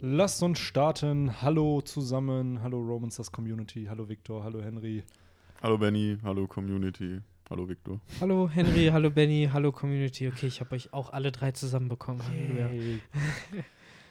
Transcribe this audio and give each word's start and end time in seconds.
Lasst 0.00 0.42
uns 0.42 0.58
starten. 0.58 1.42
Hallo 1.42 1.80
zusammen. 1.80 2.62
Hallo 2.62 2.78
Romancers 2.80 3.32
Community. 3.32 3.86
Hallo 3.88 4.08
Victor. 4.08 4.44
Hallo 4.44 4.62
Henry. 4.62 5.02
Hallo 5.62 5.76
Benny. 5.78 6.18
Hallo 6.22 6.46
Community. 6.46 7.20
Hallo 7.50 7.66
Victor. 7.68 7.98
Hallo 8.20 8.48
Henry, 8.48 8.88
hallo 8.92 9.10
Benny, 9.10 9.48
hallo 9.50 9.72
Community. 9.72 10.28
Okay, 10.28 10.46
ich 10.48 10.60
habe 10.60 10.74
euch 10.74 10.92
auch 10.92 11.10
alle 11.14 11.32
drei 11.32 11.50
zusammenbekommen. 11.52 12.20
Hey. 12.30 13.00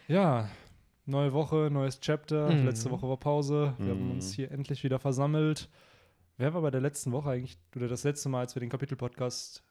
ja, 0.07 0.49
neue 1.05 1.31
Woche, 1.33 1.69
neues 1.71 1.99
Chapter. 1.99 2.49
Mhm. 2.51 2.65
Letzte 2.65 2.89
Woche 2.89 3.07
war 3.07 3.17
Pause. 3.17 3.75
Wir 3.77 3.91
haben 3.91 4.05
Mhm. 4.05 4.11
uns 4.13 4.33
hier 4.33 4.49
endlich 4.51 4.83
wieder 4.83 4.97
versammelt. 4.97 5.69
Wer 6.37 6.55
war 6.55 6.63
bei 6.63 6.71
der 6.71 6.81
letzten 6.81 7.11
Woche 7.11 7.29
eigentlich, 7.29 7.59
oder 7.75 7.87
das 7.87 8.03
letzte 8.03 8.27
Mal, 8.27 8.39
als 8.39 8.55
wir 8.55 8.59
den 8.59 8.69
Kapitel-Podcast 8.69 9.63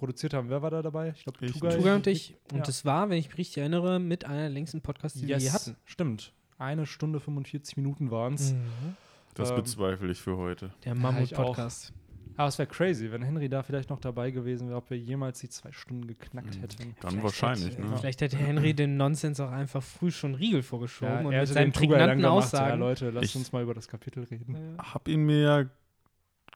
produziert 0.00 0.34
haben, 0.34 0.48
wer 0.50 0.60
war 0.62 0.70
da 0.70 0.82
dabei? 0.82 1.12
Ich 1.16 1.22
glaube, 1.22 1.38
Ich. 1.46 1.52
Tugay. 1.52 1.76
Tuga 1.76 1.94
und 1.94 2.06
ich. 2.08 2.34
Und 2.50 2.58
Ja. 2.58 2.64
das 2.64 2.84
war, 2.84 3.08
wenn 3.08 3.18
ich 3.18 3.28
mich 3.28 3.38
richtig 3.38 3.58
erinnere, 3.58 4.00
mit 4.00 4.24
einer 4.24 4.40
der 4.40 4.50
längsten 4.50 4.80
Podcasts, 4.80 5.20
die 5.20 5.28
wir 5.28 5.38
je 5.38 5.44
Yes, 5.44 5.54
hatten. 5.54 5.76
stimmt. 5.84 6.32
Eine 6.58 6.84
Stunde 6.86 7.20
45 7.20 7.76
Minuten 7.76 8.10
waren 8.10 8.34
es. 8.34 8.52
Mhm. 8.52 8.96
Das 9.34 9.50
Ähm, 9.50 9.56
bezweifle 9.56 10.10
ich 10.10 10.20
für 10.20 10.36
heute. 10.36 10.70
Der 10.84 10.94
Mammut-Podcast. 10.96 11.92
Aber 12.36 12.48
es 12.48 12.58
wäre 12.58 12.68
crazy, 12.68 13.10
wenn 13.12 13.22
Henry 13.22 13.48
da 13.48 13.62
vielleicht 13.62 13.90
noch 13.90 14.00
dabei 14.00 14.30
gewesen 14.30 14.68
wäre, 14.68 14.78
ob 14.78 14.88
wir 14.90 14.96
jemals 14.98 15.40
die 15.40 15.48
zwei 15.50 15.72
Stunden 15.72 16.06
geknackt 16.06 16.56
Mhm. 16.56 16.60
hätten. 16.60 16.82
Dann 17.00 17.10
Vielleicht 17.10 17.24
wahrscheinlich, 17.24 17.76
hätte, 17.76 17.82
ne? 17.86 17.96
Vielleicht 17.98 18.20
hätte 18.22 18.36
Henry 18.38 18.72
den 18.72 18.96
Nonsens 18.96 19.40
auch 19.40 19.50
einfach 19.50 19.82
früh 19.82 20.10
schon 20.10 20.34
Riegel 20.34 20.62
vorgeschoben 20.62 21.26
und 21.26 21.32
er 21.32 21.40
mit 21.40 21.48
hätte 21.48 21.52
seinen 21.52 21.72
prägnanten 21.72 22.18
gemacht. 22.20 22.22
Ja, 22.22 22.30
Aussagen. 22.30 22.80
Leute, 22.80 23.10
lasst 23.10 23.24
Ich- 23.26 23.36
uns 23.36 23.52
mal 23.52 23.62
über 23.62 23.74
das 23.74 23.88
Kapitel 23.88 24.24
reden. 24.24 24.56
Ja. 24.78 24.94
Hab 24.94 25.06
ihn 25.08 25.24
mir 25.26 25.40
ja, 25.40 25.64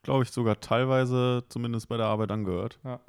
glaube 0.03 0.23
ich, 0.23 0.31
sogar 0.31 0.59
teilweise 0.59 1.43
zumindest 1.49 1.87
bei 1.87 1.97
der 1.97 2.07
Arbeit 2.07 2.31
angehört. 2.31 2.79
Ja. 2.83 2.99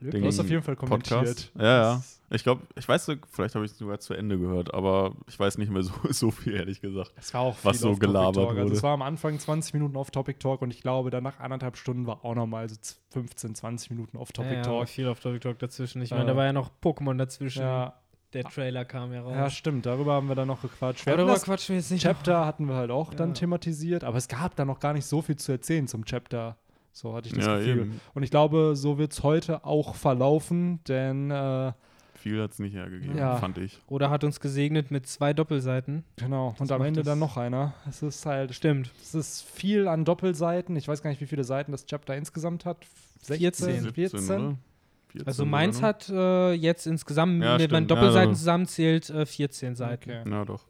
Du 0.00 0.24
hast 0.26 0.38
auf 0.40 0.48
jeden 0.50 0.62
Fall 0.62 0.76
kommentiert. 0.76 1.18
Podcast. 1.18 1.52
Ja, 1.58 1.64
ja. 1.94 2.02
Ich 2.30 2.42
glaube, 2.42 2.62
ich 2.76 2.86
weiß, 2.86 3.06
so- 3.06 3.14
vielleicht 3.30 3.54
habe 3.54 3.64
ich 3.64 3.72
es 3.72 3.78
sogar 3.78 3.98
zu 4.00 4.12
Ende 4.14 4.38
gehört, 4.38 4.74
aber 4.74 5.14
ich 5.28 5.38
weiß 5.38 5.56
nicht 5.58 5.70
mehr 5.72 5.82
so, 5.82 5.92
so 6.10 6.30
viel, 6.30 6.54
ehrlich 6.54 6.80
gesagt. 6.80 7.12
Es 7.16 7.32
war 7.32 7.40
auch 7.40 7.56
Was 7.62 7.72
viel 7.78 7.80
so 7.80 7.88
Off-Topic 7.90 8.06
gelabert 8.06 8.34
Talk. 8.34 8.48
Also 8.50 8.62
wurde. 8.64 8.74
es 8.76 8.82
war 8.82 8.92
am 8.92 9.02
Anfang 9.02 9.38
20 9.38 9.74
Minuten 9.74 9.96
Off-Topic-Talk 9.96 10.60
und 10.62 10.70
ich 10.70 10.82
glaube, 10.82 11.10
danach 11.10 11.40
anderthalb 11.40 11.76
Stunden 11.76 12.06
war 12.06 12.24
auch 12.24 12.34
nochmal 12.34 12.68
so 12.68 12.76
15, 13.12 13.54
20 13.54 13.90
Minuten 13.90 14.10
Ja, 14.12 14.18
ja, 14.18 14.22
Off-Topic-Talk. 14.22 14.88
viel 14.88 15.08
auf 15.08 15.20
Topic 15.20 15.40
Talk 15.40 15.58
dazwischen. 15.58 16.02
Ich 16.02 16.12
Äh, 16.12 16.16
meine, 16.16 16.26
da 16.26 16.36
war 16.36 16.44
ja 16.44 16.52
noch 16.52 16.70
Pokémon 16.82 17.16
dazwischen. 17.16 17.62
Ja, 17.62 17.94
Der 18.34 18.44
Trailer 18.44 18.84
kam 18.84 19.10
ja 19.14 19.22
raus. 19.22 19.32
ja, 19.34 19.48
stimmt. 19.48 19.86
Darüber 19.86 20.12
haben 20.12 20.28
wir 20.28 20.34
dann 20.34 20.48
noch 20.48 20.60
gequatscht. 20.60 21.06
Hatten 21.06 21.16
darüber 21.16 21.32
das 21.32 21.44
quatschen 21.44 21.72
wir 21.74 21.80
jetzt 21.80 21.90
nicht. 21.90 22.02
Chapter 22.02 22.44
hatten 22.44 22.66
wir 22.68 22.74
halt 22.74 22.90
auch 22.90 23.14
dann 23.14 23.30
Ja. 23.30 23.34
thematisiert, 23.34 24.04
aber 24.04 24.18
es 24.18 24.28
gab 24.28 24.54
da 24.54 24.66
noch 24.66 24.80
gar 24.80 24.92
nicht 24.92 25.06
so 25.06 25.22
viel 25.22 25.36
zu 25.36 25.50
erzählen 25.52 25.88
zum 25.88 26.04
Chapter. 26.04 26.58
So 26.98 27.14
hatte 27.14 27.28
ich 27.28 27.34
das 27.34 27.46
Ja, 27.46 27.58
Gefühl. 27.58 27.78
eben. 27.78 28.00
Und 28.14 28.22
ich 28.24 28.30
glaube, 28.30 28.74
so 28.74 28.98
wird 28.98 29.12
es 29.12 29.22
heute 29.22 29.64
auch 29.64 29.94
verlaufen, 29.94 30.80
denn 30.88 31.30
äh, 31.30 31.72
Viel 32.16 32.42
hat 32.42 32.50
es 32.50 32.58
nicht 32.58 32.74
hergegeben, 32.74 33.16
Ja. 33.16 33.36
fand 33.36 33.58
ich. 33.58 33.78
Oder 33.86 34.10
hat 34.10 34.24
uns 34.24 34.40
gesegnet 34.40 34.90
mit 34.90 35.06
zwei 35.06 35.32
Doppelseiten. 35.32 36.02
genau. 36.16 36.56
Und 36.58 36.72
am 36.72 36.82
Ende 36.82 37.00
das- 37.02 37.06
dann 37.06 37.20
noch 37.20 37.36
einer. 37.36 37.74
Es 37.88 38.02
ist 38.02 38.26
halt 38.26 38.52
Stimmt. 38.52 38.90
Es 39.00 39.14
ist 39.14 39.42
viel 39.44 39.86
an 39.86 40.04
Doppelseiten. 40.04 40.74
Ich 40.74 40.88
weiß 40.88 41.00
gar 41.02 41.10
nicht, 41.10 41.20
wie 41.20 41.26
viele 41.26 41.44
Seiten 41.44 41.70
das 41.70 41.86
Chapter 41.86 42.16
insgesamt 42.16 42.64
hat. 42.64 42.84
14. 43.22 43.92
14? 43.92 44.18
oder? 44.30 44.58
14 45.12 45.26
Also 45.28 45.46
meins 45.46 45.80
hat 45.80 46.08
äh, 46.08 46.52
jetzt 46.54 46.88
insgesamt, 46.88 47.42
Ja, 47.44 47.58
wenn 47.60 47.70
man. 47.70 47.86
Doppelseiten 47.86 48.30
Ja, 48.32 48.36
zusammenzählt, 48.36 49.08
äh, 49.10 49.24
14 49.24 49.76
Seiten. 49.76 50.10
Okay. 50.10 50.28
Ja, 50.28 50.44
doch. 50.44 50.64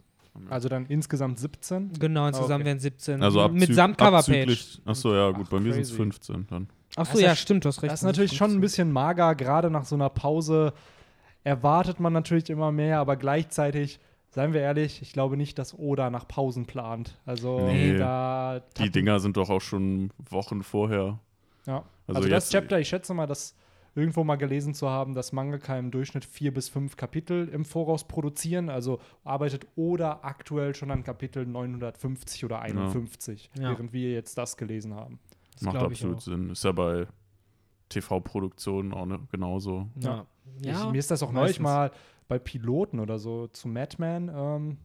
Also 0.51 0.69
dann 0.69 0.87
insgesamt 0.87 1.39
17. 1.39 1.93
Genau, 1.99 2.27
insgesamt 2.27 2.61
Okay. 2.61 2.65
wären 2.67 2.79
17. 2.79 3.23
Also 3.23 3.41
abzü 3.43 3.59
Mitsamt 3.59 3.99
Coverpage. 3.99 4.29
abzüglich- 4.29 4.81
Achso, 4.85 5.15
ja, 5.15 5.31
gut, 5.31 5.47
Ach, 5.47 5.51
bei 5.51 5.61
mir 5.61 5.73
sind 5.73 5.83
es 5.83 5.89
crazy. 5.91 5.97
15 6.03 6.47
dann. 6.49 6.69
Achso, 6.97 7.19
ja, 7.19 7.35
stimmt, 7.37 7.65
du 7.65 7.69
hast 7.69 7.83
recht. 7.83 7.93
Das 7.93 8.01
ist 8.01 8.05
natürlich 8.07 8.37
schon 8.37 8.51
ein 8.53 8.61
bisschen 8.61 8.91
mager, 8.93 9.35
gerade 9.35 9.71
nach 9.71 9.85
so 9.85 9.95
einer 9.95 10.09
Pause 10.11 10.73
erwartet 11.45 12.01
man 12.01 12.13
natürlich 12.13 12.51
immer 12.51 12.73
mehr, 12.73 12.99
aber 12.99 13.17
gleichzeitig, 13.17 14.01
seien 14.31 14.53
wir 14.53 14.61
ehrlich, 14.61 15.01
ich 15.03 15.13
glaube 15.13 15.37
nicht, 15.37 15.59
dass 15.59 15.79
Oda 15.79 16.11
nach 16.11 16.27
Pausen 16.29 16.67
plant. 16.67 17.19
Also 17.25 17.61
Nee. 17.61 17.97
da 17.97 18.61
Die 18.79 18.91
Dinger 18.91 19.21
sind 19.21 19.37
doch 19.37 19.49
auch 19.51 19.61
schon 19.61 20.11
Wochen 20.31 20.63
vorher. 20.63 21.19
Ja. 21.67 21.85
Also 22.07 22.19
Also, 22.21 22.29
das 22.29 22.45
jetzt- 22.45 22.53
Chapter, 22.53 22.79
ich 22.81 22.89
schätze 22.89 23.15
mal, 23.15 23.27
dass 23.27 23.55
irgendwo 23.99 24.25
mal 24.25 24.37
gelesen 24.37 24.75
zu 24.75 24.89
haben, 24.89 25.15
dass 25.15 25.33
Mangaka 25.33 25.77
im 25.77 25.91
Durchschnitt 25.91 26.25
vier 26.25 26.55
bis 26.55 26.69
fünf 26.69 26.97
Kapitel 26.97 27.49
im 27.49 27.65
Voraus 27.65 28.07
produzieren. 28.07 28.71
Also 28.71 29.01
arbeitet 29.25 29.67
Oda 29.77 30.21
aktuell 30.23 30.75
schon 30.75 30.91
an 30.91 31.03
Kapitel 31.03 31.45
950 31.45 32.45
oder 32.45 32.61
51, 32.61 33.51
Ja. 33.59 33.71
während 33.71 33.93
wir 33.93 34.13
jetzt 34.13 34.39
das 34.39 34.57
gelesen 34.57 34.95
haben. 34.95 35.19
Das 35.55 35.63
Macht 35.63 35.77
absolut. 35.77 36.23
Sinn. 36.23 36.51
Ist 36.51 36.65
ja 36.65 36.73
bei 36.73 37.07
TV-Produktionen 37.89 38.93
auch 38.95 39.07
ne, 39.07 39.19
genauso. 39.33 39.89
Ja. 40.01 40.27
ja. 40.63 40.85
Ich, 40.85 40.93
mir 40.93 40.99
ist 40.99 41.11
das 41.11 41.23
auch 41.23 41.33
neulich 41.33 41.59
mal 41.59 41.91
bei 42.29 42.39
Piloten 42.39 43.01
oder 43.01 43.19
so 43.19 43.49
zu 43.49 43.69
Madman, 43.69 44.31
ähm, 44.33 44.77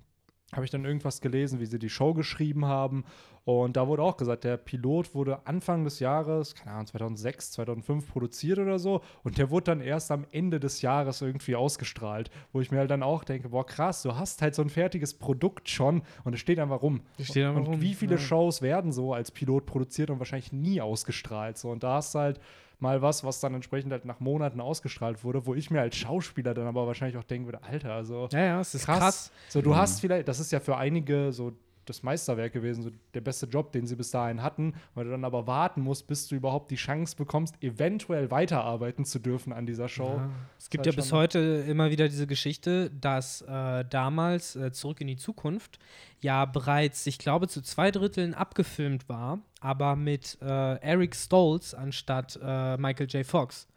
habe 0.56 0.66
ich 0.66 0.72
dann 0.72 0.86
irgendwas 0.86 1.22
gelesen, 1.22 1.60
wie 1.60 1.66
sie 1.66 1.80
die 1.80 1.90
Show 1.90 2.14
geschrieben 2.14 2.66
haben. 2.66 3.04
Und 3.46 3.76
da 3.76 3.88
wurde 3.88 4.04
auch 4.04 4.16
gesagt, 4.16 4.46
der 4.46 4.56
Pilot 4.56 5.14
wurde 5.14 5.46
Anfang 5.46 5.84
des 5.84 6.00
Jahres, 6.00 6.56
keine 6.56 6.72
Ahnung, 6.72 6.88
2006, 6.88 7.52
2005 7.52 8.08
produziert 8.08 8.60
oder 8.60 8.80
so. 8.80 9.02
Und 9.24 9.38
der 9.38 9.50
wurde 9.50 9.66
dann 9.66 9.82
erst 9.82 10.12
am 10.12 10.26
Ende 10.32 10.62
des 10.62 10.82
Jahres 10.82 11.22
irgendwie 11.22 11.56
ausgestrahlt. 11.56 12.30
Wo 12.54 12.62
ich 12.62 12.72
mir 12.72 12.78
halt 12.78 12.92
dann 12.92 13.04
auch 13.04 13.26
denke, 13.26 13.50
boah, 13.50 13.66
krass, 13.66 14.02
du 14.04 14.16
hast 14.16 14.42
halt 14.42 14.56
so 14.56 14.62
ein 14.62 14.70
fertiges 14.70 15.14
Produkt 15.14 15.70
schon 15.70 16.04
und 16.24 16.34
es 16.34 16.40
steht 16.40 16.60
einfach 16.60 16.82
rum. 16.82 17.02
Steht 17.20 17.46
einfach 17.46 17.62
und 17.62 17.68
rum, 17.68 17.82
wie 17.82 17.94
viele 17.94 18.16
ja. 18.16 18.22
Shows 18.22 18.62
werden 18.62 18.94
so 18.94 19.14
als 19.14 19.32
Pilot 19.32 19.66
produziert 19.66 20.10
und 20.10 20.20
wahrscheinlich 20.20 20.54
nie 20.54 20.80
ausgestrahlt? 20.80 21.58
So, 21.58 21.70
und 21.70 21.84
da 21.84 21.96
hast 21.96 22.16
du 22.16 22.20
halt 22.20 22.40
mal 22.84 23.02
was, 23.02 23.24
was 23.24 23.40
dann 23.40 23.56
entsprechend 23.56 23.92
halt 23.92 24.06
nach 24.06 24.20
Monaten 24.20 24.62
ausgestrahlt 24.62 25.24
wurde, 25.24 25.48
wo 25.48 25.56
ich 25.56 25.72
mir 25.72 25.82
als 25.82 25.96
Schauspieler 25.96 26.54
dann 26.54 26.68
aber 26.68 26.86
wahrscheinlich 26.86 27.18
auch 27.18 27.24
denken 27.24 27.48
würde, 27.48 27.64
Alter, 27.64 27.94
also 27.94 28.28
Ja, 28.32 28.40
ja, 28.40 28.60
es 28.62 28.76
ist 28.76 28.86
krass. 28.86 29.00
krass. 29.00 29.32
So, 29.50 29.62
du 29.64 29.72
Mhm. 29.72 29.78
hast 29.78 30.00
vielleicht, 30.02 30.28
das 30.28 30.40
ist 30.40 30.52
ja 30.52 30.60
für 30.60 30.78
einige 30.78 31.32
so 31.32 31.54
das 31.86 32.04
Meisterwerk 32.04 32.54
gewesen, 32.54 32.84
so 32.84 32.92
der 33.14 33.22
beste 33.22 33.46
Job, 33.46 33.72
den 33.72 33.88
sie 33.88 33.96
bis 33.96 34.12
dahin 34.12 34.42
hatten, 34.42 34.74
weil 34.96 35.06
du 35.06 35.12
dann 35.12 35.26
aber 35.26 35.48
warten 35.48 35.82
musst, 35.82 36.08
bis 36.08 36.28
du 36.28 36.36
überhaupt 36.36 36.72
die 36.72 36.76
Chance 36.76 37.16
bekommst, 37.16 37.56
eventuell 37.62 38.32
weiterarbeiten 38.32 39.06
zu 39.06 39.20
dürfen 39.20 39.54
an 39.54 39.66
dieser 39.66 39.88
Show. 39.88 40.16
Ja. 40.18 40.30
Es 40.58 40.70
gibt 40.70 40.86
halt 40.86 40.96
ja 40.96 41.02
bis 41.02 41.12
heute 41.12 41.40
immer 41.68 41.92
wieder 41.92 42.08
diese 42.08 42.28
Geschichte, 42.28 42.90
dass 42.90 43.42
äh, 43.42 43.86
damals 43.90 44.56
äh, 44.56 44.72
Zurück 44.72 45.02
in 45.02 45.08
die 45.08 45.18
Zukunft 45.18 45.80
ja 46.22 46.46
bereits, 46.46 47.06
ich 47.06 47.20
glaube, 47.20 47.48
zu 47.48 47.62
zwei 47.62 47.92
Dritteln 47.92 48.34
abgefilmt 48.34 49.10
war, 49.10 49.40
aber 49.60 49.96
mit 49.96 50.38
äh, 50.42 50.76
Eric 50.80 51.16
Stoltz 51.16 51.74
anstatt 51.74 52.40
äh, 52.42 52.78
Michael 52.78 53.08
J. 53.08 53.26
Fox. 53.26 53.68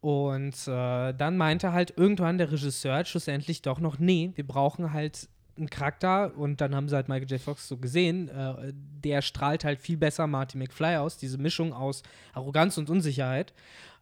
Und 0.00 0.68
äh, 0.68 1.12
dann 1.12 1.36
meinte 1.36 1.72
halt 1.72 1.94
irgendwann 1.96 2.38
der 2.38 2.52
Regisseur 2.52 3.04
schlussendlich 3.04 3.62
doch 3.62 3.80
noch, 3.80 3.98
nee, 3.98 4.30
wir 4.36 4.46
brauchen 4.46 4.92
halt 4.92 5.28
einen 5.58 5.70
Charakter 5.70 6.36
und 6.36 6.60
dann 6.60 6.74
haben 6.74 6.88
sie 6.88 6.96
halt 6.96 7.08
Michael 7.08 7.30
J. 7.30 7.40
Fox 7.40 7.68
so 7.68 7.76
gesehen, 7.76 8.28
äh, 8.28 8.72
der 8.74 9.22
strahlt 9.22 9.64
halt 9.64 9.80
viel 9.80 9.96
besser 9.96 10.26
Marty 10.26 10.58
McFly 10.58 10.96
aus, 10.96 11.16
diese 11.18 11.38
Mischung 11.38 11.72
aus 11.72 12.02
Arroganz 12.32 12.78
und 12.78 12.90
Unsicherheit, 12.90 13.52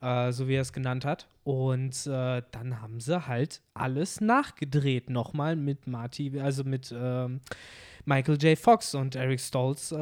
äh, 0.00 0.33
so 0.33 0.49
wie 0.49 0.55
er 0.55 0.62
es 0.62 0.72
genannt 0.72 1.05
hat. 1.05 1.27
Und 1.45 2.06
äh, 2.06 2.43
dann 2.50 2.81
haben 2.81 3.00
sie 3.00 3.27
halt 3.27 3.61
alles 3.75 4.21
nachgedreht, 4.21 5.11
nochmal 5.11 5.56
mit 5.56 5.87
Marty, 5.87 6.41
also 6.41 6.65
mit 6.65 6.95
ähm, 6.97 7.41
Michael 8.05 8.37
J. 8.37 8.59
Fox 8.59 8.95
und 8.95 9.16
Eric 9.16 9.41
Stoltz. 9.41 9.93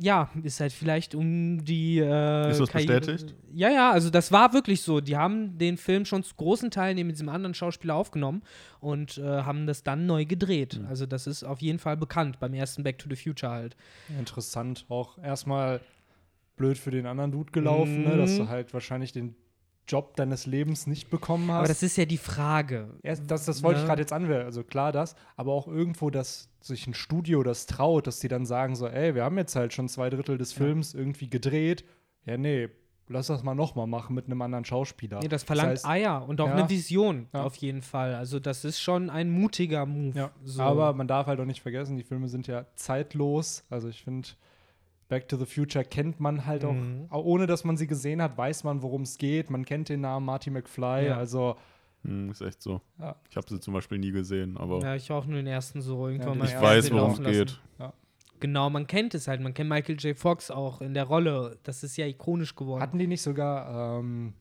Ja, 0.00 0.30
ist 0.44 0.60
halt 0.60 0.72
vielleicht 0.72 1.14
um 1.16 1.64
die. 1.64 1.98
Äh, 1.98 2.50
Ist 2.50 2.60
das 2.60 2.70
Karriere- 2.70 3.00
bestätigt? 3.00 3.34
Ja, 3.52 3.68
ja, 3.70 3.90
also 3.90 4.10
das 4.10 4.30
war 4.30 4.52
wirklich 4.52 4.82
so. 4.82 5.00
Die 5.00 5.16
haben 5.16 5.58
den 5.58 5.76
Film 5.76 6.04
schon 6.04 6.22
zu 6.22 6.34
großen 6.36 6.70
Teilen 6.70 6.94
neben 6.96 7.08
diesem 7.08 7.28
anderen 7.28 7.54
Schauspieler 7.54 7.96
aufgenommen 7.96 8.42
und 8.80 9.18
äh, 9.18 9.22
haben 9.22 9.66
das 9.66 9.82
dann 9.82 10.06
neu 10.06 10.24
gedreht. 10.24 10.78
Mhm. 10.80 10.86
Also 10.86 11.04
das 11.06 11.26
ist 11.26 11.42
auf 11.42 11.60
jeden 11.60 11.78
Fall 11.80 11.96
bekannt 11.96 12.38
beim 12.38 12.54
ersten 12.54 12.84
Back 12.84 12.98
to 12.98 13.08
the 13.10 13.16
Future 13.16 13.50
halt. 13.50 13.76
Interessant. 14.18 14.86
Auch 14.88 15.18
erstmal 15.18 15.80
blöd 16.56 16.78
für 16.78 16.90
den 16.92 17.06
anderen 17.06 17.32
Dude 17.32 17.50
gelaufen, 17.50 18.04
ne, 18.04 18.16
dass 18.16 18.32
Mhm. 18.34 18.38
du 18.38 18.48
halt 18.48 18.72
wahrscheinlich 18.74 19.12
den 19.12 19.34
Job 19.88 20.14
deines 20.16 20.46
Lebens 20.46 20.86
nicht 20.86 21.10
bekommen 21.10 21.50
hast. 21.50 21.58
Aber 21.58 21.68
das 21.68 21.82
ist 21.82 21.96
ja 21.96 22.04
die 22.04 22.18
Frage. 22.18 22.90
Erst, 23.02 23.30
das, 23.30 23.44
das 23.46 23.62
wollte 23.62 23.78
ich 23.78 23.82
Ne? 23.84 23.88
gerade 23.88 24.02
jetzt 24.02 24.12
anwenden, 24.12 24.44
also 24.44 24.62
klar 24.62 24.92
das, 24.92 25.16
aber 25.36 25.52
auch 25.52 25.66
irgendwo, 25.66 26.10
dass 26.10 26.48
sich 26.60 26.86
ein 26.86 26.94
Studio 26.94 27.42
das 27.42 27.66
traut, 27.66 28.06
dass 28.06 28.20
die 28.20 28.28
dann 28.28 28.44
sagen 28.46 28.76
so, 28.76 28.86
ey, 28.86 29.14
wir 29.14 29.24
haben 29.24 29.38
jetzt 29.38 29.56
halt 29.56 29.72
schon 29.72 29.88
zwei 29.88 30.10
Drittel 30.10 30.38
des 30.38 30.52
Films 30.52 30.94
irgendwie 30.94 31.30
gedreht. 31.30 31.84
Ja, 32.26 32.36
nee, 32.36 32.68
lass 33.10 33.28
das 33.28 33.42
mal 33.42 33.54
nochmal 33.54 33.86
machen 33.86 34.14
mit 34.14 34.26
einem 34.26 34.42
anderen 34.42 34.66
Schauspieler. 34.66 35.20
Nee, 35.22 35.28
das 35.28 35.42
verlangt 35.44 35.70
heißt, 35.70 35.86
Eier 35.86 36.28
und 36.28 36.40
auch 36.42 36.48
Ja. 36.48 36.54
eine 36.56 36.68
Vision 36.68 37.28
Ja. 37.32 37.44
auf 37.44 37.56
jeden 37.56 37.80
Fall. 37.80 38.14
Also 38.14 38.38
das 38.38 38.66
ist 38.66 38.80
schon 38.80 39.08
ein 39.08 39.30
mutiger 39.30 39.86
Move. 39.86 40.18
ja, 40.18 40.30
So. 40.44 40.60
aber 40.62 40.92
man 40.92 41.08
darf 41.08 41.26
halt 41.26 41.40
auch 41.40 41.46
nicht 41.46 41.62
vergessen, 41.62 41.96
die 41.96 42.02
Filme 42.04 42.28
sind 42.28 42.46
ja 42.48 42.66
zeitlos. 42.74 43.64
Also 43.70 43.88
ich 43.88 44.02
finde, 44.02 44.28
Back 45.08 45.28
to 45.28 45.36
the 45.36 45.46
Future 45.46 45.84
kennt 45.84 46.20
man 46.20 46.44
halt 46.46 46.64
auch, 46.64 46.72
Mhm. 46.74 47.06
auch, 47.10 47.24
ohne 47.24 47.46
dass 47.46 47.64
man 47.64 47.76
sie 47.76 47.86
gesehen 47.86 48.20
hat, 48.20 48.36
weiß 48.36 48.64
man, 48.64 48.82
worum 48.82 49.02
es 49.02 49.16
geht. 49.18 49.48
Man 49.50 49.64
kennt 49.64 49.88
den 49.88 50.02
Namen 50.02 50.26
Marty 50.26 50.50
McFly, 50.50 51.06
Ja. 51.06 51.16
also 51.16 51.56
Hm, 52.04 52.30
ist 52.30 52.42
echt 52.42 52.62
so. 52.62 52.80
Ja. 53.00 53.16
Ich 53.28 53.36
habe 53.36 53.46
sie 53.48 53.58
zum 53.58 53.74
Beispiel 53.74 53.98
nie 53.98 54.12
gesehen, 54.12 54.56
aber 54.56 54.80
ja, 54.80 54.94
ich 54.94 55.10
auch 55.10 55.26
nur 55.26 55.36
den 55.38 55.48
ersten 55.48 55.80
so 55.80 56.06
irgendwann 56.08 56.34
den 56.34 56.38
mal. 56.38 56.44
ich 56.44 56.52
Ja, 56.52 56.62
weiß, 56.62 56.92
worum 56.92 57.10
es 57.12 57.20
geht. 57.22 57.60
Genau, 58.40 58.70
man 58.70 58.86
kennt 58.86 59.14
es 59.14 59.26
halt. 59.26 59.40
Man 59.40 59.52
kennt 59.52 59.68
Michael 59.68 59.96
J. 59.98 60.16
Fox 60.16 60.52
auch 60.52 60.80
in 60.80 60.94
der 60.94 61.02
Rolle. 61.04 61.58
Das 61.64 61.82
ist 61.82 61.96
ja 61.96 62.06
ikonisch 62.06 62.54
geworden. 62.54 62.80
Hatten 62.80 62.96
die 63.00 63.08
nicht 63.08 63.20
sogar 63.22 63.98
ähm, 63.98 64.32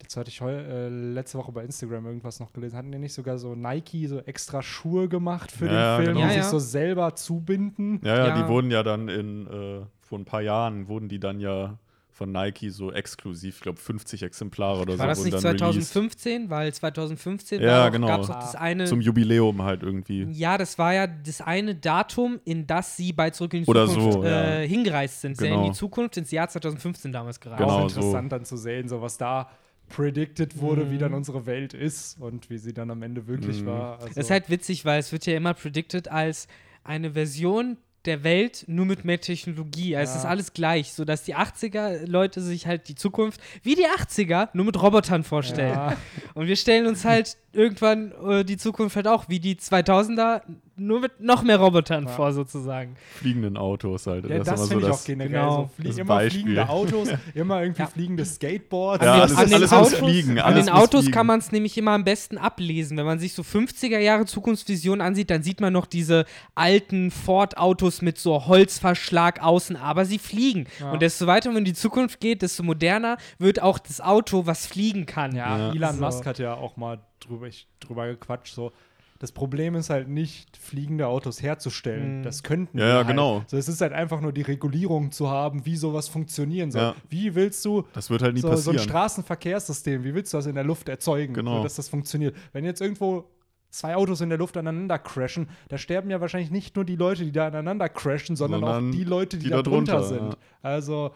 Jetzt 0.00 0.16
hatte 0.16 0.30
ich 0.30 0.40
heu, 0.40 0.50
äh, 0.50 0.88
letzte 0.88 1.38
Woche 1.38 1.52
bei 1.52 1.64
Instagram 1.64 2.06
irgendwas 2.06 2.40
noch 2.40 2.52
gelesen. 2.52 2.76
Hatten 2.76 2.92
die 2.92 2.98
nicht 2.98 3.12
sogar 3.14 3.36
so 3.38 3.54
Nike 3.54 4.06
so 4.06 4.20
extra 4.20 4.62
Schuhe 4.62 5.08
gemacht 5.08 5.50
für 5.52 5.66
Ja, 5.66 5.96
den 5.98 6.04
Film, 6.04 6.14
genau. 6.16 6.26
Ja, 6.26 6.32
sich 6.32 6.42
ja. 6.44 6.48
so 6.50 6.58
selber 6.58 7.14
zubinden? 7.16 8.00
Ja, 8.04 8.16
ja, 8.16 8.26
Ja. 8.28 8.42
die 8.42 8.48
wurden 8.48 8.70
ja 8.70 8.82
dann 8.82 9.08
in, 9.08 9.46
äh, 9.46 9.80
vor 10.00 10.18
ein 10.18 10.24
paar 10.24 10.40
Jahren 10.42 10.88
wurden 10.88 11.08
die 11.08 11.18
dann 11.20 11.40
ja 11.40 11.78
von 12.10 12.32
Nike 12.32 12.70
so 12.70 12.90
exklusiv, 12.90 13.56
ich 13.56 13.60
glaube 13.60 13.78
50 13.78 14.24
Exemplare 14.24 14.80
oder 14.82 14.94
so 14.94 14.98
War 14.98 15.06
das 15.06 15.22
nicht 15.22 15.34
dann 15.34 15.40
released. 15.44 15.92
2015? 15.92 16.50
Weil 16.50 16.74
2015 16.74 17.60
Ja, 17.62 17.82
war 17.82 17.90
genau. 17.92 18.08
gab 18.08 18.22
es 18.22 18.30
auch 18.30 18.40
das 18.40 18.54
eine. 18.56 18.86
Zum 18.86 19.00
Jubiläum 19.00 19.62
halt 19.62 19.84
irgendwie. 19.84 20.24
ja, 20.32 20.58
das 20.58 20.78
war 20.78 20.94
ja 20.94 21.06
das 21.06 21.40
eine 21.40 21.76
Datum, 21.76 22.40
in 22.44 22.66
das 22.66 22.96
sie 22.96 23.12
bei 23.12 23.30
Zurück 23.30 23.54
in 23.54 23.62
die 23.62 23.68
Oder 23.68 23.86
Zukunft 23.86 24.12
so, 24.14 24.24
äh, 24.24 24.62
ja. 24.62 24.68
hingereist 24.68 25.20
sind. 25.20 25.36
Sehr 25.36 25.48
in 25.50 25.54
Genau. 25.54 25.66
die 25.68 25.72
Zukunft, 25.76 26.16
ins 26.16 26.30
Jahr 26.32 26.48
2015 26.48 27.12
damals 27.12 27.38
gereist. 27.38 27.58
Genau. 27.60 27.84
auch 27.84 27.88
so. 27.90 28.00
interessant 28.00 28.32
dann 28.32 28.44
zu 28.44 28.56
sehen, 28.56 28.88
so 28.88 29.00
was 29.00 29.16
da 29.16 29.48
predicted 29.88 30.58
wurde, 30.60 30.90
wie 30.90 30.94
Mhm. 30.94 30.98
dann 31.00 31.14
unsere 31.14 31.46
Welt 31.46 31.74
ist 31.74 32.20
und 32.20 32.50
wie 32.50 32.58
sie 32.58 32.72
dann 32.74 32.90
am 32.90 33.02
Ende 33.02 33.26
wirklich 33.26 33.62
Mhm. 33.62 33.66
war. 33.66 33.94
Also, 33.94 34.08
Das 34.08 34.16
ist 34.16 34.30
halt 34.30 34.50
witzig, 34.50 34.84
weil 34.84 35.00
es 35.00 35.12
wird 35.12 35.26
ja 35.26 35.36
immer 35.36 35.54
predicted 35.54 36.08
als 36.08 36.46
eine 36.84 37.12
Version 37.12 37.76
der 38.04 38.22
Welt 38.24 38.64
nur 38.68 38.86
mit 38.86 39.04
mehr 39.04 39.20
Technologie. 39.20 39.96
Also 39.96 40.10
Es 40.10 40.14
Ja. 40.14 40.20
ist 40.20 40.30
alles 40.30 40.52
gleich, 40.54 40.92
sodass 40.92 41.24
die 41.24 41.34
80er-Leute 41.34 42.40
sich 42.40 42.66
halt 42.66 42.88
die 42.88 42.94
Zukunft 42.94 43.40
wie 43.62 43.74
die 43.74 43.86
80er 43.86 44.48
nur 44.54 44.64
mit 44.64 44.80
Robotern 44.80 45.24
vorstellen. 45.24 45.74
ja, 45.74 45.96
Und 46.34 46.46
wir 46.46 46.56
stellen 46.56 46.86
uns 46.86 47.04
halt 47.04 47.36
irgendwann 47.52 48.12
äh, 48.12 48.44
die 48.44 48.56
Zukunft 48.56 48.96
halt 48.96 49.08
auch 49.08 49.28
wie 49.28 49.40
die 49.40 49.56
2000er 49.56 50.42
nur 50.78 51.00
mit 51.00 51.20
noch 51.20 51.42
mehr 51.42 51.58
Robotern 51.58 52.04
Ja. 52.04 52.10
vor, 52.10 52.32
sozusagen. 52.32 52.96
Fliegenden 53.16 53.56
Autos 53.56 54.06
halt. 54.06 54.28
ja, 54.28 54.36
ist 54.38 54.46
das 54.48 54.60
immer 54.60 54.68
finde 54.68 54.84
ich 54.84 54.90
auch 54.90 54.96
das- 54.96 55.04
generell. 55.04 55.30
genau, 55.30 55.56
so 55.62 55.70
flie 55.76 55.88
das 55.88 55.98
immer 55.98 56.08
Beispiel. 56.14 56.42
fliegende 56.42 56.68
Autos, 56.68 57.08
immer 57.34 57.62
irgendwie 57.62 57.82
Ja. 57.82 57.86
fliegende 57.88 58.24
Skateboards. 58.24 59.04
Ja, 59.04 59.12
alles, 59.14 59.36
an 59.36 59.44
den 59.46 59.54
alles 59.54 59.72
Autos- 59.72 59.94
fliegen. 59.94 60.38
An 60.38 60.54
Alles 60.54 60.66
den 60.66 60.74
Autos 60.74 61.00
fliegen. 61.02 61.14
kann 61.14 61.26
man 61.26 61.38
es 61.40 61.52
nämlich 61.52 61.76
immer 61.78 61.92
am 61.92 62.04
besten 62.04 62.38
ablesen. 62.38 62.96
Wenn 62.96 63.06
man 63.06 63.18
sich 63.18 63.32
so 63.34 63.42
50er 63.42 63.98
Jahre 63.98 64.24
Zukunftsvision 64.26 65.00
ansieht, 65.00 65.30
dann 65.30 65.42
sieht 65.42 65.60
man 65.60 65.72
noch 65.72 65.86
diese 65.86 66.24
alten 66.54 67.10
Ford-Autos 67.10 68.02
mit 68.02 68.18
so 68.18 68.46
Holzverschlag 68.46 69.42
außen, 69.42 69.76
aber 69.76 70.04
sie 70.04 70.18
fliegen. 70.18 70.66
Ja. 70.80 70.92
Und 70.92 71.02
desto 71.02 71.26
weiter 71.26 71.48
man 71.50 71.58
in 71.58 71.64
die 71.64 71.74
Zukunft 71.74 72.20
geht, 72.20 72.42
desto 72.42 72.62
moderner 72.62 73.16
wird 73.38 73.60
auch 73.62 73.78
das 73.78 74.00
Auto, 74.00 74.46
was 74.46 74.66
fliegen 74.66 75.06
kann. 75.06 75.34
Ja, 75.34 75.58
Ja. 75.58 75.72
Elon 75.72 75.94
So. 75.96 76.00
Musk 76.00 76.26
hat 76.26 76.38
ja 76.38 76.54
auch 76.54 76.76
mal 76.76 77.00
drüber, 77.20 77.46
ich, 77.48 77.66
drüber 77.80 78.06
gequatscht. 78.06 78.54
So, 78.54 78.72
das 79.20 79.32
Problem 79.32 79.74
ist 79.74 79.90
halt 79.90 80.08
nicht, 80.08 80.56
fliegende 80.56 81.06
Autos 81.08 81.42
herzustellen. 81.42 82.18
Mhm. 82.18 82.22
Das 82.22 82.42
könnten 82.42 82.78
Ja, 82.78 82.84
wir 82.84 82.88
ja, 82.90 82.96
halt. 82.98 83.06
genau. 83.08 83.42
So, 83.48 83.56
es 83.56 83.68
ist 83.68 83.80
halt 83.80 83.92
einfach 83.92 84.20
nur 84.20 84.32
die 84.32 84.42
Regulierung 84.42 85.10
zu 85.10 85.28
haben, 85.28 85.66
wie 85.66 85.76
sowas 85.76 86.08
funktionieren 86.08 86.70
soll. 86.70 86.82
Ja. 86.82 86.94
Wie 87.08 87.34
willst 87.34 87.64
du 87.64 87.84
Das 87.94 88.10
wird 88.10 88.22
halt 88.22 88.34
nie 88.34 88.40
so, 88.40 88.48
so 88.54 88.70
ein 88.70 88.76
passieren. 88.76 88.78
Straßenverkehrssystem, 88.88 90.04
wie 90.04 90.14
willst 90.14 90.32
du 90.32 90.38
das 90.38 90.46
in 90.46 90.54
der 90.54 90.64
Luft 90.64 90.88
erzeugen, 90.88 91.34
Genau. 91.34 91.58
so, 91.58 91.62
dass 91.64 91.74
das 91.76 91.88
funktioniert? 91.88 92.36
Wenn 92.52 92.64
jetzt 92.64 92.80
irgendwo 92.80 93.24
zwei 93.70 93.96
Autos 93.96 94.20
in 94.20 94.28
der 94.28 94.38
Luft 94.38 94.56
aneinander 94.56 94.98
crashen, 94.98 95.48
da 95.68 95.76
sterben 95.78 96.10
ja 96.10 96.20
wahrscheinlich 96.20 96.50
nicht 96.50 96.76
nur 96.76 96.84
die 96.84 96.96
Leute, 96.96 97.24
die 97.24 97.32
da 97.32 97.48
aneinander 97.48 97.88
crashen, 97.88 98.36
sondern, 98.36 98.60
Sondern 98.60 98.88
auch 98.88 98.92
die 98.92 99.04
Leute, 99.04 99.36
die, 99.36 99.44
die 99.44 99.50
da 99.50 99.56
da 99.56 99.62
drunter 99.62 99.98
drunter, 99.98 100.08
sind. 100.08 100.28
ja. 100.32 100.36
Also, 100.62 101.10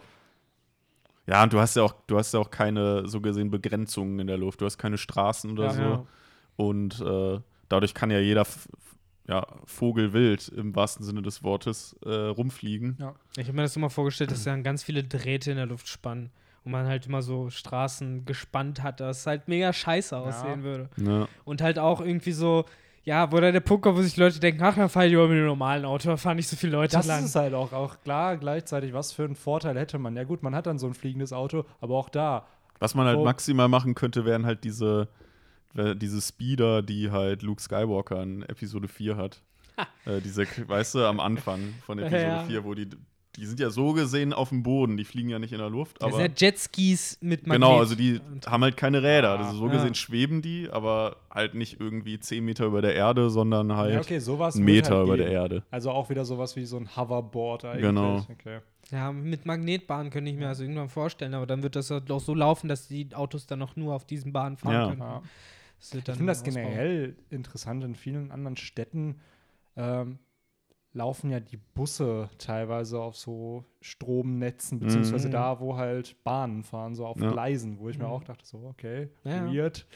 Ja, 1.25 1.41
und 1.43 1.53
du 1.53 1.59
hast 1.59 1.75
ja 1.77 1.83
auch, 1.83 1.95
du 2.07 2.17
hast 2.17 2.33
ja 2.33 2.39
auch 2.41 2.51
keine 2.51 3.07
so 3.07 3.21
gesehen 3.21 3.49
Begrenzungen 3.49 4.19
in 4.19 4.27
der 4.27 4.37
Luft. 4.37 4.59
Du 4.61 4.65
hast 4.65 4.77
keine 4.77 4.97
Straßen 4.97 5.51
oder 5.51 5.65
Ja. 5.67 5.71
so. 5.73 5.81
Ja. 5.81 6.05
Und 6.57 6.99
äh, 7.01 7.39
dadurch 7.69 7.93
kann 7.93 8.11
ja 8.11 8.19
jeder 8.19 8.45
ja, 9.27 9.47
Vogel 9.65 10.11
wild 10.13 10.49
im 10.49 10.75
wahrsten 10.75 11.05
Sinne 11.05 11.21
des 11.21 11.43
Wortes 11.43 11.95
äh, 12.05 12.09
rumfliegen. 12.11 12.97
ja. 12.99 13.15
Ich 13.37 13.47
habe 13.47 13.55
mir 13.55 13.61
das 13.61 13.75
immer 13.75 13.89
vorgestellt, 13.89 14.31
dass 14.31 14.43
dann 14.43 14.63
ganz 14.63 14.83
viele 14.83 15.03
Drähte 15.03 15.51
in 15.51 15.57
der 15.57 15.65
Luft 15.65 15.87
spannen 15.87 16.29
und 16.65 16.71
man 16.73 16.87
halt 16.87 17.05
immer 17.07 17.21
so 17.21 17.49
Straßen 17.49 18.25
gespannt 18.25 18.83
hat, 18.83 18.99
dass 18.99 19.19
es 19.21 19.25
halt 19.27 19.47
mega 19.47 19.71
scheiße 19.71 20.15
aussehen 20.17 20.63
würde. 20.63 20.89
Ne? 20.97 21.27
Und 21.45 21.61
halt 21.61 21.79
auch 21.79 22.01
irgendwie 22.01 22.33
so, 22.33 22.65
ja, 23.05 23.31
wo 23.31 23.39
dann 23.39 23.53
der 23.53 23.59
Punkt 23.61 23.83
kommt, 23.83 23.97
wo 23.97 24.01
sich 24.01 24.17
Leute 24.17 24.39
denken, 24.41 24.61
ach, 24.63 24.75
dann 24.75 24.89
fahre 24.89 25.07
ich 25.07 25.13
über 25.13 25.27
mit 25.27 25.37
dem 25.37 25.45
normalen 25.45 25.85
Auto, 25.85 26.09
da 26.09 26.17
fahren 26.17 26.35
nicht 26.37 26.47
so 26.49 26.55
viele 26.57 26.73
Leute 26.73 26.95
Das 26.97 27.05
lang. 27.07 27.19
ist 27.19 27.29
es 27.29 27.35
halt 27.35 27.53
auch, 27.53 27.71
auch 27.73 27.97
klar, 28.03 28.35
gleichzeitig, 28.37 28.91
was 28.93 29.11
für 29.13 29.23
einen 29.25 29.35
Vorteil 29.35 29.77
hätte 29.77 29.99
man. 29.99 30.15
Ja 30.17 30.23
gut, 30.25 30.43
man 30.43 30.53
hat 30.55 30.67
dann 30.67 30.79
so 30.79 30.87
ein 30.87 30.93
fliegendes 30.93 31.31
Auto, 31.33 31.63
aber 31.81 31.95
auch 31.95 32.09
da, 32.09 32.45
Was 32.79 32.93
man 32.95 33.07
halt 33.07 33.19
Oh. 33.19 33.23
maximal 33.23 33.67
machen 33.69 33.93
könnte, 33.95 34.25
wären 34.25 34.45
halt 34.45 34.63
diese, 34.65 35.07
diese 35.95 36.21
Speeder, 36.21 36.81
die 36.81 37.11
halt 37.11 37.41
Luke 37.41 37.61
Skywalker 37.61 38.21
in 38.21 38.43
Episode 38.43 38.87
4 38.87 39.17
hat. 39.17 39.41
äh, 40.05 40.21
diese, 40.21 40.45
weißt 40.67 40.95
du, 40.95 41.05
am 41.07 41.19
Anfang 41.19 41.73
von 41.85 41.97
Episode 41.99 42.21
Ja. 42.23 42.43
4, 42.43 42.63
wo 42.63 42.75
die, 42.75 42.87
die 43.35 43.45
sind 43.47 43.59
ja 43.59 43.71
so 43.71 43.93
gesehen 43.93 44.31
auf 44.31 44.49
dem 44.49 44.61
Boden, 44.61 44.97
die 44.97 45.03
fliegen 45.03 45.29
ja 45.29 45.39
nicht 45.39 45.51
in 45.51 45.57
der 45.57 45.71
Luft, 45.71 45.97
das 45.99 46.09
aber. 46.13 46.21
sind 46.21 46.39
ja 46.39 46.47
Jetskis 46.49 47.17
mit 47.21 47.47
Magnet. 47.47 47.67
Genau, 47.67 47.79
also 47.79 47.95
die 47.95 48.21
haben 48.45 48.61
halt 48.63 48.77
keine 48.77 49.01
Räder. 49.01 49.39
Also 49.39 49.57
so 49.57 49.65
Ja. 49.65 49.71
gesehen 49.71 49.95
schweben 49.95 50.43
die, 50.43 50.69
aber 50.71 51.15
halt 51.31 51.55
nicht 51.55 51.79
irgendwie 51.79 52.19
10 52.19 52.45
Meter 52.45 52.67
über 52.67 52.83
der 52.83 52.93
Erde, 52.93 53.31
sondern 53.31 53.75
halt 53.75 53.93
ja 53.95 53.99
okay, 54.01 54.19
sowas 54.19 54.55
einen 54.55 54.65
Meter 54.65 54.97
halt 54.97 55.05
über 55.07 55.15
gehen. 55.17 55.25
der 55.25 55.33
Erde. 55.33 55.63
Also 55.71 55.89
auch 55.89 56.11
wieder 56.11 56.23
sowas 56.25 56.55
wie 56.55 56.65
so 56.65 56.77
ein 56.77 56.95
Hoverboard 56.95 57.65
eigentlich. 57.65 57.81
Genau. 57.81 58.23
Okay. 58.31 58.59
Ja, 58.91 59.11
mit 59.11 59.47
Magnetbahnen 59.47 60.11
könnte 60.11 60.29
ich 60.29 60.37
mir 60.37 60.49
also 60.49 60.61
irgendwann 60.61 60.89
vorstellen, 60.89 61.33
aber 61.33 61.47
dann 61.47 61.63
wird 61.63 61.75
das 61.75 61.89
halt 61.89 62.11
auch 62.11 62.19
so 62.19 62.35
laufen, 62.35 62.67
dass 62.67 62.87
die 62.87 63.07
Autos 63.15 63.47
dann 63.47 63.63
auch 63.63 63.75
nur 63.75 63.95
auf 63.95 64.05
diesen 64.05 64.31
Bahnen 64.33 64.57
fahren 64.57 64.73
Ja. 64.73 64.89
können. 64.89 65.01
Ja. 65.01 65.21
Ich 65.83 65.89
finde 65.89 66.25
das 66.25 66.41
ausbauen. 66.41 66.53
generell 66.63 67.15
interessant. 67.29 67.83
In 67.83 67.95
vielen 67.95 68.31
anderen 68.31 68.57
Städten 68.57 69.19
ähm, 69.75 70.19
laufen 70.93 71.29
ja 71.31 71.39
die 71.39 71.57
Busse 71.57 72.29
teilweise 72.37 73.01
auf 73.01 73.17
so 73.17 73.65
Stromnetzen, 73.81 74.79
beziehungsweise 74.79 75.27
Mhm. 75.27 75.31
da, 75.31 75.59
wo 75.59 75.75
halt 75.75 76.23
Bahnen 76.23 76.63
fahren, 76.63 76.93
so 76.95 77.05
auf 77.07 77.19
Ja. 77.19 77.31
Gleisen, 77.31 77.79
wo 77.79 77.89
ich 77.89 77.97
mir 77.97 78.05
Mhm. 78.05 78.11
auch 78.11 78.23
dachte, 78.23 78.45
so, 78.45 78.59
okay, 78.65 79.09
ja. 79.23 79.51
weird. 79.51 79.87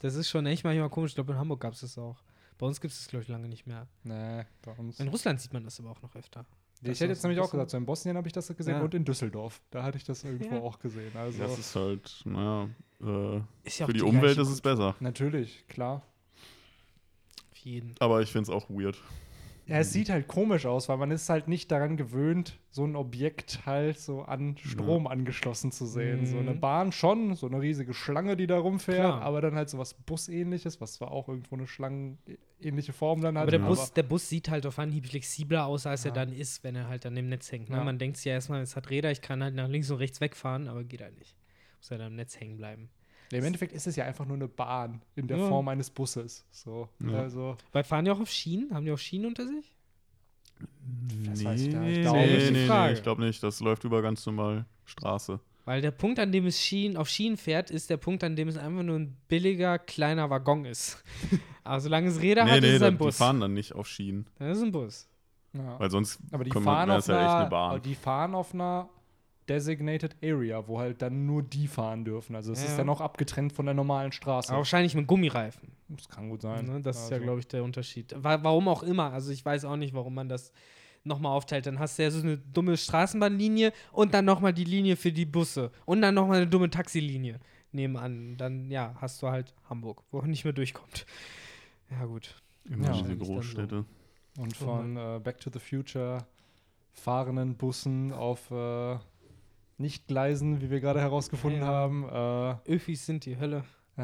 Das 0.00 0.16
ist 0.16 0.28
schon 0.28 0.44
echt 0.46 0.64
manchmal 0.64 0.90
komisch. 0.90 1.12
Ich 1.12 1.14
glaube, 1.14 1.32
in 1.32 1.38
Hamburg 1.38 1.60
gab 1.60 1.74
es 1.74 1.80
das 1.80 1.96
auch. 1.96 2.22
Bei 2.58 2.66
uns 2.66 2.80
gibt 2.80 2.92
es 2.92 2.98
das, 3.00 3.08
glaube 3.08 3.22
ich, 3.22 3.28
lange 3.28 3.48
nicht 3.48 3.66
mehr. 3.66 3.86
Nee, 4.02 4.44
bei 4.62 4.72
uns. 4.72 4.98
In 5.00 5.08
Russland 5.08 5.40
sieht 5.40 5.52
man 5.52 5.62
das 5.64 5.78
aber 5.78 5.90
auch 5.92 6.02
noch 6.02 6.14
öfter. 6.16 6.44
Ich 6.84 6.88
Das 6.88 7.00
hätte 7.00 7.12
ist 7.12 7.18
jetzt 7.18 7.22
nämlich 7.22 7.38
auch 7.40 7.50
gesagt, 7.50 7.70
so 7.70 7.76
in 7.76 7.86
Bosnien 7.86 8.16
habe 8.16 8.26
ich 8.26 8.32
das 8.32 8.48
gesehen 8.48 8.74
Ja. 8.74 8.82
und 8.82 8.92
in 8.92 9.04
Düsseldorf. 9.04 9.60
Da 9.70 9.84
hatte 9.84 9.98
ich 9.98 10.04
das 10.04 10.24
irgendwo 10.24 10.56
Ja. 10.56 10.60
auch 10.62 10.80
gesehen. 10.80 11.12
Also 11.16 11.38
Das 11.38 11.56
ist 11.58 11.76
halt, 11.76 12.22
naja, 12.24 12.68
äh, 13.00 13.40
Ist 13.62 13.78
ja 13.78 13.86
für 13.86 13.92
die 13.92 14.00
die 14.00 14.04
Umwelt 14.04 14.36
ist 14.36 14.48
es 14.48 14.60
besser. 14.60 14.96
natürlich, 14.98 15.64
klar. 15.68 16.02
Auf 17.52 17.58
jeden. 17.58 17.94
Aber 18.00 18.20
ich 18.20 18.30
finde 18.32 18.50
es 18.50 18.56
auch 18.56 18.68
weird. 18.68 19.00
Ja, 19.72 19.78
es 19.80 19.92
sieht 19.92 20.10
halt 20.10 20.28
komisch 20.28 20.66
aus, 20.66 20.88
weil 20.88 20.98
man 20.98 21.10
ist 21.10 21.28
halt 21.30 21.48
nicht 21.48 21.70
daran 21.72 21.96
gewöhnt, 21.96 22.58
so 22.70 22.84
ein 22.84 22.94
Objekt 22.94 23.60
halt 23.64 23.98
so 23.98 24.22
an 24.22 24.56
Strom 24.58 25.06
angeschlossen 25.06 25.72
zu 25.72 25.86
sehen. 25.86 26.26
So 26.26 26.38
eine 26.38 26.52
Mhm. 26.54 26.60
Bahn 26.60 26.92
schon, 26.92 27.34
so 27.34 27.46
eine 27.46 27.60
riesige 27.60 27.94
Schlange, 27.94 28.36
die 28.36 28.46
da 28.46 28.58
rumfährt, 28.58 28.98
Klar. 28.98 29.22
aber 29.22 29.40
dann 29.40 29.54
halt 29.54 29.70
so 29.70 29.78
was 29.78 29.94
Busähnliches, 29.94 30.80
was 30.80 30.94
zwar 30.94 31.10
auch 31.10 31.28
irgendwo 31.28 31.54
eine 31.56 31.66
schlangenähnliche 31.66 32.92
Form 32.92 33.20
dann 33.22 33.36
hat. 33.36 33.42
Aber 33.42 33.50
der, 33.50 33.60
Ja. 33.60 33.66
Bus, 33.66 33.92
der 33.92 34.02
Bus 34.02 34.28
sieht 34.28 34.48
halt 34.50 34.66
auf 34.66 34.78
Anhieb 34.78 35.06
flexibler 35.06 35.66
aus, 35.66 35.86
als 35.86 36.04
er 36.04 36.10
Ja. 36.10 36.14
dann 36.16 36.32
ist, 36.32 36.62
wenn 36.64 36.76
er 36.76 36.88
halt 36.88 37.06
an 37.06 37.14
dem 37.14 37.28
Netz 37.28 37.50
hängt. 37.50 37.70
Ne? 37.70 37.76
Ja. 37.76 37.84
Man 37.84 37.98
denkt 37.98 38.16
sich 38.18 38.26
ja 38.26 38.32
erstmal, 38.32 38.60
es 38.62 38.76
hat 38.76 38.90
Räder, 38.90 39.10
ich 39.10 39.22
kann 39.22 39.42
halt 39.42 39.54
nach 39.54 39.68
links 39.68 39.90
und 39.90 39.96
rechts 39.98 40.20
wegfahren, 40.20 40.68
aber 40.68 40.84
geht 40.84 41.00
halt 41.02 41.18
nicht. 41.18 41.36
Muss 41.78 41.90
halt 41.90 42.00
am 42.02 42.14
Netz 42.14 42.38
hängen 42.38 42.56
bleiben. 42.56 42.90
Ja, 43.32 43.38
Im 43.38 43.44
Endeffekt 43.46 43.72
ist 43.72 43.86
es 43.86 43.96
ja 43.96 44.04
einfach 44.04 44.26
nur 44.26 44.36
eine 44.36 44.46
Bahn 44.46 45.02
in 45.16 45.26
der 45.26 45.38
Ja. 45.38 45.48
Form 45.48 45.66
eines 45.68 45.90
Busses. 45.90 46.44
So, 46.50 46.88
Ja. 47.04 47.18
also 47.18 47.56
Weil 47.72 47.82
fahren 47.84 48.04
die 48.04 48.10
auch 48.10 48.20
auf 48.20 48.30
Schienen? 48.30 48.72
Haben 48.74 48.84
die 48.84 48.92
auch 48.92 48.98
Schienen 48.98 49.26
unter 49.26 49.46
sich? 49.46 49.72
Das 51.26 51.42
weiß 51.44 51.60
ich 51.62 51.72
gar 51.72 51.80
nicht. 51.80 51.96
nee, 51.96 52.02
Glaube 52.02 52.18
nee, 52.18 52.36
ich. 52.36 52.50
nee, 52.52 52.66
Frage. 52.66 52.92
nee, 52.92 52.98
ich 52.98 53.02
glaube 53.02 53.22
nicht. 53.24 53.42
Das 53.42 53.60
läuft 53.60 53.84
über 53.84 54.02
ganz 54.02 54.24
normal 54.26 54.66
Straße. 54.84 55.40
Weil 55.64 55.80
der 55.80 55.92
Punkt, 55.92 56.18
an 56.18 56.32
dem 56.32 56.46
es 56.46 56.60
Schienen, 56.60 56.96
auf 56.96 57.08
Schienen 57.08 57.36
fährt, 57.36 57.70
ist 57.70 57.88
der 57.88 57.96
Punkt, 57.96 58.24
an 58.24 58.34
dem 58.36 58.48
es 58.48 58.56
einfach 58.56 58.82
nur 58.82 58.98
ein 58.98 59.16
billiger, 59.28 59.78
kleiner 59.78 60.28
Waggon 60.28 60.64
ist. 60.64 61.02
Aber 61.64 61.80
solange 61.80 62.08
es 62.08 62.20
Räder 62.20 62.44
nee, 62.44 62.50
hat, 62.50 62.60
nee, 62.62 62.66
ist 62.68 62.74
es 62.74 62.80
da, 62.80 62.86
ein 62.88 62.94
die 62.94 62.98
Bus. 63.04 63.16
fahren 63.16 63.40
dann 63.40 63.54
nicht 63.54 63.72
auf 63.72 63.86
Schienen. 63.86 64.26
Dann 64.38 64.50
ist 64.50 64.58
es 64.58 64.64
ein 64.64 64.72
Bus. 64.72 65.08
ja. 65.52 65.78
Weil 65.78 65.90
sonst 65.90 66.20
aber 66.32 66.44
die 66.44 66.50
man- 66.50 66.64
fahren, 66.64 66.88
wär 66.88 66.96
auf 66.96 67.00
es 67.02 67.06
ja 67.06 67.14
echt 67.20 67.28
einer, 67.30 67.36
eine 67.40 67.48
Bahn. 67.50 67.82
die 67.82 67.94
fahren 67.94 68.34
auf 68.34 68.52
einer 68.54 68.88
designated 69.54 70.16
area, 70.22 70.66
wo 70.66 70.78
halt 70.78 71.02
dann 71.02 71.26
nur 71.26 71.42
die 71.42 71.66
fahren 71.68 72.04
dürfen. 72.04 72.34
Also 72.36 72.52
es 72.52 72.62
Ja. 72.62 72.68
ist 72.70 72.78
dann 72.78 72.88
auch 72.88 73.00
abgetrennt 73.00 73.52
von 73.52 73.66
der 73.66 73.74
normalen 73.74 74.12
Straße. 74.12 74.48
Aber 74.50 74.58
wahrscheinlich 74.58 74.94
mit 74.94 75.06
Gummireifen. 75.06 75.72
das 75.88 76.08
kann 76.08 76.30
gut 76.30 76.42
sein. 76.42 76.64
Ne? 76.66 76.80
Das 76.80 76.96
ist 76.96 77.10
ja, 77.10 77.16
Also, 77.16 77.24
glaube 77.24 77.40
ich, 77.40 77.48
der 77.48 77.62
Unterschied. 77.64 78.14
Wa 78.16 78.42
warum 78.42 78.68
auch 78.68 78.82
immer. 78.82 79.12
Also 79.12 79.30
ich 79.32 79.44
weiß 79.44 79.64
auch 79.66 79.76
nicht, 79.76 79.92
warum 79.94 80.14
man 80.14 80.28
das 80.28 80.52
nochmal 81.04 81.32
aufteilt. 81.36 81.66
Dann 81.66 81.78
hast 81.78 81.98
du 81.98 82.02
ja 82.04 82.10
so 82.10 82.20
eine 82.22 82.38
dumme 82.38 82.76
Straßenbahnlinie 82.76 83.72
und 83.92 84.14
dann 84.14 84.24
nochmal 84.24 84.52
die 84.54 84.64
Linie 84.64 84.96
für 84.96 85.12
die 85.12 85.26
Busse 85.26 85.70
und 85.84 86.00
dann 86.00 86.14
nochmal 86.14 86.38
eine 86.38 86.46
dumme 86.46 86.70
Taxilinie 86.70 87.40
nebenan. 87.72 88.36
Dann, 88.38 88.70
ja, 88.70 88.94
hast 89.00 89.20
du 89.22 89.28
halt 89.28 89.54
Hamburg, 89.68 90.02
wo 90.10 90.20
man 90.20 90.30
nicht 90.30 90.44
mehr 90.44 90.52
durchkommt. 90.52 91.04
Ja, 91.90 92.04
gut. 92.06 92.40
Immer 92.64 92.86
Ja, 92.86 92.92
diese 92.92 93.08
dann 93.16 93.18
so. 93.26 93.32
Großstädte. 93.34 93.84
Und 94.38 94.56
von 94.56 94.96
äh, 94.96 95.20
Back 95.22 95.40
to 95.40 95.50
the 95.52 95.58
Future 95.58 96.18
fahrenden 96.92 97.56
Bussen 97.56 98.12
auf 98.12 98.50
äh, 98.50 98.96
Nicht-Gleisen, 99.82 100.62
wie 100.62 100.70
wir 100.70 100.80
gerade 100.80 101.00
herausgefunden 101.00 101.60
Ja. 101.60 101.66
haben, 101.66 102.04
äh, 102.66 102.70
Öfis 102.72 103.04
sind 103.04 103.26
die 103.26 103.38
Hölle. 103.38 103.64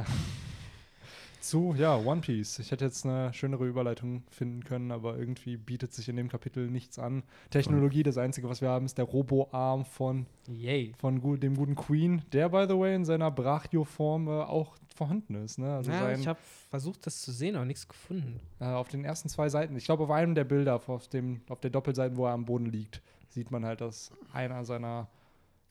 zu, 1.40 1.74
ja, 1.78 1.96
One 1.96 2.20
Piece. 2.20 2.58
Ich 2.58 2.72
hätte 2.72 2.84
jetzt 2.84 3.06
eine 3.06 3.32
schönere 3.32 3.64
Überleitung 3.66 4.24
finden 4.28 4.64
können, 4.64 4.90
aber 4.90 5.16
irgendwie 5.16 5.56
bietet 5.56 5.94
sich 5.94 6.08
in 6.08 6.16
dem 6.16 6.28
Kapitel 6.28 6.68
nichts 6.68 6.98
an. 6.98 7.22
Technologie, 7.50 8.02
das 8.02 8.18
Einzige, 8.18 8.48
was 8.48 8.60
wir 8.60 8.68
haben, 8.68 8.84
ist 8.86 8.98
der 8.98 9.04
Robo-Arm 9.04 9.84
von, 9.84 10.26
Yay. 10.48 10.92
von 10.98 11.20
dem 11.40 11.56
guten 11.56 11.76
Queen, 11.76 12.22
der, 12.32 12.48
by 12.48 12.66
the 12.68 12.76
way, 12.76 12.94
in 12.96 13.04
seiner 13.04 13.30
Brachio-Form 13.30 14.26
äh, 14.26 14.30
auch 14.42 14.76
vorhanden 14.94 15.36
ist. 15.36 15.58
Ne? 15.58 15.76
Also 15.76 15.92
Ja, 15.92 16.00
sein, 16.00 16.20
ich 16.20 16.26
habe 16.26 16.40
versucht, 16.70 17.06
das 17.06 17.22
zu 17.22 17.30
sehen, 17.30 17.54
aber 17.54 17.64
nichts 17.64 17.86
gefunden. 17.88 18.40
äh, 18.58 18.64
auf 18.66 18.88
den 18.88 19.04
ersten 19.04 19.28
zwei 19.28 19.48
Seiten, 19.48 19.76
ich 19.76 19.84
glaube, 19.84 20.02
auf 20.04 20.10
einem 20.10 20.34
der 20.34 20.44
Bilder, 20.44 20.74
auf, 20.88 21.08
dem, 21.08 21.40
auf 21.48 21.60
der 21.60 21.70
Doppelseite, 21.70 22.16
wo 22.16 22.26
er 22.26 22.32
am 22.32 22.44
Boden 22.46 22.66
liegt, 22.66 23.00
sieht 23.28 23.52
man 23.52 23.64
halt, 23.64 23.80
dass 23.80 24.10
einer 24.32 24.64
seiner, 24.64 25.06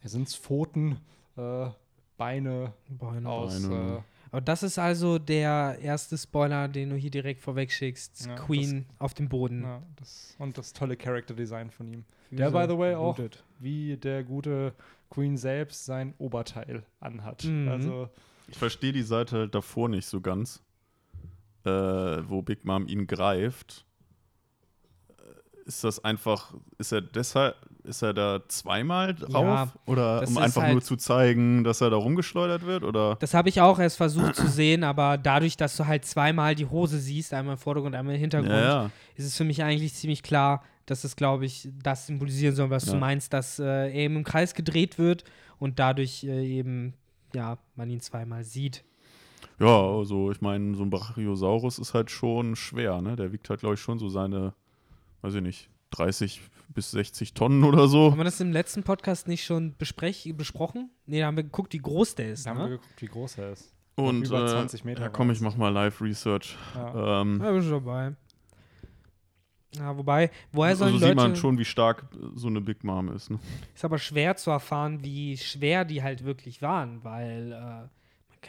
ja, 0.04 0.10
sind 0.10 0.27
es 0.27 0.36
Pfoten, 0.36 0.98
äh, 1.36 1.70
Beine 2.18 2.74
Beine. 2.89 3.30
aus. 3.30 3.62
Beine. 3.68 3.98
Äh, 3.98 4.01
Aber 4.32 4.42
das 4.42 4.63
ist 4.63 4.77
also 4.80 5.20
der 5.20 5.77
erste 5.82 6.18
Spoiler, 6.18 6.68
den 6.68 6.89
du 6.89 6.96
hier 6.96 7.12
direkt 7.12 7.42
vorweg 7.42 7.72
schickst. 7.72 8.25
Ja, 8.25 8.36
Queen 8.36 8.86
auf 9.00 9.13
dem 9.13 9.30
Boden. 9.30 9.63
ja, 9.63 9.82
das, 9.98 10.36
und 10.39 10.58
das 10.58 10.74
tolle 10.74 10.98
Character-Design 10.98 11.70
von 11.72 11.88
ihm. 11.88 12.06
Füße 12.30 12.36
Der, 12.42 12.51
by 12.51 12.66
the 12.70 12.77
way, 12.77 12.96
auch, 12.96 13.16
blutet. 13.16 13.44
wie 13.60 13.96
der 13.98 14.24
gute 14.24 14.74
Queen 15.10 15.38
selbst 15.38 15.86
sein 15.86 16.13
Oberteil 16.18 16.84
anhat. 17.00 17.46
Mhm. 17.46 17.70
Also, 17.70 18.10
Ich 18.48 18.58
verstehe 18.58 18.92
die 18.92 19.04
Seite 19.04 19.38
halt 19.38 19.56
davor 19.56 19.88
nicht 19.89 20.06
so 20.08 20.20
ganz, 20.20 20.62
äh, 21.63 21.70
wo 21.70 22.42
Big 22.42 22.66
Mom 22.66 22.88
ihn 22.88 23.08
greift. 23.08 23.86
Äh, 25.10 25.68
Ist 25.68 25.84
das 25.84 26.04
einfach, 26.04 26.54
ist 26.77 26.92
er 26.92 27.01
deshalb, 27.01 27.56
ist 27.88 28.01
er 28.01 28.13
da 28.13 28.41
zweimal 28.48 29.15
drauf? 29.15 29.34
Ja, 29.34 29.74
oder 29.86 30.24
um 30.27 30.38
einfach 30.38 30.62
halt- 30.63 30.74
nur 30.74 30.82
zu 30.82 30.96
zeigen, 30.98 31.63
dass 31.63 31.82
er 31.82 31.89
da 31.89 31.96
rumgeschleudert 31.98 32.65
wird? 32.65 32.84
Oder? 32.84 33.15
Das 33.20 33.34
habe 33.34 33.50
ich 33.50 33.62
auch 33.62 33.79
erst 33.79 33.98
versucht 33.98 34.36
zu 34.36 34.48
sehen, 34.48 34.84
aber 34.84 35.17
dadurch, 35.17 35.58
dass 35.58 35.75
du 35.77 35.88
halt 35.88 36.06
zweimal 36.06 36.53
die 36.56 36.65
Hose 36.65 37.00
siehst, 37.00 37.34
einmal 37.34 37.53
im 37.56 37.60
Vordergrund, 37.60 37.96
einmal 37.96 38.15
im 38.15 38.20
Hintergrund, 38.22 38.51
Ja, 38.51 38.84
ja. 38.84 38.91
ist 39.15 39.25
es 39.25 39.36
für 39.38 39.44
mich 39.44 39.63
eigentlich 39.63 39.94
ziemlich 39.94 40.22
klar, 40.24 40.63
dass 40.86 41.03
es, 41.03 41.15
glaube 41.15 41.46
ich, 41.46 41.67
das 41.84 42.08
symbolisieren 42.08 42.56
soll, 42.56 42.70
was 42.70 42.86
du 42.86 42.96
meinst, 42.96 43.34
dass 43.34 43.60
äh, 43.60 43.63
er 43.65 43.94
eben 43.94 44.15
im 44.17 44.24
Kreis 44.24 44.53
gedreht 44.53 44.98
wird 44.98 45.24
und 45.60 45.79
dadurch 45.79 46.24
äh, 46.24 46.46
eben, 46.46 46.94
ja, 47.34 47.58
man 47.75 47.89
ihn 47.89 48.00
zweimal 48.00 48.44
sieht. 48.44 48.84
Ja, 49.60 49.82
also 49.82 50.32
ich 50.32 50.39
meine, 50.39 50.75
so 50.75 50.84
ein 50.84 50.89
Brachiosaurus 50.89 51.79
ist 51.79 51.94
halt 51.94 52.12
schon 52.12 52.56
schwer, 52.56 53.01
ne? 53.01 53.15
Der 53.15 53.32
wiegt 53.34 53.50
halt, 53.50 53.60
glaube 53.62 53.74
ich, 53.75 53.82
schon 53.82 53.98
so 54.00 54.08
seine, 54.08 54.53
weiß 55.24 55.34
ich 55.34 55.41
nicht, 55.41 55.70
30 55.91 56.41
bis 56.74 56.91
60 56.91 57.34
Tonnen 57.34 57.63
oder 57.63 57.88
so. 57.88 58.12
Haben 58.12 58.17
wir 58.20 58.24
das 58.25 58.39
im 58.39 58.51
letzten 58.51 58.84
Podcast 58.84 59.27
nicht 59.27 59.44
schon 59.46 59.75
besprech 59.77 60.32
besprochen? 60.36 60.89
Nee, 61.06 61.22
da 61.22 61.27
haben 61.27 61.38
wir 61.38 61.44
geguckt, 61.44 61.74
wie 61.74 61.79
groß 61.79 62.15
der 62.15 62.32
ist. 62.34 62.46
da 62.46 62.51
haben 62.51 62.58
wir 62.60 62.63
Ne? 62.65 62.70
geguckt, 62.72 63.01
wie 63.01 63.06
groß 63.08 63.38
er 63.39 63.51
ist. 63.53 63.74
Und 63.96 64.27
über 64.27 64.46
äh, 64.46 64.48
20 64.50 64.84
Meter 64.84 65.01
ja, 65.03 65.10
komm, 65.10 65.32
ich 65.32 65.41
mach 65.41 65.56
mal 65.58 65.70
Live-Research. 65.70 66.56
Ja. 66.75 67.22
Ähm, 67.22 67.41
Ja, 67.44 67.51
bin 67.51 67.62
schon 67.63 67.72
dabei. 67.72 68.15
Ja, 69.75 69.98
wobei, 69.98 70.32
woher 70.51 70.75
sollen 70.75 70.94
also 70.94 71.06
Leute. 71.06 71.20
sieht 71.20 71.27
man 71.27 71.36
schon, 71.36 71.58
wie 71.58 71.65
stark 71.65 72.06
so 72.36 72.48
eine 72.48 72.62
Big 72.62 72.84
Mom 72.84 73.10
ist. 73.13 73.29
Ne? 73.29 73.39
Ist 73.75 73.84
aber 73.86 73.98
schwer 73.98 74.36
zu 74.36 74.50
erfahren, 74.50 75.03
wie 75.03 75.38
schwer 75.38 75.84
die 75.86 76.01
halt 76.03 76.24
wirklich 76.24 76.62
waren, 76.62 77.03
weil 77.03 77.51
äh, 77.51 77.88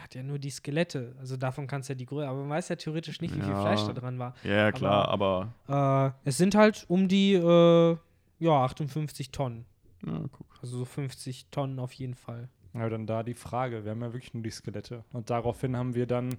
hat 0.01 0.15
ja 0.15 0.23
nur 0.23 0.39
die 0.39 0.51
Skelette. 0.51 1.15
Also 1.19 1.37
davon 1.37 1.67
kannst 1.67 1.89
du 1.89 1.93
ja 1.93 1.97
die 1.97 2.07
Größe, 2.07 2.29
aber 2.29 2.41
man 2.41 2.51
weiß 2.51 2.69
ja 2.69 2.77
theoretisch 2.77 3.21
nicht, 3.21 3.35
wie 3.37 3.41
viel 3.41 3.51
Ja. 3.51 3.61
Fleisch 3.61 3.83
da 3.87 3.93
dran 3.93 4.19
war. 4.19 4.35
Ja, 4.45 4.71
klar, 4.73 5.09
aber, 5.09 5.53
Äh, 5.69 6.29
es 6.29 6.37
sind 6.39 6.55
halt 6.55 6.85
um 6.89 7.09
die 7.09 7.35
äh, 7.35 7.97
ja, 8.41 8.65
58 8.65 9.31
Tonnen. 9.31 9.65
ja, 10.07 10.21
guck. 10.33 10.47
Also 10.61 10.79
so 10.79 10.85
50 10.85 11.47
Tonnen 11.51 11.79
auf 11.79 11.93
jeden 11.93 12.15
Fall. 12.15 12.49
Ja, 12.75 12.89
dann 12.89 13.07
da 13.07 13.23
die 13.23 13.35
Frage. 13.35 13.85
Wir 13.85 13.93
haben 13.93 14.01
ja 14.03 14.13
wirklich 14.13 14.35
nur 14.35 14.43
die 14.43 14.51
Skelette. 14.51 15.05
Und 15.13 15.31
daraufhin 15.31 15.77
haben 15.77 15.95
wir 15.95 16.07
dann 16.07 16.37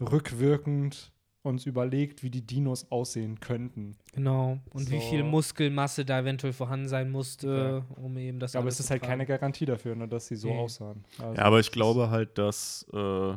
rückwirkend 0.00 1.12
uns 1.46 1.66
überlegt, 1.66 2.22
wie 2.22 2.30
die 2.30 2.46
Dinos 2.46 2.90
aussehen 2.90 3.40
könnten. 3.40 3.96
Genau. 4.12 4.58
Und 4.70 4.90
wie 4.90 5.00
So. 5.00 5.06
viel 5.08 5.22
Muskelmasse 5.24 6.04
da 6.04 6.20
eventuell 6.20 6.52
vorhanden 6.52 6.88
sein 6.88 7.10
musste, 7.10 7.84
um 7.96 8.16
eben 8.18 8.38
das 8.38 8.54
aber 8.54 8.64
alles 8.64 8.74
es 8.74 8.80
ist 8.86 8.90
halt 8.90 9.02
tragen. 9.02 9.10
keine 9.12 9.26
Garantie 9.26 9.64
dafür, 9.64 9.94
ne, 9.96 10.06
dass 10.08 10.26
sie 10.28 10.36
so 10.36 10.48
Nee. 10.48 10.58
aussahen. 10.58 11.04
Also 11.18 11.34
Ja, 11.34 11.42
aber 11.44 11.60
ich 11.60 11.70
glaube 11.72 12.10
halt, 12.10 12.36
dass, 12.38 12.86
äh, 12.92 13.34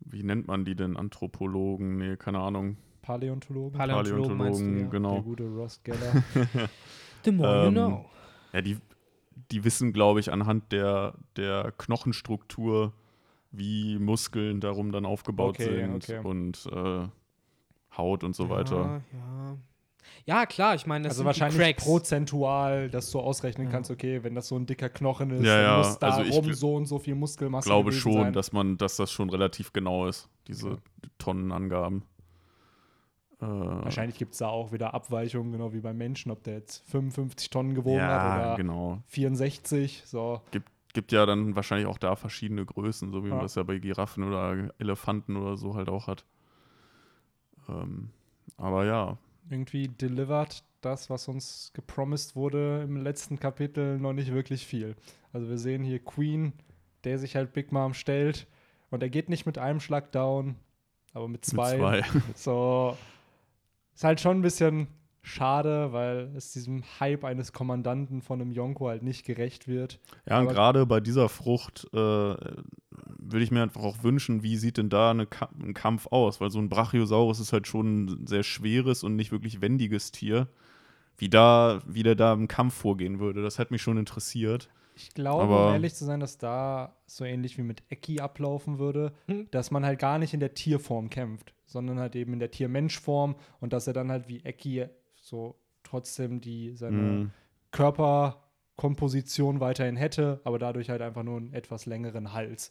wie 0.00 0.22
nennt 0.22 0.48
man 0.48 0.64
die 0.64 0.74
denn? 0.74 0.96
Anthropologen? 0.96 1.96
Nee, 1.98 2.16
keine 2.16 2.40
Ahnung. 2.40 2.76
Paläontologen? 3.02 3.76
Paläontologen 3.78 4.36
meinst 4.36 4.60
du, 4.60 4.64
Paläontologen, 4.64 4.84
ja. 4.84 4.90
genau. 4.90 5.12
Der 5.14 5.22
gute 5.22 5.44
Ross 5.48 5.80
Geller. 5.84 6.22
The 7.24 7.32
more 7.32 7.62
you 7.62 7.68
Ähm, 7.68 7.74
know. 7.74 8.04
Ja, 8.52 8.60
die, 8.62 8.78
die 9.50 9.64
wissen, 9.64 9.92
glaube 9.92 10.20
ich, 10.20 10.30
anhand 10.32 10.70
der, 10.72 11.14
der 11.36 11.72
Knochenstruktur, 11.78 12.92
wie 13.52 13.98
Muskeln 13.98 14.60
darum 14.60 14.92
dann 14.92 15.04
aufgebaut 15.06 15.50
Okay, 15.60 15.80
sind 15.80 16.04
okay. 16.04 16.18
und 16.26 16.66
äh, 16.72 17.06
Haut 17.96 18.24
und 18.24 18.34
so 18.34 18.48
weiter. 18.48 19.02
Ja, 19.12 19.18
ja. 19.18 19.56
ja, 20.40 20.46
klar, 20.46 20.74
ich 20.74 20.86
meine, 20.86 21.04
das 21.04 21.10
also 21.12 21.18
sind 21.20 21.26
wahrscheinlich 21.26 21.56
die 21.58 21.62
Cracks. 21.74 21.84
prozentual, 21.84 22.88
dass 22.88 23.10
du 23.10 23.20
ausrechnen 23.20 23.66
Ja. 23.66 23.72
kannst, 23.72 23.90
okay, 23.90 24.24
wenn 24.24 24.34
das 24.34 24.48
so 24.48 24.56
ein 24.56 24.64
dicker 24.64 24.88
Knochen 24.88 25.30
ist, 25.30 25.44
Ja, 25.44 25.56
dann 25.56 25.64
ja, 25.64 25.76
muss 25.78 25.98
da 25.98 26.08
also 26.08 26.22
ich 26.22 26.34
rum 26.34 26.52
so 26.54 26.74
und 26.76 26.86
so 26.86 26.98
viel 26.98 27.14
Muskelmasse 27.14 27.66
Ich 27.66 27.70
glaube 27.70 27.92
schon, 27.92 28.14
sein. 28.14 28.32
dass 28.32 28.52
man, 28.52 28.78
dass 28.78 28.96
das 28.96 29.12
schon 29.12 29.28
relativ 29.28 29.72
genau 29.74 30.06
ist, 30.06 30.28
diese. 30.48 30.78
Tonnenangaben. 31.18 32.04
Äh, 33.40 33.44
Wahrscheinlich 33.46 34.16
gibt 34.18 34.32
es 34.32 34.38
da 34.38 34.48
auch 34.48 34.72
wieder 34.72 34.94
Abweichungen, 34.94 35.52
genau 35.52 35.72
wie 35.72 35.80
beim 35.80 35.98
Menschen, 35.98 36.30
ob 36.30 36.42
der 36.44 36.54
jetzt 36.54 36.88
55 36.90 37.50
Tonnen 37.50 37.74
gewogen 37.74 38.00
hat 38.00 38.08
ja, 38.08 38.38
oder 38.46 38.56
genau. 38.56 39.02
64. 39.08 40.04
So. 40.06 40.40
Gibt 40.52 40.68
ja 41.10 41.26
dann 41.26 41.56
wahrscheinlich 41.56 41.86
auch 41.86 41.98
da 41.98 42.16
verschiedene 42.16 42.64
Größen, 42.64 43.10
so 43.10 43.24
wie 43.24 43.28
man 43.28 43.38
Ja. 43.38 43.42
das 43.42 43.54
ja 43.54 43.62
bei 43.62 43.78
Giraffen 43.78 44.24
oder 44.24 44.70
Elefanten 44.78 45.36
oder 45.36 45.56
so 45.56 45.74
halt 45.74 45.88
auch 45.88 46.06
hat. 46.06 46.24
Ähm, 47.68 48.10
aber 48.56 48.84
ja, 48.84 49.16
Irgendwie 49.50 49.88
delivered 49.88 50.62
das, 50.80 51.10
was 51.10 51.28
uns 51.28 51.70
gepromised 51.74 52.36
wurde 52.36 52.82
im 52.82 52.96
letzten 52.96 53.38
Kapitel, 53.38 53.98
noch 53.98 54.12
nicht 54.12 54.32
wirklich 54.32 54.66
viel. 54.66 54.96
Also 55.32 55.48
wir 55.48 55.58
sehen 55.58 55.82
hier 55.84 55.98
Queen, 56.04 56.52
der 57.04 57.18
sich 57.18 57.36
halt 57.36 57.52
Big 57.52 57.72
Mom 57.72 57.94
stellt 57.94 58.46
und 58.90 59.02
er 59.02 59.08
geht 59.10 59.28
nicht 59.28 59.46
mit 59.46 59.58
einem 59.58 59.80
Schlag 59.80 60.12
down, 60.12 60.56
aber 61.12 61.28
mit 61.28 61.44
zwei. 61.44 61.76
mit 61.78 62.04
zwei. 62.06 62.20
So, 62.36 62.96
ist 63.94 64.04
halt 64.04 64.20
schon 64.20 64.38
ein 64.38 64.42
bisschen 64.42 64.88
schade, 65.22 65.92
weil 65.92 66.30
es 66.36 66.52
diesem 66.52 66.82
Hype 67.00 67.24
eines 67.24 67.52
Kommandanten 67.52 68.22
von 68.22 68.40
einem 68.40 68.50
Yonko 68.50 68.88
halt 68.88 69.02
nicht 69.02 69.24
gerecht 69.24 69.68
wird. 69.68 70.00
Ja, 70.28 70.40
und 70.40 70.48
gerade 70.48 70.84
bei 70.86 71.00
dieser 71.00 71.28
Frucht 71.28 71.86
äh, 71.92 71.96
würde 71.96 73.40
ich 73.44 73.50
mir 73.50 73.62
einfach 73.62 73.82
auch 73.82 74.02
wünschen, 74.02 74.42
wie 74.42 74.56
sieht 74.56 74.76
denn 74.78 74.88
da 74.90 75.10
eine 75.12 75.26
Ka 75.26 75.48
ein 75.60 75.74
Kampf 75.74 76.08
aus? 76.10 76.40
Weil 76.40 76.50
so 76.50 76.58
ein 76.58 76.68
Brachiosaurus 76.68 77.40
ist 77.40 77.52
halt 77.52 77.66
schon 77.66 78.04
ein 78.06 78.26
sehr 78.26 78.42
schweres 78.42 79.04
und 79.04 79.16
nicht 79.16 79.32
wirklich 79.32 79.60
wendiges 79.60 80.10
Tier. 80.12 80.48
Wie, 81.18 81.28
da, 81.30 81.80
wie 81.86 82.02
der 82.02 82.16
da 82.16 82.32
im 82.32 82.48
Kampf 82.48 82.74
vorgehen 82.74 83.20
würde, 83.20 83.42
das 83.42 83.58
hätte 83.58 83.72
mich 83.72 83.82
schon 83.82 83.98
interessiert. 83.98 84.68
Ich 84.96 85.14
glaube, 85.14 85.44
Aber- 85.44 85.66
um 85.68 85.72
ehrlich 85.74 85.94
zu 85.94 86.04
sein, 86.04 86.20
dass 86.20 86.36
da 86.36 86.96
so 87.06 87.24
ähnlich 87.24 87.56
wie 87.58 87.62
mit 87.62 87.82
Eki 87.90 88.20
ablaufen 88.20 88.78
würde, 88.78 89.12
Hm. 89.28 89.46
dass 89.52 89.70
man 89.70 89.84
halt 89.86 89.98
gar 90.00 90.18
nicht 90.18 90.34
in 90.34 90.40
der 90.40 90.54
Tierform 90.54 91.10
kämpft, 91.10 91.54
sondern 91.64 91.98
halt 92.00 92.16
eben 92.16 92.32
in 92.32 92.40
der 92.40 92.50
Tier-Mensch-Form 92.50 93.36
und 93.60 93.72
dass 93.72 93.86
er 93.86 93.92
dann 93.92 94.10
halt 94.10 94.28
wie 94.28 94.40
Eki 94.44 94.86
so 95.32 95.56
trotzdem 95.82 96.40
die 96.42 96.74
seine 96.76 96.96
Mhm. 96.96 97.30
Körperkomposition 97.70 99.60
weiterhin 99.60 99.96
hätte, 99.96 100.40
aber 100.44 100.58
dadurch 100.58 100.90
halt 100.90 101.00
einfach 101.00 101.22
nur 101.22 101.38
einen 101.38 101.52
etwas 101.54 101.86
längeren 101.86 102.32
Hals. 102.34 102.70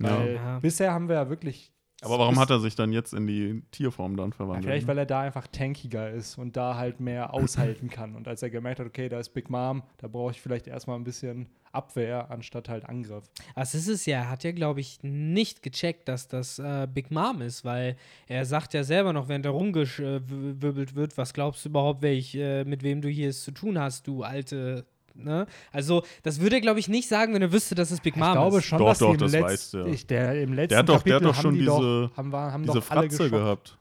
Ja. 0.00 0.16
Weil 0.16 0.34
Ja. 0.36 0.58
bisher 0.60 0.92
haben 0.92 1.08
wir 1.08 1.16
ja 1.16 1.28
wirklich. 1.28 1.72
Aber 2.02 2.18
warum 2.20 2.38
hat 2.38 2.50
er 2.50 2.60
sich 2.60 2.76
dann 2.76 2.92
jetzt 2.92 3.12
in 3.12 3.26
die 3.26 3.62
Tierform 3.72 4.16
dann 4.16 4.30
Ja, 4.30 4.36
verwandelt? 4.36 4.64
vielleicht, 4.66 4.86
weil 4.86 4.98
er 4.98 5.06
da 5.06 5.20
einfach 5.22 5.48
tankiger 5.48 6.10
ist 6.10 6.38
und 6.38 6.56
da 6.56 6.76
halt 6.76 7.00
mehr 7.00 7.34
aushalten 7.34 7.90
kann. 7.90 8.14
Und 8.14 8.28
als 8.28 8.42
er 8.42 8.50
gemerkt 8.50 8.78
hat, 8.78 8.86
okay, 8.86 9.08
da 9.08 9.18
ist 9.18 9.30
Big 9.30 9.50
Mom, 9.50 9.82
da 9.98 10.06
brauche 10.06 10.30
ich 10.30 10.40
vielleicht 10.40 10.68
erstmal 10.68 10.96
ein 10.96 11.04
bisschen 11.04 11.48
Abwehr 11.72 12.30
anstatt 12.30 12.68
halt 12.68 12.88
Angriff. 12.88 13.24
Das 13.54 13.74
ist 13.74 13.88
es 13.88 14.06
ja. 14.06 14.18
Er 14.18 14.30
hat 14.30 14.44
ja, 14.44 14.52
glaube 14.52 14.80
ich, 14.80 15.00
nicht 15.02 15.62
gecheckt, 15.62 16.08
dass 16.08 16.28
das 16.28 16.58
äh, 16.58 16.86
Big 16.92 17.10
Mom 17.10 17.42
ist, 17.42 17.64
weil 17.64 17.96
er 18.26 18.44
sagt 18.44 18.74
ja 18.74 18.84
selber 18.84 19.12
noch, 19.12 19.28
während 19.28 19.44
er 19.44 19.52
rumgewirbelt 19.52 20.94
wird, 20.94 21.18
was 21.18 21.32
glaubst 21.34 21.64
du 21.64 21.68
überhaupt, 21.70 22.02
wer 22.02 22.12
ich, 22.12 22.34
äh, 22.36 22.64
mit 22.64 22.82
wem 22.82 23.00
du 23.02 23.08
hier 23.08 23.28
es 23.30 23.42
zu 23.42 23.50
tun 23.50 23.78
hast, 23.78 24.06
du 24.06 24.22
alte. 24.22 24.86
Ne? 25.20 25.46
Also, 25.72 26.04
das 26.22 26.40
würde 26.40 26.56
er, 26.56 26.60
glaube 26.60 26.78
ich, 26.80 26.88
nicht 26.88 27.08
sagen, 27.08 27.34
wenn 27.34 27.42
er 27.42 27.52
wüsste, 27.52 27.74
dass 27.74 27.90
es 27.90 28.00
Big 28.00 28.16
Mom 28.16 28.28
ich 28.28 28.32
glaube 28.34 28.58
ist. 28.58 28.64
schon, 28.66 28.78
Doch, 28.78 28.86
dass 28.88 28.98
doch, 28.98 29.16
das 29.16 29.32
Letz- 29.32 29.42
weiß 29.42 29.70
der. 29.72 29.86
Ich, 29.86 30.06
der 30.06 30.42
im 30.42 30.52
letzten 30.52 30.68
Der 30.70 30.78
hat 30.78 30.88
doch- 30.88 31.02
der 31.02 31.16
hat 31.16 31.22
Kapitel 31.22 31.34
doch 31.34 31.42
schon 31.42 31.54
die 31.54 31.60
diese- 31.60 31.70
doch, 32.10 32.16
haben, 32.16 32.30
wir- 32.32 32.52
haben 32.52 32.62
Diese 32.62 32.78
doch 32.78 32.90
alle 32.90 33.00
Fratze 33.02 33.16
geschockt. 33.24 33.30
gehabt. 33.32 33.78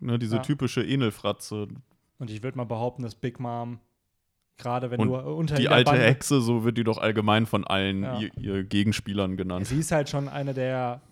Ne, 0.00 0.18
diese 0.18 0.36
Ja. 0.36 0.42
typische 0.42 0.82
Enelfratze. 0.86 1.68
Und 2.18 2.30
ich 2.30 2.42
würde 2.42 2.56
mal 2.56 2.64
behaupten, 2.64 3.02
dass 3.02 3.14
Big 3.14 3.38
Mom, 3.38 3.78
gerade 4.56 4.90
wenn 4.90 5.00
Und 5.00 5.08
du 5.08 5.16
unter 5.16 5.56
Die 5.56 5.68
alte 5.68 5.90
Bande, 5.90 6.06
Hexe, 6.06 6.40
so 6.40 6.64
wird 6.64 6.78
die 6.78 6.84
doch 6.84 6.98
allgemein 6.98 7.44
von 7.46 7.66
allen 7.66 8.02
Ja. 8.02 8.18
ihr, 8.18 8.30
ihr 8.38 8.64
Gegenspielern 8.64 9.36
genannt. 9.36 9.66
Sie 9.66 9.78
ist 9.78 9.92
halt 9.92 10.08
schon 10.08 10.28
eine 10.28 10.54
der 10.54 11.02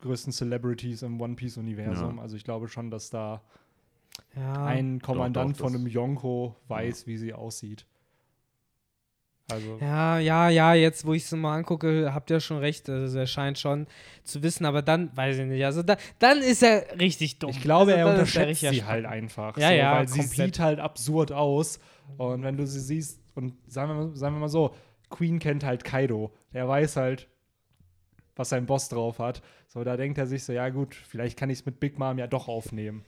größten 0.00 0.32
Celebrities 0.32 1.02
im 1.02 1.20
One 1.20 1.34
Piece-Universum. 1.34 2.16
Ja. 2.16 2.22
Also 2.22 2.36
ich 2.36 2.44
glaube 2.44 2.68
schon, 2.68 2.90
dass 2.90 3.10
da 3.10 3.42
Ja. 4.36 4.64
ein 4.64 5.00
Kommandant 5.02 5.56
doch, 5.56 5.64
von 5.64 5.72
das- 5.72 5.80
einem 5.82 5.90
Yonko 5.90 6.56
weiß, 6.68 7.06
wie 7.06 7.16
sie 7.18 7.34
aussieht. 7.34 7.84
Also, 9.50 9.78
Ja, 9.80 10.18
ja, 10.18 10.48
ja, 10.50 10.74
jetzt, 10.74 11.06
wo 11.06 11.14
ich 11.14 11.24
es 11.24 11.32
mal 11.32 11.56
angucke, 11.56 12.12
habt 12.12 12.30
ihr 12.30 12.40
schon 12.40 12.58
recht. 12.58 12.88
Also 12.90 13.18
er 13.18 13.26
scheint 13.26 13.58
schon 13.58 13.86
zu 14.24 14.42
wissen, 14.42 14.66
aber 14.66 14.82
dann, 14.82 15.10
weiß 15.16 15.38
ich 15.38 15.46
nicht, 15.46 15.64
also 15.64 15.82
da, 15.82 15.96
dann 16.18 16.38
ist 16.38 16.62
er 16.62 16.98
richtig 17.00 17.38
dumm. 17.38 17.50
ich 17.50 17.62
glaube, 17.62 17.92
also, 17.94 18.04
er 18.06 18.10
unterschätzt 18.14 18.48
richtig 18.48 18.70
sie 18.70 18.84
halt 18.84 19.06
einfach. 19.06 19.56
Ja, 19.56 19.68
so, 19.68 19.74
ja, 19.74 19.92
Weil 19.96 20.08
sie 20.08 20.18
komplett. 20.20 20.54
sieht 20.54 20.58
halt 20.60 20.80
absurd 20.80 21.32
aus. 21.32 21.80
Und 22.18 22.42
wenn 22.42 22.56
du 22.56 22.66
sie 22.66 22.80
siehst, 22.80 23.20
und 23.34 23.54
sagen 23.66 23.90
wir, 23.90 23.94
mal, 23.94 24.16
sagen 24.16 24.34
wir 24.36 24.40
mal 24.40 24.48
so, 24.48 24.74
Queen 25.10 25.38
kennt 25.38 25.64
halt 25.64 25.84
Kaido. 25.84 26.32
Der 26.52 26.68
weiß 26.68 26.96
halt, 26.96 27.28
was 28.36 28.50
sein 28.50 28.66
Boss 28.66 28.88
drauf 28.88 29.18
hat. 29.18 29.42
So, 29.66 29.82
da 29.84 29.96
denkt 29.96 30.18
er 30.18 30.26
sich 30.26 30.44
so, 30.44 30.52
ja 30.52 30.68
gut, 30.68 30.94
vielleicht 30.94 31.38
kann 31.38 31.50
ich 31.50 31.60
es 31.60 31.66
mit 31.66 31.80
Big 31.80 31.98
Mom 31.98 32.18
ja 32.18 32.26
doch 32.26 32.48
aufnehmen. 32.48 33.04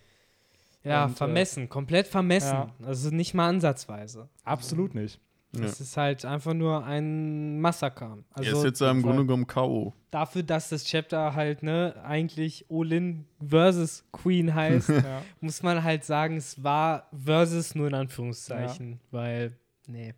Ja, 0.85 1.05
Und, 1.05 1.13
äh, 1.13 1.17
vermessen, 1.17 1.69
komplett 1.69 2.07
vermessen. 2.07 2.55
ja. 2.55 2.75
Also 2.87 3.11
nicht 3.11 3.35
mal 3.35 3.49
ansatzweise. 3.49 4.29
Absolut 4.45 4.95
nicht. 4.95 5.21
Ja. 5.53 5.63
Das 5.63 5.81
ist 5.81 5.97
halt 5.97 6.25
einfach 6.25 6.55
nur 6.55 6.85
ein 6.85 7.61
Massaker. 7.61 8.19
Also 8.33 8.51
er 8.51 8.57
ist 8.57 8.65
jetzt 8.65 8.81
ja 8.81 8.91
im. 8.91 9.03
Grunde 9.03 9.25
genommen 9.25 9.49
K.O. 9.49 9.95
dafür, 10.13 10.45
dass 10.45 10.69
das 10.69 10.85
Chapter 10.85 11.35
halt, 11.35 11.65
ne, 11.65 11.95
eigentlich 12.05 12.67
Olin 12.69 13.25
versus 13.45 14.05
Queen 14.13 14.55
heißt, 14.55 14.89
ja. 14.89 15.23
muss 15.41 15.63
man 15.63 15.83
halt 15.83 16.05
sagen, 16.05 16.37
es 16.37 16.63
war 16.63 17.09
versus 17.13 17.75
nur 17.75 17.89
in 17.89 17.95
Anführungszeichen, 17.95 19.01
weil, 19.11 19.57
nee. 19.87 20.15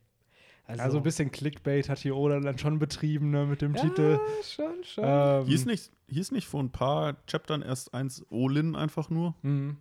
Also, 0.67 0.83
Also 0.83 0.97
ein 0.99 1.03
bisschen 1.03 1.31
Clickbait 1.31 1.89
hat 1.89 1.99
hier 1.99 2.17
Oda 2.17 2.39
dann 2.41 2.59
schon 2.59 2.79
betrieben 2.79 3.31
ne, 3.31 3.47
mit 3.47 3.63
dem 3.63 3.75
ja, 3.75 3.83
Titel. 3.83 4.21
schon, 4.45 4.85
schon. 4.85 5.05
Ähm, 5.07 5.47
Hieß 5.47 5.65
nicht, 5.67 5.91
hieß 6.09 6.31
nicht 6.33 6.47
vor 6.47 6.63
ein 6.63 6.71
paar 6.71 7.17
Chaptern 7.27 7.63
erst 7.63 7.95
eins 7.95 8.25
Olin 8.31 8.77
einfach 8.77 9.09
nur? 9.09 9.35
mhm. 9.43 9.79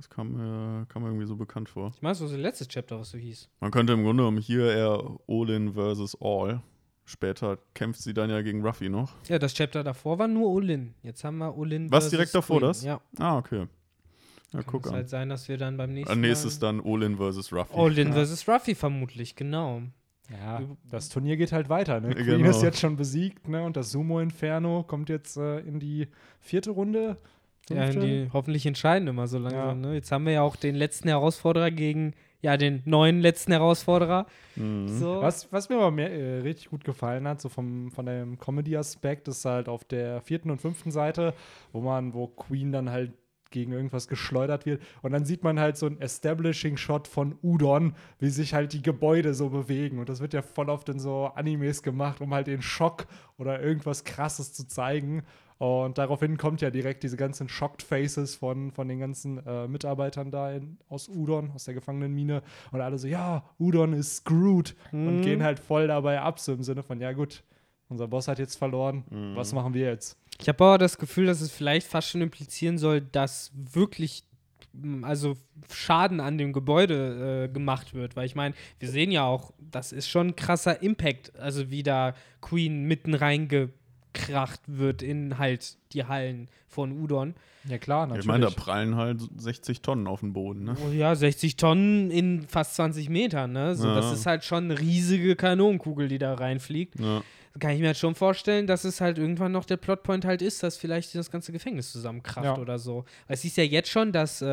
Das 0.00 0.08
kam 0.08 0.32
mir, 0.32 0.86
kam 0.88 1.02
mir 1.02 1.08
irgendwie 1.10 1.26
so 1.26 1.36
bekannt 1.36 1.68
vor. 1.68 1.92
ich 1.94 2.00
meine, 2.00 2.12
das 2.12 2.22
war 2.22 2.28
das 2.28 2.38
letzte 2.38 2.66
Chapter, 2.66 2.98
was 2.98 3.10
so 3.10 3.18
hieß. 3.18 3.50
Man 3.60 3.70
könnte 3.70 3.92
im 3.92 4.02
Grunde 4.02 4.22
genommen 4.22 4.38
hier 4.38 4.72
eher 4.72 4.98
Olin 5.26 5.74
versus 5.74 6.16
All. 6.22 6.62
Später 7.04 7.58
kämpft 7.74 8.00
sie 8.00 8.14
dann 8.14 8.30
ja 8.30 8.40
gegen 8.40 8.64
Ruffy 8.64 8.88
noch. 8.88 9.12
Ja, 9.28 9.38
das 9.38 9.52
Chapter 9.52 9.84
davor 9.84 10.18
war 10.18 10.26
nur 10.26 10.48
Olin. 10.48 10.94
Jetzt 11.02 11.22
haben 11.22 11.36
wir 11.38 11.54
Olin 11.54 11.90
Was 11.92 12.08
direkt 12.08 12.34
davor 12.34 12.60
Queen. 12.60 12.68
das? 12.68 12.82
Ja. 12.82 13.00
Ah, 13.18 13.36
okay. 13.36 13.66
Ja, 14.52 14.62
Kann 14.62 14.64
guck 14.66 14.84
es 14.86 14.88
an. 14.90 14.94
halt 14.96 15.08
sein, 15.10 15.28
dass 15.28 15.46
wir 15.48 15.58
dann 15.58 15.76
beim 15.76 15.92
nächsten 15.92 16.10
Als 16.12 16.18
nächstes 16.20 16.58
dann 16.58 16.80
Olin 16.80 17.18
versus 17.18 17.52
Ruffy. 17.52 17.74
Olin 17.74 18.08
Ja. 18.08 18.14
versus 18.14 18.48
Ruffy 18.48 18.74
vermutlich, 18.74 19.36
genau. 19.36 19.82
Ja, 20.30 20.62
das 20.88 21.08
Turnier 21.10 21.36
geht 21.36 21.52
halt 21.52 21.68
weiter. 21.68 22.00
Ne? 22.00 22.14
Queen 22.14 22.24
Genau. 22.38 22.48
ist 22.50 22.62
jetzt 22.62 22.78
schon 22.80 22.96
besiegt 22.96 23.48
ne? 23.48 23.64
und 23.64 23.76
das 23.76 23.90
Sumo 23.90 24.20
Inferno 24.20 24.82
kommt 24.84 25.08
jetzt 25.10 25.36
äh, 25.36 25.58
in 25.60 25.78
die 25.80 26.06
vierte 26.38 26.70
Runde. 26.70 27.18
Ja, 27.70 27.90
die 27.90 28.28
hoffentlich 28.32 28.66
entscheiden 28.66 29.08
immer 29.08 29.26
so 29.26 29.38
langsam. 29.38 29.82
Ja. 29.82 29.88
Ne? 29.88 29.94
Jetzt 29.94 30.12
haben 30.12 30.26
wir 30.26 30.32
ja 30.32 30.42
auch 30.42 30.56
den 30.56 30.74
letzten 30.74 31.08
Herausforderer 31.08 31.70
gegen, 31.70 32.14
ja, 32.42 32.56
den 32.56 32.82
neuen 32.84 33.20
letzten 33.20 33.52
Herausforderer. 33.52 34.26
Mhm. 34.56 34.88
So. 34.88 35.20
Was, 35.20 35.52
was 35.52 35.68
mir 35.68 35.76
aber 35.76 35.90
mehr, 35.90 36.10
äh, 36.10 36.40
richtig 36.40 36.70
gut 36.70 36.84
gefallen 36.84 37.26
hat, 37.28 37.40
so 37.40 37.48
vom, 37.48 37.90
von 37.90 38.06
dem 38.06 38.38
Comedy-Aspekt, 38.38 39.28
ist 39.28 39.44
halt 39.44 39.68
auf 39.68 39.84
der 39.84 40.20
vierten 40.22 40.50
und 40.50 40.60
fünften 40.60 40.90
Seite, 40.90 41.34
wo 41.72 41.80
man, 41.80 42.14
wo 42.14 42.26
Queen 42.26 42.72
dann 42.72 42.90
halt 42.90 43.12
gegen 43.50 43.72
irgendwas 43.72 44.08
geschleudert 44.08 44.64
wird. 44.64 44.80
Und 45.02 45.12
dann 45.12 45.24
sieht 45.24 45.42
man 45.42 45.58
halt 45.58 45.76
so 45.76 45.86
ein 45.86 46.00
Establishing-Shot 46.00 47.08
von 47.08 47.36
Udon, 47.42 47.94
wie 48.18 48.30
sich 48.30 48.54
halt 48.54 48.72
die 48.72 48.82
Gebäude 48.82 49.34
so 49.34 49.50
bewegen. 49.50 49.98
Und 49.98 50.08
das 50.08 50.20
wird 50.20 50.32
ja 50.32 50.42
voll 50.42 50.70
oft 50.70 50.88
in 50.88 50.98
so 50.98 51.26
Animes 51.34 51.82
gemacht, 51.82 52.20
um 52.20 52.32
halt 52.32 52.46
den 52.46 52.62
Schock 52.62 53.06
oder 53.38 53.60
irgendwas 53.60 54.04
Krasses 54.04 54.52
zu 54.52 54.66
zeigen. 54.66 55.22
Und 55.60 55.98
daraufhin 55.98 56.38
kommt 56.38 56.62
ja 56.62 56.70
direkt 56.70 57.02
diese 57.02 57.18
ganzen 57.18 57.46
Shocked 57.50 57.82
Faces 57.82 58.34
von, 58.34 58.70
von 58.72 58.88
den 58.88 58.98
ganzen 58.98 59.44
äh, 59.46 59.68
Mitarbeitern 59.68 60.30
da 60.30 60.50
in, 60.52 60.78
aus 60.88 61.06
Udon, 61.06 61.50
aus 61.54 61.64
der 61.64 61.74
Gefangenenmine. 61.74 62.42
Und 62.72 62.80
alle 62.80 62.96
so, 62.96 63.06
ja, 63.06 63.44
Udon 63.58 63.92
ist 63.92 64.16
screwed. 64.16 64.74
Und 64.90 65.16
Mhm. 65.16 65.20
gehen 65.20 65.42
halt 65.42 65.58
voll 65.58 65.86
dabei 65.86 66.22
ab, 66.22 66.40
so 66.40 66.54
im 66.54 66.62
Sinne 66.62 66.82
von, 66.82 66.98
ja 66.98 67.12
gut, 67.12 67.44
unser 67.90 68.08
Boss 68.08 68.26
hat 68.26 68.38
jetzt 68.38 68.56
verloren, 68.56 69.04
was 69.34 69.52
machen 69.52 69.74
wir 69.74 69.86
jetzt? 69.90 70.16
Ich 70.40 70.48
habe 70.48 70.64
aber 70.64 70.78
das 70.78 70.96
Gefühl, 70.96 71.26
dass 71.26 71.42
es 71.42 71.50
vielleicht 71.52 71.86
fast 71.86 72.08
schon 72.08 72.22
implizieren 72.22 72.78
soll, 72.78 73.02
dass 73.02 73.52
wirklich 73.54 74.24
m, 74.72 75.04
also 75.04 75.36
Schaden 75.70 76.20
an 76.20 76.38
dem 76.38 76.54
Gebäude 76.54 77.44
äh, 77.50 77.52
gemacht 77.52 77.92
wird, 77.92 78.16
weil 78.16 78.24
ich 78.24 78.34
meine, 78.34 78.54
wir 78.78 78.88
sehen 78.88 79.10
ja 79.10 79.26
auch, 79.26 79.52
das 79.58 79.92
ist 79.92 80.08
schon 80.08 80.28
ein 80.28 80.36
krasser 80.36 80.82
Impact, 80.82 81.38
also 81.38 81.70
wie 81.70 81.82
da 81.82 82.14
Queen 82.40 82.84
mitten 82.84 83.12
reingekracht 84.14 84.60
wird 84.66 85.02
in 85.02 85.38
halt 85.38 85.76
die 85.92 86.04
Hallen 86.04 86.48
von 86.68 86.92
Udon. 86.92 87.34
Ja 87.68 87.78
klar, 87.78 88.06
natürlich. 88.06 88.24
Ich 88.24 88.28
meine, 88.28 88.46
da 88.46 88.50
prallen 88.50 88.96
halt 88.96 89.20
60 89.36 89.82
Tonnen 89.82 90.06
auf 90.06 90.20
den 90.20 90.32
Boden, 90.32 90.64
ne? 90.64 90.76
Oh 90.86 90.90
ja, 90.92 91.14
60 91.14 91.56
Tonnen 91.56 92.10
in 92.10 92.46
fast 92.48 92.76
20 92.76 93.10
Metern, 93.10 93.52
ne? 93.52 93.74
So, 93.74 93.86
Ja. 93.86 93.94
Das 93.96 94.12
ist 94.12 94.24
halt 94.26 94.44
schon 94.44 94.64
eine 94.64 94.78
riesige 94.78 95.36
Kanonenkugel, 95.36 96.08
die 96.08 96.18
da 96.18 96.34
reinfliegt. 96.34 96.98
Ja. 96.98 97.22
Kann 97.58 97.72
ich 97.72 97.80
mir 97.80 97.88
halt 97.88 97.98
schon 97.98 98.14
vorstellen, 98.14 98.66
dass 98.68 98.84
es 98.84 99.00
halt 99.00 99.18
irgendwann 99.18 99.50
noch 99.52 99.64
der 99.64 99.76
Plotpoint 99.76 100.24
halt 100.24 100.40
ist, 100.40 100.62
dass 100.62 100.76
vielleicht 100.76 101.14
das 101.16 101.30
ganze 101.32 101.50
Gefängnis 101.52 101.90
zusammenkracht 101.92 102.44
Ja. 102.44 102.56
oder 102.58 102.78
so. 102.78 103.04
Weil 103.26 103.34
es 103.34 103.44
ist 103.44 103.56
ja 103.56 103.64
jetzt 103.64 103.90
schon, 103.90 104.12
dass 104.12 104.40
äh, 104.40 104.46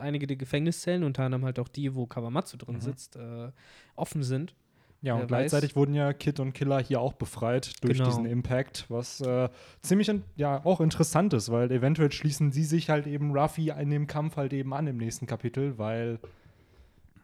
einige 0.00 0.26
der 0.26 0.36
Gefängniszellen, 0.38 1.04
unter 1.04 1.24
anderem 1.24 1.44
halt 1.44 1.58
auch 1.58 1.68
die, 1.68 1.94
wo 1.94 2.06
Kawamatsu 2.06 2.56
drin 2.56 2.76
Mhm. 2.76 2.80
sitzt, 2.80 3.16
äh, 3.16 3.50
offen 3.96 4.22
sind. 4.22 4.54
Ja, 5.00 5.14
und 5.14 5.20
wer 5.20 5.26
gleichzeitig 5.26 5.76
wurden 5.76 5.94
ja 5.94 6.12
Kid 6.12 6.40
und 6.40 6.52
Killer 6.52 6.80
hier 6.82 7.00
auch 7.00 7.12
befreit 7.12 7.82
durch 7.84 7.98
Genau. 7.98 8.08
diesen 8.08 8.24
Impact, 8.26 8.86
was 8.88 9.20
äh, 9.20 9.48
ziemlich 9.82 10.08
in, 10.08 10.24
ja 10.36 10.64
auch 10.64 10.80
interessant 10.80 11.32
ist, 11.34 11.50
weil 11.50 11.70
eventuell 11.70 12.10
schließen 12.12 12.50
sie 12.52 12.64
sich 12.64 12.90
halt 12.90 13.06
eben 13.06 13.30
Ruffy 13.36 13.70
in 13.70 13.90
dem 13.90 14.06
Kampf 14.06 14.36
halt 14.36 14.52
eben 14.52 14.74
an 14.74 14.86
im 14.86 14.96
nächsten 14.96 15.26
Kapitel, 15.26 15.78
weil 15.78 16.18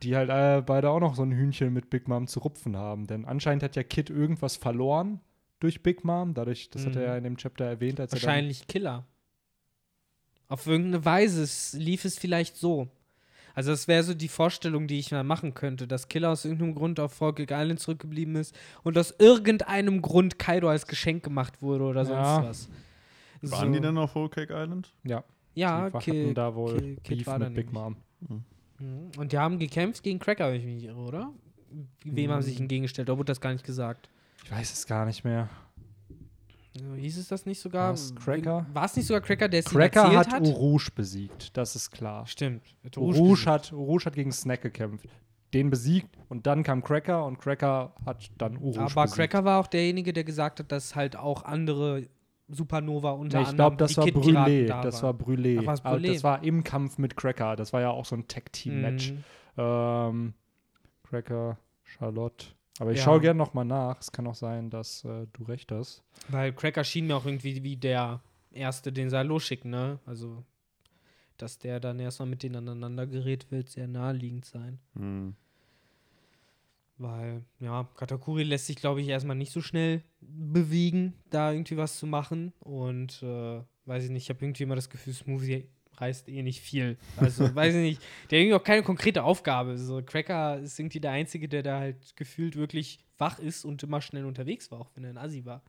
die 0.03 0.15
halt 0.17 0.31
äh, 0.31 0.63
beide 0.65 0.91
auch 0.91 1.01
noch 1.01 1.15
so 1.15 1.23
ein 1.23 1.33
Hühnchen 1.33 1.73
mit 1.73 1.91
Big 1.91 2.09
Mom 2.09 2.27
zu 2.27 2.41
rupfen 2.41 2.77
haben. 2.77 3.07
Denn 3.07 3.25
anscheinend 3.25 3.63
hat 3.63 3.75
ja 3.77 3.83
Kid 3.83 4.11
irgendwas 4.11 4.57
verloren 4.57 5.21
durch 5.61 5.83
Big 5.83 6.05
Mom, 6.05 6.35
dadurch, 6.35 6.69
das 6.71 6.85
hat 6.87 6.95
er 6.97 7.01
Mhm. 7.03 7.07
ja 7.09 7.17
in 7.17 7.25
dem 7.25 7.37
Chapter 7.39 7.65
erwähnt, 7.65 7.99
als 8.01 8.13
er 8.13 8.17
Wahrscheinlich 8.23 8.67
Killer. 8.67 9.05
Auf 10.49 10.67
irgendeine 10.67 11.05
Weise 11.05 11.43
es 11.43 11.73
lief 11.73 12.05
es 12.05 12.19
vielleicht 12.19 12.57
so. 12.57 12.89
Also 13.55 13.71
das 13.71 13.87
wäre 13.89 14.03
so 14.03 14.15
die 14.15 14.29
Vorstellung, 14.29 14.87
die 14.89 14.99
ich 14.99 15.11
mal 15.13 15.23
machen 15.25 15.55
könnte, 15.55 15.87
dass 15.87 16.09
Killer 16.09 16.31
aus 16.31 16.45
irgendeinem 16.45 16.75
Grund 16.75 16.99
auf 17.01 17.13
Forky 17.15 17.45
Island 17.49 17.79
zurückgeblieben 17.81 18.35
ist 18.37 18.55
und 18.83 18.99
aus 18.99 19.15
irgendeinem 19.19 20.03
Grund 20.03 20.39
Kaido 20.39 20.69
als 20.69 20.87
Geschenk 20.87 21.23
gemacht 21.23 21.63
wurde 21.63 21.85
oder 21.85 22.05
sonst 22.05 22.19
Ja. 22.19 22.45
was. 22.45 22.69
Waren 23.43 23.73
die 23.73 23.81
denn 23.81 23.97
auf 23.99 24.15
Whole 24.15 24.29
Cake 24.29 24.53
Island? 24.53 24.93
ja, 25.05 25.23
Ja, 25.55 25.89
die 25.91 25.95
hatten 25.97 26.01
Ki- 26.01 26.35
da 26.35 26.55
wohl 26.55 26.79
Ki- 26.81 26.97
Kid 27.05 27.19
Beef 27.19 27.27
war 27.29 27.39
da 27.39 27.47
mit 27.47 27.55
Big. 27.57 27.73
Mom. 27.73 27.97
Mhm. 28.21 29.11
Und 29.19 29.33
die 29.33 29.39
haben 29.39 29.59
gekämpft 29.59 30.03
gegen 30.03 30.19
Cracker, 30.19 30.49
wenn 30.51 30.61
ich 30.61 30.67
mich 30.67 30.85
irre, 30.85 30.97
oder? 30.99 31.31
Wem 32.05 32.31
haben 32.33 32.43
sie 32.43 32.49
sich 32.51 32.59
Mhm. 32.59 32.65
entgegengestellt? 32.65 33.09
Da 33.09 33.17
wurde 33.17 33.27
das 33.27 33.41
gar 33.41 33.53
nicht 33.53 33.65
gesagt. 33.65 34.09
Ich 34.45 34.51
weiß 34.51 34.73
es 34.73 34.87
gar 34.87 35.07
nicht 35.07 35.25
mehr. 35.25 35.49
Ja, 36.77 36.95
Hieß 36.95 37.19
es 37.19 37.29
das 37.29 37.47
nicht 37.47 37.61
sogar? 37.61 37.91
War's 37.91 38.15
Cracker? 38.15 38.67
War 38.73 38.85
es 38.85 38.97
nicht 38.97 39.07
sogar 39.07 39.21
Cracker, 39.21 39.49
der 39.49 39.61
es 39.61 39.67
Cracker 39.67 40.17
hat 40.17 40.33
hat? 40.33 40.43
Urouge 40.43 40.91
besiegt, 40.95 41.57
das 41.57 41.77
ist 41.77 41.91
klar. 41.91 42.27
Stimmt. 42.27 42.63
Rouge, 42.97 43.21
besiegt. 43.21 43.47
hat, 43.47 43.73
hat 44.07 44.15
gegen 44.15 44.33
Snack 44.33 44.63
gekämpft. 44.63 45.09
Den 45.53 45.71
besiegt 45.71 46.19
und 46.29 46.49
dann 46.49 46.65
kam 46.65 46.83
Cracker 46.83 47.25
und 47.25 47.39
Cracker 47.39 47.95
hat 48.05 48.29
dann 48.39 48.57
Urouge 48.57 48.81
Aber 48.81 49.03
besiegt. 49.03 49.15
Cracker 49.17 49.45
war 49.45 49.61
auch 49.61 49.69
derjenige, 49.69 50.13
der 50.13 50.25
gesagt 50.25 50.59
hat, 50.59 50.73
dass 50.73 50.97
halt 50.97 51.15
auch 51.15 51.45
andere 51.45 52.09
Supernova 52.49 53.13
unter 53.13 53.39
Nee, 53.39 53.43
ich 53.45 53.49
anderem 53.51 53.77
glaube, 53.77 53.77
das 53.77 53.97
war 53.97 54.07
Brûlé. 54.07 54.67
da 54.67 54.83
Das 54.83 55.03
war 55.03 55.13
Brûlé. 55.13 55.59
Ach, 55.63 55.67
war's 55.67 55.85
Aber 55.85 55.97
Brûlé? 55.97 56.15
Das 56.15 56.25
war 56.25 56.43
im 56.43 56.65
Kampf 56.65 56.99
mit 56.99 57.17
Cracker. 57.17 57.57
Das 57.57 57.73
war 57.73 57.81
ja 57.81 57.91
auch 57.91 58.05
so 58.05 58.17
ein 58.17 58.27
Tag-Team-Match. 58.27 59.13
Mhm. 59.13 59.25
Ähm, 59.57 60.35
Cracker, 61.09 61.59
Charlotte. 61.85 62.47
Aber 62.81 62.91
ich 62.93 62.99
Ja. 62.99 63.05
schaue 63.05 63.21
gerne 63.21 63.39
nochmal 63.39 63.65
nach. 63.65 64.01
Es 64.01 64.11
kann 64.11 64.27
auch 64.27 64.35
sein, 64.35 64.71
dass 64.71 65.05
äh, 65.05 65.27
du 65.33 65.45
recht 65.45 65.71
hast. 65.71 66.03
Weil 66.29 66.53
Cracker 66.53 66.85
schien 66.85 67.07
mir 67.07 67.17
auch 67.17 67.25
irgendwie 67.25 67.63
wie 67.63 67.77
der 67.77 68.21
Erste, 68.51 68.93
den 68.93 69.11
sie 69.11 69.17
halt 69.17 69.29
losschicken, 69.29 69.71
ne? 69.71 69.99
Also, 70.07 70.45
dass 71.37 71.59
der 71.59 71.81
dann 71.81 72.01
erstmal 72.01 72.29
mit 72.29 72.43
denen 72.43 72.57
aneinander 72.57 73.07
gerät, 73.07 73.51
wird 73.51 73.69
sehr 73.69 73.87
naheliegend 73.89 74.45
sein. 74.45 74.79
Hm. 74.95 75.35
Weil, 76.97 77.45
ja, 77.59 77.89
Katakuri 77.97 78.45
lässt 78.45 78.67
sich, 78.67 78.77
glaube 78.77 79.01
ich, 79.01 79.09
erstmal 79.09 79.37
nicht 79.37 79.53
so 79.53 79.61
schnell 79.61 80.03
bewegen, 80.21 81.15
da 81.31 81.51
irgendwie 81.53 81.77
was 81.77 81.99
zu 81.99 82.07
machen. 82.07 82.53
Und 82.61 83.21
äh, 83.23 83.61
weiß 83.87 84.05
ich 84.05 84.11
nicht, 84.11 84.25
ich 84.25 84.31
habe 84.31 84.45
irgendwie 84.45 84.63
immer 84.63 84.77
das 84.77 84.91
Gefühl, 84.91 85.13
Smoothie 85.13 85.69
reißt 85.99 86.29
eh 86.29 86.43
nicht 86.43 86.61
viel. 86.61 86.97
Also, 87.17 87.45
weiß 87.55 87.75
ich 87.75 87.81
nicht, 87.83 88.03
der 88.31 88.39
hat 88.39 88.43
irgendwie 88.45 88.55
auch 88.55 88.65
keine 88.65 88.83
konkrete 88.83 89.23
Aufgabe. 89.25 89.79
So, 89.79 90.03
Cracker 90.05 90.59
ist 90.59 90.79
irgendwie 90.79 91.01
der 91.01 91.13
Einzige, 91.13 91.49
der 91.49 91.63
da 91.63 91.79
halt 91.81 92.17
gefühlt 92.17 92.57
wirklich 92.57 93.05
wach 93.19 93.39
ist 93.39 93.65
und 93.65 93.83
immer 93.83 94.01
schnell 94.01 94.25
unterwegs 94.25 94.71
war, 94.71 94.81
auch 94.81 94.91
wenn 94.95 95.05
er 95.05 95.11
ein 95.11 95.19
Assi 95.19 95.45
war. 95.45 95.63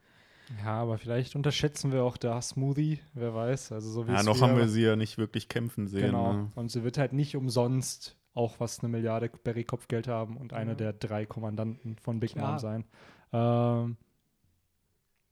Ja, 0.64 0.74
aber 0.82 0.98
vielleicht 1.00 1.36
unterschätzen 1.36 1.92
wir 1.92 2.04
auch 2.04 2.18
da 2.18 2.40
Smoothie. 2.42 3.00
Wer 3.16 3.34
weiß. 3.34 3.72
Also 3.72 3.90
so 3.90 4.08
wie 4.08 4.12
Ja, 4.12 4.22
noch 4.22 4.42
haben 4.42 4.56
wir 4.58 4.68
sie 4.68 4.84
ja 4.84 4.96
nicht 4.96 5.18
wirklich 5.18 5.50
kämpfen 5.50 5.88
sehen. 5.88 6.08
Genau. 6.08 6.34
Ne? 6.34 6.52
Und 6.56 6.70
sie 6.70 6.84
wird 6.84 6.98
halt 7.00 7.14
nicht 7.14 7.36
umsonst 7.36 8.16
auch 8.36 8.56
fast 8.58 8.84
eine 8.84 8.90
Milliarde 8.90 9.30
Berry 9.44 9.64
Kopfgeld 9.64 10.08
haben 10.08 10.38
und 10.38 10.54
eine 10.54 10.72
Ja. 10.72 10.76
der 10.76 10.94
drei 10.94 11.26
Kommandanten 11.26 11.98
von 11.98 12.20
Big 12.20 12.34
Klar. 12.34 12.52
Mom 12.52 12.60
sein. 12.60 12.86
Ähm, 13.34 13.98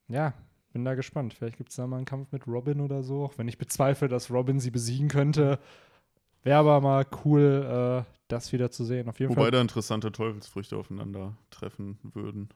ja, 0.08 0.34
bin 0.74 0.84
da 0.84 0.96
gespannt. 0.96 1.34
Vielleicht 1.34 1.58
gibt 1.58 1.70
es 1.70 1.76
da 1.78 1.88
mal 1.88 1.98
einen 1.98 2.06
Kampf 2.06 2.32
mit 2.32 2.46
Robin 2.48 2.82
oder 2.82 3.02
so. 3.04 3.24
Auch 3.24 3.38
wenn 3.38 3.48
ich 3.48 3.58
bezweifle, 3.58 4.08
dass 4.10 4.30
Robin 4.30 4.60
sie 4.60 4.72
besiegen 4.72 5.08
könnte. 5.08 5.60
Wäre 6.44 6.58
aber 6.60 6.82
mal 6.82 7.06
cool, 7.24 8.04
äh, 8.06 8.12
das 8.28 8.52
wieder 8.52 8.70
zu 8.70 8.84
sehen. 8.84 9.08
Auf 9.08 9.20
jeden 9.20 9.32
Wobei 9.32 9.44
Fall 9.44 9.52
da 9.52 9.62
interessante 9.62 10.12
Teufelsfrüchte 10.12 10.76
aufeinandertreffen 10.76 11.98
würden. 12.14 12.50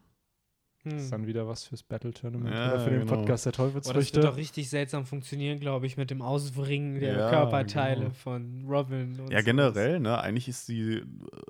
ist 0.84 0.94
Hm. 1.06 1.12
dann 1.12 1.28
wieder 1.28 1.48
was 1.48 1.66
fürs 1.66 1.84
Battle 1.84 2.14
Tournament 2.14 2.54
Ja, 2.56 2.70
oder 2.74 2.80
für 2.82 2.90
den 2.92 3.00
genau. 3.02 3.16
Podcast 3.16 3.46
der 3.46 3.52
Boah, 3.52 3.66
das 3.66 3.74
wird 3.74 3.84
Teufelsfrüchte. 3.84 4.20
doch 4.22 4.38
richtig 4.38 4.70
seltsam 4.70 5.06
funktionieren, 5.06 5.60
glaube 5.60 5.86
ich, 5.86 5.98
mit 5.98 6.10
dem 6.12 6.22
Auswringen 6.22 7.00
der 7.00 7.18
Ja, 7.18 7.30
Körperteile 7.30 8.02
genau. 8.04 8.14
von 8.14 8.66
Robin. 8.68 9.20
Und 9.20 9.32
Ja, 9.32 9.42
generell, 9.42 10.00
ne? 10.00 10.20
Eigentlich 10.22 10.48
ist 10.48 10.68
die 10.70 11.02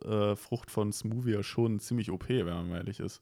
äh, 0.05 0.35
Frucht 0.35 0.71
von 0.71 0.91
Smoothie 0.91 1.31
ja 1.33 1.43
schon 1.43 1.79
ziemlich 1.79 2.09
OP, 2.11 2.29
wenn 2.29 2.45
man 2.45 2.71
ehrlich 2.71 2.99
ist. 2.99 3.21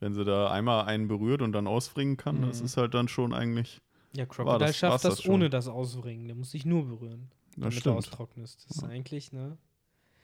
Wenn 0.00 0.12
sie 0.14 0.24
da 0.24 0.50
einmal 0.50 0.84
einen 0.86 1.08
berührt 1.08 1.40
und 1.42 1.52
dann 1.52 1.66
ausfringen 1.66 2.16
kann, 2.16 2.42
das 2.42 2.60
Mhm. 2.60 2.66
ist 2.66 2.76
halt 2.76 2.94
dann 2.94 3.08
schon 3.08 3.32
eigentlich. 3.32 3.80
Ja, 4.14 4.26
Crocodile 4.26 4.66
das- 4.68 4.76
schafft 4.76 5.04
das, 5.04 5.16
das 5.16 5.28
ohne 5.28 5.50
das 5.50 5.68
Auswringen. 5.68 6.26
Der 6.26 6.36
muss 6.36 6.50
sich 6.50 6.64
nur 6.66 6.86
berühren, 6.86 7.30
Das 7.50 7.54
damit 7.60 7.74
er 7.76 7.80
stimmt. 7.80 7.96
austrocknest. 7.96 8.64
Das 8.68 8.76
ist 8.76 8.82
Ja. 8.82 8.88
eigentlich, 8.88 9.32
ne? 9.32 9.56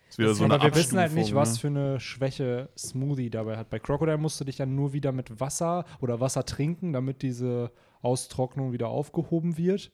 Ist 0.08 0.18
wieder 0.18 0.28
Das- 0.28 0.38
so 0.38 0.44
eine 0.44 0.54
aber 0.54 0.64
wir 0.64 0.74
wissen 0.74 0.98
halt 0.98 1.14
nicht, 1.14 1.34
was 1.34 1.54
ne? 1.54 1.58
für 1.58 1.66
eine 1.68 2.00
Schwäche 2.00 2.68
Smoothie 2.76 3.30
dabei 3.30 3.56
hat. 3.56 3.70
Bei 3.70 3.78
Crocodile 3.78 4.18
musst 4.18 4.38
du 4.40 4.44
dich 4.44 4.58
ja 4.58 4.66
nur 4.66 4.92
wieder 4.92 5.10
mit 5.12 5.40
Wasser 5.40 5.86
oder 6.00 6.20
Wasser 6.20 6.44
trinken, 6.44 6.92
damit 6.92 7.22
diese 7.22 7.72
Austrocknung 8.02 8.72
wieder 8.72 8.88
aufgehoben 8.88 9.56
wird. 9.56 9.90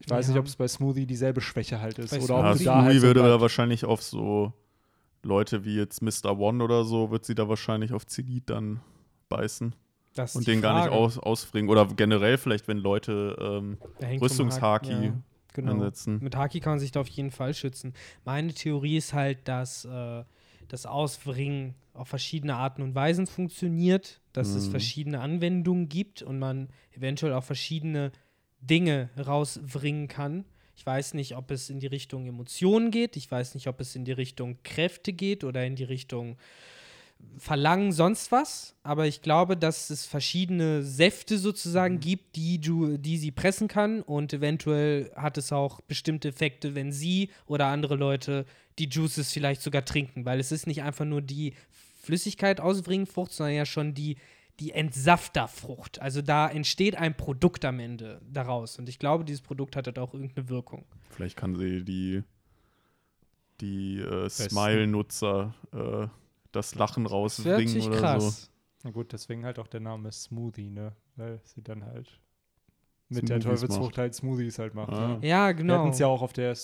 Ich 0.00 0.10
weiß 0.10 0.26
Ja. 0.26 0.32
nicht, 0.32 0.40
ob 0.40 0.46
es 0.46 0.56
bei 0.56 0.66
Smoothie 0.68 1.06
dieselbe 1.06 1.40
Schwäche 1.40 1.80
halt 1.80 1.98
ist. 1.98 2.10
Bei 2.10 2.20
oder 2.20 2.34
Ja, 2.34 2.40
ob 2.50 2.56
Smoothie 2.56 2.58
sie 2.58 2.64
Smoothie 2.64 2.74
da 2.78 2.84
halt 2.84 3.00
so 3.00 3.06
würde 3.06 3.40
wahrscheinlich 3.40 3.84
auf 3.84 4.02
so 4.02 4.52
Leute 5.26 5.64
wie 5.64 5.76
jetzt 5.76 6.00
Mr. 6.02 6.38
One 6.38 6.62
oder 6.62 6.84
so, 6.84 7.10
wird 7.10 7.24
sie 7.24 7.34
da 7.34 7.48
wahrscheinlich 7.48 7.92
auf 7.92 8.06
Zenit 8.06 8.48
dann 8.48 8.80
beißen 9.28 9.74
und 10.34 10.46
den 10.46 10.60
gar 10.62 10.74
nicht 10.74 10.84
Frage. 10.84 10.96
aus, 10.96 11.18
ausfringen. 11.18 11.68
Oder 11.68 11.86
generell 11.86 12.38
vielleicht, 12.38 12.68
wenn 12.68 12.78
Leute 12.78 13.36
ähm, 13.38 13.78
Rüstungshaki 14.20 14.92
ja, 14.92 15.14
genau. 15.52 15.72
einsetzen. 15.72 16.18
Mit 16.22 16.36
Haki 16.36 16.60
kann 16.60 16.72
man 16.72 16.78
sich 16.78 16.92
da 16.92 17.00
auf 17.00 17.08
jeden 17.08 17.30
Fall 17.30 17.52
schützen. 17.54 17.92
Meine 18.24 18.54
Theorie 18.54 18.96
ist 18.96 19.12
halt, 19.12 19.46
dass 19.48 19.84
äh, 19.84 20.24
das 20.68 20.86
Auswringen 20.86 21.74
auf 21.92 22.08
verschiedene 22.08 22.56
Arten 22.56 22.82
und 22.82 22.94
Weisen 22.94 23.26
funktioniert, 23.26 24.20
dass 24.32 24.48
es 24.48 24.66
Mhm. 24.66 24.70
verschiedene 24.70 25.20
Anwendungen 25.20 25.88
gibt 25.88 26.22
und 26.22 26.38
man 26.38 26.68
eventuell 26.92 27.32
auch 27.34 27.44
verschiedene 27.44 28.12
Dinge 28.60 29.10
rauswringen 29.18 30.08
kann. 30.08 30.44
Ich 30.76 30.84
weiß 30.84 31.14
nicht, 31.14 31.36
ob 31.36 31.50
es 31.50 31.70
in 31.70 31.80
die 31.80 31.86
Richtung 31.86 32.26
Emotionen 32.26 32.90
geht, 32.90 33.16
ich 33.16 33.30
weiß 33.30 33.54
nicht, 33.54 33.66
ob 33.66 33.80
es 33.80 33.96
in 33.96 34.04
die 34.04 34.12
Richtung 34.12 34.58
Kräfte 34.62 35.12
geht 35.12 35.42
oder 35.42 35.64
in 35.64 35.74
die 35.74 35.84
Richtung 35.84 36.36
Verlangen, 37.38 37.92
sonst 37.92 38.32
was. 38.32 38.74
Aber 38.82 39.06
ich 39.06 39.20
glaube, 39.22 39.56
dass 39.56 39.90
es 39.90 40.06
verschiedene 40.06 40.82
Säfte 40.82 41.38
sozusagen 41.38 42.00
gibt, 42.00 42.36
die, 42.36 42.60
du, 42.60 42.98
die 42.98 43.18
sie 43.18 43.30
pressen 43.30 43.68
kann. 43.68 44.02
Und 44.02 44.32
eventuell 44.32 45.10
hat 45.16 45.36
es 45.38 45.52
auch 45.52 45.80
bestimmte 45.82 46.28
Effekte, 46.28 46.74
wenn 46.74 46.92
sie 46.92 47.30
oder 47.46 47.66
andere 47.66 47.96
Leute 47.96 48.46
die 48.78 48.88
Juices 48.88 49.32
vielleicht 49.32 49.62
sogar 49.62 49.84
trinken. 49.84 50.24
Weil 50.24 50.40
es 50.40 50.52
ist 50.52 50.66
nicht 50.66 50.82
einfach 50.82 51.04
nur 51.04 51.20
die 51.22 51.54
Flüssigkeit 52.02 52.60
ausbringen 52.60 53.06
Frucht, 53.06 53.32
sondern 53.32 53.54
ja 53.54 53.66
schon 53.66 53.92
die, 53.92 54.16
die 54.60 54.72
Entsafterfrucht. 54.72 56.00
Also 56.00 56.22
da 56.22 56.48
entsteht 56.48 56.96
ein 56.96 57.16
Produkt 57.16 57.64
am 57.64 57.78
Ende 57.78 58.20
daraus. 58.30 58.78
Und 58.78 58.88
ich 58.88 58.98
glaube, 58.98 59.24
dieses 59.24 59.42
Produkt 59.42 59.76
hat 59.76 59.86
halt 59.86 59.98
auch 59.98 60.14
irgendeine 60.14 60.48
Wirkung. 60.48 60.86
Vielleicht 61.10 61.36
kann 61.36 61.54
sie 61.56 61.84
die, 61.84 62.22
die 63.60 64.00
äh, 64.00 64.28
Smile-Nutzer 64.28 65.54
äh, 65.72 66.08
das 66.52 66.74
Lachen 66.74 67.06
rausbringen 67.06 67.82
oder 67.88 67.98
krass. 67.98 68.42
so. 68.44 68.48
Na 68.84 68.90
gut, 68.90 69.12
deswegen 69.12 69.44
halt 69.44 69.58
auch 69.58 69.66
der 69.66 69.80
Name 69.80 70.10
Smoothie, 70.10 70.70
ne? 70.70 70.92
Weil 71.16 71.40
sie 71.44 71.62
dann 71.62 71.84
halt 71.84 72.20
mit 73.08 73.26
Smoothies 73.26 73.28
der 73.28 73.40
Teufelsfrucht 73.40 73.90
macht. 73.90 73.98
halt 73.98 74.14
Smoothies 74.14 74.58
halt 74.58 74.74
macht. 74.74 74.92
Ah. 74.92 75.08
Ne? 75.08 75.26
Ja, 75.26 75.48
Wir 75.48 75.54
genau. 75.54 75.78
hatten 75.78 75.90
es 75.90 75.98
ja 75.98 76.06
auch 76.06 76.22
auf 76.22 76.32
der 76.32 76.56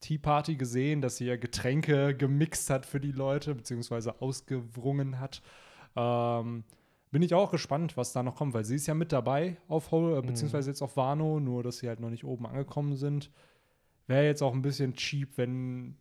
Tea 0.00 0.18
Party 0.18 0.56
gesehen, 0.56 1.00
dass 1.00 1.16
sie 1.16 1.26
ja 1.26 1.36
Getränke 1.36 2.14
gemixt 2.14 2.68
hat 2.70 2.84
für 2.84 3.00
die 3.00 3.12
Leute, 3.12 3.54
beziehungsweise 3.54 4.20
ausgewrungen 4.20 5.18
hat. 5.18 5.42
Ähm, 5.96 6.64
bin 7.10 7.22
ich 7.22 7.34
auch 7.34 7.50
gespannt, 7.50 7.96
was 7.96 8.12
da 8.12 8.22
noch 8.22 8.36
kommt, 8.36 8.54
weil 8.54 8.64
sie 8.64 8.76
ist 8.76 8.86
ja 8.86 8.94
mit 8.94 9.12
dabei 9.12 9.56
auf 9.68 9.90
Hole, 9.90 10.12
Mhm. 10.12 10.18
äh, 10.18 10.26
beziehungsweise 10.28 10.70
jetzt 10.70 10.82
auf 10.82 10.96
Wano, 10.96 11.40
nur 11.40 11.62
dass 11.62 11.78
sie 11.78 11.88
halt 11.88 12.00
noch 12.00 12.10
nicht 12.10 12.24
oben 12.24 12.46
angekommen 12.46 12.96
sind. 12.96 13.30
Wäre 14.06 14.24
jetzt 14.24 14.42
auch 14.42 14.54
ein 14.54 14.62
bisschen 14.62 14.94
cheap, 14.94 15.36
wenn 15.36 15.96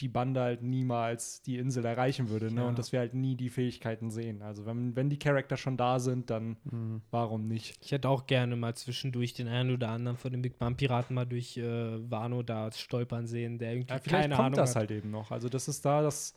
die 0.00 0.08
Bande 0.08 0.40
halt 0.40 0.62
niemals 0.62 1.42
die 1.42 1.58
Insel 1.58 1.84
erreichen 1.84 2.30
würde, 2.30 2.50
ne? 2.50 2.62
Ja. 2.62 2.68
Und 2.68 2.78
dass 2.78 2.90
wir 2.90 3.00
halt 3.00 3.12
nie 3.12 3.36
die 3.36 3.50
Fähigkeiten 3.50 4.10
sehen. 4.10 4.40
Also 4.40 4.64
wenn, 4.64 4.96
wenn 4.96 5.10
die 5.10 5.18
Charakter 5.18 5.58
schon 5.58 5.76
da 5.76 6.00
sind, 6.00 6.30
dann 6.30 6.56
Mhm. 6.64 7.02
warum 7.10 7.46
nicht? 7.46 7.76
Ich 7.84 7.92
hätte 7.92 8.08
auch 8.08 8.24
gerne 8.26 8.56
mal 8.56 8.74
zwischendurch 8.74 9.34
den 9.34 9.46
einen 9.46 9.74
oder 9.74 9.90
anderen 9.90 10.16
von 10.16 10.32
den 10.32 10.40
Big 10.40 10.58
Bang 10.58 10.76
Piraten 10.76 11.14
mal 11.14 11.26
durch 11.26 11.58
äh, 11.58 12.10
Wano 12.10 12.42
da 12.42 12.72
stolpern 12.72 13.26
sehen, 13.26 13.58
der 13.58 13.72
irgendwie 13.74 13.92
Ja, 13.92 13.98
vielleicht 13.98 14.22
keine 14.22 14.36
kommt 14.36 14.46
Ahnung 14.46 14.56
das 14.56 14.70
hat. 14.70 14.76
halt 14.76 14.90
eben 14.90 15.10
noch. 15.10 15.30
Also 15.32 15.50
das 15.50 15.68
ist 15.68 15.84
da, 15.84 16.00
das 16.00 16.32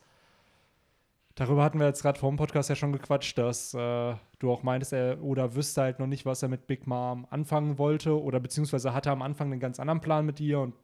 darüber 1.34 1.64
hatten 1.64 1.78
wir 1.80 1.86
jetzt 1.86 2.02
gerade 2.02 2.18
vor 2.18 2.30
dem 2.30 2.36
Podcast 2.36 2.68
ja 2.70 2.76
schon 2.76 2.92
gequatscht, 2.92 3.36
dass 3.38 3.74
äh, 3.74 4.14
du 4.38 4.50
auch 4.52 4.62
meintest, 4.62 4.92
er 4.92 5.22
oder 5.22 5.54
wüsste 5.54 5.82
halt 5.82 5.98
noch 5.98 6.06
nicht, 6.06 6.24
was 6.26 6.42
er 6.42 6.48
mit 6.48 6.66
Big 6.66 6.86
Mom 6.86 7.26
anfangen 7.30 7.78
wollte 7.78 8.20
oder 8.20 8.40
beziehungsweise 8.40 8.94
hatte 8.94 9.10
am 9.10 9.22
Anfang 9.22 9.50
einen 9.50 9.60
ganz 9.60 9.80
anderen 9.80 10.00
Plan 10.00 10.24
mit 10.26 10.40
ihr 10.40 10.60
und 10.60 10.74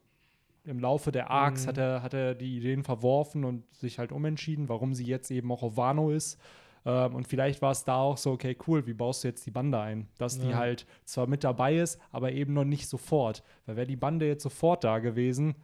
im 0.63 0.79
Laufe 0.79 1.11
der 1.11 1.31
Arcs 1.31 1.63
Mhm. 1.63 1.67
hat, 1.69 1.77
er, 1.77 2.03
hat 2.03 2.13
er 2.13 2.35
die 2.35 2.57
Ideen 2.57 2.83
verworfen 2.83 3.43
und 3.45 3.63
sich 3.73 3.97
halt 3.97 4.11
umentschieden, 4.11 4.69
warum 4.69 4.93
sie 4.93 5.05
jetzt 5.05 5.31
eben 5.31 5.51
auch 5.51 5.63
auf 5.63 5.75
Wano 5.77 6.11
ist. 6.11 6.39
Ähm, 6.85 7.15
und 7.15 7.27
vielleicht 7.27 7.61
war 7.63 7.71
es 7.71 7.83
da 7.83 7.95
auch 7.97 8.17
so, 8.17 8.31
okay, 8.31 8.55
cool, 8.67 8.85
wie 8.85 8.93
baust 8.93 9.23
du 9.23 9.27
jetzt 9.27 9.45
die 9.45 9.51
Bande 9.51 9.79
ein? 9.79 10.07
Dass 10.19 10.37
die 10.39 10.49
Ja. 10.49 10.57
halt 10.57 10.85
zwar 11.05 11.25
mit 11.27 11.43
dabei 11.43 11.77
ist, 11.77 11.99
aber 12.11 12.31
eben 12.31 12.53
noch 12.53 12.63
nicht 12.63 12.87
sofort. 12.87 13.43
Weil 13.65 13.75
wäre 13.77 13.87
die 13.87 13.95
Bande 13.95 14.27
jetzt 14.27 14.43
sofort 14.43 14.83
da 14.83 14.99
gewesen, 14.99 15.55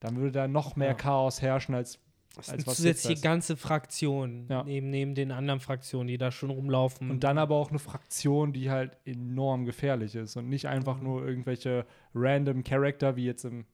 dann 0.00 0.16
würde 0.16 0.32
da 0.32 0.46
noch 0.48 0.76
mehr 0.76 0.88
Ja. 0.88 0.94
Chaos 0.94 1.42
herrschen 1.42 1.74
als 1.74 1.98
Das 2.36 2.46
ist 2.46 2.52
als 2.52 2.58
eine 2.62 2.66
was 2.66 2.76
zusätzliche 2.76 3.20
ganze 3.22 3.56
Fraktion, 3.56 4.46
Ja. 4.48 4.64
neben, 4.64 4.90
neben 4.90 5.14
den 5.14 5.30
anderen 5.30 5.60
Fraktionen, 5.60 6.08
die 6.08 6.18
da 6.18 6.30
schon 6.30 6.50
rumlaufen. 6.50 7.10
Und 7.10 7.22
dann 7.24 7.38
aber 7.38 7.54
auch 7.56 7.70
eine 7.70 7.78
Fraktion, 7.78 8.52
die 8.52 8.70
halt 8.70 8.96
enorm 9.04 9.64
gefährlich 9.64 10.14
ist 10.14 10.36
und 10.36 10.48
nicht 10.48 10.66
einfach 10.68 10.98
Mhm. 10.98 11.04
nur 11.04 11.26
irgendwelche 11.26 11.86
random 12.14 12.64
Charakter 12.64 13.16
wie 13.16 13.24
jetzt 13.26 13.44
im, 13.44 13.64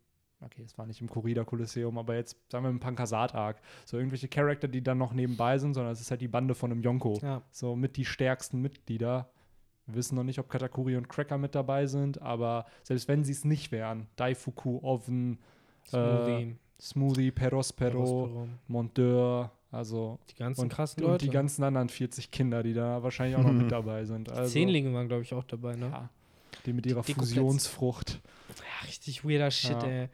okay, 0.43 0.63
es 0.63 0.77
war 0.79 0.87
nicht 0.87 1.01
im 1.01 1.09
Corrida 1.09 1.45
Kolosseum, 1.45 1.97
aber 1.99 2.15
jetzt 2.17 2.37
sagen 2.51 2.65
wir 2.65 2.71
im 2.71 2.81
Pankasat 2.81 3.35
Arc. 3.35 3.61
So 3.87 3.97
irgendwelche 3.97 4.29
Charakter, 4.29 4.69
die 4.69 4.83
dann 4.83 4.99
noch 4.99 5.13
nebenbei 5.13 5.59
sind, 5.59 5.75
sondern 5.75 5.93
es 5.93 6.01
ist 6.01 6.11
halt 6.11 6.21
die 6.21 6.29
Bande 6.29 6.55
von 6.55 6.71
einem 6.71 6.83
Yonko. 6.83 7.19
ja. 7.23 7.43
So 7.51 7.77
mit 7.77 7.97
die 7.97 8.05
stärksten 8.05 8.61
Mitglieder. 8.61 9.31
Wir 9.87 9.95
wissen 9.97 10.15
noch 10.15 10.23
nicht, 10.25 10.39
ob 10.39 10.49
Katakuri 10.49 10.97
und 10.97 11.09
Cracker 11.09 11.37
mit 11.39 11.55
dabei 11.55 11.87
sind, 11.87 12.21
aber 12.23 12.67
selbst 12.85 13.09
wenn 13.09 13.25
sie 13.25 13.33
es 13.33 13.45
nicht 13.45 13.73
wären, 13.73 14.07
Daifuku, 14.17 14.79
Oven, 14.83 15.39
Smoothie, 15.89 16.57
Smoothie, 16.81 17.31
Perospero, 17.31 17.91
Perospero, 17.91 18.49
Monteur, 18.69 19.51
also 19.71 20.19
die 20.31 20.35
ganzen 20.37 20.63
und, 20.63 20.69
krassen 20.73 21.05
und 21.05 21.11
Leute. 21.11 21.25
die 21.27 21.31
ganzen 21.31 21.63
anderen 21.63 21.89
40 21.89 22.31
Kinder, 22.31 22.63
die 22.63 22.73
da 22.73 23.03
wahrscheinlich 23.03 23.37
auch 23.37 23.43
noch 23.43 23.53
mit 23.53 23.71
dabei 23.73 24.05
sind. 24.05 24.31
Also, 24.31 24.51
Zehnlinge 24.51 24.93
waren, 24.95 25.09
glaube 25.09 25.23
ich, 25.23 25.33
auch 25.35 25.45
dabei, 25.45 25.77
ne? 25.77 25.91
Ja, 25.91 26.09
die 26.67 26.73
mit 26.73 26.87
ihrer 26.87 27.03
Die. 27.03 27.15
Fusionsfrucht. 27.15 28.21
Ja, 28.59 28.87
richtig 28.87 29.25
weirder 29.25 29.51
Shit, 29.51 29.71
Ja. 29.83 29.85
ey. 29.85 30.09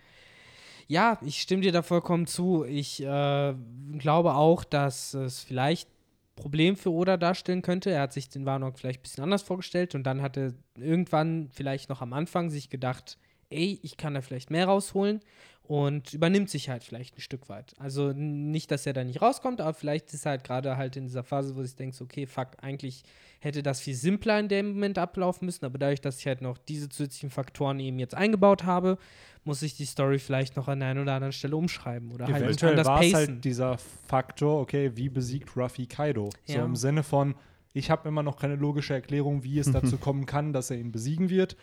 Ja, 0.88 1.18
ich 1.22 1.40
stimme 1.40 1.62
dir 1.62 1.72
da 1.72 1.83
vollkommen 1.83 2.26
zu. 2.29 2.64
Ich 2.64 3.02
äh, 3.02 3.55
glaube 3.98 4.35
auch, 4.35 4.62
dass 4.62 5.14
es 5.14 5.40
vielleicht 5.40 5.88
Problem 6.37 6.76
für 6.76 6.92
Oda 6.92 7.16
darstellen 7.16 7.62
könnte. 7.62 7.90
Er 7.90 8.02
hat 8.02 8.12
sich 8.12 8.29
den 8.29 8.44
Warnock 8.46 8.79
vielleicht 8.79 9.00
ein 9.00 9.02
bisschen 9.02 9.24
anders 9.24 9.42
vorgestellt 9.42 9.94
und 9.96 10.05
dann 10.05 10.22
hat 10.22 10.37
er 10.37 10.52
irgendwann 10.76 11.48
vielleicht 11.50 11.88
noch 11.88 12.02
am 12.02 12.12
Anfang 12.12 12.50
sich 12.50 12.68
gedacht, 12.70 13.18
ey, 13.50 13.81
ich 13.83 13.96
kann 13.96 14.14
da 14.14 14.20
vielleicht 14.20 14.50
mehr 14.50 14.66
rausholen 14.66 15.20
und 15.68 16.12
übernimmt 16.12 16.48
sich 16.48 16.68
halt 16.68 16.85
vielleicht 16.85 17.16
ein 17.16 17.20
Stück 17.20 17.48
weit. 17.48 17.74
Also 17.79 18.12
nicht, 18.12 18.70
dass 18.70 18.87
er 18.87 18.92
da 18.92 19.02
nicht 19.05 19.20
rauskommt, 19.20 19.61
aber 19.61 19.74
vielleicht 19.74 20.12
ist 20.14 20.24
er 20.26 20.31
halt 20.31 20.44
gerade 20.44 20.76
halt 20.76 20.96
in 20.96 21.05
dieser 21.05 21.24
Phase, 21.24 21.57
wo 21.57 21.62
sich 21.62 21.74
denkst, 21.74 22.00
okay, 22.00 22.26
fuck, 22.26 22.48
eigentlich 22.61 23.02
hätte 23.40 23.62
das 23.62 23.81
viel 23.81 23.94
simpler 23.94 24.38
in 24.38 24.48
dem 24.48 24.68
Moment 24.70 24.98
ablaufen 24.98 25.46
müssen, 25.46 25.64
aber 25.64 25.79
dadurch, 25.79 26.00
dass 26.00 26.18
ich 26.20 26.26
halt 26.26 26.40
noch 26.40 26.57
diese 26.59 26.88
zusätzlichen 26.88 27.31
Faktoren 27.31 27.81
eben 27.81 27.98
jetzt 27.98 28.14
eingebaut 28.14 28.64
habe, 28.64 28.96
muss 29.44 29.62
ich 29.62 29.76
die 29.76 29.85
Story 29.87 30.18
vielleicht 30.18 30.57
noch 30.57 30.68
an 30.68 30.81
der 30.81 30.88
einen 30.90 31.00
oder 31.02 31.14
anderen 31.14 31.33
Stelle 31.33 31.57
umschreiben 31.57 32.11
oder 32.12 32.26
halt 32.26 32.42
Eventuell 32.42 32.72
anders 32.72 32.87
war 32.87 33.00
es 33.02 33.12
pacen. 33.12 33.33
halt 33.35 33.44
dieser 33.44 33.79
Faktor, 33.79 34.61
okay, 34.61 34.92
wie 34.94 35.09
besiegt 35.09 35.57
Ruffy 35.57 35.87
Kaido? 35.87 36.31
So 36.46 36.55
Ja. 36.55 36.64
im 36.64 36.76
Sinne 36.76 37.02
von, 37.02 37.35
ich 37.72 37.90
habe 37.90 38.09
immer 38.09 38.22
noch 38.22 38.37
keine 38.37 38.57
logische 38.57 38.94
Erklärung, 38.94 39.44
wie 39.44 39.59
es 39.59 39.70
dazu 39.72 39.98
kommen 39.98 40.26
kann, 40.26 40.52
dass 40.52 40.70
er 40.70 40.79
ihn 40.79 40.92
besiegen 40.92 41.29
wird. 41.29 41.57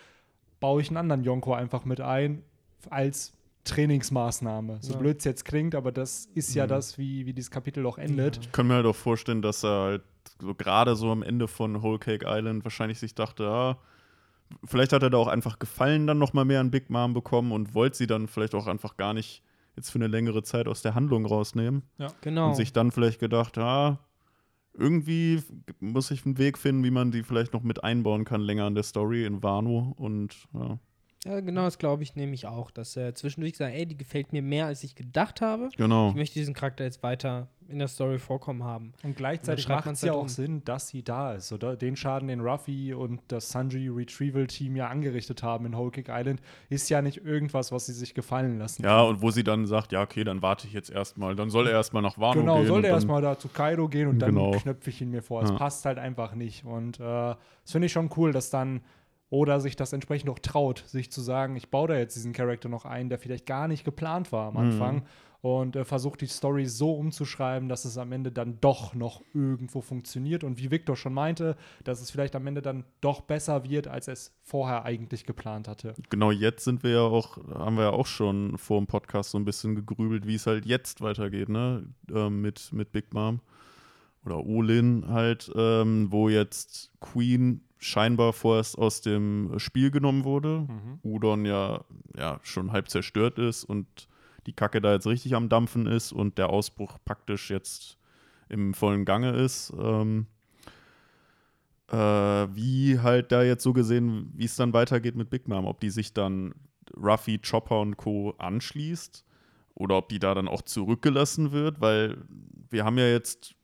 Baue 0.60 0.80
ich 0.80 0.88
einen 0.88 0.96
anderen 0.98 1.24
Yonko 1.24 1.52
einfach 1.54 1.84
mit 1.84 2.00
ein 2.00 2.42
als 2.90 3.32
Trainingsmaßnahme. 3.64 4.78
So 4.80 4.92
Ja. 4.94 4.98
blöd 4.98 5.18
es 5.18 5.24
jetzt 5.24 5.44
klingt, 5.44 5.74
aber 5.74 5.92
das 5.92 6.26
ist 6.34 6.54
ja 6.54 6.64
Mhm. 6.64 6.68
das, 6.68 6.98
wie, 6.98 7.26
wie 7.26 7.32
dieses 7.32 7.50
Kapitel 7.50 7.84
auch 7.86 7.98
endet. 7.98 8.38
Ich 8.42 8.52
kann 8.52 8.66
mir 8.66 8.74
halt 8.74 8.86
auch 8.86 8.96
vorstellen, 8.96 9.42
dass 9.42 9.64
er 9.64 9.80
halt 9.82 10.02
so 10.40 10.54
gerade 10.54 10.96
so 10.96 11.10
am 11.10 11.22
Ende 11.22 11.48
von 11.48 11.82
Whole 11.82 11.98
Cake 11.98 12.24
Island 12.28 12.64
wahrscheinlich 12.64 12.98
sich 12.98 13.14
dachte, 13.14 13.46
ah, 13.48 13.78
vielleicht 14.64 14.92
hat 14.92 15.02
er 15.02 15.10
da 15.10 15.16
auch 15.18 15.28
einfach 15.28 15.58
Gefallen 15.58 16.06
dann 16.06 16.18
noch 16.18 16.32
mal 16.32 16.44
mehr 16.44 16.60
an 16.60 16.70
Big 16.70 16.90
Mom 16.90 17.14
bekommen 17.14 17.52
und 17.52 17.74
wollte 17.74 17.96
sie 17.96 18.06
dann 18.06 18.28
vielleicht 18.28 18.54
auch 18.54 18.66
einfach 18.66 18.96
gar 18.96 19.14
nicht 19.14 19.42
jetzt 19.76 19.90
für 19.90 19.98
eine 19.98 20.06
längere 20.06 20.42
Zeit 20.42 20.68
aus 20.68 20.82
der 20.82 20.94
Handlung 20.94 21.26
rausnehmen 21.26 21.82
genau. 22.20 22.48
und 22.48 22.54
sich 22.56 22.72
dann 22.72 22.92
vielleicht 22.92 23.18
gedacht, 23.18 23.58
ah, 23.58 23.98
irgendwie 24.72 25.42
muss 25.80 26.10
ich 26.10 26.24
einen 26.26 26.38
Weg 26.38 26.58
finden, 26.58 26.84
wie 26.84 26.90
man 26.90 27.10
die 27.12 27.22
vielleicht 27.22 27.52
noch 27.52 27.62
mit 27.62 27.82
einbauen 27.84 28.24
kann 28.24 28.40
länger 28.40 28.66
in 28.66 28.74
der 28.74 28.84
Story 28.84 29.24
in 29.24 29.42
Wano 29.42 29.94
und 29.96 30.34
ja. 30.52 30.78
Ja, 31.26 31.40
genau, 31.40 31.62
das 31.64 31.78
glaube 31.78 32.02
ich 32.02 32.16
nämlich 32.16 32.46
auch, 32.46 32.70
dass 32.70 32.96
er 32.96 33.14
zwischendurch 33.14 33.56
sagt, 33.56 33.74
ey, 33.74 33.86
die 33.86 33.96
gefällt 33.96 34.32
mir 34.34 34.42
mehr, 34.42 34.66
als 34.66 34.84
ich 34.84 34.94
gedacht 34.94 35.40
habe. 35.40 35.70
Genau. 35.76 36.10
Ich 36.10 36.14
möchte 36.16 36.38
diesen 36.38 36.52
Charakter 36.52 36.84
jetzt 36.84 37.02
weiter 37.02 37.48
in 37.66 37.78
der 37.78 37.88
Story 37.88 38.18
vorkommen 38.18 38.62
haben. 38.62 38.92
Und 39.02 39.16
gleichzeitig 39.16 39.66
macht 39.66 39.86
es 39.86 40.02
ja 40.02 40.12
auch 40.12 40.20
um. 40.22 40.28
Sinn, 40.28 40.62
dass 40.66 40.88
sie 40.88 41.02
da 41.02 41.32
ist. 41.32 41.50
Oder 41.50 41.76
den 41.76 41.96
Schaden, 41.96 42.28
den 42.28 42.40
Ruffy 42.40 42.92
und 42.92 43.22
das 43.28 43.48
Sanji 43.48 43.88
Retrieval 43.88 44.46
Team 44.48 44.76
ja 44.76 44.88
angerichtet 44.88 45.42
haben 45.42 45.64
in 45.64 45.74
Whole 45.74 45.90
Cake 45.90 46.12
Island, 46.14 46.42
ist 46.68 46.90
ja 46.90 47.00
nicht 47.00 47.24
irgendwas, 47.24 47.72
was 47.72 47.86
sie 47.86 47.94
sich 47.94 48.12
gefallen 48.12 48.58
lassen. 48.58 48.82
Ja, 48.82 49.00
und 49.00 49.22
wo 49.22 49.30
sie 49.30 49.44
dann 49.44 49.66
sagt, 49.66 49.92
ja, 49.92 50.02
okay, 50.02 50.24
dann 50.24 50.42
warte 50.42 50.66
ich 50.66 50.74
jetzt 50.74 50.90
erstmal. 50.90 51.34
Dann 51.36 51.48
soll 51.48 51.66
er 51.68 51.72
erstmal 51.72 52.02
nach 52.02 52.18
Wano 52.18 52.40
Genau, 52.40 52.56
gehen. 52.58 52.66
soll 52.66 52.76
und 52.78 52.84
er 52.84 52.88
dann- 52.90 52.96
erstmal 52.98 53.22
da 53.22 53.38
zu 53.38 53.48
Kaido 53.48 53.88
gehen 53.88 54.08
und 54.08 54.18
dann 54.18 54.34
Genau. 54.34 54.50
knöpfe 54.50 54.90
ich 54.90 55.00
ihn 55.00 55.10
mir 55.10 55.22
vor. 55.22 55.42
Es 55.42 55.48
Ja. 55.48 55.56
passt 55.56 55.86
halt 55.86 55.96
einfach 55.96 56.34
nicht. 56.34 56.66
Und 56.66 57.00
äh, 57.00 57.02
das 57.02 57.38
finde 57.72 57.86
ich 57.86 57.92
schon 57.92 58.10
cool, 58.18 58.32
dass 58.32 58.50
dann 58.50 58.82
oder 59.34 59.58
sich 59.60 59.74
das 59.74 59.92
entsprechend 59.92 60.30
auch 60.30 60.38
traut, 60.38 60.84
sich 60.86 61.10
zu 61.10 61.20
sagen, 61.20 61.56
ich 61.56 61.68
baue 61.68 61.88
da 61.88 61.96
jetzt 61.98 62.14
diesen 62.14 62.32
Charakter 62.32 62.68
noch 62.68 62.84
ein, 62.84 63.08
der 63.08 63.18
vielleicht 63.18 63.46
gar 63.46 63.66
nicht 63.66 63.84
geplant 63.84 64.30
war 64.30 64.50
Mhm. 64.52 64.56
am 64.56 64.64
Anfang 64.64 65.02
und 65.40 65.74
äh, 65.76 65.84
versucht 65.84 66.20
die 66.20 66.26
Story 66.26 66.66
so 66.66 66.92
umzuschreiben, 66.94 67.68
dass 67.68 67.84
es 67.84 67.98
am 67.98 68.12
Ende 68.12 68.30
dann 68.30 68.58
doch 68.60 68.94
noch 68.94 69.22
irgendwo 69.34 69.80
funktioniert 69.80 70.44
und 70.44 70.58
wie 70.58 70.70
Victor 70.70 70.96
schon 70.96 71.12
meinte, 71.12 71.56
dass 71.82 72.00
es 72.00 72.12
vielleicht 72.12 72.36
am 72.36 72.46
Ende 72.46 72.62
dann 72.62 72.84
doch 73.00 73.22
besser 73.22 73.64
wird, 73.68 73.88
als 73.88 74.06
es 74.06 74.32
vorher 74.42 74.84
eigentlich 74.84 75.26
geplant 75.26 75.66
hatte. 75.66 75.94
Genau 76.10 76.30
jetzt 76.30 76.62
sind 76.64 76.84
wir 76.84 76.90
ja 76.92 77.00
auch, 77.02 77.36
haben 77.52 77.76
wir 77.76 77.84
ja 77.84 77.90
auch 77.92 78.06
schon 78.06 78.56
vor 78.56 78.78
dem 78.80 78.86
Podcast 78.86 79.32
so 79.32 79.38
ein 79.38 79.44
bisschen 79.44 79.74
gegrübelt, 79.74 80.26
wie 80.28 80.36
es 80.36 80.46
halt 80.46 80.64
jetzt 80.64 81.00
weitergeht, 81.00 81.48
ne? 81.48 81.88
Ähm, 82.10 82.40
mit, 82.40 82.72
mit 82.72 82.92
Big 82.92 83.12
Mom 83.12 83.40
oder 84.24 84.46
Olin 84.46 85.06
halt, 85.08 85.50
ähm, 85.56 86.06
wo 86.10 86.28
jetzt 86.30 86.90
Queen 87.00 87.62
scheinbar 87.84 88.32
vorerst 88.32 88.78
aus 88.78 89.02
dem 89.02 89.58
Spiel 89.58 89.90
genommen 89.90 90.24
wurde. 90.24 90.66
Udon 91.02 91.44
ja, 91.44 91.84
ja 92.16 92.40
schon 92.42 92.72
halb 92.72 92.88
zerstört 92.88 93.38
ist 93.38 93.64
und 93.64 94.08
die 94.46 94.54
Kacke 94.54 94.80
da 94.80 94.92
jetzt 94.92 95.06
richtig 95.06 95.34
am 95.34 95.48
Dampfen 95.48 95.86
ist 95.86 96.12
und 96.12 96.38
der 96.38 96.48
Ausbruch 96.48 96.98
praktisch 97.04 97.50
jetzt 97.50 97.98
im 98.48 98.72
vollen 98.72 99.04
Gange 99.04 99.32
ist. 99.32 99.72
Ähm, 99.78 100.26
äh, 101.90 101.96
wie 101.96 102.98
halt 103.00 103.32
da 103.32 103.42
jetzt 103.42 103.62
so 103.62 103.74
gesehen, 103.74 104.32
wie 104.34 104.46
es 104.46 104.56
dann 104.56 104.72
weitergeht 104.72 105.14
mit 105.14 105.28
Big 105.28 105.46
Mom, 105.46 105.66
ob 105.66 105.80
die 105.80 105.90
sich 105.90 106.14
dann 106.14 106.54
Ruffy, 106.96 107.38
Chopper 107.38 107.80
und 107.80 107.98
Co. 107.98 108.34
anschließt 108.38 109.24
oder 109.74 109.98
ob 109.98 110.08
die 110.08 110.18
da 110.18 110.34
dann 110.34 110.48
auch 110.48 110.62
zurückgelassen 110.62 111.52
wird, 111.52 111.82
weil 111.82 112.16
wir 112.70 112.84
haben 112.84 112.96
ja 112.96 113.08
jetzt 113.08 113.54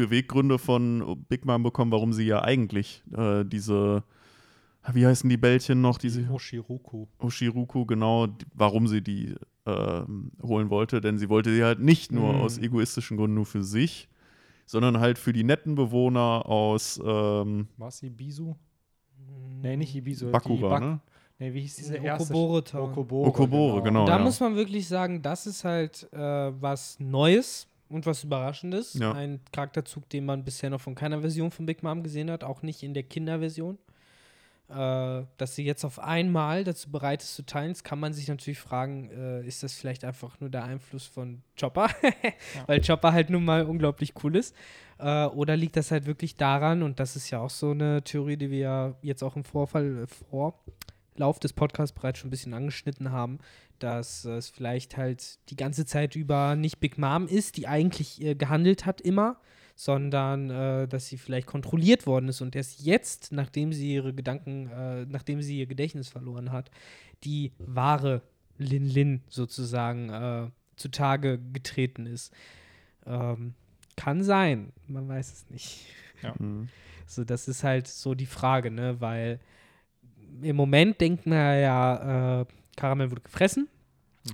Beweggründe 0.00 0.58
von 0.58 1.24
Big 1.28 1.44
Mom 1.44 1.62
bekommen, 1.62 1.92
warum 1.92 2.12
sie 2.12 2.24
ja 2.26 2.42
eigentlich 2.42 3.02
äh, 3.16 3.44
diese, 3.44 4.02
wie 4.92 5.06
heißen 5.06 5.28
die 5.28 5.36
Bällchen 5.36 5.80
noch, 5.80 5.98
diese 5.98 6.28
Oshiruku. 6.30 7.06
Oshiruku, 7.18 7.84
genau, 7.86 8.26
die, 8.26 8.44
warum 8.54 8.88
sie 8.88 9.02
die 9.02 9.34
ähm, 9.66 10.32
holen 10.42 10.70
wollte, 10.70 11.00
denn 11.00 11.18
sie 11.18 11.28
wollte 11.28 11.52
sie 11.54 11.62
halt 11.62 11.80
nicht 11.80 12.12
nur 12.12 12.32
Mhm. 12.32 12.40
aus 12.40 12.58
egoistischen 12.58 13.16
Gründen 13.16 13.34
nur 13.36 13.46
für 13.46 13.62
sich, 13.62 14.08
sondern 14.66 14.98
halt 15.00 15.18
für 15.18 15.32
die 15.32 15.44
netten 15.44 15.74
Bewohner 15.74 16.46
aus 16.46 17.00
ähm, 17.04 17.68
Was, 17.76 18.02
Ibisu? 18.02 18.54
Nee, 19.62 19.76
nicht 19.76 19.94
Ibisu. 19.94 20.26
die 20.26 20.32
Bakura, 20.32 20.68
Bak- 20.70 20.80
ne? 20.82 21.00
Nee, 21.38 21.54
wie 21.54 21.60
hieß 21.62 21.76
diese 21.76 21.96
erste? 21.96 22.34
Okobore. 22.34 22.62
Okobore, 22.82 23.28
Okobore, 23.28 23.82
genau. 23.82 24.04
da 24.06 24.18
ja. 24.18 24.22
muss 24.22 24.40
man 24.40 24.56
wirklich 24.56 24.86
sagen, 24.86 25.22
das 25.22 25.46
ist 25.46 25.64
halt 25.64 26.06
äh, 26.12 26.18
was 26.18 27.00
Neues 27.00 27.66
und 27.90 28.06
was 28.06 28.24
Überraschendes. 28.24 28.94
Ja. 28.94 29.12
Ein 29.12 29.40
Charakterzug, 29.52 30.08
den 30.08 30.24
man 30.24 30.44
bisher 30.44 30.70
noch 30.70 30.80
von 30.80 30.94
keiner 30.94 31.20
Version 31.20 31.50
von 31.50 31.66
Big 31.66 31.82
Mom 31.82 32.02
gesehen 32.02 32.30
hat, 32.30 32.44
auch 32.44 32.62
nicht 32.62 32.82
in 32.82 32.94
der 32.94 33.02
Kinderversion. 33.02 33.78
Äh, 34.70 35.24
dass 35.36 35.56
sie 35.56 35.64
jetzt 35.64 35.84
auf 35.84 35.98
einmal 35.98 36.62
dazu 36.62 36.92
bereit 36.92 37.24
ist 37.24 37.34
zu 37.34 37.44
teilen, 37.44 37.72
das 37.72 37.82
kann 37.82 37.98
man 37.98 38.12
sich 38.12 38.28
natürlich 38.28 38.60
fragen, 38.60 39.10
äh, 39.10 39.44
ist 39.44 39.64
das 39.64 39.72
vielleicht 39.74 40.04
einfach 40.04 40.38
nur 40.38 40.48
der 40.48 40.62
Einfluss 40.62 41.06
von 41.06 41.42
Chopper? 41.58 41.88
Weil 42.68 42.80
Chopper 42.80 43.12
halt 43.12 43.30
nun 43.30 43.44
mal 43.44 43.64
unglaublich 43.64 44.14
cool 44.22 44.36
ist. 44.36 44.54
Äh, 44.98 45.26
oder 45.26 45.56
liegt 45.56 45.76
das 45.76 45.90
halt 45.90 46.06
wirklich 46.06 46.36
daran, 46.36 46.84
und 46.84 47.00
das 47.00 47.16
ist 47.16 47.30
ja 47.30 47.40
auch 47.40 47.50
so 47.50 47.72
eine 47.72 48.04
Theorie, 48.04 48.36
die 48.36 48.52
wir 48.52 48.58
ja 48.58 48.94
jetzt 49.02 49.24
auch 49.24 49.34
im 49.34 49.42
Vorfall, 49.42 50.04
äh, 50.04 50.06
Vorlauf 50.06 51.40
des 51.40 51.52
Podcasts 51.52 51.92
bereits 51.92 52.20
schon 52.20 52.28
ein 52.28 52.30
bisschen 52.30 52.54
angeschnitten 52.54 53.10
haben, 53.10 53.40
dass 53.82 54.24
äh, 54.24 54.32
es 54.32 54.48
vielleicht 54.48 54.96
halt 54.96 55.38
die 55.50 55.56
ganze 55.56 55.86
Zeit 55.86 56.16
über 56.16 56.56
nicht 56.56 56.80
Big 56.80 56.98
Mom 56.98 57.26
ist, 57.26 57.56
die 57.56 57.66
eigentlich 57.66 58.20
äh, 58.22 58.34
gehandelt 58.34 58.86
hat 58.86 59.00
immer, 59.00 59.40
sondern 59.74 60.50
äh, 60.50 60.88
dass 60.88 61.08
sie 61.08 61.16
vielleicht 61.16 61.46
kontrolliert 61.46 62.06
worden 62.06 62.28
ist 62.28 62.40
und 62.40 62.54
erst 62.54 62.80
jetzt, 62.80 63.32
nachdem 63.32 63.72
sie 63.72 63.94
ihre 63.94 64.14
Gedanken, 64.14 64.68
äh, 64.68 65.06
nachdem 65.06 65.42
sie 65.42 65.58
ihr 65.58 65.66
Gedächtnis 65.66 66.08
verloren 66.08 66.52
hat, 66.52 66.70
die 67.24 67.52
wahre 67.58 68.22
Lin 68.58 68.84
Lin 68.84 69.22
sozusagen 69.28 70.10
äh, 70.10 70.50
zutage 70.76 71.38
getreten 71.52 72.06
ist. 72.06 72.32
Ähm, 73.06 73.54
kann 73.96 74.22
sein, 74.22 74.72
man 74.86 75.08
weiß 75.08 75.32
es 75.32 75.50
nicht. 75.50 75.86
Mhm. 76.38 76.68
So, 77.06 77.24
das 77.24 77.48
ist 77.48 77.64
halt 77.64 77.88
so 77.88 78.14
die 78.14 78.26
Frage, 78.26 78.70
ne? 78.70 79.00
Weil 79.00 79.40
im 80.42 80.54
Moment 80.54 81.00
denkt 81.00 81.24
man 81.24 81.58
ja, 81.58 82.42
äh, 82.42 82.46
Karamell 82.76 83.10
wurde 83.10 83.22
gefressen 83.22 83.68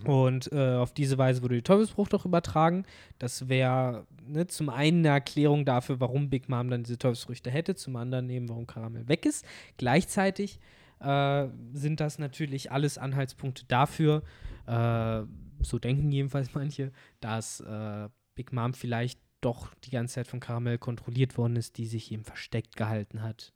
und 0.05 0.51
äh, 0.53 0.75
auf 0.75 0.93
diese 0.93 1.17
Weise 1.17 1.43
wurde 1.43 1.55
die 1.55 1.63
Teufelsbruch 1.63 2.09
doch 2.09 2.25
übertragen. 2.25 2.85
Das 3.19 3.49
wäre 3.49 4.07
ne, 4.27 4.47
zum 4.47 4.69
einen 4.69 4.99
eine 4.99 5.09
Erklärung 5.09 5.65
dafür, 5.65 6.01
warum 6.01 6.29
Big 6.29 6.49
Mom 6.49 6.71
dann 6.71 6.83
diese 6.83 6.99
Teufelsfrüchte 6.99 7.51
hätte, 7.51 7.75
zum 7.77 7.97
anderen 7.97 8.29
eben, 8.31 8.49
warum 8.49 8.67
Karamell 8.67 9.09
weg 9.09 9.25
ist. 9.25 9.45
Gleichzeitig 9.77 10.59
äh, 11.01 11.47
sind 11.73 12.01
das 12.01 12.19
natürlich 12.19 12.73
alles 12.73 12.99
Anhaltspunkte 12.99 13.65
dafür, 13.67 14.23
äh, 14.67 15.23
so 15.61 15.79
denken 15.79 16.11
jedenfalls 16.11 16.55
manche, 16.55 16.93
dass 17.21 17.61
äh, 17.61 18.09
Big 18.35 18.53
Mom 18.53 18.75
vielleicht 18.75 19.21
doch 19.41 19.73
die 19.85 19.91
ganze 19.91 20.17
Zeit 20.17 20.27
von 20.27 20.41
Karamell 20.41 20.79
kontrolliert 20.79 21.39
worden 21.39 21.57
ist, 21.57 21.79
die 21.79 21.87
sich 21.87 22.11
eben 22.11 22.25
versteckt 22.25 22.77
gehalten 22.77 23.23
hat. 23.23 23.53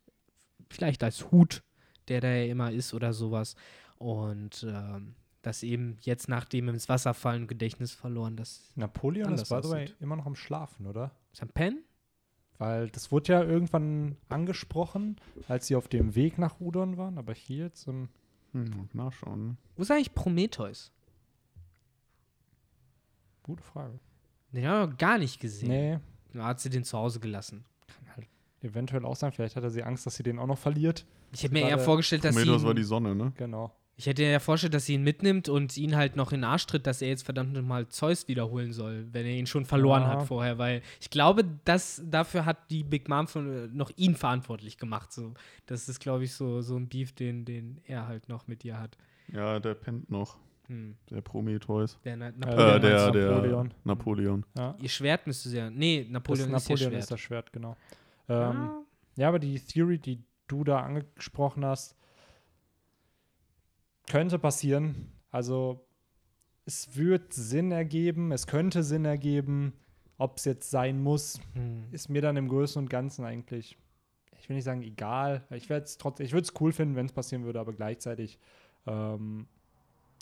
Vielleicht 0.69 1.03
als 1.03 1.31
Hut, 1.31 1.63
der 2.07 2.21
da 2.21 2.29
ja 2.29 2.45
immer 2.45 2.71
ist 2.71 2.93
oder 2.93 3.13
sowas. 3.13 3.55
Und 4.01 4.65
ähm, 4.67 5.13
dass 5.43 5.61
eben 5.63 5.97
jetzt 6.01 6.27
nach 6.27 6.45
dem 6.45 6.69
ins 6.69 6.89
Wasser 6.89 7.13
fallen 7.13 7.45
Gedächtnis 7.47 7.91
verloren, 7.91 8.35
das 8.35 8.71
Napoleon 8.75 9.31
ist, 9.33 9.49
by 9.49 9.59
the 9.61 9.69
way, 9.69 9.89
immer 9.99 10.15
noch 10.15 10.25
am 10.25 10.35
Schlafen, 10.35 10.87
oder? 10.87 11.11
ist 11.33 11.41
ein 11.43 11.49
Pen? 11.49 11.83
Weil 12.57 12.89
das 12.89 13.11
wurde 13.11 13.33
ja 13.33 13.43
irgendwann 13.43 14.17
angesprochen, 14.29 15.17
als 15.47 15.67
sie 15.67 15.75
auf 15.75 15.87
dem 15.87 16.15
Weg 16.15 16.37
nach 16.37 16.59
Udon 16.59 16.97
waren, 16.97 17.17
aber 17.17 17.33
hier 17.33 17.65
jetzt 17.65 17.87
im 17.87 18.09
Hm, 18.53 18.89
nachschauen. 18.93 19.47
ne? 19.47 19.57
Wo 19.77 19.81
ist 19.83 19.91
eigentlich 19.91 20.13
Prometheus? 20.13 20.91
Gute 23.43 23.63
Frage. 23.63 23.99
Den 24.51 24.67
haben 24.67 24.79
wir 24.81 24.87
noch 24.87 24.97
gar 24.97 25.17
nicht 25.17 25.39
gesehen. 25.39 25.69
Nee, 25.69 25.99
Da 26.33 26.45
hat 26.45 26.59
sie 26.59 26.69
den 26.69 26.83
zu 26.83 26.97
Hause 26.97 27.19
gelassen. 27.19 27.63
kann 27.87 28.15
halt 28.15 28.27
eventuell 28.61 29.05
auch 29.05 29.15
sein. 29.15 29.31
Vielleicht 29.31 29.55
hatte 29.55 29.69
sie 29.71 29.83
Angst, 29.83 30.05
dass 30.05 30.15
sie 30.15 30.23
den 30.23 30.37
auch 30.39 30.47
noch 30.47 30.57
verliert. 30.57 31.05
Ich 31.31 31.43
hätte 31.43 31.53
mir 31.53 31.61
eher 31.67 31.79
vorgestellt, 31.79 32.23
dass 32.25 32.35
sie. 32.35 32.41
Prometheus 32.41 32.65
war 32.65 32.73
die 32.73 32.83
Sonne, 32.83 33.15
ne? 33.15 33.31
Genau. 33.37 33.71
Ich 34.01 34.07
hätte 34.07 34.23
ja 34.23 34.39
vorgestellt, 34.39 34.73
dass 34.73 34.87
sie 34.87 34.95
ihn 34.95 35.03
mitnimmt 35.03 35.47
und 35.47 35.77
ihn 35.77 35.95
halt 35.95 36.15
noch 36.15 36.31
in 36.31 36.39
den 36.39 36.43
Arsch 36.45 36.65
tritt, 36.65 36.87
dass 36.87 37.03
er 37.03 37.09
jetzt 37.09 37.21
verdammt 37.23 37.53
nochmal 37.53 37.87
Zeus 37.87 38.27
wiederholen 38.27 38.73
soll, 38.73 39.05
wenn 39.11 39.27
er 39.27 39.33
ihn 39.33 39.45
schon 39.45 39.63
verloren 39.65 40.01
Ja. 40.01 40.07
hat 40.09 40.27
vorher. 40.27 40.57
Weil 40.57 40.81
ich 40.99 41.11
glaube, 41.11 41.43
dass 41.65 42.01
dafür 42.03 42.45
hat 42.45 42.71
die 42.71 42.83
Big 42.83 43.07
Mom 43.07 43.27
von, 43.27 43.65
äh, 43.65 43.67
noch 43.67 43.91
ihn 43.97 44.15
verantwortlich 44.15 44.79
gemacht. 44.79 45.11
So. 45.11 45.35
Das 45.67 45.87
ist, 45.87 45.99
glaube 45.99 46.23
ich, 46.23 46.33
so, 46.33 46.61
so 46.61 46.75
ein 46.77 46.87
Beef, 46.89 47.11
den, 47.13 47.45
den 47.45 47.79
er 47.85 48.07
halt 48.07 48.27
noch 48.27 48.47
mit 48.47 48.65
ihr 48.65 48.79
hat. 48.79 48.97
Ja, 49.31 49.59
der 49.59 49.75
pennt 49.75 50.09
noch, 50.09 50.37
Hm. 50.67 50.95
der 51.09 51.21
Prometheus. 51.21 51.99
Der 52.03 52.17
Na 52.17 52.31
Napoleon 52.31 52.75
Äh, 52.75 52.79
der, 52.79 53.11
der 53.11 53.31
Napoleon. 53.31 53.73
Napoleon. 53.83 54.45
Ja. 54.57 54.75
Ihr 54.81 54.89
Schwert 54.89 55.27
müsste 55.27 55.49
sie 55.49 55.57
ja. 55.57 55.69
Nee, 55.69 56.03
Das 56.05 56.11
Napoleon, 56.11 56.39
ist 56.39 56.47
ihr 56.49 56.53
Napoleon 56.73 56.89
Schwert. 56.91 57.03
ist 57.03 57.11
das 57.11 57.19
Schwert, 57.19 57.53
genau. 57.53 57.77
Ähm, 58.29 58.35
Ja. 58.37 58.81
ja, 59.17 59.27
aber 59.27 59.37
die 59.39 59.59
Theory, 59.59 59.99
die 59.99 60.23
du 60.47 60.63
da 60.63 60.79
angesprochen 60.81 61.63
hast, 61.65 61.95
könnte 64.09 64.39
passieren. 64.39 65.11
Also 65.29 65.85
es 66.65 66.95
wird 66.95 67.33
Sinn 67.33 67.71
ergeben, 67.71 68.31
es 68.31 68.47
könnte 68.47 68.83
Sinn 68.83 69.05
ergeben. 69.05 69.73
Ob 70.17 70.37
es 70.37 70.45
jetzt 70.45 70.69
sein 70.69 71.01
muss, 71.01 71.39
Hm. 71.53 71.85
ist 71.91 72.09
mir 72.09 72.21
dann 72.21 72.37
im 72.37 72.47
Großen 72.47 72.79
und 72.79 72.89
Ganzen 72.91 73.25
eigentlich, 73.25 73.75
ich 74.39 74.47
will 74.49 74.55
nicht 74.55 74.65
sagen 74.65 74.83
egal. 74.83 75.43
Ich 75.49 75.67
werde 75.69 75.85
es 75.85 75.97
trotzdem, 75.97 76.25
ich 76.27 76.31
würde 76.33 76.43
es 76.43 76.53
cool 76.61 76.71
finden, 76.71 76.95
wenn 76.95 77.07
es 77.07 77.11
passieren 77.11 77.43
würde, 77.43 77.59
aber 77.59 77.73
gleichzeitig, 77.73 78.37
ähm, 78.85 79.47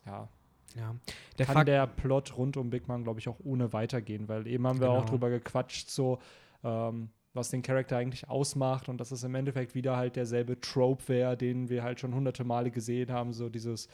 ja, 0.06 0.30
Ja. 0.76 0.96
Der 1.39 1.46
kann 1.48 1.56
Fakt, 1.56 1.68
der 1.68 1.88
Plot 1.88 2.38
rund 2.38 2.56
um 2.56 2.70
Big 2.70 2.88
Mom, 2.88 3.04
glaube 3.04 3.20
ich, 3.20 3.28
auch 3.28 3.39
ohne 3.44 3.74
weitergehen, 3.74 4.28
weil 4.30 4.46
eben 4.48 4.65
haben 4.68 4.80
wir 4.80 4.92
auch 4.92 5.00
Genau. 5.00 5.10
drüber 5.10 5.30
gequatscht, 5.32 5.89
so, 5.89 6.20
ähm, 6.63 7.10
was 7.39 7.49
den 7.49 7.62
Charakter 7.62 7.97
eigentlich 7.97 8.30
ausmacht 8.30 8.89
und 8.89 8.99
dass 8.99 9.12
es 9.12 9.23
im 9.23 9.36
Endeffekt 9.36 9.75
wieder 9.75 9.97
halt 9.97 10.15
derselbe 10.15 10.60
Trope 10.60 11.08
wäre, 11.08 11.38
den 11.38 11.69
wir 11.69 11.84
halt 11.84 11.99
schon 11.99 12.13
hunderte 12.13 12.43
Male 12.43 12.71
gesehen 12.71 13.12
haben, 13.12 13.34
so 13.34 13.49
dieses 13.49 13.88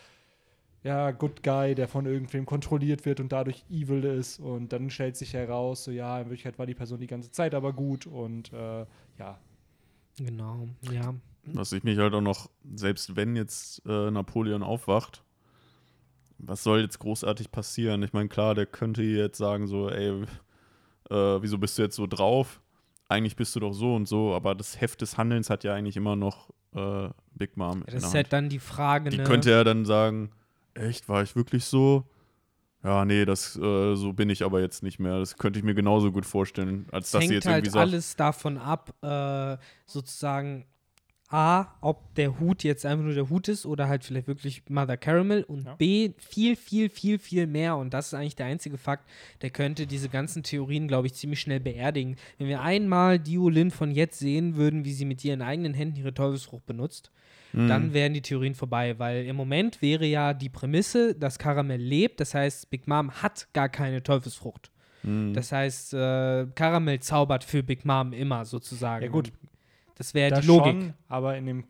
ja, 0.84 1.12
Good 1.12 1.41
Guy, 1.41 1.73
der 1.73 1.88
von 1.88 2.05
irgendwem 2.05 2.45
kontrolliert 2.45 3.05
wird 3.05 3.19
und 3.19 3.31
dadurch 3.31 3.63
evil 3.69 4.03
ist 4.03 4.39
und 4.39 4.71
dann 4.71 4.89
stellt 4.89 5.15
sich 5.17 5.34
heraus, 5.34 5.84
so 5.84 5.91
ja, 5.91 6.19
in 6.19 6.25
Wirklichkeit 6.25 6.60
war 6.60 6.65
die 6.65 6.75
Person 6.75 6.99
die 6.99 7.08
ganze 7.08 7.31
Zeit 7.31 7.55
aber 7.55 7.73
gut 7.73 8.05
und 8.05 8.53
äh, 8.53 8.86
ja, 9.17 9.39
Genau, 10.17 10.67
ja. 10.81 11.13
Was 11.45 11.71
ich 11.73 11.84
mich 11.84 11.97
halt 11.97 12.13
auch 12.13 12.21
noch, 12.21 12.49
selbst 12.73 13.15
wenn 13.15 13.36
jetzt 13.36 13.86
äh, 13.86 14.10
Napoleon 14.12 14.63
aufwacht, 14.63 15.23
was 16.38 16.63
soll 16.63 16.81
jetzt 16.81 16.99
großartig 16.99 17.51
passieren? 17.51 18.01
Ich 18.03 18.13
meine, 18.13 18.29
klar, 18.29 18.55
der 18.55 18.65
könnte 18.65 19.03
jetzt 19.03 19.38
sagen 19.38 19.67
so, 19.67 19.89
ey, 19.89 20.23
äh, 21.10 21.41
wieso 21.41 21.58
bist 21.58 21.77
du 21.77 21.84
jetzt 21.84 21.95
so 21.95 22.08
drauf? 22.08 22.62
Eigentlich 23.15 23.36
bist 23.36 23.56
du 23.56 23.60
doch 23.60 23.73
so 23.73 23.95
und 23.95 24.08
so, 24.08 24.34
aber 24.34 24.56
das 24.56 24.80
Heft 24.80 25.01
des 25.01 25.17
Handelns 25.17 25.49
hat 25.49 25.63
ja 25.63 25.73
eigentlich 25.73 25.97
immer 25.97 26.15
noch 26.15 26.49
äh, 26.75 27.10
Big 27.34 27.58
Mom. 27.58 27.80
in 27.88 27.93
Das 27.93 28.04
ist 28.04 28.13
halt 28.13 28.34
dann 28.34 28.49
die 28.49 28.60
Frage, 28.60 29.10
Die 29.10 29.17
ne? 29.17 29.23
könnte 29.23 29.51
ja 29.51 29.63
dann 29.63 29.86
sagen, 29.86 30.32
echt, 30.73 31.08
war 31.10 31.23
ich 31.23 31.36
wirklich 31.36 31.65
so? 31.65 32.06
Ja, 32.84 33.04
nee, 33.04 33.25
das, 33.25 33.56
äh, 33.56 33.95
so 33.95 34.13
bin 34.13 34.30
ich 34.30 34.43
aber 34.43 34.62
jetzt 34.62 34.84
nicht 34.84 34.99
mehr. 34.99 35.17
Das 35.17 35.38
könnte 35.38 35.58
ich 35.58 35.65
mir 35.65 35.73
genauso 35.73 36.12
gut 36.12 36.25
vorstellen, 36.25 36.86
als 36.91 37.10
dass 37.10 37.21
sie 37.21 37.30
hängt 37.30 37.34
jetzt 37.34 37.45
irgendwie 37.45 37.65
halt 37.65 37.71
sagt, 37.71 37.82
alles 37.88 38.15
davon 38.15 38.58
ab, 38.60 38.93
äh, 39.01 39.58
sozusagen 39.88 40.65
A, 41.36 41.76
ob 41.82 42.15
der 42.15 42.39
Hut 42.39 42.63
jetzt 42.63 42.86
einfach 42.86 43.04
nur 43.04 43.13
der 43.13 43.30
Hut 43.30 43.50
ist 43.50 43.65
oder 43.65 43.89
halt 43.89 44.06
vielleicht 44.06 44.28
wirklich 44.28 44.63
Mother 44.69 44.95
Caramel 44.95 45.43
und 45.43 45.65
Ja. 45.65 45.76
B, 45.76 46.12
viel, 46.17 46.56
viel, 46.56 46.89
viel, 46.89 47.19
viel 47.19 47.45
mehr 47.45 47.76
und 47.76 47.93
das 47.93 48.08
ist 48.08 48.13
eigentlich 48.13 48.38
der 48.38 48.45
einzige 48.45 48.78
Fakt, 48.78 49.04
der 49.41 49.50
könnte 49.50 49.86
diese 49.86 50.08
ganzen 50.08 50.43
Theorien, 50.43 50.88
glaube 50.88 51.08
ich, 51.08 51.13
ziemlich 51.13 51.41
schnell 51.41 51.60
beerdigen. 51.60 52.15
Wenn 52.38 52.48
wir 52.48 52.62
einmal 52.62 53.19
Dio 53.19 53.50
Lin 53.50 53.69
von 53.69 53.91
jetzt 53.91 54.17
sehen 54.19 54.56
würden, 54.56 54.86
wie 54.86 54.93
sie 54.93 55.04
mit 55.04 55.26
ihren 55.26 55.41
eigenen 55.41 55.74
Händen 55.74 55.98
ihre 55.98 56.13
Teufelsfrucht 56.13 56.65
benutzt, 56.65 57.12
hm, 57.52 57.67
dann 57.67 57.93
wären 57.93 58.13
die 58.13 58.21
Theorien 58.21 58.56
vorbei, 58.56 58.98
weil 58.98 59.26
im 59.26 59.36
Moment 59.36 59.82
wäre 59.82 60.06
ja 60.06 60.34
die 60.34 60.48
Prämisse, 60.50 61.15
dass 61.15 61.38
Karamell 61.38 61.82
lebt, 61.82 62.21
das 62.21 62.34
heißt, 62.34 62.69
Big 62.69 62.88
Mom 62.88 63.12
hat 63.12 63.48
gar 63.52 63.67
keine 63.67 64.02
Teufelsfrucht. 64.02 64.71
hm, 65.02 65.34
Das 65.34 65.52
heißt, 65.52 65.93
äh, 65.95 66.48
Karamell 66.56 67.02
zaubert 67.02 67.43
für 67.43 67.62
Big 67.62 67.84
Mom 67.84 68.13
immer 68.13 68.45
sozusagen. 68.45 69.04
Ja, 69.04 69.12
gut. 69.12 69.34
Das 69.95 70.13
wäre 70.13 70.39
die 70.41 70.47
Logik. 70.47 70.73
schon, 70.73 70.93
aber 71.08 71.38
in 71.38 71.45
dem 71.45 71.63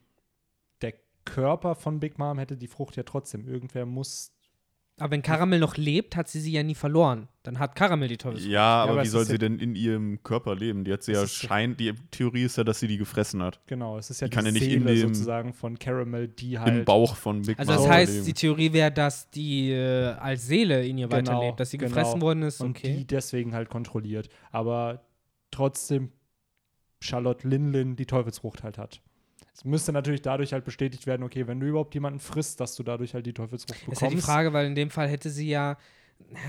der 0.81 0.93
Körper 1.25 1.75
von 1.75 1.99
Big 1.99 2.17
Mom 2.19 2.37
hätte 2.39 2.57
die 2.57 2.67
Frucht 2.67 2.95
ja 2.97 3.03
trotzdem. 3.03 3.47
Irgendwer 3.47 3.85
muss. 3.85 4.31
Aber 4.97 5.11
wenn 5.11 5.21
Karamell 5.21 5.59
noch 5.59 5.75
lebt, 5.75 6.15
hat 6.15 6.29
sie 6.29 6.39
sie 6.39 6.53
ja 6.53 6.63
nie 6.63 6.73
verloren. 6.73 7.27
Dann 7.43 7.59
hat 7.59 7.75
Karamell 7.75 8.07
die 8.07 8.15
Teufelsfrucht. 8.15 8.49
ja, 8.53 8.81
aber 8.83 8.93
aber 8.93 9.03
wie 9.03 9.07
soll 9.07 9.25
sie 9.25 9.33
ja- 9.33 9.37
denn 9.39 9.59
in 9.59 9.75
ihrem 9.75 10.23
Körper 10.23 10.55
leben? 10.55 10.85
Die 10.85 10.93
hat 10.93 11.03
sie 11.03 11.11
ja 11.11 11.19
ja- 11.21 11.27
scheint, 11.27 11.81
die 11.81 11.91
Theorie 12.11 12.43
ist 12.43 12.57
ja, 12.57 12.63
dass 12.63 12.79
sie 12.79 12.87
die 12.87 12.97
gefressen 12.97 13.43
hat. 13.43 13.59
Genau, 13.67 13.97
es 13.97 14.09
ist 14.09 14.21
ja 14.21 14.27
Die 14.27 14.31
die, 14.31 14.35
kann 14.37 14.45
ja 14.45 14.51
nicht 14.53 14.63
in 14.63 14.83
Seele 14.83 14.95
dem- 14.95 15.13
sozusagen 15.13 15.51
von 15.53 15.77
Caramel, 15.77 16.29
die 16.29 16.57
halt. 16.59 16.69
Im 16.73 16.85
Bauch 16.85 17.17
von 17.17 17.41
Big 17.41 17.59
Also 17.59 17.73
Mom 17.73 17.81
das 17.83 17.91
heißt, 17.91 18.13
leben. 18.13 18.25
die 18.25 18.33
Theorie 18.33 18.71
wäre, 18.71 18.89
dass 18.91 19.29
die 19.31 19.71
äh, 19.71 20.13
als 20.13 20.47
Seele 20.47 20.85
in 20.87 20.97
ihr 20.97 21.09
Genau, 21.09 21.17
weiterlebt, 21.33 21.59
dass 21.59 21.71
sie 21.71 21.77
genau. 21.77 21.89
gefressen 21.93 22.21
worden 22.21 22.43
ist. 22.43 22.61
und 22.61 22.69
Okay. 22.77 22.95
die 22.95 23.05
deswegen 23.05 23.53
halt 23.53 23.67
kontrolliert. 23.69 24.29
Aber 24.51 25.03
trotzdem 25.51 26.13
Charlotte 27.05 27.47
Linlin 27.47 27.95
die 27.95 28.05
Teufelsfrucht 28.05 28.63
halt 28.63 28.77
hat. 28.77 29.01
Es 29.53 29.63
müsste 29.63 29.93
natürlich 29.93 30.21
dadurch 30.21 30.51
halt 30.51 30.65
bestätigt 30.65 31.07
werden, 31.07 31.23
okay, 31.23 31.47
wenn 31.47 31.59
du 31.61 31.67
überhaupt 31.67 31.93
jemanden 31.93 32.19
frisst, 32.19 32.59
dass 32.59 32.75
du 32.75 32.83
dadurch 32.83 33.13
halt 33.13 33.25
die 33.25 33.33
Teufelsfrucht 33.33 33.79
Das 33.79 33.85
bekommst. 33.85 34.01
ist 34.01 34.09
ja 34.11 34.15
die 34.15 34.21
Frage, 34.21 34.51
weil 34.53 34.65
in 34.67 34.75
dem 34.75 34.89
Fall 34.89 35.07
hätte 35.07 35.29
sie 35.29 35.47
ja. 35.49 35.77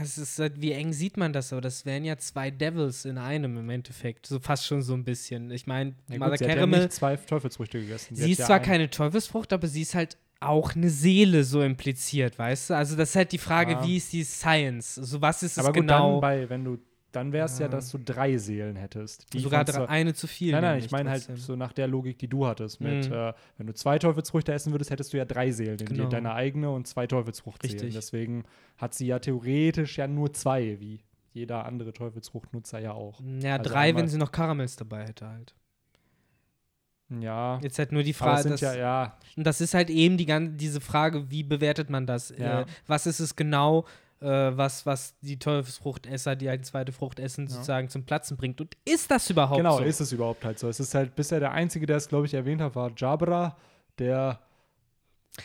Es 0.00 0.16
ist 0.16 0.38
halt, 0.38 0.60
wie 0.60 0.70
eng 0.72 0.92
sieht 0.92 1.16
man 1.16 1.32
das? 1.32 1.52
Aber 1.52 1.60
das 1.60 1.84
wären 1.84 2.04
ja 2.04 2.16
zwei 2.18 2.50
Devils 2.52 3.04
in 3.04 3.18
einem 3.18 3.56
im 3.58 3.68
Endeffekt. 3.70 4.26
So 4.26 4.38
fast 4.38 4.64
schon 4.64 4.80
so 4.82 4.94
ein 4.94 5.02
bisschen. 5.04 5.50
Ich 5.50 5.66
meine, 5.66 5.94
ja, 6.08 6.18
Mother 6.18 6.36
sie 6.38 6.44
ja 6.44 6.54
Caramel, 6.54 6.80
nicht 6.82 6.92
zwei 6.92 7.16
Teufelsfrüchte 7.16 7.80
gegessen. 7.80 8.14
sie 8.14 8.22
hat 8.24 8.30
ist 8.30 8.38
ja 8.38 8.46
zwar 8.46 8.56
ein- 8.56 8.62
keine 8.62 8.90
Teufelsfrucht, 8.90 9.52
aber 9.52 9.66
sie 9.66 9.82
ist 9.82 9.94
halt 9.96 10.16
auch 10.38 10.74
eine 10.76 10.88
Seele 10.90 11.42
so 11.44 11.62
impliziert, 11.62 12.38
weißt 12.38 12.70
du? 12.70 12.74
Also 12.74 12.94
das 12.96 13.10
ist 13.10 13.16
halt 13.16 13.32
die 13.32 13.38
Frage, 13.38 13.72
Ja. 13.72 13.84
wie 13.84 13.96
ist 13.96 14.12
die 14.12 14.22
Science? 14.22 14.94
So 14.96 15.20
was 15.20 15.42
ist 15.42 15.52
es 15.52 15.58
Aber 15.58 15.68
gut, 15.72 15.82
genau? 15.82 16.12
dann 16.12 16.20
bei, 16.20 16.48
wenn 16.48 16.64
du, 16.64 16.78
dann 17.16 17.32
wäre 17.32 17.46
es 17.46 17.58
ja. 17.58 17.64
Ja. 17.66 17.68
dass 17.70 17.90
du 17.90 17.98
drei 17.98 18.36
Seelen 18.38 18.76
hättest. 18.76 19.32
die 19.32 19.40
Sogar 19.40 19.64
drei, 19.64 19.88
eine 19.88 20.14
zu 20.14 20.26
viel. 20.26 20.52
Nein, 20.52 20.62
nein, 20.62 20.78
ich 20.78 20.90
meine 20.90 21.10
halt 21.10 21.22
so 21.36 21.56
nach 21.56 21.72
der 21.72 21.88
Logik, 21.88 22.18
die 22.18 22.28
du 22.28 22.46
hattest. 22.46 22.80
Mit, 22.80 23.08
Mhm. 23.08 23.12
äh, 23.14 23.32
wenn 23.58 23.66
du 23.66 23.74
zwei 23.74 23.98
Teufelsfrüchte 23.98 24.52
essen 24.52 24.72
würdest, 24.72 24.90
hättest 24.90 25.12
du 25.12 25.16
ja 25.16 25.24
drei 25.24 25.50
Seelen. 25.50 25.78
Genau. 25.78 26.08
Deine 26.08 26.34
eigene 26.34 26.70
und 26.70 26.86
zwei 26.86 27.06
Teufelsfruchtseelen. 27.06 27.74
Richtig. 27.80 27.94
Deswegen 27.94 28.44
hat 28.76 28.94
sie 28.94 29.06
ja 29.06 29.18
theoretisch 29.18 29.98
ja 29.98 30.06
nur 30.06 30.32
zwei, 30.32 30.78
wie 30.78 31.00
jeder 31.32 31.66
andere 31.66 31.92
Teufelsfruchtnutzer 31.92 32.78
ja 32.78 32.92
auch. 32.92 33.20
Ja, 33.42 33.56
also 33.56 33.70
drei, 33.70 33.88
einmal- 33.88 34.02
wenn 34.02 34.08
sie 34.08 34.18
noch 34.18 34.30
Karamels 34.32 34.76
dabei 34.76 35.04
hätte 35.06 35.26
halt. 35.28 35.54
Ja. 37.08 37.60
Jetzt 37.62 37.78
halt 37.78 37.92
nur 37.92 38.02
die 38.02 38.12
Frage, 38.12 38.48
das, 38.48 38.60
ja, 38.60 38.74
ja, 38.74 39.16
und 39.36 39.44
das 39.46 39.60
ist 39.60 39.74
halt 39.74 39.90
eben 39.90 40.16
die 40.16 40.26
ganze, 40.26 40.54
diese 40.54 40.80
Frage, 40.80 41.30
wie 41.30 41.44
bewertet 41.44 41.88
man 41.88 42.04
das? 42.04 42.34
Ja. 42.36 42.62
Äh, 42.62 42.66
was 42.88 43.06
ist 43.06 43.20
es 43.20 43.36
genau, 43.36 43.84
äh, 44.20 44.26
was, 44.26 44.86
was 44.86 45.14
die 45.20 45.38
Teufelsfruchtesser, 45.38 46.36
die 46.36 46.48
eine 46.48 46.62
zweite 46.62 46.92
Frucht 46.92 47.18
essen, 47.20 47.44
Ja. 47.46 47.50
sozusagen 47.52 47.88
zum 47.88 48.04
Platzen 48.04 48.36
bringt? 48.36 48.60
Und 48.60 48.76
ist 48.84 49.10
das 49.10 49.28
überhaupt 49.30 49.58
genau, 49.58 49.78
so? 49.78 49.84
ist 49.84 50.00
es 50.00 50.12
überhaupt 50.12 50.44
halt 50.44 50.58
so. 50.58 50.68
Es 50.68 50.80
ist 50.80 50.94
halt 50.94 51.14
bisher 51.16 51.40
der 51.40 51.52
Einzige, 51.52 51.86
der 51.86 51.96
es, 51.96 52.08
glaube 52.08 52.26
ich, 52.26 52.34
erwähnt 52.34 52.60
hat, 52.60 52.74
war 52.74 52.90
Jabra, 52.96 53.56
der. 53.98 54.40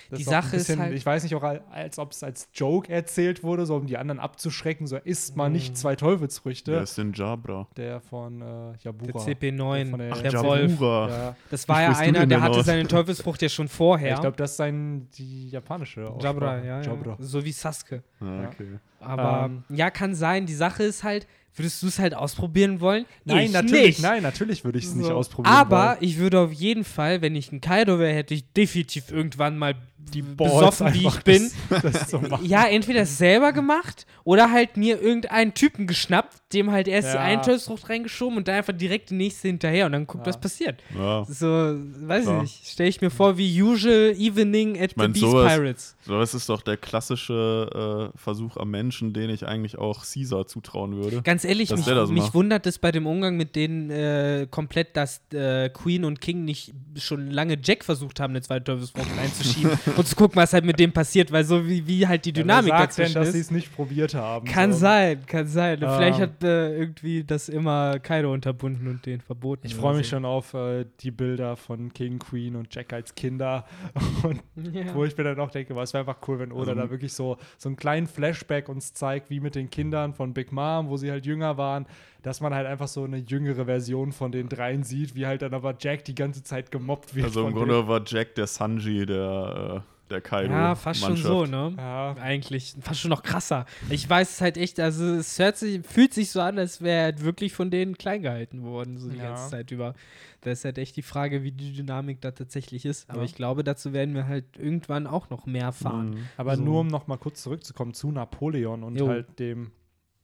Das 0.09 0.19
Die 0.19 0.23
Sache 0.23 0.55
ist 0.55 0.77
halt- 0.77 0.93
Ich 0.93 1.05
weiß 1.05 1.23
nicht, 1.23 1.35
auch 1.35 1.43
al- 1.43 1.61
als 1.71 1.99
ob 1.99 2.11
es 2.11 2.23
als 2.23 2.47
Joke 2.53 2.91
erzählt 2.91 3.43
wurde, 3.43 3.65
so 3.65 3.75
um 3.75 3.85
die 3.87 3.97
anderen 3.97 4.19
abzuschrecken, 4.19 4.87
so 4.87 4.97
isst 4.97 5.35
mal 5.35 5.47
Mhm. 5.49 5.53
nicht 5.53 5.77
zwei 5.77 5.95
Teufelsfrüchte. 5.95 6.71
Wer 6.73 6.81
ist 6.83 6.97
denn 6.97 7.13
Jabra? 7.13 7.67
Der 7.77 7.99
von 8.01 8.41
äh, 8.41 8.45
der 8.45 8.75
Jabura. 8.83 9.19
CP9, 9.19 9.89
Von 9.89 9.99
der- 9.99 10.15
der 10.15 10.33
Ach, 10.39 10.43
Wolf. 10.43 10.79
Ja. 10.79 11.35
Das 11.49 11.67
war 11.67 11.81
ja 11.81 11.97
einer, 11.97 12.25
der 12.25 12.41
hatte 12.41 12.59
aus? 12.59 12.65
seine 12.65 12.87
Teufelsfrucht 12.87 13.41
ja 13.41 13.49
schon 13.49 13.67
vorher. 13.67 14.09
Ja, 14.09 14.13
ich 14.15 14.21
glaube, 14.21 14.37
das 14.37 14.51
ist 14.51 14.57
sein, 14.57 15.07
die 15.17 15.49
japanische 15.49 16.01
Jabra, 16.01 16.17
Aussprache. 16.55 16.67
ja, 16.67 16.81
ja. 16.81 16.81
Jabra. 16.81 17.17
So 17.19 17.43
wie 17.43 17.51
Sasuke. 17.51 18.03
Ah, 18.19 18.25
Ja. 18.25 18.47
okay. 18.49 18.67
Aber 18.99 19.45
Ähm. 19.45 19.63
ja, 19.69 19.89
kann 19.89 20.13
sein. 20.15 20.45
Die 20.45 20.53
Sache 20.53 20.83
ist 20.83 21.03
halt, 21.03 21.27
würdest 21.55 21.81
du 21.83 21.87
es 21.87 21.99
halt 21.99 22.13
ausprobieren 22.15 22.79
wollen? 22.79 23.05
Nein, 23.25 23.45
ich 23.47 23.51
natürlich, 23.51 23.85
nicht. 23.85 24.01
nein, 24.01 24.23
natürlich 24.23 24.63
würde 24.63 24.79
ich 24.79 24.85
es 24.85 24.95
nicht 24.95 25.07
So. 25.07 25.13
ausprobieren 25.15 25.53
Aber 25.55 25.89
wollen. 25.89 25.97
ich 26.01 26.17
würde 26.17 26.39
auf 26.39 26.51
jeden 26.53 26.83
Fall, 26.83 27.21
wenn 27.21 27.35
ich 27.35 27.51
ein 27.51 27.61
Kaido 27.61 27.99
wäre, 27.99 28.13
hätte 28.15 28.33
ich 28.33 28.45
definitiv 28.53 29.11
irgendwann 29.11 29.57
mal 29.57 29.75
Die 30.13 30.21
besoffen, 30.23 30.93
wie 30.93 31.07
ich 31.07 31.19
bin. 31.23 31.51
Das, 31.69 32.09
das 32.11 32.11
machen. 32.13 32.45
Ja, 32.45 32.65
entweder 32.65 33.05
selber 33.05 33.53
gemacht 33.53 34.05
oder 34.23 34.51
halt 34.51 34.75
mir 34.77 34.99
irgendeinen 35.01 35.53
Typen 35.53 35.87
geschnappt, 35.87 36.41
dem 36.53 36.71
halt 36.71 36.87
erst 36.87 37.09
die 37.09 37.15
Ja. 37.15 37.21
eine 37.21 37.41
Teufelsfrucht 37.41 37.87
reingeschoben 37.89 38.37
und 38.37 38.47
dann 38.47 38.55
einfach 38.55 38.73
direkt 38.73 39.09
die 39.11 39.15
nächste 39.15 39.47
hinterher 39.47 39.85
und 39.85 39.91
dann 39.93 40.07
guckt, 40.07 40.25
Ja. 40.25 40.33
was 40.33 40.39
passiert. 40.39 40.81
Ja. 40.97 41.23
So, 41.29 41.47
weiß 41.47 42.25
ich 42.27 42.41
nicht. 42.41 42.67
Stelle 42.67 42.89
ich 42.89 42.99
mir 43.01 43.09
vor, 43.11 43.37
wie 43.37 43.61
usual 43.61 44.13
evening 44.17 44.81
at 44.81 44.97
mein, 44.97 45.13
the 45.13 45.19
Beast 45.21 45.31
sowas- 45.31 45.53
Pirates. 45.55 45.95
So, 46.05 46.17
das 46.19 46.33
ist 46.33 46.49
doch 46.49 46.61
der 46.61 46.77
klassische 46.77 48.11
äh, 48.13 48.17
Versuch 48.17 48.57
am 48.57 48.71
Menschen, 48.71 49.13
den 49.13 49.29
ich 49.29 49.45
eigentlich 49.45 49.77
auch 49.77 50.03
Caesar 50.03 50.47
zutrauen 50.47 50.95
würde. 50.95 51.21
Ganz 51.21 51.40
ehrlich, 51.45 51.69
Dass 51.69 51.85
mich, 52.09 52.23
mich 52.23 52.33
wundert 52.33 52.65
es 52.65 52.79
bei 52.79 52.91
dem 52.91 53.05
Umgang 53.05 53.37
mit 53.37 53.55
denen 53.55 53.89
äh, 53.89 54.47
komplett, 54.49 54.95
dass 54.95 55.21
äh, 55.33 55.69
Queen 55.69 56.05
und 56.05 56.21
King 56.21 56.45
nicht 56.45 56.73
schon 56.95 57.31
lange 57.31 57.57
Jack 57.61 57.83
versucht 57.83 58.19
haben, 58.19 58.31
eine 58.31 58.41
zweite 58.41 58.65
Teufelsfrucht 58.65 59.07
reinzuschieben 59.17 59.71
und 59.97 60.07
zu 60.07 60.15
gucken, 60.15 60.35
was 60.35 60.53
halt 60.53 60.65
mit 60.65 60.79
dem 60.79 60.91
passiert, 60.91 61.31
weil 61.31 61.43
so 61.43 61.67
wie, 61.67 61.85
wie 61.87 62.07
halt 62.07 62.25
die 62.25 62.33
Dynamik 62.33 62.71
ja, 62.71 62.79
sagt 62.79 62.97
denn, 62.97 63.13
dass 63.13 63.31
sie 63.31 63.39
es 63.39 63.51
nicht 63.51 63.73
probiert 63.75 64.13
haben? 64.13 64.45
Kann 64.45 64.73
so. 64.73 64.79
sein, 64.79 65.25
kann 65.25 65.47
sein. 65.47 65.81
Ähm. 65.81 65.89
Vielleicht 65.95 66.19
hat 66.19 66.43
äh, 66.43 66.75
irgendwie 66.77 67.23
das 67.23 67.49
immer 67.49 67.99
Kaido 67.99 68.33
unterbunden 68.33 68.87
und 68.87 69.05
den 69.05 69.21
verboten. 69.21 69.67
Ich 69.67 69.75
freue 69.75 69.95
mich 69.95 70.07
so. 70.07 70.15
schon 70.17 70.25
auf 70.25 70.53
äh, 70.53 70.85
die 71.01 71.11
Bilder 71.11 71.55
von 71.55 71.93
King, 71.93 72.19
Queen 72.19 72.55
und 72.55 72.73
Jack 72.73 72.93
als 72.93 73.15
Kinder. 73.15 73.65
Und 74.23 74.41
Ja. 74.73 74.93
wo 74.93 75.03
ich 75.05 75.17
mir 75.17 75.23
dann 75.23 75.39
auch 75.39 75.49
denke, 75.49 75.75
was 75.75 75.93
wäre 75.93 76.01
einfach 76.01 76.27
cool, 76.27 76.39
wenn 76.39 76.51
Oda 76.51 76.71
Also- 76.71 76.81
da 76.81 76.89
wirklich 76.89 77.13
so, 77.13 77.37
so 77.57 77.69
einen 77.69 77.75
kleinen 77.75 78.07
Flashback 78.07 78.69
uns 78.69 78.93
zeigt, 78.93 79.29
wie 79.29 79.39
mit 79.39 79.55
den 79.55 79.69
Kindern 79.69 80.13
von 80.13 80.33
Big 80.33 80.51
Mom, 80.51 80.89
wo 80.89 80.97
sie 80.97 81.09
halt 81.11 81.25
jünger 81.31 81.57
waren, 81.57 81.85
dass 82.21 82.39
man 82.41 82.53
halt 82.53 82.67
einfach 82.67 82.87
so 82.87 83.03
eine 83.03 83.17
jüngere 83.17 83.65
Version 83.65 84.11
von 84.11 84.31
den 84.31 84.47
dreien 84.49 84.83
sieht, 84.83 85.15
wie 85.15 85.25
halt 85.25 85.41
dann 85.41 85.53
aber 85.53 85.75
Jack 85.79 86.05
die 86.05 86.13
ganze 86.15 86.43
Zeit 86.43 86.69
gemobbt 86.71 87.15
wird. 87.15 87.25
Also 87.25 87.41
im 87.41 87.47
von 87.47 87.55
Grunde 87.55 87.87
war 87.87 88.01
Jack 88.05 88.35
der 88.35 88.45
Sanji 88.47 89.05
der, 89.07 89.83
äh, 89.83 90.09
der 90.11 90.21
Kaido. 90.21 90.51
Ja, 90.53 90.75
fast 90.75 90.99
schon 90.99 91.15
so, 91.15 91.45
ne? 91.45 91.69
denen. 91.69 91.77
Ja, 91.77 92.13
Eigentlich 92.21 92.75
fast 92.81 92.99
schon 92.99 93.09
noch 93.09 93.23
krasser. 93.23 93.65
Ich 93.89 94.07
weiß 94.07 94.29
es 94.33 94.41
halt 94.41 94.57
echt, 94.57 94.79
also 94.79 95.03
es 95.15 95.39
hört 95.39 95.57
sich, 95.57 95.81
fühlt 95.87 96.13
sich 96.13 96.29
so 96.31 96.41
an, 96.41 96.59
als 96.59 96.81
wäre 96.81 97.03
halt 97.05 97.23
wirklich 97.23 97.53
von 97.53 97.71
denen 97.71 97.97
klein 97.97 98.21
gehalten 98.21 98.61
worden, 98.63 98.97
so 98.99 99.09
die 99.09 99.17
Ja. 99.17 99.29
ganze 99.29 99.49
Zeit 99.49 99.71
über. 99.71 99.95
Da 100.41 100.51
ist 100.51 100.65
halt 100.65 100.77
echt 100.77 100.97
die 100.97 101.01
Frage, 101.01 101.43
wie 101.43 101.51
die 101.51 101.71
Dynamik 101.73 102.19
da 102.21 102.31
tatsächlich 102.31 102.85
ist. 102.85 103.09
Aber 103.09 103.19
Ja. 103.19 103.25
ich 103.25 103.35
glaube, 103.35 103.63
dazu 103.63 103.93
werden 103.93 104.13
wir 104.13 104.27
halt 104.27 104.45
irgendwann 104.59 105.07
auch 105.07 105.29
noch 105.31 105.45
mehr 105.47 105.63
erfahren. 105.65 106.09
Mhm. 106.11 106.27
aber 106.37 106.55
So. 106.57 106.61
nur 106.63 106.81
um 106.81 106.87
noch 106.87 107.07
mal 107.07 107.17
kurz 107.17 107.41
zurückzukommen 107.41 107.93
zu 107.95 108.11
Napoleon 108.11 108.83
und 108.83 108.97
Jo. 108.97 109.07
halt 109.07 109.39
dem 109.39 109.71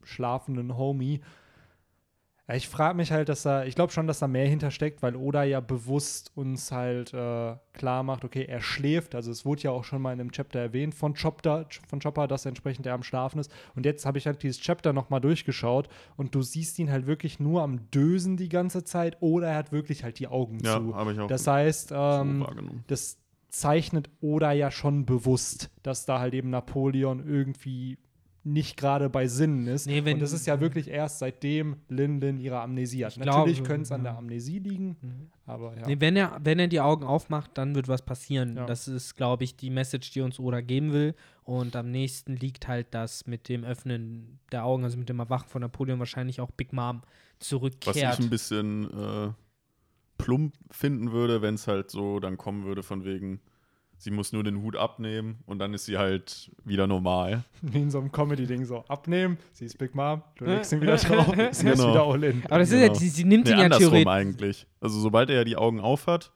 schlafenden 0.08 0.78
Homie. 0.78 1.22
Ich 2.54 2.70
frage 2.70 2.96
mich 2.96 3.12
halt, 3.12 3.28
dass 3.28 3.44
da, 3.44 3.66
ich 3.66 3.76
glaube 3.76 3.92
schon, 3.92 4.08
dass 4.08 4.20
da 4.20 4.28
mehr 4.30 4.48
hintersteckt, 4.48 5.02
weil 5.02 5.18
Oda 5.18 5.44
ja 5.44 5.60
bewusst 5.60 6.32
uns 6.36 6.72
halt 6.72 7.14
äh, 7.14 7.58
klar 7.74 8.04
macht, 8.04 8.24
okay, 8.24 8.46
er 8.46 8.62
schläft. 8.62 9.16
Also 9.16 9.32
es 9.32 9.46
wurde 9.46 9.64
ja 9.64 9.72
auch 9.72 9.84
schon 9.84 10.02
mal 10.02 10.14
in 10.14 10.22
einem 10.22 10.32
Chapter 10.32 10.58
erwähnt 10.62 10.96
von 10.96 11.14
Chopper, 11.14 11.68
von 11.90 12.00
Chopper, 12.00 12.26
dass 12.26 12.46
entsprechend 12.46 12.86
er 12.86 12.94
am 12.94 13.04
Schlafen 13.04 13.40
ist. 13.40 13.52
Und 13.76 13.86
jetzt 13.86 14.06
habe 14.06 14.18
ich 14.18 14.28
halt 14.28 14.42
dieses 14.44 14.62
Chapter 14.62 14.94
noch 14.94 15.10
mal 15.10 15.20
durchgeschaut 15.20 15.90
und 16.16 16.36
du 16.36 16.42
siehst 16.42 16.80
ihn 16.80 16.90
halt 16.90 17.06
wirklich 17.06 17.42
nur 17.42 17.64
am 17.64 17.92
Dösen 17.92 18.38
die 18.38 18.48
ganze 18.48 18.86
Zeit 18.86 19.18
oder 19.20 19.48
er 19.50 19.58
hat 19.58 19.74
wirklich 19.74 20.06
halt 20.06 20.18
die 20.18 20.30
Augen 20.30 20.60
Ja, 20.64 20.78
zu. 20.78 20.96
habe 20.96 21.12
ich 21.12 21.20
auch 21.20 21.28
Das 21.28 21.48
heißt, 21.48 21.92
ähm, 21.94 22.48
das 22.88 23.18
zeichnet 23.50 24.10
Oda 24.22 24.54
ja 24.54 24.72
schon 24.72 25.06
bewusst, 25.06 25.70
dass 25.84 26.06
da 26.06 26.20
halt 26.20 26.34
eben 26.34 26.50
Napoleon 26.50 27.28
irgendwie 27.28 27.98
nicht 28.44 28.78
gerade 28.78 29.10
bei 29.10 29.28
Sinnen 29.28 29.68
ist. 29.68 29.88
Nee, 29.88 30.06
wenn- 30.06 30.16
und 30.16 30.20
das 30.22 30.32
ist 30.32 30.48
ja 30.48 30.60
wirklich 30.62 30.88
erst 30.88 31.20
seitdem 31.20 31.78
Lin 31.90 32.22
Lin 32.22 32.40
ihre 32.40 32.62
Amnesie 32.62 33.04
hat. 33.06 33.12
Ich 33.12 33.18
Natürlich 33.20 33.64
könnte 33.64 33.82
es 33.84 33.92
an 33.92 34.04
der 34.04 34.18
Amnesie 34.18 34.60
liegen, 34.60 34.96
Mhm. 35.02 35.30
aber 35.46 35.76
ja. 35.78 35.86
Nee, 35.88 35.98
wenn, 36.00 36.16
er, 36.16 36.40
wenn 36.42 36.58
er 36.60 36.68
die 36.68 36.80
Augen 36.80 37.04
aufmacht, 37.04 37.52
dann 37.58 37.76
wird 37.76 37.88
was 37.90 38.04
passieren. 38.04 38.56
Ja. 38.56 38.66
Das 38.66 38.88
ist, 38.88 39.16
glaube 39.16 39.44
ich, 39.44 39.58
die 39.58 39.70
Message, 39.70 40.12
die 40.12 40.22
uns 40.22 40.40
Oda 40.40 40.62
geben 40.62 40.94
will. 40.94 41.14
Und 41.44 41.76
am 41.76 41.92
nächsten 41.92 42.36
liegt 42.38 42.68
halt 42.68 42.88
das 42.92 43.28
mit 43.28 43.50
dem 43.50 43.64
Öffnen 43.66 44.40
der 44.52 44.64
Augen, 44.66 44.84
also 44.86 44.98
mit 44.98 45.10
dem 45.10 45.20
Erwachen 45.20 45.50
von 45.50 45.62
Napoleon, 45.62 46.00
wahrscheinlich 46.00 46.40
auch 46.40 46.52
Big 46.52 46.72
Mom 46.74 47.02
Was 47.40 47.48
zurückkehrt. 47.50 48.20
ich 48.20 48.26
ein 48.26 48.30
bisschen 48.30 48.86
äh, 48.94 49.30
plump 50.18 50.54
finden 50.72 51.12
würde, 51.12 51.42
wenn 51.42 51.56
es 51.56 51.68
halt 51.68 51.92
so 51.92 52.20
dann 52.20 52.38
kommen 52.38 52.66
würde, 52.66 52.82
von 52.84 53.04
wegen, 53.06 53.40
sie 53.98 54.12
muss 54.12 54.32
nur 54.34 54.44
den 54.44 54.62
Hut 54.62 54.76
abnehmen 54.76 55.40
und 55.46 55.60
dann 55.60 55.74
ist 55.74 55.86
sie 55.86 55.98
halt 55.98 56.52
wieder 56.64 56.88
normal. 56.88 57.44
Wie 57.62 57.80
in 57.82 57.90
so 57.92 58.00
einem 58.00 58.12
Comedy-Ding 58.12 58.66
so 58.66 58.84
abnehmen, 58.88 59.38
sie 59.54 59.66
ist 59.66 59.78
Big 59.78 59.96
Mom, 59.96 60.22
du 60.36 60.46
legst 60.46 60.72
ihn 60.72 60.82
wieder 60.82 60.96
drauf, 60.98 61.34
sie 61.36 61.42
ist 61.42 61.62
Genau. 61.64 61.90
wieder 61.92 62.04
all 62.04 62.24
in. 62.24 62.44
Aber 62.46 62.60
das 62.60 62.70
ist 62.72 62.80
ja, 62.80 62.88
Genau. 62.88 63.00
sie, 63.00 63.10
sie 63.10 63.24
nimmt 63.24 63.46
Nee, 63.46 63.52
ihn 63.54 63.58
ja 63.60 63.64
andersrum 63.66 63.90
theoretisch. 63.92 64.08
eigentlich. 64.12 64.68
Also 64.82 65.00
sobald 65.00 65.30
er 65.30 65.38
ja 65.38 65.44
die 65.44 65.56
Augen 65.58 65.80
auf 65.80 66.08
hat, 66.08 66.32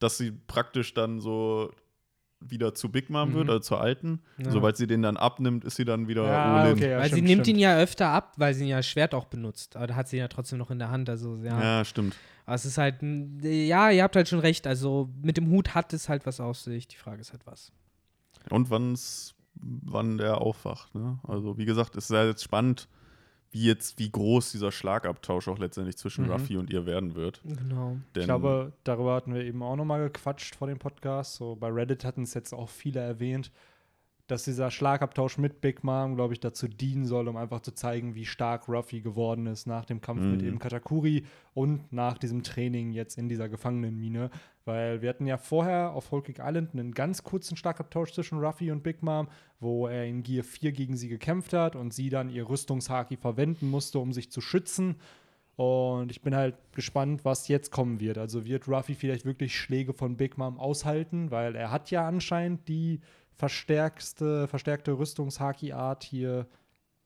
dass 0.00 0.18
sie 0.18 0.32
praktisch 0.32 0.92
dann 0.94 1.20
so 1.20 1.70
wieder 2.50 2.74
zu 2.74 2.90
Big 2.90 3.10
Mom 3.10 3.32
wird, 3.34 3.44
Mhm. 3.44 3.50
also 3.50 3.60
zur 3.60 3.80
alten. 3.80 4.20
Ja. 4.38 4.50
Sobald 4.50 4.76
sie 4.76 4.86
den 4.86 5.02
dann 5.02 5.16
abnimmt, 5.16 5.64
ist 5.64 5.76
sie 5.76 5.84
dann 5.84 6.08
wieder 6.08 6.26
Ja, 6.26 6.70
okay, 6.70 6.90
ja, 6.90 6.98
weil 6.98 7.04
sie 7.04 7.08
stimmt, 7.16 7.28
nimmt 7.28 7.42
stimmt. 7.46 7.56
ihn 7.56 7.58
ja 7.62 7.76
öfter 7.78 8.08
ab, 8.08 8.34
weil 8.36 8.54
sie 8.54 8.64
ihn 8.64 8.70
ja 8.70 8.82
Schwert 8.82 9.14
auch 9.14 9.24
benutzt. 9.26 9.76
Aber 9.76 9.86
da 9.86 9.94
hat 9.96 10.08
sie 10.08 10.16
ihn 10.16 10.20
ja 10.20 10.28
trotzdem 10.28 10.58
noch 10.58 10.70
in 10.70 10.78
der 10.78 10.90
Hand. 10.90 11.08
Also, 11.08 11.36
ja. 11.36 11.60
Ja, 11.62 11.84
stimmt. 11.84 12.16
Aber 12.46 12.54
es 12.56 12.64
ist 12.64 12.76
halt, 12.78 13.00
ein- 13.02 13.40
ja, 13.42 13.90
ihr 13.90 14.02
habt 14.02 14.16
halt 14.16 14.28
schon 14.28 14.40
recht. 14.40 14.66
Also, 14.66 15.08
mit 15.22 15.36
dem 15.36 15.48
Hut 15.50 15.74
hat 15.74 15.92
es 15.94 16.08
halt 16.08 16.26
was 16.26 16.40
auf 16.40 16.58
sich. 16.58 16.86
Die 16.88 16.96
Frage 16.96 17.20
ist 17.20 17.32
halt 17.32 17.46
was. 17.46 17.72
Und 18.50 18.68
wann's, 18.70 19.34
wann 19.54 20.18
der 20.18 20.40
aufwacht. 20.40 20.94
Ne? 20.94 21.18
Also 21.26 21.56
wie 21.56 21.64
gesagt, 21.64 21.96
es 21.96 22.04
ist 22.04 22.10
ja 22.10 22.24
jetzt 22.26 22.42
spannend, 22.44 22.88
wie 23.54 23.64
jetzt, 23.66 24.00
wie 24.00 24.10
groß 24.10 24.50
dieser 24.50 24.72
Schlagabtausch 24.72 25.46
auch 25.46 25.58
letztendlich 25.58 25.96
zwischen 25.96 26.24
Mhm. 26.24 26.30
Ruffy 26.32 26.56
und 26.56 26.70
ihr 26.70 26.86
werden 26.86 27.14
wird. 27.14 27.40
Genau. 27.44 27.96
Denn, 28.14 28.22
Ich 28.22 28.26
glaube, 28.26 28.72
darüber 28.82 29.14
hatten 29.14 29.32
wir 29.32 29.42
eben 29.44 29.62
auch 29.62 29.76
nochmal 29.76 30.02
gequatscht 30.02 30.56
vor 30.56 30.66
dem 30.66 30.78
Podcast. 30.80 31.36
So 31.36 31.54
bei 31.54 31.68
Reddit 31.68 32.04
hatten 32.04 32.24
es 32.24 32.34
jetzt 32.34 32.52
auch 32.52 32.68
viele 32.68 32.98
erwähnt, 33.00 33.52
dass 34.26 34.44
dieser 34.44 34.70
Schlagabtausch 34.70 35.36
mit 35.36 35.60
Big 35.60 35.84
Mom, 35.84 36.16
glaube 36.16 36.32
ich, 36.32 36.40
dazu 36.40 36.66
dienen 36.66 37.04
soll, 37.04 37.28
um 37.28 37.36
einfach 37.36 37.60
zu 37.60 37.72
zeigen, 37.72 38.14
wie 38.14 38.24
stark 38.24 38.68
Ruffy 38.68 39.00
geworden 39.00 39.46
ist 39.46 39.66
nach 39.66 39.84
dem 39.84 40.00
Kampf 40.00 40.22
mit 40.22 40.40
Mhm. 40.40 40.48
eben 40.48 40.58
Katakuri 40.58 41.24
und 41.52 41.92
nach 41.92 42.16
diesem 42.16 42.42
Training 42.42 42.92
jetzt 42.92 43.18
in 43.18 43.28
dieser 43.28 43.50
Gefangenenmine. 43.50 44.30
Weil 44.64 45.02
wir 45.02 45.10
hatten 45.10 45.26
ja 45.26 45.36
vorher 45.36 45.92
auf 45.92 46.10
Whole 46.10 46.22
Cake 46.22 46.42
Island 46.42 46.72
einen 46.72 46.92
ganz 46.92 47.22
kurzen 47.22 47.54
Schlagabtausch 47.56 48.12
zwischen 48.12 48.38
Ruffy 48.38 48.70
und 48.70 48.82
Big 48.82 49.02
Mom, 49.02 49.28
wo 49.60 49.88
er 49.88 50.06
in 50.06 50.22
Gear 50.22 50.42
4 50.42 50.72
gegen 50.72 50.96
sie 50.96 51.08
gekämpft 51.08 51.52
hat 51.52 51.76
und 51.76 51.92
sie 51.92 52.08
dann 52.08 52.30
ihr 52.30 52.48
Rüstungshaki 52.48 53.18
verwenden 53.18 53.68
musste, 53.68 53.98
um 53.98 54.14
sich 54.14 54.30
zu 54.30 54.40
schützen. 54.40 54.96
Und 55.56 56.10
ich 56.10 56.22
bin 56.22 56.34
halt 56.34 56.56
gespannt, 56.72 57.24
was 57.24 57.46
jetzt 57.46 57.70
kommen 57.70 58.00
wird. 58.00 58.18
Also 58.18 58.44
wird 58.44 58.66
Ruffy 58.66 58.94
vielleicht 58.94 59.24
wirklich 59.24 59.56
Schläge 59.56 59.92
von 59.92 60.16
Big 60.16 60.38
Mom 60.38 60.58
aushalten, 60.58 61.30
weil 61.30 61.54
er 61.54 61.70
hat 61.70 61.90
ja 61.90 62.08
anscheinend 62.08 62.66
die 62.68 63.00
verstärkste, 63.36 64.48
verstärkte 64.48 64.92
Rüstungshaki-Art 64.98 66.04
hier 66.04 66.46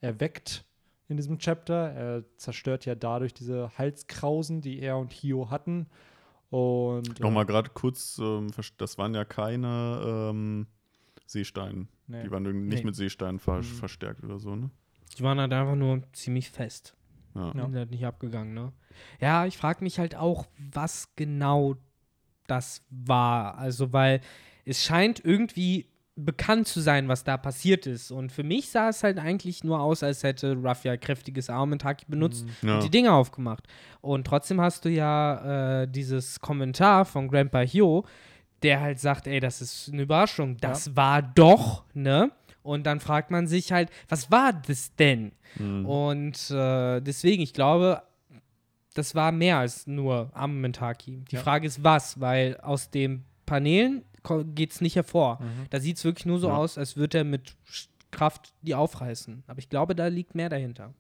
erweckt 0.01 0.65
in 1.09 1.17
diesem 1.17 1.39
Chapter. 1.39 1.91
Er 1.93 2.25
zerstört 2.37 2.85
ja 2.87 2.95
dadurch 2.95 3.35
diese 3.35 3.71
Halskrausen, 3.79 4.61
die 4.61 4.81
er 4.81 4.99
und 4.99 5.13
Hio 5.13 5.51
hatten. 5.51 5.87
Und 6.51 7.21
Nochmal 7.21 7.45
gerade 7.47 7.71
kurz, 7.71 8.19
ähm, 8.19 8.49
das 8.79 8.97
waren 8.99 9.15
ja 9.15 9.25
keine 9.25 10.31
ähm, 10.31 10.67
Seesteine. 11.27 11.89
Nee. 12.07 12.23
Die 12.23 12.31
waren 12.31 12.43
nicht 12.69 12.79
Nee. 12.81 12.85
mit 12.85 12.97
Seesteinen 12.97 13.39
ver 13.39 13.59
Mhm. 13.59 13.63
verstärkt 13.65 14.25
oder 14.25 14.39
so, 14.39 14.57
ne? 14.57 14.71
Die 15.19 15.23
waren 15.23 15.39
halt 15.41 15.53
einfach 15.53 15.75
nur 15.75 16.03
ziemlich 16.13 16.51
fest. 16.51 16.95
Ja. 17.35 17.53
Ja. 17.55 17.65
Sind 17.65 17.75
halt 17.77 17.91
nicht 17.91 18.07
abgegangen, 18.07 18.55
ne? 18.55 18.73
Ja, 19.21 19.45
ich 19.47 19.59
frage 19.59 19.85
mich 19.85 19.99
halt 19.99 20.15
auch, 20.17 20.47
was 20.73 21.15
genau 21.17 21.77
das 22.47 22.83
war. 22.91 23.59
Also, 23.59 23.93
weil 23.93 24.21
es 24.65 24.83
scheint 24.83 25.23
irgendwie 25.23 25.87
bekannt 26.25 26.67
zu 26.67 26.81
sein, 26.81 27.07
was 27.09 27.23
da 27.25 27.37
passiert 27.37 27.87
ist. 27.87 28.11
Und 28.11 28.33
für 28.33 28.43
mich 28.43 28.71
sah 28.71 28.89
es 28.89 29.03
halt 29.05 29.19
eigentlich 29.19 29.63
nur 29.65 29.81
aus, 29.81 30.03
als 30.03 30.23
hätte 30.23 30.55
Ruffy 30.55 30.89
ein 30.91 30.99
kräftiges 31.01 31.49
Armentaki 31.49 32.05
benutzt 32.09 32.47
Ja. 32.63 32.75
und 32.77 32.83
die 32.85 32.91
Dinge 32.91 33.13
aufgemacht. 33.13 33.65
Und 34.01 34.27
trotzdem 34.27 34.61
hast 34.61 34.85
du 34.85 34.89
ja 34.91 35.83
äh, 35.83 35.89
dieses 35.89 36.41
Kommentar 36.41 37.05
von 37.05 37.29
Grandpa 37.29 37.61
Hyo, 37.61 38.05
der 38.63 38.81
halt 38.81 38.99
sagt, 38.99 39.27
ey, 39.29 39.39
das 39.39 39.61
ist 39.63 39.91
eine 39.93 40.03
Überraschung. 40.03 40.57
Das 40.57 40.97
war 40.97 41.23
doch, 41.23 41.85
ne? 41.95 42.33
Und 42.63 42.85
dann 42.87 43.01
fragt 43.01 43.31
man 43.31 43.47
sich 43.47 43.71
halt, 43.73 43.89
was 44.09 44.31
war 44.31 44.53
das 44.53 44.95
denn? 44.97 45.33
Mhm. 45.59 45.87
Und 45.87 46.51
äh, 46.51 47.01
deswegen, 47.01 47.43
ich 47.43 47.55
glaube, 47.55 48.03
das 48.95 49.15
war 49.15 49.31
mehr 49.31 49.59
als 49.59 49.87
nur 49.87 50.31
Armentaki. 50.35 51.23
Die 51.31 51.37
Ja. 51.37 51.43
Frage 51.43 51.67
ist, 51.69 51.85
was? 51.85 52.21
Weil 52.21 52.57
aus 52.61 52.91
den 52.91 53.25
Paneelen 53.47 54.03
geht 54.55 54.73
es 54.73 54.81
nicht 54.81 54.97
hervor. 54.97 55.39
Mhm. 55.41 55.67
Da 55.71 55.81
sieht 55.81 55.97
es 55.97 56.05
wirklich 56.05 56.27
nur 56.27 56.39
so 56.39 56.49
Ja. 56.49 56.57
aus, 56.57 56.79
als 56.79 56.97
würde 56.97 57.19
er 57.19 57.25
mit 57.25 57.55
Kraft 58.11 58.53
die 58.63 58.75
aufreißen. 58.75 59.43
Aber 59.47 59.59
ich 59.59 59.69
glaube, 59.69 59.95
da 59.95 60.07
liegt 60.07 60.35
mehr 60.35 60.49
dahinter. 60.49 60.95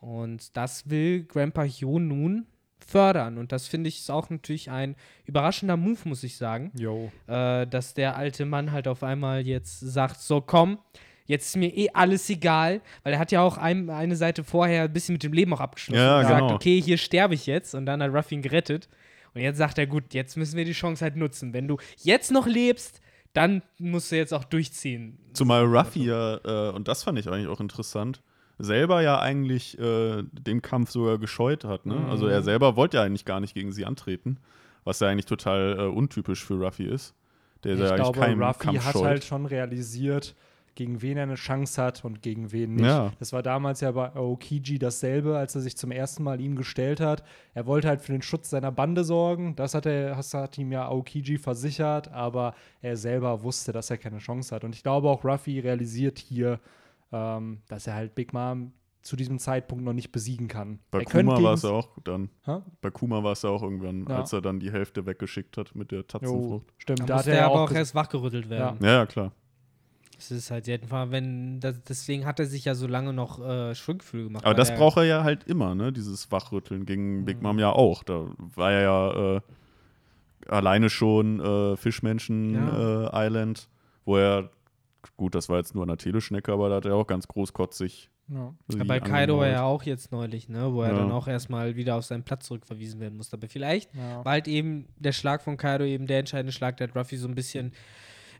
Und 0.00 0.56
das 0.56 0.88
will 0.90 1.24
Grandpa 1.24 1.62
Hyo 1.62 1.98
nun 1.98 2.46
fördern. 2.84 3.38
Und 3.38 3.52
das 3.52 3.68
finde 3.68 3.88
ich 3.88 4.00
ist 4.00 4.10
auch 4.10 4.28
natürlich 4.30 4.70
ein 4.70 4.96
überraschender 5.24 5.76
Move, 5.76 5.98
muss 6.04 6.24
ich 6.24 6.36
sagen 6.36 6.72
Jo. 6.76 7.12
äh, 7.28 7.66
dass 7.66 7.94
der 7.94 8.16
alte 8.16 8.44
Mann 8.44 8.72
halt 8.72 8.88
auf 8.88 9.02
einmal 9.04 9.46
jetzt 9.46 9.78
sagt, 9.78 10.20
so 10.20 10.40
komm, 10.40 10.78
jetzt 11.26 11.46
ist 11.46 11.56
mir 11.56 11.68
eh 11.76 11.90
alles 11.94 12.28
egal, 12.28 12.80
weil 13.04 13.12
er 13.12 13.18
hat 13.20 13.30
ja 13.30 13.40
auch 13.42 13.56
ein, 13.58 13.88
eine 13.90 14.16
Seite 14.16 14.42
vorher 14.42 14.84
ein 14.84 14.92
bisschen 14.92 15.12
mit 15.12 15.22
dem 15.22 15.32
Leben 15.32 15.54
auch 15.54 15.60
abgeschlossen 15.60 16.00
Ja, 16.02 16.16
und 16.16 16.22
gesagt, 16.22 16.40
genau. 16.40 16.54
okay, 16.56 16.82
hier 16.82 16.98
sterbe 16.98 17.34
ich 17.34 17.46
jetzt 17.46 17.74
und 17.76 17.86
dann 17.86 18.02
hat 18.02 18.12
Ruffy 18.12 18.34
ihn 18.34 18.42
gerettet 18.42 18.88
und 19.34 19.40
jetzt 19.40 19.58
sagt 19.58 19.78
er, 19.78 19.86
gut, 19.86 20.14
jetzt 20.14 20.36
müssen 20.36 20.56
wir 20.56 20.64
die 20.64 20.72
Chance 20.72 21.04
halt 21.04 21.16
nutzen. 21.16 21.52
Wenn 21.52 21.68
du 21.68 21.78
jetzt 22.02 22.30
noch 22.30 22.46
lebst, 22.46 23.00
dann 23.32 23.62
musst 23.78 24.12
du 24.12 24.16
jetzt 24.16 24.34
auch 24.34 24.44
durchziehen. 24.44 25.18
Zumal 25.32 25.64
Ruffy 25.64 26.04
ja, 26.04 26.36
äh, 26.44 26.72
und 26.72 26.88
das 26.88 27.02
fand 27.02 27.18
ich 27.18 27.28
eigentlich 27.28 27.48
auch 27.48 27.60
interessant, 27.60 28.22
selber 28.58 29.02
ja 29.02 29.20
eigentlich 29.20 29.78
äh, 29.78 30.22
den 30.22 30.60
Kampf 30.62 30.90
sogar 30.90 31.18
gescheut 31.18 31.64
hat. 31.64 31.86
Ne? 31.86 31.94
Mhm. 31.94 32.10
Also 32.10 32.26
er 32.26 32.42
selber 32.42 32.76
wollte 32.76 32.98
ja 32.98 33.02
eigentlich 33.02 33.24
gar 33.24 33.40
nicht 33.40 33.54
gegen 33.54 33.72
sie 33.72 33.86
antreten, 33.86 34.38
was 34.84 35.00
ja 35.00 35.08
eigentlich 35.08 35.26
total 35.26 35.76
äh, 35.78 35.82
untypisch 35.84 36.44
für 36.44 36.54
Ruffy 36.54 36.84
ist. 36.84 37.14
Der 37.64 37.74
Ich 37.74 37.80
ja 37.80 37.86
eigentlich 37.86 38.02
glaube, 38.02 38.20
keinen 38.20 38.42
Ruffy 38.42 38.58
Kampf 38.58 38.84
hat 38.84 38.92
scheut. 38.92 39.04
halt 39.04 39.24
schon 39.24 39.46
realisiert, 39.46 40.34
gegen 40.74 41.02
wen 41.02 41.16
er 41.16 41.24
eine 41.24 41.34
Chance 41.34 41.82
hat 41.82 42.04
und 42.04 42.22
gegen 42.22 42.50
wen 42.52 42.74
nicht. 42.76 42.86
Ja. 42.86 43.12
Das 43.18 43.32
war 43.32 43.42
damals 43.42 43.80
ja 43.80 43.90
bei 43.92 44.14
Aokiji 44.14 44.78
dasselbe, 44.78 45.36
als 45.36 45.54
er 45.54 45.60
sich 45.60 45.76
zum 45.76 45.90
ersten 45.90 46.22
Mal 46.22 46.40
ihm 46.40 46.56
gestellt 46.56 47.00
hat. 47.00 47.22
Er 47.54 47.66
wollte 47.66 47.88
halt 47.88 48.00
für 48.00 48.12
den 48.12 48.22
Schutz 48.22 48.50
seiner 48.50 48.72
Bande 48.72 49.04
sorgen. 49.04 49.54
Das 49.56 49.74
hat, 49.74 49.86
er, 49.86 50.14
das 50.16 50.32
hat 50.34 50.56
ihm 50.58 50.72
ja 50.72 50.86
Aokiji 50.88 51.38
versichert, 51.38 52.10
aber 52.12 52.54
er 52.80 52.96
selber 52.96 53.42
wusste, 53.42 53.72
dass 53.72 53.90
er 53.90 53.98
keine 53.98 54.18
Chance 54.18 54.54
hat. 54.54 54.64
Und 54.64 54.74
ich 54.74 54.82
glaube 54.82 55.08
auch, 55.10 55.24
Ruffy 55.24 55.60
realisiert 55.60 56.18
hier, 56.18 56.58
ähm, 57.12 57.60
dass 57.68 57.86
er 57.86 57.94
halt 57.94 58.14
Big 58.14 58.32
Mom 58.32 58.72
zu 59.02 59.16
diesem 59.16 59.40
Zeitpunkt 59.40 59.82
noch 59.84 59.92
nicht 59.92 60.12
besiegen 60.12 60.46
kann. 60.46 60.78
Bei 60.92 61.00
er 61.00 61.04
Kuma 61.06 61.42
war 61.42 61.54
es 61.54 61.62
ja 61.64 61.70
auch 61.70 61.88
dann. 62.04 62.30
Hä? 62.44 62.58
Bei 62.80 62.90
Kuma 62.90 63.24
war 63.24 63.32
es 63.32 63.42
ja 63.42 63.50
auch 63.50 63.62
irgendwann, 63.62 64.06
Ja. 64.08 64.18
als 64.20 64.32
er 64.32 64.40
dann 64.40 64.60
die 64.60 64.70
Hälfte 64.70 65.04
weggeschickt 65.06 65.56
hat 65.56 65.74
mit 65.74 65.90
der 65.90 65.98
Jo, 65.98 66.02
Tatzenfrucht. 66.04 66.72
stimmt. 66.78 67.00
Da 67.00 67.04
Da 67.06 67.14
hat 67.14 67.18
musste 67.18 67.30
er 67.32 67.36
er 67.38 67.40
ja 67.42 67.46
aber 67.50 67.60
auch 67.64 67.72
erst 67.72 67.94
wachgerüttelt 67.96 68.48
werden. 68.48 68.78
Ja, 68.80 68.88
ja, 68.92 69.06
klar. 69.06 69.32
Das 70.28 70.38
ist 70.38 70.50
halt 70.50 70.66
jedenfalls, 70.66 71.10
wenn, 71.10 71.60
das, 71.60 71.82
deswegen 71.82 72.24
hat 72.26 72.38
er 72.40 72.46
sich 72.46 72.64
ja 72.64 72.74
so 72.74 72.86
lange 72.86 73.12
noch 73.12 73.40
äh, 73.44 73.74
Schuldgefühl 73.74 74.24
gemacht. 74.24 74.44
Aber 74.44 74.54
das 74.54 74.70
er- 74.70 74.76
braucht 74.76 74.96
er 74.98 75.04
ja 75.04 75.24
halt 75.24 75.44
immer, 75.44 75.74
ne? 75.74 75.92
Dieses 75.92 76.30
Wachrütteln 76.30 76.86
gegen 76.86 77.24
Big 77.24 77.42
Mom 77.42 77.58
ja 77.58 77.70
auch. 77.70 78.02
Da 78.04 78.26
war 78.38 78.72
er 78.72 78.82
ja 78.82 79.36
äh, 79.36 79.40
alleine 80.48 80.90
schon 80.90 81.40
äh, 81.40 81.76
Fischmenschen 81.76 82.54
Ja. 82.54 83.06
äh, 83.10 83.26
Island, 83.26 83.68
wo 84.04 84.16
er, 84.16 84.50
gut, 85.16 85.34
das 85.34 85.48
war 85.48 85.58
jetzt 85.58 85.74
nur 85.74 85.84
eine 85.84 85.96
Teleschnecke, 85.96 86.52
aber 86.52 86.68
da 86.68 86.76
hat 86.76 86.84
er 86.86 86.94
auch 86.94 87.06
ganz 87.06 87.26
großkotzig. 87.28 88.08
Ja. 88.28 88.54
sie 88.68 88.78
bei 88.84 88.98
Kaido 89.00 89.34
angemault. 89.34 89.52
ja 89.52 89.62
auch 89.64 89.82
jetzt 89.82 90.10
neulich, 90.12 90.48
ne, 90.48 90.72
wo 90.72 90.82
er 90.82 90.92
Ja. 90.92 90.98
dann 90.98 91.10
auch 91.10 91.26
erstmal 91.28 91.74
wieder 91.76 91.96
auf 91.96 92.04
seinen 92.04 92.22
Platz 92.22 92.46
zurückverwiesen 92.46 92.98
werden 93.00 93.16
musste. 93.16 93.36
Aber 93.36 93.48
vielleicht 93.48 93.92
Ja. 93.94 94.24
war 94.24 94.32
halt 94.32 94.48
eben 94.48 94.86
der 94.96 95.12
Schlag 95.12 95.42
von 95.42 95.56
Kaido 95.56 95.84
eben 95.84 96.06
der 96.06 96.20
entscheidende 96.20 96.52
Schlag, 96.52 96.76
der 96.78 96.88
hat 96.88 96.96
Ruffy 96.96 97.16
so 97.16 97.26
ein 97.28 97.34
bisschen, 97.34 97.72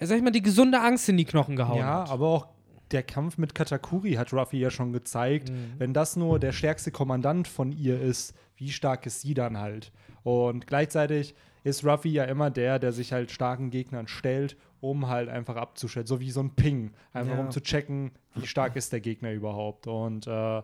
ja, 0.00 0.06
sag 0.06 0.16
ich 0.16 0.22
mal, 0.22 0.30
die 0.30 0.42
gesunde 0.42 0.80
Angst 0.80 1.08
in 1.08 1.16
die 1.16 1.24
Knochen 1.24 1.56
gehauen 1.56 1.78
Ja, 1.78 2.02
hat. 2.02 2.10
aber 2.10 2.26
auch 2.28 2.46
der 2.90 3.02
Kampf 3.02 3.38
mit 3.38 3.54
Katakuri 3.54 4.12
hat 4.14 4.32
Ruffy 4.32 4.58
ja 4.58 4.70
schon 4.70 4.92
gezeigt. 4.92 5.50
Mhm. 5.50 5.72
Wenn 5.78 5.94
das 5.94 6.16
nur 6.16 6.38
der 6.38 6.52
stärkste 6.52 6.90
Kommandant 6.90 7.48
von 7.48 7.72
ihr 7.72 8.00
ist, 8.00 8.34
wie 8.56 8.70
stark 8.70 9.06
ist 9.06 9.22
sie 9.22 9.32
dann 9.34 9.58
halt? 9.58 9.92
Und 10.24 10.66
gleichzeitig 10.66 11.34
ist 11.64 11.84
Ruffy 11.84 12.10
ja 12.10 12.24
immer 12.24 12.50
der, 12.50 12.78
der 12.78 12.92
sich 12.92 13.12
halt 13.12 13.30
starken 13.30 13.70
Gegnern 13.70 14.08
stellt, 14.08 14.56
um 14.80 15.08
halt 15.08 15.28
einfach 15.28 15.56
abzuschätzen. 15.56 16.06
So 16.08 16.20
wie 16.20 16.30
so 16.30 16.40
ein 16.40 16.50
Ping. 16.54 16.92
Einfach 17.12 17.36
Ja. 17.36 17.40
um 17.40 17.50
zu 17.50 17.60
checken, 17.60 18.10
wie 18.34 18.46
stark 18.46 18.76
ist 18.76 18.92
der 18.92 19.00
Gegner 19.00 19.32
überhaupt. 19.32 19.86
Und 19.86 20.26
äh, 20.26 20.62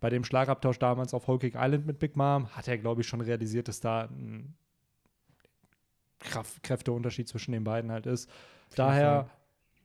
bei 0.00 0.08
dem 0.08 0.24
Schlagabtausch 0.24 0.78
damals 0.78 1.12
auf 1.14 1.26
Whole 1.28 1.38
Cake 1.40 1.58
Island 1.60 1.84
mit 1.86 1.98
Big 1.98 2.16
Mom 2.16 2.46
hat 2.56 2.68
er, 2.68 2.78
glaube 2.78 3.00
ich, 3.02 3.08
schon 3.08 3.20
realisiert, 3.20 3.68
dass 3.68 3.80
da 3.80 4.02
ein 4.04 4.54
Kraft 6.20 6.62
Kräfteunterschied 6.62 7.28
zwischen 7.28 7.52
den 7.52 7.64
beiden 7.64 7.90
halt 7.92 8.06
ist. 8.06 8.30
Daher 8.74 9.22
Fall. 9.24 9.30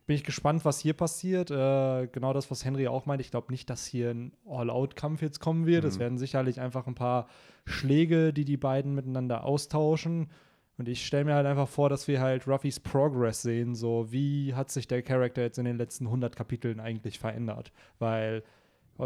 bin 0.08 0.16
ich 0.16 0.24
gespannt, 0.24 0.66
was 0.66 0.80
hier 0.80 0.94
passiert. 0.94 1.52
Äh, 1.52 2.08
genau 2.08 2.34
das, 2.34 2.50
was 2.52 2.66
Henry 2.66 2.88
auch 2.88 3.06
meint. 3.06 3.22
Ich 3.22 3.32
glaube 3.32 3.52
nicht, 3.52 3.70
dass 3.70 3.86
hier 3.86 4.10
ein 4.12 4.34
All-Out-Kampf 4.46 5.22
jetzt 5.22 5.40
kommen 5.40 5.66
wird. 5.66 5.86
Es 5.86 5.96
Mhm. 5.96 6.00
werden 6.02 6.18
sicherlich 6.18 6.60
einfach 6.60 6.88
ein 6.88 6.96
paar 6.96 7.28
Schläge, 7.66 8.34
die 8.34 8.46
die 8.46 8.58
beiden 8.58 8.96
miteinander 8.96 9.44
austauschen. 9.44 10.30
Und 10.78 10.88
ich 10.88 11.06
stelle 11.06 11.26
mir 11.26 11.36
halt 11.36 11.46
einfach 11.46 11.68
vor, 11.68 11.90
dass 11.90 12.08
wir 12.08 12.20
halt 12.22 12.48
Ruffys 12.48 12.80
Progress 12.80 13.44
sehen. 13.44 13.76
So, 13.76 14.12
wie 14.12 14.56
hat 14.56 14.72
sich 14.72 14.88
der 14.88 15.04
Charakter 15.04 15.42
jetzt 15.44 15.60
in 15.60 15.66
den 15.66 15.78
letzten 15.78 16.08
100 16.08 16.36
Kapiteln 16.36 16.80
eigentlich 16.80 17.20
verändert? 17.20 17.72
Weil 18.00 18.44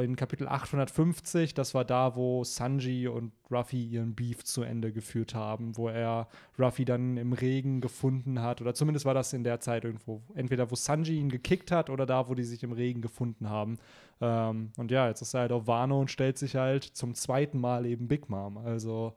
in 0.02 0.16
Kapitel 0.16 0.48
850, 0.48 1.54
das 1.54 1.74
war 1.74 1.86
da, 1.86 2.16
wo 2.16 2.44
Sanji 2.44 3.08
und 3.08 3.32
Ruffy 3.52 3.84
ihren 3.84 4.16
Beef 4.16 4.44
zu 4.44 4.64
Ende 4.64 4.92
geführt 4.92 5.36
haben, 5.36 5.78
wo 5.78 5.90
er 5.90 6.28
Ruffy 6.60 6.86
dann 6.86 7.18
im 7.18 7.34
Regen 7.34 7.82
gefunden 7.82 8.42
hat. 8.42 8.62
Oder 8.62 8.74
zumindest 8.74 9.06
war 9.06 9.14
das 9.14 9.34
in 9.34 9.44
der 9.44 9.60
Zeit 9.60 9.84
irgendwo. 9.84 10.22
Entweder 10.34 10.70
wo 10.72 10.76
Sanji 10.76 11.18
ihn 11.18 11.30
gekickt 11.30 11.72
hat 11.72 11.90
oder 11.90 12.06
da, 12.06 12.28
wo 12.28 12.36
die 12.36 12.44
sich 12.44 12.64
im 12.64 12.72
Regen 12.72 13.02
gefunden 13.02 13.50
haben. 13.50 13.78
Ähm, 14.22 14.72
und 14.78 14.92
ja, 14.92 15.08
jetzt 15.08 15.22
ist 15.22 15.34
er 15.34 15.42
halt 15.42 15.52
auf 15.52 15.68
Wano 15.68 16.00
und 16.00 16.12
stellt 16.12 16.38
sich 16.38 16.56
halt 16.56 16.84
zum 16.84 17.14
zweiten 17.14 17.60
Mal 17.60 17.86
eben 17.86 18.08
Big 18.08 18.30
Mom. 18.30 18.58
Also. 18.58 19.14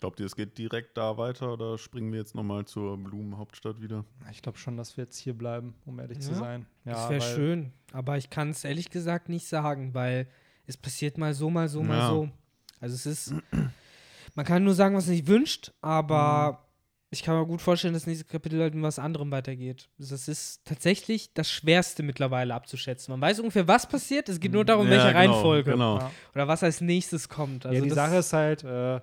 Glaubt 0.00 0.20
ihr, 0.20 0.26
es 0.26 0.36
geht 0.36 0.58
direkt 0.58 0.96
da 0.98 1.16
weiter 1.16 1.52
oder 1.54 1.78
springen 1.78 2.12
wir 2.12 2.18
jetzt 2.18 2.34
nochmal 2.34 2.66
zur 2.66 2.98
Blumenhauptstadt 2.98 3.80
wieder? 3.80 4.04
Ich 4.30 4.42
glaube 4.42 4.58
schon, 4.58 4.76
dass 4.76 4.96
wir 4.98 5.04
jetzt 5.04 5.16
hier 5.16 5.32
bleiben, 5.32 5.74
um 5.86 5.98
ehrlich 5.98 6.20
zu 6.20 6.32
Ja, 6.32 6.36
sein. 6.38 6.66
Ja, 6.84 6.92
das 6.92 7.08
wäre 7.10 7.20
schön. 7.22 7.72
Aber 7.92 8.18
ich 8.18 8.28
kann 8.28 8.50
es 8.50 8.62
ehrlich 8.64 8.90
gesagt 8.90 9.30
nicht 9.30 9.46
sagen, 9.48 9.94
weil 9.94 10.28
es 10.66 10.76
passiert 10.76 11.16
mal 11.16 11.32
so, 11.32 11.48
mal 11.48 11.68
so, 11.68 11.82
mal 11.82 11.96
Ja. 11.98 12.08
so. 12.10 12.28
Also 12.78 12.94
es 12.94 13.06
ist, 13.06 13.34
man 14.34 14.44
kann 14.44 14.64
nur 14.64 14.74
sagen, 14.74 14.94
was 14.94 15.06
man 15.06 15.16
sich 15.16 15.26
wünscht, 15.26 15.72
aber 15.80 16.52
Mhm. 16.52 16.66
ich 17.12 17.22
kann 17.22 17.38
mir 17.38 17.46
gut 17.46 17.62
vorstellen, 17.62 17.94
dass 17.94 18.02
das 18.02 18.08
nächste 18.08 18.26
Kapitel 18.26 18.60
halt 18.60 18.74
in 18.74 18.82
was 18.82 18.98
anderem 18.98 19.30
weitergeht. 19.30 19.88
Das 19.96 20.28
ist 20.28 20.60
tatsächlich 20.66 21.32
das 21.32 21.50
Schwerste 21.50 22.02
mittlerweile 22.02 22.52
abzuschätzen. 22.54 23.12
Man 23.12 23.22
weiß 23.22 23.38
ungefähr, 23.40 23.66
was 23.66 23.88
passiert, 23.88 24.28
es 24.28 24.40
geht 24.40 24.52
nur 24.52 24.66
darum, 24.66 24.84
Ja, 24.88 24.90
welche 24.90 25.06
genau, 25.06 25.18
Reihenfolge 25.18 25.70
Genau. 25.70 26.10
Oder 26.34 26.46
was 26.48 26.62
als 26.62 26.82
nächstes 26.82 27.30
kommt. 27.30 27.64
Also 27.64 27.76
ja, 27.76 27.82
die 27.82 27.88
das- 27.88 27.96
Sache 27.96 28.16
ist 28.16 28.32
halt, 28.34 28.62
äh, 28.62 29.00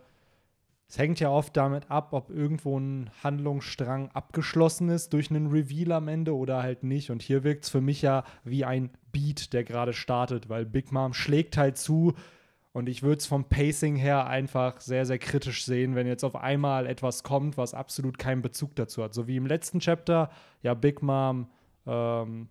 es 0.94 1.00
hängt 1.00 1.20
ja 1.20 1.32
oft 1.32 1.58
damit 1.58 1.90
ab, 1.90 2.10
ob 2.14 2.30
irgendwo 2.30 2.80
ein 2.80 3.10
Handlungsstrang 3.24 4.12
abgeschlossen 4.12 4.90
ist 4.90 5.12
durch 5.12 5.32
einen 5.32 5.48
Reveal 5.48 5.92
am 5.92 6.08
Ende 6.08 6.36
oder 6.36 6.62
halt 6.62 6.84
nicht. 6.84 7.10
Und 7.10 7.24
hier 7.24 7.44
wirkt 7.44 7.64
es 7.64 7.72
für 7.72 7.82
mich 7.82 8.04
ja 8.04 8.24
wie 8.44 8.64
ein 8.64 8.92
Beat, 9.12 9.54
der 9.54 9.64
gerade 9.64 9.94
startet, 9.94 10.50
weil 10.50 10.68
Big 10.68 10.92
Mom 10.92 11.16
schlägt 11.16 11.58
halt 11.58 11.80
zu. 11.80 12.14
Und 12.74 12.88
ich 12.88 13.02
würde 13.02 13.18
es 13.18 13.26
vom 13.26 13.50
Pacing 13.50 13.96
her 13.96 14.28
einfach 14.28 14.82
sehr, 14.82 15.08
sehr 15.08 15.18
kritisch 15.18 15.66
sehen, 15.66 15.96
wenn 15.96 16.06
jetzt 16.06 16.24
auf 16.24 16.36
einmal 16.36 16.86
etwas 16.86 17.24
kommt, 17.24 17.58
was 17.58 17.74
absolut 17.74 18.20
keinen 18.20 18.44
Bezug 18.44 18.76
dazu 18.76 19.02
hat. 19.02 19.16
So 19.16 19.26
wie 19.26 19.38
im 19.38 19.48
letzten 19.48 19.80
Chapter, 19.80 20.30
ja, 20.62 20.76
Big 20.76 21.02
Mom 21.02 21.48
ähm, 21.88 22.50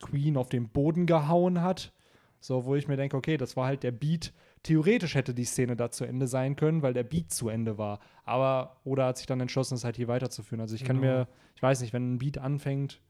Queen 0.00 0.38
auf 0.38 0.48
den 0.48 0.70
Boden 0.70 1.04
gehauen 1.04 1.60
hat. 1.60 1.92
So, 2.40 2.64
wo 2.64 2.74
ich 2.74 2.88
mir 2.88 2.96
denke, 2.96 3.18
okay, 3.18 3.36
das 3.36 3.54
war 3.54 3.66
halt 3.66 3.82
der 3.82 3.92
Beat. 3.92 4.32
Theoretisch 4.68 5.14
hätte 5.14 5.32
die 5.32 5.44
Szene 5.44 5.76
da 5.76 5.90
zu 5.90 6.04
Ende 6.04 6.26
sein 6.26 6.54
können, 6.56 6.82
weil 6.82 6.92
der 6.92 7.04
Beat 7.04 7.32
zu 7.32 7.48
Ende 7.48 7.78
war. 7.78 8.00
Aber 8.24 8.76
Oda 8.84 9.06
hat 9.06 9.16
sich 9.16 9.26
dann 9.26 9.40
entschlossen, 9.40 9.74
es 9.74 9.84
halt 9.84 9.96
hier 9.96 10.08
weiterzuführen. 10.08 10.60
Also 10.60 10.74
ich 10.74 10.84
kann 10.84 11.00
Genau. 11.00 11.14
mir, 11.20 11.28
ich 11.56 11.62
weiß 11.62 11.80
nicht, 11.80 11.92
wenn 11.94 12.14
ein 12.14 12.18
Beat 12.18 12.36
anfängt, 12.38 13.00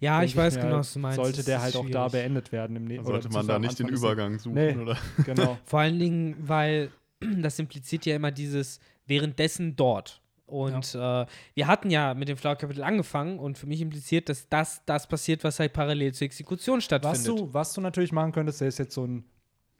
ja, 0.00 0.22
ich 0.22 0.36
weiß 0.36 0.56
mir 0.56 0.62
genau, 0.62 0.78
was 0.78 0.92
du 0.92 0.98
meinst. 0.98 1.16
sollte 1.16 1.44
der 1.44 1.62
halt 1.62 1.76
auch 1.76 1.84
da 1.88 2.08
schwierig. 2.10 2.12
beendet 2.12 2.52
werden. 2.52 2.76
Im 2.76 2.86
oder 2.98 3.04
sollte 3.04 3.28
man 3.30 3.46
da 3.46 3.58
nicht 3.58 3.78
den 3.78 3.88
Übergang 3.88 4.38
suchen, 4.38 4.54
Nee. 4.54 4.76
oder? 4.76 4.96
Genau. 5.24 5.56
Vor 5.64 5.80
allen 5.80 5.98
Dingen, 5.98 6.36
weil 6.40 6.90
das 7.40 7.58
impliziert 7.58 8.04
ja 8.06 8.16
immer 8.16 8.30
dieses 8.30 8.80
währenddessen 9.06 9.74
dort. 9.76 10.20
Und 10.46 10.94
äh, 10.94 11.26
wir 11.54 11.66
hatten 11.66 11.90
ja 11.90 12.14
mit 12.14 12.28
dem 12.28 12.36
Flower-Kapitel 12.38 12.82
angefangen 12.82 13.38
und 13.38 13.56
für 13.58 13.66
mich 13.66 13.80
impliziert, 13.82 14.28
dass 14.30 14.48
das 14.48 14.82
das 14.86 15.06
passiert, 15.06 15.44
was 15.44 15.60
halt 15.60 15.72
parallel 15.74 16.12
zur 16.14 16.24
Exekution 16.24 16.78
Was 16.78 16.84
stattfindet. 16.84 17.26
du, 17.38 17.52
was 17.54 17.74
du 17.74 17.80
natürlich 17.82 18.12
machen 18.12 18.32
könntest, 18.32 18.60
der 18.62 18.68
ist 18.68 18.78
jetzt 18.78 18.94
so 18.94 19.04
ein 19.06 19.24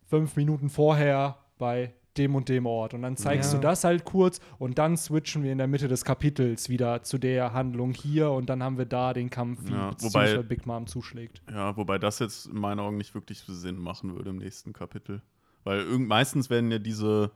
fünf 0.09 0.35
Minuten 0.37 0.69
vorher 0.69 1.37
bei 1.59 1.93
dem 2.17 2.35
und 2.35 2.49
dem 2.49 2.67
Ort. 2.67 2.95
Und 2.95 3.03
dann 3.03 3.17
zeigst 3.17 3.53
Ja. 3.53 3.59
du 3.59 3.63
das 3.63 3.85
halt 3.85 4.05
kurz 4.05 4.41
und 4.59 4.79
dann 4.79 4.97
switchen 4.97 5.45
wir 5.45 5.53
in 5.53 5.59
der 5.59 5.69
Mitte 5.69 5.87
des 5.87 6.05
Kapitels 6.05 6.69
wieder 6.69 7.03
zu 7.05 7.17
der 7.19 7.53
Handlung 7.53 7.93
hier 7.93 8.31
und 8.33 8.47
dann 8.51 8.61
haben 8.63 8.77
wir 8.77 8.87
da 8.87 9.13
den 9.13 9.31
Kampf, 9.31 9.61
wie 9.67 9.73
Ja, 9.73 9.91
wobei- 10.01 10.39
Big 10.43 10.67
Mom 10.67 10.89
zuschlägt. 10.89 11.43
Ja, 11.49 11.77
wobei 11.77 11.99
das 11.99 12.19
jetzt 12.19 12.47
in 12.47 12.59
meinen 12.59 12.81
Augen 12.81 12.97
nicht 12.97 13.15
wirklich 13.15 13.41
Sinn 13.47 13.79
machen 13.79 14.17
würde 14.17 14.31
im 14.31 14.39
nächsten 14.39 14.73
Kapitel. 14.73 15.23
Weil 15.63 15.81
irgend, 15.81 16.09
meistens 16.09 16.51
werden 16.51 16.73
ja 16.73 16.79
diese 16.81 17.31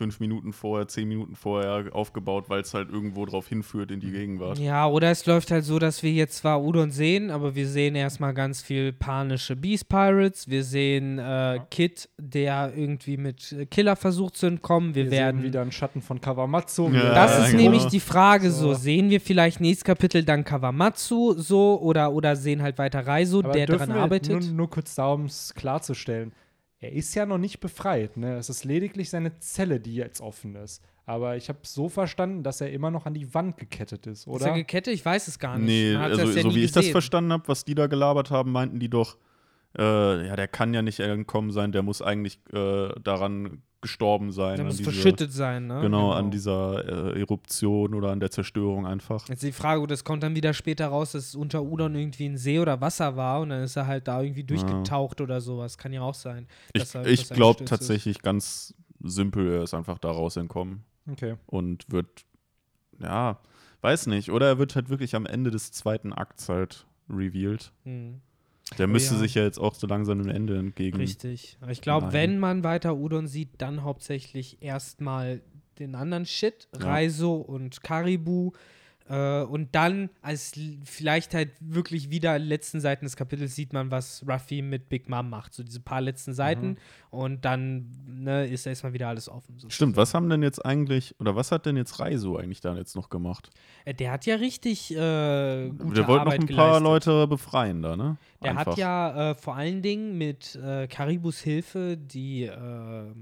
fünf 0.00 0.18
Minuten 0.18 0.54
vorher, 0.54 0.88
zehn 0.88 1.06
Minuten 1.06 1.36
vorher 1.36 1.94
aufgebaut, 1.94 2.46
weil 2.48 2.62
es 2.62 2.72
halt 2.72 2.88
irgendwo 2.88 3.26
drauf 3.26 3.46
hinführt 3.48 3.90
in 3.90 4.00
die 4.00 4.10
Gegenwart. 4.10 4.58
Ja, 4.58 4.86
oder 4.86 5.10
es 5.10 5.26
läuft 5.26 5.50
halt 5.50 5.62
so, 5.62 5.78
dass 5.78 6.02
wir 6.02 6.10
jetzt 6.10 6.38
zwar 6.38 6.62
Udon 6.62 6.90
sehen, 6.90 7.30
aber 7.30 7.54
wir 7.54 7.68
sehen 7.68 7.94
erstmal 7.94 8.32
ganz 8.32 8.62
viel 8.62 8.94
panische 8.94 9.56
Beast 9.56 9.90
Pirates. 9.90 10.48
Wir 10.48 10.64
sehen 10.64 11.18
äh, 11.18 11.60
Kid, 11.70 12.08
der 12.16 12.72
irgendwie 12.74 13.18
mit 13.18 13.54
Killer 13.70 13.94
versucht 13.94 14.38
zu 14.38 14.46
entkommen. 14.46 14.94
Wir, 14.94 15.04
Wir 15.04 15.10
werden 15.10 15.42
sehen 15.42 15.48
wieder 15.48 15.60
einen 15.60 15.72
Schatten 15.72 16.00
von 16.00 16.18
Kawamatsu. 16.18 16.88
Ja, 16.88 17.12
Das 17.12 17.32
Ja, 17.36 17.44
ist 17.44 17.50
genau. 17.50 17.62
nämlich 17.64 17.84
die 17.88 18.00
Frage 18.00 18.50
so. 18.50 18.72
So. 18.72 18.74
Sehen 18.80 19.10
wir 19.10 19.20
vielleicht 19.20 19.60
nächstes 19.60 19.84
Kapitel 19.84 20.24
dann 20.24 20.44
Kawamatsu 20.44 21.34
so 21.36 21.78
oder, 21.78 22.12
oder 22.12 22.36
sehen 22.36 22.62
halt 22.62 22.78
weiter 22.78 23.06
Raizo, 23.06 23.40
Aber 23.40 23.52
der 23.52 23.66
daran 23.66 23.92
arbeitet? 23.92 24.44
Nur, 24.44 24.52
nur 24.52 24.70
kurz 24.70 24.94
da, 24.94 25.12
um 25.12 25.26
es 25.26 25.52
klarzustellen. 25.54 26.32
Er 26.82 26.92
ist 26.92 27.14
ja 27.14 27.26
noch 27.26 27.38
nicht 27.38 27.60
befreit. 27.60 28.16
Ne? 28.16 28.36
Es 28.36 28.48
ist 28.48 28.64
lediglich 28.64 29.10
seine 29.10 29.38
Zelle, 29.38 29.80
die 29.80 29.94
jetzt 29.94 30.20
offen 30.20 30.56
ist. 30.56 30.82
Aber 31.04 31.36
ich 31.36 31.48
habe 31.48 31.58
so 31.62 31.88
verstanden, 31.88 32.42
dass 32.42 32.60
er 32.60 32.70
immer 32.72 32.90
noch 32.90 33.04
an 33.04 33.12
die 33.14 33.34
Wand 33.34 33.58
gekettet 33.58 34.06
ist, 34.06 34.20
Ist 34.20 34.26
er 34.26 34.32
oder? 34.32 34.52
gekettet? 34.54 34.94
Ich 34.94 35.04
weiß 35.04 35.28
es 35.28 35.38
gar 35.38 35.58
nicht. 35.58 35.66
Nee, 35.66 35.96
also 35.96 36.22
ja 36.22 36.42
so 36.42 36.54
wie 36.54 36.64
ich 36.64 36.72
das 36.72 36.88
verstanden 36.88 37.32
habe, 37.32 37.48
was 37.48 37.64
die 37.64 37.74
da 37.74 37.86
gelabert 37.86 38.30
haben, 38.30 38.52
meinten 38.52 38.78
die 38.78 38.88
doch, 38.88 39.18
äh, 39.76 40.26
ja, 40.26 40.36
der 40.36 40.48
kann 40.48 40.72
ja 40.72 40.82
nicht 40.82 41.00
entkommen 41.00 41.50
sein, 41.50 41.72
der 41.72 41.82
muss 41.82 42.00
eigentlich 42.00 42.38
äh, 42.52 42.88
daran 43.02 43.62
gestorben 43.82 44.30
sein. 44.32 44.56
Der 44.56 44.64
muss 44.66 44.76
diese- 44.76 44.90
verschüttet 44.92 45.32
sein, 45.32 45.66
ne? 45.66 45.80
Genau, 45.80 46.12
an 46.12 46.30
dieser 46.30 47.14
äh, 47.14 47.20
Eruption 47.20 47.94
oder 47.94 48.10
an 48.10 48.20
der 48.20 48.30
Zerstörung 48.30 48.86
einfach. 48.86 49.26
Jetzt 49.28 49.42
die 49.42 49.52
Frage, 49.52 49.86
das 49.86 50.04
kommt 50.04 50.22
dann 50.22 50.34
wieder 50.34 50.52
später 50.52 50.88
raus, 50.88 51.12
dass 51.12 51.28
es 51.28 51.34
unter 51.34 51.62
Udon 51.62 51.94
irgendwie 51.94 52.26
ein 52.26 52.36
See 52.36 52.58
oder 52.58 52.80
Wasser 52.80 53.16
war 53.16 53.40
und 53.40 53.48
dann 53.50 53.62
ist 53.62 53.76
er 53.76 53.86
halt 53.86 54.06
da 54.08 54.20
irgendwie 54.22 54.44
durchgetaucht 54.44 55.20
oder 55.20 55.40
sowas. 55.40 55.78
Kann 55.78 55.92
ja 55.92 56.02
auch 56.02 56.14
sein. 56.14 56.46
Ich, 56.74 56.82
dass 56.82 56.94
er- 56.94 57.06
ich 57.06 57.20
dass 57.20 57.30
er 57.30 57.36
glaube 57.36 57.58
gestürzt 57.60 57.72
ist. 57.72 57.88
tatsächlich 57.88 58.22
ganz 58.22 58.74
simpel, 59.02 59.50
er 59.50 59.62
ist 59.62 59.72
einfach 59.74 59.98
daraus 59.98 60.36
entkommen 60.36 60.84
Okay. 61.10 61.36
und 61.46 61.90
wird, 61.90 62.26
ja, 62.98 63.38
weiß 63.80 64.08
nicht. 64.08 64.30
Oder 64.30 64.46
er 64.48 64.58
wird 64.58 64.74
halt 64.76 64.90
wirklich 64.90 65.16
am 65.16 65.24
Ende 65.24 65.50
des 65.50 65.72
zweiten 65.72 66.12
Akts 66.12 66.48
halt 66.50 66.86
revealed. 67.08 67.72
Hm. 67.84 68.20
Der 68.78 68.86
müsste 68.86 69.14
ja. 69.14 69.20
sich 69.20 69.34
ja 69.34 69.42
jetzt 69.42 69.58
auch 69.58 69.74
so 69.74 69.86
langsam 69.86 70.18
dem 70.18 70.28
Ende 70.28 70.56
entgegen. 70.58 70.96
Richtig. 70.96 71.58
Aber 71.60 71.72
ich 71.72 71.80
glaube, 71.80 72.12
wenn 72.12 72.38
man 72.38 72.62
weiter 72.64 72.96
Udon 72.96 73.26
sieht, 73.26 73.50
dann 73.58 73.82
hauptsächlich 73.82 74.62
erstmal 74.62 75.42
den 75.78 75.94
anderen 75.94 76.26
Shit, 76.26 76.68
Ja. 76.78 76.86
Raizo 76.86 77.34
und 77.34 77.82
Karibu. 77.82 78.52
Äh, 79.08 79.42
und 79.42 79.74
dann, 79.74 80.08
als 80.22 80.52
vielleicht 80.84 81.34
halt 81.34 81.50
wirklich 81.58 82.10
wieder 82.10 82.38
letzten 82.38 82.80
Seiten 82.80 83.04
des 83.06 83.16
Kapitels 83.16 83.56
sieht 83.56 83.72
man, 83.72 83.90
was 83.90 84.24
Ruffy 84.28 84.62
mit 84.62 84.88
Big 84.88 85.08
Mom 85.08 85.28
macht. 85.30 85.52
So 85.52 85.64
diese 85.64 85.80
paar 85.80 86.00
letzten 86.00 86.32
Seiten. 86.32 86.68
Mhm. 86.68 86.76
Und 87.10 87.44
dann 87.44 87.90
ne, 88.06 88.46
ist 88.46 88.66
erstmal 88.66 88.92
wieder 88.92 89.08
alles 89.08 89.28
offen. 89.28 89.54
Stimmt, 89.58 89.72
sozusagen. 89.72 89.96
was 89.96 90.14
haben 90.14 90.30
denn 90.30 90.42
jetzt 90.42 90.64
eigentlich, 90.64 91.14
oder 91.18 91.34
was 91.34 91.50
hat 91.50 91.66
denn 91.66 91.76
jetzt 91.76 91.98
Reiso 91.98 92.36
eigentlich 92.36 92.60
da 92.60 92.76
jetzt 92.76 92.94
noch 92.94 93.08
gemacht? 93.08 93.50
Äh, 93.84 93.94
Der 93.94 94.12
hat 94.12 94.26
ja 94.26 94.36
richtig 94.36 94.92
äh, 94.92 95.70
gute 95.70 95.94
Der 95.94 96.06
wollte 96.06 96.24
noch 96.26 96.32
ein 96.32 96.46
paar 96.46 96.46
geleistet. 96.46 96.82
Leute 96.82 97.26
befreien 97.26 97.82
da, 97.82 97.96
ne? 97.96 98.16
Der 98.42 98.52
Einfach. 98.52 98.72
hat 98.72 98.78
ja 98.78 99.30
äh, 99.30 99.34
vor 99.34 99.56
allen 99.56 99.82
Dingen 99.82 100.16
mit 100.16 100.54
äh, 100.56 100.86
Karibus 100.86 101.40
Hilfe 101.40 101.96
die 101.96 102.44
äh, 102.44 103.12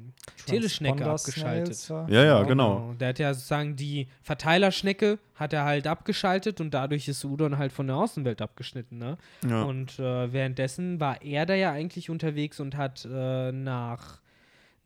Teleschnecke 0.47 1.07
abgeschaltet. 1.11 1.89
Ja, 1.89 2.25
ja, 2.25 2.43
genau. 2.43 2.95
Der 3.01 3.09
hat 3.09 3.19
ja 3.19 3.35
sozusagen 3.35 3.75
die 3.75 4.07
Verteilerschnecke 4.23 5.19
hat 5.35 5.53
er 5.53 5.65
halt 5.65 5.87
abgeschaltet 5.87 6.61
und 6.61 6.75
dadurch 6.75 7.07
ist 7.09 7.25
Udon 7.25 7.59
halt 7.59 7.73
von 7.73 7.87
der 7.87 7.97
Außenwelt 7.97 8.43
abgeschnitten, 8.43 8.99
ne? 8.99 9.17
Ja. 9.49 9.63
Und 9.63 9.99
äh, 9.99 10.33
währenddessen 10.33 10.99
war 10.99 11.23
er 11.23 11.47
da 11.47 11.55
ja 11.55 11.71
eigentlich 11.71 12.11
unterwegs 12.11 12.59
und 12.59 12.77
hat 12.77 13.07
äh, 13.11 13.53
nach 13.79 14.21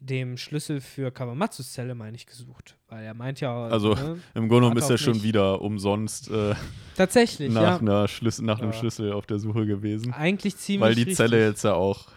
dem 0.00 0.36
Schlüssel 0.36 0.80
für 0.80 1.12
Kawamatsus 1.12 1.72
Zelle, 1.72 1.94
meine 1.94 2.16
ich, 2.16 2.26
gesucht. 2.26 2.76
Weil 2.88 3.04
er 3.04 3.14
meint 3.14 3.40
ja. 3.40 3.66
Also, 3.68 3.94
ne? 3.94 4.18
Im 4.34 4.48
Grunde 4.48 4.66
genommen 4.68 4.76
ist 4.78 4.90
er 4.90 4.98
schon 4.98 5.12
nicht- 5.14 5.22
wieder 5.22 5.60
umsonst 5.62 6.28
äh, 6.30 6.54
Tatsächlich, 6.96 7.52
nach, 7.52 7.62
ja. 7.62 7.76
einer 7.78 8.08
Schlüssel, 8.08 8.44
nach 8.44 8.58
einem 8.60 8.72
Ja. 8.72 8.78
Schlüssel 8.78 9.12
auf 9.12 9.26
der 9.26 9.38
Suche 9.38 9.64
gewesen. 9.64 10.12
Eigentlich 10.12 10.56
ziemlich. 10.56 10.80
Weil 10.88 10.94
die 10.96 11.02
richtig. 11.02 11.16
Zelle 11.16 11.44
jetzt 11.46 11.62
ja 11.62 11.74
auch 11.74 12.08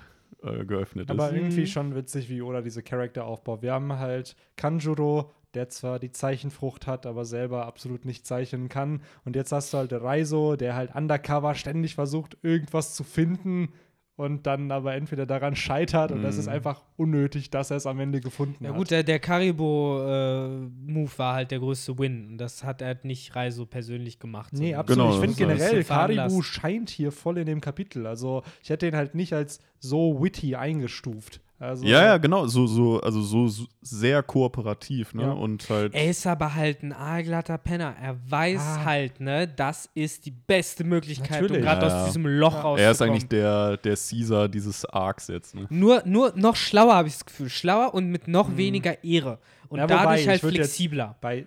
äh, 0.43 0.65
geöffnet 0.65 1.09
Aber 1.11 1.30
ist. 1.30 1.36
irgendwie 1.36 1.61
Mhm. 1.61 1.67
schon 1.67 1.95
witzig, 1.95 2.28
wie 2.30 2.41
Oda 2.41 2.61
diese 2.61 2.82
Charakter 2.82 3.26
aufbaut. 3.26 3.61
Wir 3.61 3.73
haben 3.73 3.93
halt 3.93 4.36
Kanjuro, 4.57 5.32
der 5.53 5.69
zwar 5.69 5.99
die 5.99 6.11
Zeichenfrucht 6.11 6.88
hat, 6.88 7.05
aber 7.05 7.23
selber 7.23 7.65
absolut 7.67 8.03
nicht 8.03 8.26
zeichnen 8.26 8.67
kann. 8.67 9.01
Und 9.26 9.36
jetzt 9.36 9.51
hast 9.51 9.71
du 9.73 9.78
halt 9.78 9.93
Raizo, 9.93 10.55
der 10.55 10.76
halt 10.76 10.93
undercover 10.95 11.53
ständig 11.55 11.93
versucht, 11.95 12.36
irgendwas 12.41 12.95
zu 12.95 13.03
finden, 13.03 13.69
und 14.18 14.47
dann 14.47 14.72
aber 14.72 14.95
entweder 14.95 15.26
daran 15.26 15.55
scheitert 15.55 16.11
und 16.11 16.24
das 16.24 16.38
ist 16.38 16.45
Mhm. 16.47 16.53
einfach 16.53 16.82
unnötig, 16.97 17.49
dass 17.49 17.70
er 17.72 17.78
es 17.78 17.86
am 17.86 17.99
Ende 17.99 18.22
gefunden 18.22 18.63
Ja 18.63 18.70
hat. 18.72 18.78
gut, 18.78 18.91
der, 18.91 19.03
der 19.03 19.20
Karibo-Move 19.20 21.11
war 21.18 21.36
halt 21.36 21.51
der 21.51 21.59
größte 21.59 21.97
Win. 21.97 22.28
Und 22.32 22.38
das 22.38 22.63
hat 22.63 22.82
er 22.82 22.97
nicht 23.03 23.36
Reiso 23.36 23.66
persönlich 23.66 24.20
gemacht. 24.20 24.53
Nee, 24.53 24.76
absolut. 24.76 25.03
Genau, 25.05 25.13
ich 25.16 25.22
finde 25.22 25.36
generell. 25.36 25.84
Karibu 25.84 26.41
scheint 26.41 26.89
hier 26.89 27.11
voll 27.11 27.38
in 27.38 27.45
dem 27.45 27.61
Kapitel. 27.61 28.07
Also 28.07 28.43
ich 28.63 28.70
hätte 28.70 28.88
ihn 28.88 28.95
halt 28.95 29.16
nicht 29.16 29.34
als 29.34 29.59
so 29.80 30.22
witty 30.24 30.55
eingestuft. 30.55 31.41
Also, 31.57 31.85
Ja, 31.85 32.03
ja, 32.03 32.17
genau, 32.17 32.47
so, 32.47 32.67
so, 32.67 32.99
also 32.99 33.21
so, 33.21 33.47
so 33.47 33.65
sehr 33.81 34.21
kooperativ, 34.23 35.13
ne? 35.13 35.23
Ja. 35.23 35.31
Und 35.31 35.69
halt. 35.69 35.93
Er 35.95 36.09
ist 36.09 36.27
aber 36.27 36.53
halt 36.53 36.83
ein 36.83 36.91
aalglatter 36.91 37.57
Penner. 37.57 37.95
Er 38.01 38.17
weiß 38.29 38.59
Ah. 38.61 38.83
halt, 38.85 39.21
ne, 39.21 39.47
das 39.47 39.89
ist 39.95 40.25
die 40.25 40.31
beste 40.31 40.83
Möglichkeit, 40.83 41.41
um 41.43 41.47
gerade 41.61 41.87
Ja, 41.87 41.99
aus 42.01 42.05
diesem 42.07 42.25
Loch 42.27 42.53
Ja. 42.53 42.61
rauszukommen. 42.61 42.79
er 42.83 42.91
ist 42.91 43.01
eigentlich 43.01 43.27
der, 43.29 43.77
der 43.77 43.95
Caesar 43.95 44.49
dieses 44.49 44.83
Arcs 44.85 45.27
jetzt, 45.29 45.55
ne? 45.55 45.65
Nur, 45.69 46.03
nur 46.05 46.33
noch 46.35 46.57
schlauer, 46.57 46.93
habe 46.95 47.07
ich 47.07 47.13
das 47.13 47.25
Gefühl. 47.25 47.47
Schlauer 47.49 47.93
und 47.93 48.09
mit 48.09 48.27
noch 48.27 48.57
weniger 48.57 49.01
Ehre. 49.03 49.39
Und. 49.69 49.79
Ja, 49.79 49.85
wobei, 49.85 49.95
dadurch 49.95 50.21
ich 50.21 50.27
halt 50.27 50.41
flexibler. 50.41 51.15
Bei, 51.21 51.45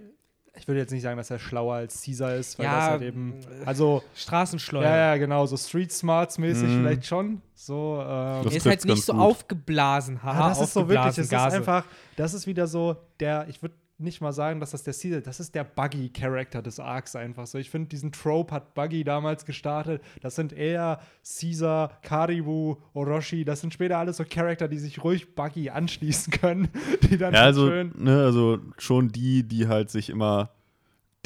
ich 0.59 0.68
würde 0.68 0.80
jetzt 0.80 0.90
nicht 0.90 1.02
sagen, 1.02 1.16
dass 1.16 1.30
er 1.30 1.38
schlauer 1.38 1.74
als 1.76 2.02
Caesar 2.04 2.34
ist, 2.34 2.59
weil 2.59 2.66
Ja, 2.66 2.76
das 2.76 2.84
halt 2.88 3.02
eben. 3.02 3.40
Also, 3.64 4.02
Straßenschleuder. 4.14 4.88
ja, 4.88 4.96
ja, 4.96 5.16
genau, 5.16 5.46
so 5.46 5.56
Street 5.56 5.92
Smarts 5.92 6.38
mäßig 6.38 6.68
Mhm. 6.68 6.80
vielleicht 6.82 7.06
schon. 7.06 7.42
So, 7.54 8.00
ähm, 8.02 8.44
Das 8.44 8.52
er 8.52 8.56
ist 8.56 8.66
halt 8.66 8.84
nicht 8.84 9.04
so 9.04 9.12
gut. 9.12 9.22
aufgeblasen. 9.22 10.22
Haha, 10.22 10.40
Ja, 10.40 10.48
das 10.50 10.61
ist 10.61 10.72
so 10.74 10.88
wirklich, 10.88 11.06
es 11.18 11.18
ist 11.18 11.32
einfach, 11.34 11.84
das 12.16 12.34
ist 12.34 12.46
wieder 12.46 12.66
so 12.66 12.96
der, 13.20 13.46
ich 13.48 13.62
würde 13.62 13.74
nicht 14.01 14.20
mal 14.20 14.32
sagen, 14.32 14.61
dass 14.61 14.70
das 14.70 14.84
der 14.84 14.94
Caesar, 14.94 15.20
das 15.20 15.40
ist 15.40 15.55
der 15.55 15.64
Buggy-Charakter 15.64 16.62
des 16.62 16.78
Arcs 16.78 17.16
einfach 17.16 17.46
so. 17.46 17.59
Ich 17.59 17.68
finde, 17.68 17.88
diesen 17.88 18.12
Trope 18.12 18.55
hat 18.55 18.74
Buggy 18.74 19.03
damals 19.03 19.44
gestartet. 19.44 20.03
Das 20.20 20.36
sind 20.36 20.53
eher 20.53 21.01
Caesar, 21.24 21.99
Karibu, 22.03 22.76
Orochi, 22.94 23.44
das 23.44 23.61
sind 23.61 23.74
später 23.74 23.99
alles 23.99 24.18
so 24.18 24.24
Charakter, 24.24 24.68
die 24.68 24.78
sich 24.78 25.03
ruhig 25.03 25.34
Buggy 25.34 25.70
anschließen 25.70 26.32
können, 26.32 26.68
die 27.11 27.18
dann 27.18 27.34
Ja, 27.34 27.42
also, 27.42 27.66
schön 27.66 27.92
ne, 27.96 28.22
also 28.22 28.59
schon 28.78 29.09
die, 29.09 29.42
die 29.42 29.66
halt 29.66 29.90
sich 29.90 30.11
immer 30.11 30.51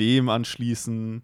dem 0.00 0.30
anschließen, 0.30 1.22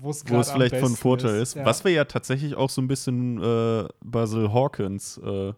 wo 0.00 0.10
es 0.10 0.50
vielleicht 0.50 0.76
von 0.76 0.96
Vorteil 0.96 1.40
ist. 1.40 1.54
Ja. 1.54 1.64
Was 1.64 1.84
wir 1.84 1.92
ja 1.92 2.04
tatsächlich 2.04 2.56
auch 2.56 2.70
so 2.70 2.82
ein 2.82 2.88
bisschen 2.88 3.42
äh, 3.42 3.88
Basil 4.02 4.52
Hawkins 4.52 5.18
äh, 5.18 5.52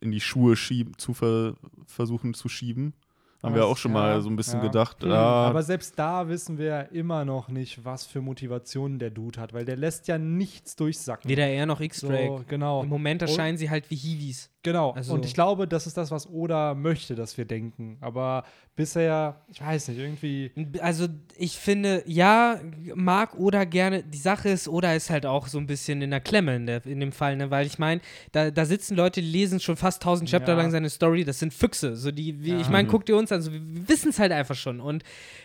in 0.00 0.10
die 0.10 0.20
Schuhe 0.20 0.56
schieben, 0.56 0.98
zu 0.98 1.14
ver 1.14 1.54
versuchen 1.86 2.34
zu 2.34 2.48
schieben. 2.48 2.94
Haben 3.42 3.54
wir 3.56 3.66
auch 3.66 3.76
schon 3.76 3.92
ja, 3.92 3.98
mal 3.98 4.20
so 4.22 4.30
ein 4.30 4.36
bisschen 4.36 4.60
ja. 4.60 4.66
gedacht. 4.66 5.02
Hm, 5.02 5.10
ah, 5.10 5.48
Aber 5.48 5.62
selbst 5.62 5.98
da 5.98 6.28
wissen 6.28 6.58
wir 6.58 6.66
ja 6.66 6.80
immer 6.82 7.24
noch 7.24 7.48
nicht, 7.48 7.84
was 7.84 8.06
für 8.06 8.20
Motivationen 8.20 8.98
der 9.00 9.10
Dude 9.10 9.40
hat, 9.40 9.52
weil 9.52 9.64
der 9.64 9.76
lässt 9.76 10.06
ja 10.06 10.16
nichts 10.16 10.76
durchsacken. 10.76 11.28
Weder 11.28 11.46
er 11.48 11.66
noch 11.66 11.80
X-Drake. 11.80 12.38
so, 12.38 12.44
genau. 12.46 12.82
Im 12.82 12.88
Moment 12.88 13.22
Und- 13.22 13.28
erscheinen 13.28 13.58
sie 13.58 13.68
halt 13.68 13.90
wie 13.90 13.96
Hiwis. 13.96 14.48
Genau, 14.64 14.92
Also- 14.92 15.14
und 15.14 15.24
ich 15.24 15.34
glaube, 15.34 15.66
das 15.66 15.88
ist 15.88 15.96
das, 15.96 16.12
was 16.12 16.30
Oda 16.30 16.74
möchte, 16.74 17.16
dass 17.16 17.36
wir 17.36 17.44
denken. 17.44 17.96
Aber 18.00 18.44
bisher, 18.76 19.40
ich 19.48 19.60
weiß 19.60 19.88
nicht, 19.88 19.98
irgendwie. 19.98 20.52
Also 20.80 21.08
ich 21.36 21.56
finde, 21.58 22.04
ja, 22.06 22.60
mag 22.94 23.36
Oda 23.36 23.64
gerne. 23.64 24.04
Die 24.04 24.18
Sache 24.18 24.50
ist, 24.50 24.68
Oda 24.68 24.94
ist 24.94 25.10
halt 25.10 25.26
auch 25.26 25.48
so 25.48 25.58
ein 25.58 25.66
bisschen 25.66 26.00
in 26.00 26.10
der 26.10 26.20
Klemme 26.20 26.54
in, 26.54 26.66
der, 26.66 26.86
in 26.86 27.00
dem 27.00 27.10
Fall, 27.10 27.36
ne? 27.36 27.50
weil 27.50 27.66
ich 27.66 27.80
meine, 27.80 28.00
da, 28.30 28.52
da 28.52 28.64
sitzen 28.64 28.96
Leute, 28.96 29.20
die 29.20 29.26
lesen 29.28 29.58
schon 29.58 29.76
fast 29.76 30.00
tausend 30.00 30.30
Chapter 30.30 30.52
Ja. 30.52 30.58
lang 30.58 30.70
seine 30.70 30.90
Story. 30.90 31.24
Das 31.24 31.40
sind 31.40 31.52
Füchse. 31.52 31.96
So 31.96 32.12
die, 32.12 32.44
wie, 32.44 32.50
Ja. 32.52 32.60
Ich 32.60 32.68
meine, 32.68 32.86
guck 32.86 33.04
dir 33.04 33.16
uns 33.16 33.31
an, 33.32 33.42
so, 33.42 33.52
wir 33.52 33.60
wissen 33.88 34.10
es 34.10 34.18
halt 34.18 34.32
einfach 34.32 34.54
schon. 34.54 34.80
Und 34.80 35.02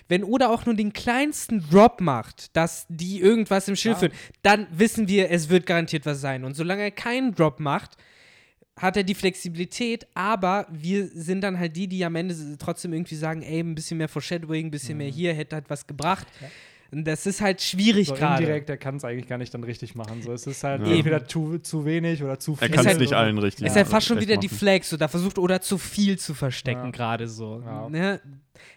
wenn 0.08 0.24
Oda 0.24 0.50
auch 0.50 0.66
nur 0.66 0.76
den 0.76 0.94
kleinsten 0.94 1.64
Drop 1.70 2.02
macht, 2.02 2.56
dass 2.56 2.86
die 2.90 3.20
irgendwas 3.20 3.68
im 3.68 3.76
Schild 3.76 3.96
Ja. 3.96 4.00
führen, 4.00 4.14
dann 4.44 4.68
wissen 4.72 5.08
wir, 5.08 5.32
es 5.32 5.50
wird 5.50 5.66
garantiert 5.66 6.06
was 6.06 6.22
sein. 6.22 6.44
Und 6.44 6.56
solange 6.56 6.84
er 6.84 6.92
keinen 6.92 7.34
Drop 7.34 7.60
macht, 7.60 7.98
hat 8.78 8.96
er 8.96 9.04
die 9.04 9.16
Flexibilität, 9.16 10.06
aber 10.14 10.68
wir 10.70 11.08
sind 11.08 11.42
dann 11.42 11.58
halt 11.58 11.76
die, 11.76 11.88
die 11.88 12.06
am 12.06 12.16
Ende 12.16 12.36
trotzdem 12.60 12.94
irgendwie 12.94 13.16
sagen, 13.16 13.42
ey, 13.42 13.60
ein 13.60 13.74
bisschen 13.74 13.98
mehr 13.98 14.08
Foreshadowing, 14.08 14.68
ein 14.68 14.72
bisschen 14.72 15.00
mehr 15.00 15.10
hier, 15.10 15.34
hätte 15.34 15.56
halt 15.56 15.70
was 15.70 15.88
gebracht. 15.88 16.28
Und 16.92 17.06
das 17.06 17.26
ist 17.26 17.42
halt 17.42 17.62
schwierig 17.62 18.08
So 18.08 18.14
gerade. 18.16 18.42
indirekt, 18.44 18.70
der 18.70 18.78
kann 18.78 18.96
es 18.96 19.04
eigentlich 19.04 19.28
gar 19.28 19.38
nicht 19.38 19.54
dann 19.54 19.64
richtig 19.64 19.96
machen. 19.96 20.22
So, 20.22 20.32
es 20.32 20.48
ist 20.48 20.64
halt 20.64 20.86
Ja. 20.88 20.94
entweder 20.94 21.26
zu, 21.28 21.60
zu 21.60 21.86
wenig 21.86 22.24
oder 22.24 22.40
zu 22.40 22.56
viel. 22.56 22.68
er 22.68 22.70
kann 22.74 22.80
es 22.86 22.88
halt- 22.92 23.00
nicht 23.00 23.14
allen 23.14 23.38
richtig 23.38 23.66
Ist 23.66 23.74
Ja, 23.76 23.82
halt 23.82 23.88
fast 23.88 24.08
schon 24.08 24.20
wieder 24.22 24.38
die 24.38 24.48
machen. 24.48 24.58
Flags, 24.58 24.90
so 24.90 24.98
da 24.98 25.08
versucht 25.08 25.38
Oda 25.38 25.60
zu 25.62 25.78
viel 25.78 26.18
zu 26.18 26.34
verstecken, 26.34 26.86
Ja. 26.86 26.92
gerade 26.92 27.28
so. 27.28 27.62
Ja. 27.66 27.90
Ne? 27.90 28.22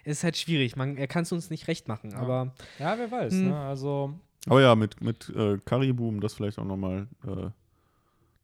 Ist 0.04 0.24
halt 0.24 0.36
schwierig, 0.36 0.76
man, 0.76 0.96
er 0.96 1.06
kann 1.06 1.22
es 1.22 1.32
uns 1.32 1.50
nicht 1.50 1.68
recht 1.68 1.86
machen, 1.88 2.14
aber 2.14 2.52
Ja, 2.78 2.96
wer 2.98 3.10
weiß. 3.10 3.32
Hm. 3.32 3.48
Ne? 3.48 3.56
Also, 3.58 4.12
Aber 4.46 4.60
ja, 4.60 4.74
mit, 4.74 5.00
mit 5.02 5.28
äh, 5.36 5.58
Karibu, 5.64 6.08
um 6.08 6.20
das 6.20 6.34
vielleicht 6.34 6.58
auch 6.58 6.64
nochmal 6.64 7.06
äh, 7.26 7.50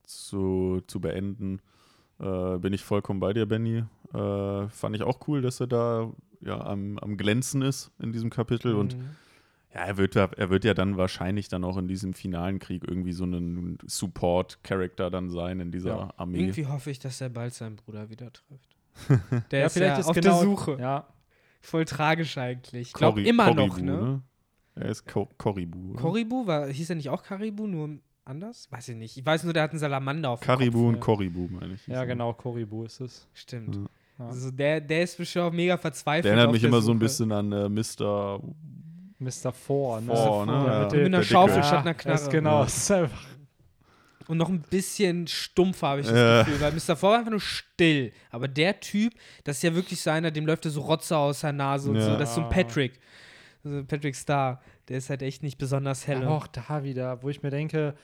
zu, 0.04 0.80
zu 0.86 1.00
beenden, 1.00 1.60
äh, 2.20 2.58
bin 2.58 2.72
ich 2.72 2.82
vollkommen 2.84 3.20
bei 3.20 3.32
dir, 3.32 3.46
Benny. 3.46 3.84
Äh, 4.14 4.68
fand 4.68 4.94
ich 4.96 5.02
auch 5.02 5.26
cool, 5.28 5.42
dass 5.42 5.60
er 5.60 5.66
da 5.66 6.10
ja, 6.42 6.60
am, 6.64 6.98
am 6.98 7.16
Glänzen 7.16 7.62
ist 7.62 7.90
in 7.98 8.12
diesem 8.12 8.30
Kapitel. 8.30 8.74
Und 8.74 8.96
Mhm. 8.96 9.16
Ja, 9.76 9.84
er 9.84 9.96
wird, 9.96 10.14
ja- 10.14 10.30
er 10.36 10.50
wird 10.50 10.64
ja 10.64 10.74
dann 10.74 10.96
wahrscheinlich 10.96 11.48
dann 11.48 11.64
auch 11.64 11.76
in 11.76 11.88
diesem 11.88 12.14
finalen 12.14 12.58
Krieg 12.58 12.82
irgendwie 12.86 13.12
so 13.12 13.24
ein 13.24 13.78
Support-Character 13.86 15.10
dann 15.10 15.30
sein 15.30 15.60
in 15.60 15.70
dieser 15.70 15.90
Ja. 15.90 16.14
Armee. 16.16 16.38
irgendwie 16.40 16.66
hoffe 16.66 16.90
ich, 16.90 16.98
dass 16.98 17.20
er 17.20 17.28
bald 17.28 17.54
seinen 17.54 17.76
Bruder 17.76 18.08
wieder 18.10 18.32
trifft. 18.32 18.76
Der 19.50 19.60
ja, 19.60 19.66
ist 19.66 19.76
ja 19.76 19.98
auf 20.00 20.18
der 20.18 20.32
Suche. 20.34 20.78
Ja, 20.80 21.06
Voll 21.60 21.84
tragisch 21.84 22.38
eigentlich. 22.38 22.88
Ich 22.88 22.92
glaube 22.92 23.22
immer 23.22 23.46
Koribu, 23.52 23.66
noch, 23.66 23.80
ne? 23.80 24.22
Er 24.76 24.86
ist 24.88 25.04
Ko 25.06 25.28
Koribu. 25.36 25.92
oder? 25.92 26.00
Koribu, 26.00 26.46
war, 26.46 26.68
hieß 26.68 26.90
er 26.90 26.96
nicht 26.96 27.08
auch 27.10 27.22
Karibu, 27.24 27.66
nur 27.66 27.98
anders? 28.24 28.70
Weiß 28.70 28.88
ich 28.90 28.96
nicht. 28.96 29.16
Ich 29.16 29.26
weiß 29.26 29.42
nur, 29.44 29.52
der 29.52 29.64
hat 29.64 29.70
einen 29.70 29.80
Salamander 29.80 30.30
auf 30.30 30.40
dem 30.40 30.46
Karibu 30.46 30.78
Kopf. 30.84 30.94
und 30.94 31.00
Koribu, 31.00 31.48
meine 31.50 31.74
ich. 31.74 31.86
ja, 31.88 32.04
genau, 32.04 32.32
Koribu 32.34 32.84
ist 32.84 33.00
es. 33.00 33.26
Stimmt. 33.34 33.74
Ja. 33.76 33.82
Ja. 34.18 34.26
Also 34.28 34.50
der, 34.50 34.80
der 34.80 35.02
ist 35.02 35.18
bestimmt 35.18 35.44
auch 35.46 35.52
mega 35.52 35.76
verzweifelt. 35.76 36.24
Der 36.26 36.32
erinnert 36.34 36.52
mich 36.52 36.62
der 36.62 36.68
immer 36.70 36.80
so 36.80 36.92
ein 36.92 36.94
Suche. 36.98 37.04
bisschen 37.04 37.32
an 37.32 37.52
äh, 37.52 37.68
Mr. 37.68 38.40
Mr. 39.18 39.52
Four, 39.52 40.00
ne? 40.02 40.14
Four, 40.14 40.46
ne? 40.46 40.52
Ja, 40.52 40.66
Ja. 40.66 40.78
mit 40.80 40.82
Mit 40.84 40.92
dem- 41.00 41.06
einer 41.06 41.16
der 41.18 41.24
Schaufel 41.24 41.54
Dicke. 41.56 41.66
statt 41.66 41.80
einer 41.80 41.94
das 41.94 42.02
Knarre. 42.02 42.16
ist 42.20 42.30
genau, 42.30 42.58
Ja. 42.60 42.64
ist 42.66 42.90
einfach 42.90 43.24
Und 44.28 44.38
noch 44.38 44.48
ein 44.48 44.60
bisschen 44.60 45.26
stumpfer, 45.28 45.86
habe 45.86 46.00
ich 46.00 46.06
das 46.08 46.16
Ja. 46.16 46.42
Gefühl. 46.42 46.60
Weil 46.60 46.72
Mr. 46.72 46.96
Four 46.96 47.10
war 47.10 47.18
einfach 47.18 47.30
nur 47.30 47.40
still. 47.40 48.12
Aber 48.32 48.48
der 48.48 48.80
Typ, 48.80 49.14
das 49.44 49.58
ist 49.58 49.62
ja 49.62 49.72
wirklich 49.74 50.00
so 50.00 50.10
einer, 50.10 50.32
dem 50.32 50.46
läuft 50.46 50.64
ja 50.64 50.70
so 50.72 50.80
Rotze 50.80 51.16
aus 51.16 51.42
der 51.42 51.52
Nase 51.52 51.90
und 51.90 51.96
Ja. 51.96 52.02
so. 52.02 52.16
Das 52.16 52.30
ist 52.30 52.34
so 52.34 52.40
ein 52.42 52.48
Patrick. 52.48 52.98
Also 53.64 53.84
Patrick 53.84 54.16
Star. 54.16 54.60
Der 54.88 54.98
ist 54.98 55.10
halt 55.10 55.22
echt 55.22 55.44
nicht 55.44 55.58
besonders. 55.58 56.08
Aber 56.08 56.28
auch 56.30 56.48
da 56.48 56.82
wieder, 56.82 57.22
wo 57.22 57.28
ich 57.28 57.42
mir 57.44 57.50
denke, 57.50 57.94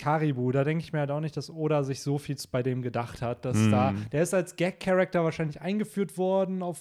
Karibu, 0.00 0.50
da 0.50 0.64
denke 0.64 0.82
ich 0.82 0.92
mir 0.92 1.00
halt 1.00 1.10
auch 1.10 1.20
nicht, 1.20 1.36
dass 1.36 1.50
Oda 1.50 1.82
sich 1.84 2.00
so 2.02 2.18
viel 2.18 2.36
bei 2.50 2.62
dem 2.62 2.80
gedacht 2.82 3.20
hat, 3.22 3.44
dass 3.44 3.56
Mhm. 3.56 3.70
da, 3.70 3.94
der 4.12 4.22
ist 4.22 4.32
als 4.34 4.56
Gag-Charakter 4.56 5.22
wahrscheinlich 5.22 5.60
eingeführt 5.60 6.16
worden 6.16 6.62
auf, 6.62 6.80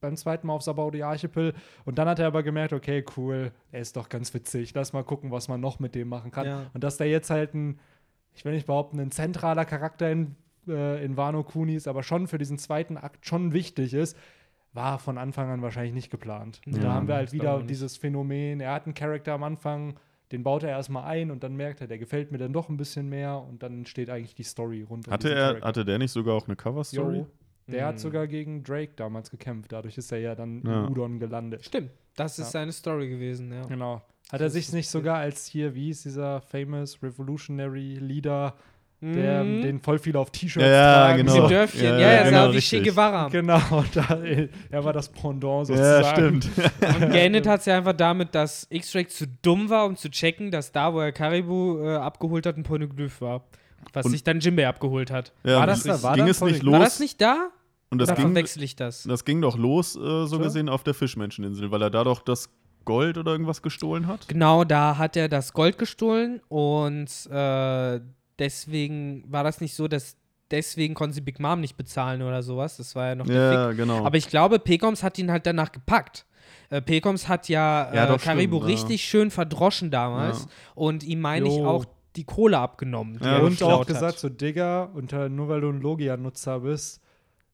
beim 0.00 0.16
zweiten 0.16 0.46
Mal 0.46 0.52
auf 0.54 0.62
Sabaudi 0.62 1.02
Archipel 1.02 1.54
und 1.84 1.98
dann 1.98 2.08
hat 2.08 2.18
er 2.18 2.26
aber 2.26 2.42
gemerkt, 2.42 2.72
okay, 2.72 3.04
cool, 3.16 3.52
er 3.72 3.80
ist 3.80 3.96
doch 3.96 4.08
ganz 4.08 4.34
witzig, 4.34 4.72
lass 4.74 4.92
mal 4.92 5.04
gucken, 5.04 5.30
was 5.30 5.48
man 5.48 5.60
noch 5.60 5.78
mit 5.78 5.94
dem 5.94 6.08
machen 6.08 6.30
kann. 6.30 6.46
Ja. 6.46 6.66
Und 6.74 6.84
dass 6.84 6.96
der 6.98 7.08
jetzt 7.08 7.30
halt 7.30 7.54
ein, 7.54 7.78
ich 8.34 8.44
will 8.44 8.52
nicht 8.52 8.66
behaupten, 8.66 9.00
ein 9.00 9.10
zentraler 9.12 9.64
Charakter 9.64 10.10
in, 10.10 10.34
äh, 10.68 11.04
in 11.04 11.16
Wano 11.16 11.42
Kuni 11.44 11.74
ist, 11.74 11.88
aber 11.88 12.02
schon 12.02 12.26
für 12.28 12.38
diesen 12.38 12.58
zweiten 12.58 12.96
Akt 12.96 13.24
schon 13.26 13.52
wichtig 13.52 13.94
ist, 13.94 14.16
war 14.74 14.98
von 14.98 15.16
Anfang 15.16 15.48
an 15.48 15.62
wahrscheinlich 15.62 15.94
nicht 15.94 16.10
geplant. 16.10 16.60
Ja, 16.66 16.78
da 16.78 16.92
haben 16.92 17.08
wir 17.08 17.14
halt 17.14 17.32
wieder 17.32 17.62
dieses 17.62 17.96
Phänomen, 17.96 18.60
er 18.60 18.72
hat 18.72 18.84
einen 18.84 18.94
Charakter 18.94 19.32
am 19.32 19.42
Anfang, 19.42 19.94
den 20.32 20.42
baut 20.42 20.62
er 20.62 20.70
erstmal 20.70 21.04
ein 21.04 21.30
und 21.30 21.42
dann 21.42 21.56
merkt 21.56 21.80
er, 21.80 21.86
der 21.86 21.98
gefällt 21.98 22.30
mir 22.32 22.38
dann 22.38 22.52
doch 22.52 22.68
ein 22.68 22.76
bisschen 22.76 23.08
mehr 23.08 23.38
und 23.40 23.62
dann 23.62 23.86
steht 23.86 24.10
eigentlich 24.10 24.34
die 24.34 24.42
Story 24.42 24.82
rund 24.82 25.06
um 25.06 25.12
Hatte, 25.12 25.30
er, 25.30 25.46
Charakter. 25.48 25.66
hatte 25.68 25.84
der 25.84 25.98
nicht 25.98 26.10
sogar 26.12 26.34
auch 26.34 26.46
eine 26.46 26.56
Cover-Story? 26.56 27.24
Der 27.66 27.82
Mhm. 27.84 27.88
hat 27.88 28.00
sogar 28.00 28.26
gegen 28.26 28.62
Drake 28.64 28.92
damals 28.96 29.30
gekämpft, 29.30 29.72
dadurch 29.72 29.98
ist 29.98 30.10
er 30.12 30.18
ja 30.18 30.34
dann 30.34 30.62
Ja. 30.64 30.84
in 30.84 30.90
Udon 30.90 31.18
gelandet. 31.18 31.64
Stimmt. 31.64 31.90
Das 32.16 32.32
ist 32.38 32.46
Ja. 32.46 32.50
seine 32.60 32.72
Story 32.72 33.08
gewesen, 33.08 33.52
ja. 33.52 33.64
Genau. 33.66 34.02
Hat 34.32 34.40
er 34.40 34.50
sich 34.50 34.66
ist 34.68 34.72
nicht 34.74 34.88
sogar 34.90 35.16
als 35.18 35.46
hier, 35.46 35.74
wie 35.74 35.90
ist 35.90 36.04
dieser 36.04 36.40
famous 36.42 37.02
Revolutionary 37.02 37.94
Leader, 37.94 38.54
der 39.00 39.44
Mhm. 39.44 39.62
den 39.62 39.80
voll 39.80 39.98
viel 39.98 40.16
auf 40.16 40.30
T-Shirts 40.30 40.66
Ja, 40.66 40.72
ja, 40.72 40.92
tragen? 41.06 41.18
genau. 41.18 41.32
Diese 41.32 41.42
So. 41.44 41.48
Dörfchen. 41.48 41.84
Ja, 41.84 41.90
Ja, 41.92 41.98
ja, 42.00 42.12
ja, 42.12 42.18
sah 42.24 42.30
genau, 42.30 42.52
wie 42.52 42.56
richtig. 42.56 42.82
Che 42.82 42.88
Guevara. 42.90 43.28
Genau, 43.28 43.60
da, 43.94 44.18
er 44.70 44.84
war 44.84 44.92
das 44.92 45.08
Pendant 45.08 45.68
Ja, 45.68 46.02
sozusagen. 46.02 46.42
stimmt. 46.42 46.50
Und 47.02 47.10
geendet 47.12 47.46
hat 47.46 47.60
es 47.60 47.66
ja 47.66 47.76
einfach 47.76 47.92
damit, 47.92 48.34
dass 48.34 48.66
X-Drake 48.70 49.08
zu 49.08 49.26
dumm 49.42 49.70
war, 49.70 49.86
um 49.86 49.96
zu 49.96 50.10
checken, 50.10 50.50
dass 50.50 50.72
da, 50.72 50.92
wo 50.92 51.00
er 51.00 51.12
Karibu 51.12 51.78
äh, 51.84 51.94
abgeholt 51.96 52.44
hat, 52.46 52.56
ein 52.56 52.64
Poneglyph 52.64 53.20
war. 53.20 53.44
Was 53.92 54.06
Und- 54.06 54.12
sich 54.12 54.24
dann 54.24 54.40
Jinbei 54.40 54.66
abgeholt 54.66 55.10
hat. 55.12 55.32
Ja, 55.44 55.60
War 55.60 55.66
das 55.68 55.84
da- 55.84 56.02
war 56.02 56.14
ging 56.16 56.24
da 56.24 56.30
es 56.32 56.40
nicht 56.40 56.58
war 56.64 56.64
los? 56.64 56.72
War 56.72 56.80
das 56.80 57.00
nicht 57.00 57.20
da? 57.20 57.48
und 57.90 57.98
das 58.00 58.08
Oder 58.10 58.16
ging, 58.16 58.26
verwechsel 58.26 58.62
ich 58.64 58.76
das? 58.76 59.04
das 59.04 59.24
ging 59.24 59.40
doch 59.40 59.56
los, 59.56 59.94
äh, 59.96 60.00
so 60.00 60.26
So? 60.26 60.38
gesehen, 60.40 60.68
auf 60.68 60.82
der 60.82 60.92
Fischmenscheninsel, 60.94 61.70
weil 61.70 61.80
er 61.82 61.90
da 61.90 62.04
doch 62.04 62.20
das 62.20 62.50
Gold 62.84 63.16
oder 63.16 63.32
irgendwas 63.32 63.62
gestohlen 63.62 64.06
hat. 64.06 64.28
Genau, 64.28 64.64
da 64.64 64.98
hat 64.98 65.16
er 65.16 65.28
das 65.28 65.52
Gold 65.52 65.78
gestohlen 65.78 66.40
und 66.48 67.08
äh, 67.30 68.00
deswegen 68.38 69.24
war 69.28 69.44
das 69.44 69.60
nicht 69.60 69.74
so, 69.74 69.88
dass 69.88 70.16
deswegen 70.50 70.94
konnten 70.94 71.12
sie 71.14 71.20
Big 71.20 71.40
Mom 71.40 71.60
nicht 71.60 71.76
bezahlen 71.76 72.22
oder 72.22 72.42
sowas. 72.42 72.76
Das 72.78 72.94
war 72.96 73.08
ja 73.08 73.14
noch 73.14 73.26
der 73.26 73.50
Fick. 73.50 73.58
Ja, 73.58 73.72
genau. 73.72 74.04
Aber 74.04 74.16
ich 74.16 74.28
glaube, 74.28 74.58
Pekoms 74.58 75.02
hat 75.02 75.18
ihn 75.18 75.30
halt 75.30 75.46
danach 75.46 75.72
gepackt. 75.72 76.24
Äh, 76.70 76.80
Pekoms 76.82 77.28
hat 77.28 77.48
ja, 77.48 77.92
Ja, 77.94 78.04
äh, 78.04 78.08
doch, 78.08 78.20
Karibu 78.22 78.56
stimmt, 78.58 78.70
ja. 78.70 78.74
richtig 78.76 79.02
schön 79.04 79.30
verdroschen 79.30 79.90
damals 79.90 80.42
Ja. 80.42 80.48
und 80.74 81.02
ihm 81.04 81.20
meine 81.20 81.48
ich 81.48 81.60
auch 81.60 81.84
die 82.16 82.24
Kohle 82.24 82.58
abgenommen. 82.58 83.18
Die 83.18 83.24
Ja, 83.24 83.36
er 83.38 83.42
und 83.44 83.62
auch 83.62 83.80
hat. 83.80 83.86
gesagt, 83.86 84.18
so 84.18 84.28
Digga, 84.28 84.84
unter, 84.94 85.28
nur 85.28 85.48
weil 85.48 85.60
du 85.60 85.68
ein 85.70 85.80
Logia-Nutzer 85.80 86.60
bist, 86.60 87.00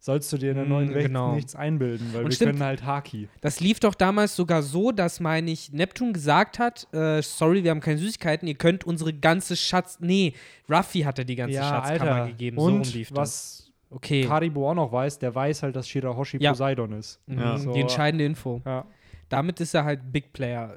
sollst 0.04 0.30
du 0.32 0.36
dir 0.36 0.50
in 0.50 0.56
der 0.56 0.66
Mm, 0.66 0.68
neuen 0.68 0.94
Welt 0.94 1.06
genau. 1.06 1.34
nichts 1.34 1.54
einbilden, 1.56 2.10
weil 2.12 2.24
Und 2.24 2.30
wir 2.30 2.34
stimmt. 2.36 2.52
können 2.52 2.62
halt 2.64 2.84
Haki. 2.84 3.28
Das 3.40 3.60
lief 3.60 3.80
doch 3.80 3.94
damals 3.94 4.36
sogar 4.36 4.62
so, 4.62 4.92
dass, 4.92 5.18
meine 5.18 5.50
ich, 5.50 5.72
Neptun 5.72 6.12
gesagt 6.12 6.58
hat, 6.58 6.86
äh, 6.92 7.22
sorry, 7.22 7.64
wir 7.64 7.70
haben 7.70 7.80
keine 7.80 7.96
Süßigkeiten, 7.98 8.46
ihr 8.46 8.54
könnt 8.56 8.84
unsere 8.84 9.14
ganze 9.14 9.56
Schatz... 9.56 9.96
Nee, 10.00 10.34
Ruffy 10.70 11.00
hatte 11.00 11.24
die 11.24 11.36
ganze 11.36 11.58
Schatzkammer 11.58 12.26
gegeben. 12.26 12.58
Und 12.58 12.84
so 12.84 12.90
rum 12.90 12.94
lief 12.98 13.08
das. 13.08 13.16
was 13.18 13.60
Okay, 13.90 14.24
Karibo 14.26 14.68
auch 14.70 14.74
noch 14.74 14.90
weiß, 14.92 15.20
der 15.20 15.34
weiß 15.34 15.62
halt, 15.62 15.76
dass 15.76 15.88
Shirahoshi 15.88 16.36
Ja. 16.38 16.50
Poseidon 16.50 16.92
ist. 16.92 17.20
mhm, 17.26 17.38
Ja. 17.38 17.56
So. 17.58 17.72
die 17.72 17.80
entscheidende 17.80 18.24
Info. 18.26 18.60
Ja. 18.66 18.84
Damit 19.30 19.58
ist 19.60 19.72
er 19.72 19.84
halt 19.84 20.12
Big 20.12 20.32
Player. 20.34 20.76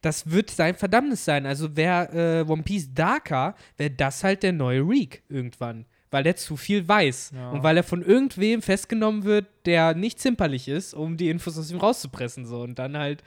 Das 0.00 0.28
wird 0.30 0.50
sein 0.50 0.74
Verdammnis 0.74 1.24
sein. 1.24 1.46
Also 1.46 1.76
wäre 1.76 2.42
äh, 2.46 2.50
One 2.50 2.62
Piece 2.62 2.92
Darker, 2.92 3.54
wäre 3.76 3.90
das 3.90 4.24
halt 4.24 4.42
der 4.42 4.52
neue 4.52 4.80
Reek 4.80 5.22
irgendwann. 5.28 5.84
Weil 6.14 6.22
der 6.22 6.36
zu 6.36 6.56
viel 6.56 6.86
weiß. 6.86 7.32
Ja. 7.34 7.50
Und 7.50 7.64
weil 7.64 7.76
er 7.76 7.82
von 7.82 8.00
irgendwem 8.00 8.62
festgenommen 8.62 9.24
wird, 9.24 9.46
der 9.66 9.94
nicht 9.94 10.20
zimperlich 10.20 10.68
ist, 10.68 10.94
um 10.94 11.16
die 11.16 11.28
Infos 11.28 11.58
aus 11.58 11.72
ihm 11.72 11.78
rauszupressen. 11.78 12.46
So. 12.46 12.60
Und 12.62 12.78
dann 12.78 12.96
halt, 12.96 13.24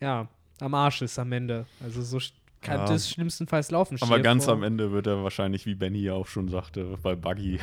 ja, 0.00 0.28
am 0.58 0.72
Arsch 0.72 1.02
ist 1.02 1.18
am 1.18 1.30
Ende. 1.32 1.66
Also 1.84 2.00
so 2.00 2.18
kann 2.62 2.78
Ja. 2.78 2.86
das 2.86 3.10
schlimmstenfalls 3.10 3.70
laufen. 3.70 3.98
Aber 4.00 4.18
ganz 4.20 4.46
vor. 4.46 4.54
am 4.54 4.62
Ende 4.62 4.92
wird 4.92 5.06
er 5.08 5.22
wahrscheinlich, 5.22 5.66
wie 5.66 5.74
Benny 5.74 5.98
ja 5.98 6.14
auch 6.14 6.26
schon 6.26 6.48
sagte, 6.48 6.96
bei 7.02 7.14
Buggy 7.14 7.58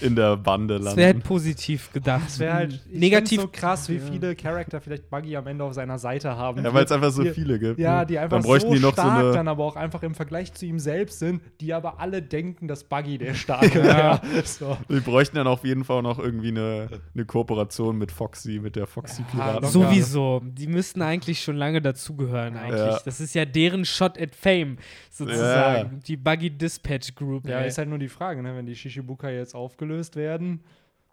in 0.00 0.16
der 0.16 0.36
Bande 0.36 0.78
Das 0.78 0.96
wäre 0.96 1.06
halt 1.06 1.16
landen. 1.16 1.28
positiv 1.28 1.92
gedacht. 1.92 2.22
Das 2.26 2.38
wäre 2.38 2.54
halt 2.54 2.80
ich 2.92 2.98
negativ. 3.00 3.40
so 3.40 3.48
krass, 3.48 3.88
wie 3.88 3.98
viele 3.98 4.34
Charakter 4.34 4.80
vielleicht 4.80 5.08
Buggy 5.10 5.36
am 5.36 5.46
Ende 5.46 5.64
auf 5.64 5.74
seiner 5.74 5.98
Seite 5.98 6.36
haben. 6.36 6.64
Ja, 6.64 6.72
weil 6.74 6.84
es 6.84 6.92
einfach 6.92 7.10
so 7.10 7.22
Die- 7.22 7.30
viele 7.30 7.58
gibt. 7.58 7.78
Ja, 7.78 8.00
ne? 8.00 8.06
die 8.06 8.18
einfach 8.18 8.36
Dann 8.38 8.46
bräuchten 8.46 8.68
so 8.68 8.74
die 8.74 8.80
noch 8.80 8.92
stark 8.92 9.20
so 9.20 9.26
eine. 9.26 9.32
dann 9.32 9.48
aber 9.48 9.64
auch 9.64 9.76
einfach 9.76 10.02
im 10.02 10.14
Vergleich 10.14 10.52
zu 10.54 10.66
ihm 10.66 10.78
selbst 10.78 11.18
sind, 11.18 11.42
die 11.60 11.72
aber 11.74 12.00
alle 12.00 12.22
denken, 12.22 12.68
dass 12.68 12.84
Buggy 12.84 13.18
der 13.18 13.34
Starke 13.34 13.74
wäre. 13.82 14.20
So. 14.44 14.76
Die 14.88 15.00
bräuchten 15.00 15.36
dann 15.36 15.46
auf 15.46 15.64
jeden 15.64 15.84
Fall 15.84 16.02
noch 16.02 16.18
irgendwie 16.18 16.48
eine, 16.48 16.88
eine 17.14 17.24
Kooperation 17.24 17.96
mit 17.98 18.12
Foxy, 18.12 18.58
mit 18.58 18.76
der 18.76 18.86
Foxy-Piraten. 18.86 19.62
Ja, 19.64 19.68
Sowieso. 19.68 20.40
Die 20.44 20.66
müssten 20.66 21.02
eigentlich 21.02 21.40
schon 21.42 21.56
lange 21.56 21.80
dazugehören, 21.82 22.56
eigentlich. 22.56 22.78
Ja. 22.80 23.00
Das 23.04 23.20
ist 23.20 23.34
ja 23.34 23.44
deren 23.44 23.84
Shot 23.84 24.20
at 24.20 24.34
Fame, 24.34 24.76
sozusagen. 25.10 26.00
Die 26.06 26.16
Buggy 26.16 26.50
Dispatch 26.50 27.14
Group. 27.14 27.46
Ja, 27.48 27.60
ey. 27.60 27.68
ist 27.68 27.78
halt 27.78 27.88
nur 27.88 27.98
die 27.98 28.08
Frage, 28.08 28.42
ne? 28.42 28.54
wenn 28.56 28.66
die 28.66 28.74
Shishibuka 28.74 29.28
jetzt 29.30 29.54
aufgelöst 29.68 30.16
werden, 30.16 30.64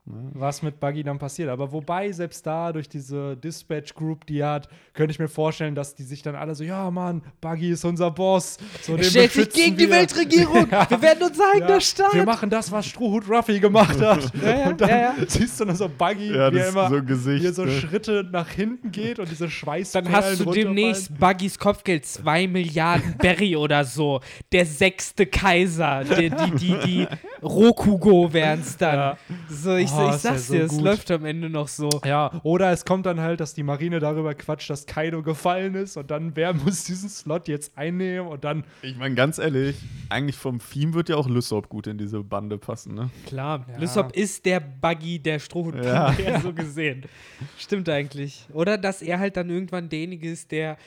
was 0.05 0.61
mit 0.61 0.79
Buggy 0.79 1.03
dann 1.03 1.17
passiert. 1.17 1.49
Aber 1.49 1.71
wobei, 1.71 2.11
selbst 2.11 2.45
da, 2.45 2.71
durch 2.71 2.87
diese 2.87 3.35
Dispatch 3.37 3.95
Group, 3.95 4.27
die 4.27 4.39
er 4.39 4.51
hat, 4.51 4.69
könnte 4.93 5.11
ich 5.11 5.17
mir 5.19 5.27
vorstellen, 5.27 5.73
dass 5.73 5.95
die 5.95 6.03
sich 6.03 6.21
dann 6.21 6.35
alle 6.35 6.53
so, 6.53 6.63
ja, 6.63 6.91
Mann, 6.91 7.23
Buggy 7.41 7.71
ist 7.71 7.83
unser 7.85 8.11
Boss. 8.11 8.57
So, 8.83 8.95
Er 8.95 9.03
stellt 9.03 9.31
sich 9.31 9.49
gegen 9.49 9.75
die 9.77 9.89
wir. 9.89 9.95
Weltregierung. 9.95 10.69
Wir 10.89 11.01
werden 11.01 11.23
unser 11.23 11.43
eigener 11.53 11.69
Ja, 11.69 11.81
Staat. 11.81 12.13
wir 12.13 12.25
machen 12.25 12.49
das, 12.49 12.71
was 12.71 12.85
Strohhut 12.85 13.27
Ruffy 13.29 13.59
gemacht 13.59 13.99
hat. 13.99 14.31
Ja, 14.45 14.59
ja, 14.59 14.67
und 14.67 14.81
dann 14.81 14.89
ja, 14.89 14.97
ja. 14.97 15.13
siehst 15.27 15.59
du 15.59 15.65
nur 15.65 15.75
so 15.75 15.89
Buggy, 15.89 16.35
Ja, 16.35 16.53
wie 16.53 16.57
er 16.57 16.69
immer 16.69 16.89
so 16.89 17.01
Gesicht, 17.01 17.43
wie 17.43 17.47
er 17.47 17.53
so 17.53 17.65
ne? 17.65 17.71
Schritte 17.71 18.27
nach 18.31 18.49
hinten 18.49 18.91
geht 18.91 19.17
und 19.17 19.29
diese 19.29 19.49
Schweiß 19.49 19.93
Dann 19.93 20.11
hast 20.11 20.39
du 20.39 20.51
demnächst 20.51 21.17
Buggys 21.17 21.57
Kopfgeld 21.57 22.05
2 22.05 22.47
Milliarden 22.47 23.15
Berry 23.17 23.55
oder 23.55 23.83
so. 23.85 24.19
Der 24.51 24.65
sechste 24.65 25.25
Kaiser. 25.25 26.03
Die, 26.03 26.29
die, 26.29 26.51
die, 26.51 26.77
die 26.85 27.07
Rokugo 27.41 28.31
wären 28.31 28.59
es 28.59 28.77
dann. 28.77 28.95
Ja. 28.95 29.17
So, 29.49 29.75
ich, 29.75 29.94
Oh, 29.97 30.09
ich 30.09 30.15
ist 30.15 30.23
ja 30.25 30.31
sag's 30.31 30.47
so 30.47 30.53
dir, 30.53 30.63
es 30.65 30.79
läuft 30.79 31.11
am 31.11 31.25
Ende 31.25 31.49
noch 31.49 31.67
so. 31.67 31.89
Ja, 32.05 32.31
oder 32.43 32.71
es 32.71 32.85
kommt 32.85 33.05
dann 33.05 33.19
halt, 33.19 33.39
dass 33.39 33.53
die 33.53 33.63
Marine 33.63 33.99
darüber 33.99 34.33
quatscht, 34.33 34.69
dass 34.69 34.85
Kaido 34.85 35.23
gefallen 35.23 35.75
ist 35.75 35.97
und 35.97 36.11
dann, 36.11 36.35
wer 36.35 36.53
muss 36.53 36.83
diesen 36.85 37.09
Slot 37.09 37.47
jetzt 37.47 37.77
einnehmen 37.77 38.27
und 38.27 38.43
dann, 38.43 38.63
Ich 38.81 38.97
meine, 38.97 39.15
ganz 39.15 39.37
ehrlich, 39.37 39.75
eigentlich 40.09 40.35
vom 40.35 40.59
Theme 40.59 40.93
wird 40.93 41.09
ja 41.09 41.15
auch 41.15 41.27
Lysop 41.29 41.69
gut 41.69 41.87
in 41.87 41.97
diese 41.97 42.23
Bande 42.23 42.57
passen, 42.57 42.93
ne? 42.95 43.09
Klar, 43.25 43.65
Ja. 43.71 43.77
Lysop 43.79 44.15
ist 44.15 44.45
der 44.45 44.59
Buggy 44.59 45.19
der 45.19 45.39
Strohhut, 45.39 45.75
Ja. 45.83 46.11
ja. 46.13 46.39
so 46.41 46.53
gesehen. 46.53 47.03
Stimmt 47.57 47.89
eigentlich. 47.89 48.45
Oder 48.53 48.77
dass 48.77 49.01
er 49.01 49.19
halt 49.19 49.37
dann 49.37 49.49
irgendwann 49.49 49.89
derjenige 49.89 50.29
ist, 50.29 50.51
der 50.51 50.77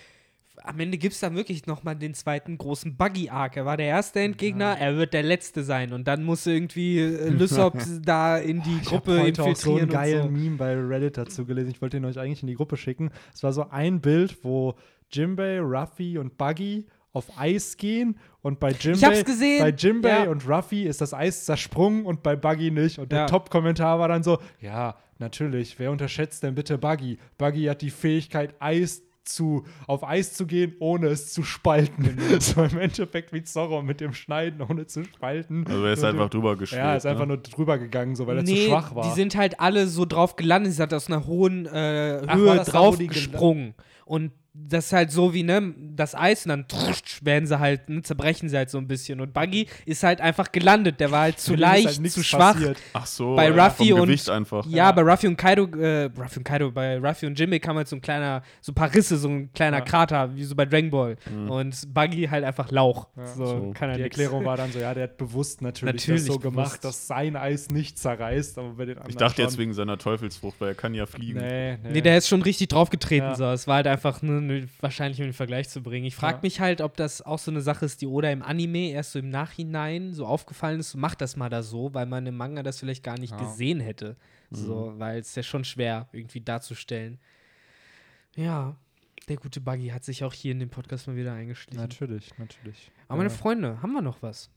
am 0.65 0.81
Ende 0.81 0.99
gibt 0.99 1.15
es 1.15 1.21
dann 1.21 1.35
wirklich 1.37 1.67
nochmal 1.67 1.97
den 1.97 2.15
zweiten 2.15 2.59
großen 2.59 2.97
Buggy-Arc. 2.97 3.57
Er 3.57 3.65
war 3.67 3.77
der 3.77 3.87
erste 3.87 4.21
Endgegner, 4.21 4.77
er 4.79 4.97
wird 4.97 5.15
der 5.15 5.23
letzte 5.23 5.63
sein. 5.65 5.93
Und 5.93 6.07
dann 6.09 6.25
muss 6.25 6.47
irgendwie 6.47 6.99
äh, 6.99 7.29
Lysop 7.31 7.75
da 8.03 8.39
in 8.39 8.63
die 8.63 8.79
Ich 8.83 8.93
hab 8.93 9.05
Gruppe 9.05 9.21
heute 9.21 9.43
auch 9.43 9.55
so 9.57 9.71
einen 9.77 9.81
infiltrieren 9.85 9.89
geilen 9.91 10.23
so. 10.25 10.29
Meme 10.31 10.57
bei 10.57 10.75
Reddit 10.75 11.17
dazu 11.17 11.45
gelesen. 11.47 11.71
Ich 11.71 11.81
wollte 11.83 11.97
ihn 11.97 12.05
euch 12.05 12.19
eigentlich 12.19 12.43
in 12.43 12.49
die 12.49 12.55
Gruppe 12.55 12.77
schicken. 12.77 13.11
Es 13.35 13.43
war 13.43 13.53
so 13.53 13.69
ein 13.71 14.01
Bild, 14.01 14.43
wo 14.45 14.75
Jimbei, 15.11 15.61
Ruffy 15.61 16.19
und 16.19 16.37
Buggy 16.37 16.87
auf 17.13 17.39
Eis 17.39 17.77
gehen 17.79 18.19
und 18.43 18.61
bei 18.61 18.71
Jimbei, 18.73 19.25
bei 19.25 19.71
Jimbei 19.71 20.25
Ja. 20.25 20.31
und 20.31 20.47
Ruffy 20.47 20.83
ist 20.85 21.01
das 21.01 21.15
Eis 21.15 21.47
zersprungen 21.47 22.05
und 22.05 22.23
bei 22.23 22.37
Buggy 22.37 22.71
nicht. 22.71 22.99
Und 22.99 23.11
der 23.13 23.21
Ja. 23.21 23.27
Top-Kommentar 23.27 23.99
war 23.99 24.09
dann 24.09 24.23
so: 24.23 24.39
Ja, 24.61 24.97
natürlich, 25.19 25.79
wer 25.79 25.91
unterschätzt 25.91 26.43
denn 26.43 26.55
bitte 26.55 26.77
Buggy? 26.77 27.19
Buggy 27.39 27.65
hat 27.65 27.81
die 27.81 27.91
Fähigkeit, 27.91 28.55
Eis 28.61 29.03
zu, 29.29 29.64
auf 29.87 30.03
Eis 30.03 30.33
zu 30.35 30.47
gehen, 30.47 30.74
ohne 30.81 31.09
es 31.09 31.33
zu 31.33 31.43
spalten. 31.43 32.03
Genau. 32.05 32.39
So 32.41 32.62
im 32.62 32.79
Endeffekt 32.79 33.33
wie 33.33 33.43
Zorro 33.43 33.83
mit 33.83 34.01
dem 34.01 34.12
Schneiden, 34.12 34.62
ohne 34.62 34.87
zu 34.87 35.05
spalten. 35.05 35.66
Also 35.66 35.85
er 35.85 35.93
ist 35.93 36.03
Und 36.03 36.09
einfach 36.11 36.31
drüber 36.31 36.57
geschwebt. 36.57 36.83
Ja, 36.83 36.97
ist 36.97 37.07
einfach 37.07 37.22
ne? 37.26 37.35
nur 37.35 37.37
drüber 37.39 37.79
gegangen, 37.79 38.16
so 38.16 38.26
weil 38.26 38.39
er 38.39 38.45
zu 38.45 38.53
Nee, 38.53 38.68
schwach 38.68 38.95
war. 38.95 39.05
die 39.05 39.14
sind 39.14 39.37
halt 39.37 39.61
alle 39.61 39.87
so 39.87 40.05
drauf 40.05 40.37
gelandet, 40.37 40.72
sie 40.72 40.83
hat 40.83 40.95
aus 40.95 41.09
einer 41.09 41.26
hohen 41.26 41.66
äh, 41.66 42.20
Höhe 42.33 42.57
draufgesprungen. 42.64 43.74
Und 44.05 44.33
das 44.71 44.87
ist 44.87 44.93
halt 44.93 45.11
so 45.11 45.33
wie, 45.35 45.43
ne, 45.43 45.75
das 45.95 46.15
Eis 46.15 46.45
und 46.45 46.51
dann 46.51 46.69
trutsch, 46.69 47.21
werden 47.25 47.47
sie 47.47 47.59
halt, 47.59 47.89
ne, 47.89 48.03
zerbrechen 48.03 48.49
sie 48.49 48.57
halt 48.57 48.71
so 48.71 48.79
ein 48.79 48.87
bisschen. 48.89 49.21
Und 49.21 49.33
Buggy 49.33 49.67
ist 49.87 50.03
halt 50.03 50.21
einfach 50.21 50.53
gelandet, 50.53 51.01
der 51.01 51.11
war 51.11 51.21
halt 51.23 51.39
zu 51.39 51.53
halt 51.53 51.61
leicht, 51.61 52.01
nichts 52.01 52.15
zu 52.17 52.23
schwach. 52.23 52.55
passiert. 52.55 52.79
Ach 52.93 53.07
so, 53.07 53.35
bei 53.37 53.49
ja, 53.51 53.65
Ruffy 53.65 53.91
vom 53.91 54.01
und- 54.01 54.07
Gewicht 54.09 54.29
einfach. 54.29 54.67
Ja, 54.67 54.77
Ja. 54.77 54.93
bei 54.93 55.03
Ruffy 55.03 55.27
und 55.29 55.37
Kaido, 55.37 55.65
äh, 55.77 56.05
Ruffy 56.19 56.39
und 56.39 56.45
Kaido, 56.45 56.71
bei 56.71 56.99
Ruffy 56.99 57.27
und 57.27 57.39
Jimmy 57.39 57.59
kam 57.61 57.77
halt 57.77 57.89
so 57.89 57.97
ein 57.97 58.03
kleiner, 58.03 58.43
so 58.61 58.73
ein 58.73 58.75
paar 58.75 58.93
Risse, 58.95 59.17
so 59.17 59.29
ein 59.29 59.53
kleiner 59.53 59.79
Ja. 59.79 59.85
Krater, 59.85 60.35
wie 60.35 60.45
so 60.45 60.55
bei 60.55 60.67
Dragon 60.67 60.91
Ball. 60.91 61.17
Mhm. 61.31 61.51
Und 61.51 61.95
Buggy 61.95 62.27
halt 62.31 62.45
einfach 62.45 62.71
Lauch. 62.71 63.09
Ja. 63.17 63.27
So, 63.27 63.47
So. 63.47 63.71
kann 63.75 63.91
er 63.91 63.97
Die 63.97 64.03
nix. 64.03 64.19
Erklärung 64.19 64.45
war 64.45 64.57
dann 64.57 64.71
so, 64.73 64.79
ja, 64.81 64.93
der 64.93 65.05
hat 65.05 65.17
bewusst 65.17 65.63
natürlich, 65.63 65.95
Natürlich 65.95 66.23
das 66.27 66.35
so 66.35 66.39
gemacht, 66.39 66.67
bewusst. 66.81 66.85
dass 66.85 67.07
sein 67.07 67.37
Eis 67.37 67.69
nicht 67.71 67.99
zerreißt, 67.99 68.59
aber 68.59 68.71
bei 68.71 68.85
den 68.85 68.97
anderen 68.99 69.11
Ich 69.11 69.17
dachte 69.17 69.41
jetzt 69.43 69.53
schon. 69.53 69.61
wegen 69.61 69.73
seiner 69.73 69.99
Teufelsfrucht, 69.99 70.61
weil 70.61 70.69
er 70.69 70.75
kann 70.75 70.95
ja 70.95 71.07
fliegen. 71.07 71.39
Nee, 71.39 71.77
nee. 71.83 71.91
Nee, 71.93 72.01
der 72.01 72.19
ist 72.19 72.29
schon 72.29 72.43
richtig 72.43 72.69
draufgetreten. 72.69 73.29
Ja. 73.31 73.35
So. 73.35 73.45
Es 73.47 73.67
war 73.67 73.77
halt 73.77 73.87
einfach 73.87 74.21
nur 74.23 74.41
ne, 74.49 74.68
wahrscheinlich, 74.80 75.20
um 75.20 75.26
den 75.28 75.32
Vergleich 75.32 75.68
zu 75.68 75.82
bringen. 75.82 76.05
Ich 76.07 76.16
frage 76.16 76.38
Ja. 76.38 76.42
mich 76.42 76.61
halt, 76.61 76.80
ob 76.80 76.96
das 76.96 77.22
auch 77.22 77.38
so 77.38 77.51
eine 77.51 77.61
Sache 77.61 77.84
ist, 77.84 78.01
die 78.01 78.07
Oda 78.07 78.30
im 78.30 78.42
Anime 78.42 78.90
erst 78.90 79.12
so 79.12 79.18
im 79.20 79.28
Nachhinein 79.30 80.12
so 80.12 80.26
aufgefallen 80.26 80.80
ist, 80.80 80.90
so 80.90 80.99
macht 80.99 81.20
das 81.20 81.36
mal 81.36 81.49
da 81.49 81.62
so, 81.62 81.94
weil 81.94 82.07
man 82.07 82.26
im 82.26 82.36
Manga 82.36 82.62
das 82.62 82.80
vielleicht 82.80 83.05
gar 83.05 83.18
nicht 83.18 83.32
Ja. 83.32 83.38
gesehen 83.38 83.80
hätte. 83.80 84.16
So, 84.51 84.92
weil 84.96 85.20
es 85.20 85.34
ja 85.34 85.42
schon 85.42 85.62
schwer 85.64 86.09
irgendwie 86.12 86.40
darzustellen. 86.40 87.18
Ja, 88.36 88.76
der 89.28 89.36
gute 89.36 89.61
Buggy 89.61 89.88
hat 89.88 90.05
sich 90.05 90.24
auch 90.24 90.32
hier 90.32 90.53
in 90.53 90.59
den 90.59 90.70
Podcast 90.70 91.07
mal 91.07 91.16
wieder 91.16 91.32
eingeschlichen. 91.34 91.80
Natürlich, 91.80 92.36
natürlich. 92.38 92.90
Aber 93.09 93.18
meine 93.18 93.30
Ja. 93.30 93.34
Freunde, 93.36 93.82
haben 93.82 93.92
wir 93.92 94.03
noch 94.03 94.22
was? 94.22 94.51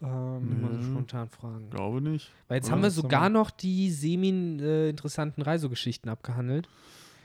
Ähm, 0.00 0.60
Mal 0.62 0.72
so 0.74 0.78
Mhm. 0.78 0.82
spontan 0.92 1.28
fragen. 1.28 1.70
Glaube 1.70 2.00
nicht. 2.00 2.30
Weil 2.46 2.56
jetzt 2.58 2.66
Oder? 2.66 2.72
haben 2.72 2.82
wir 2.82 2.90
sogar 2.90 3.22
wir? 3.24 3.30
noch 3.30 3.50
die 3.50 3.90
semi-interessanten 3.90 5.42
Reisegeschichten 5.42 6.08
abgehandelt. 6.10 6.68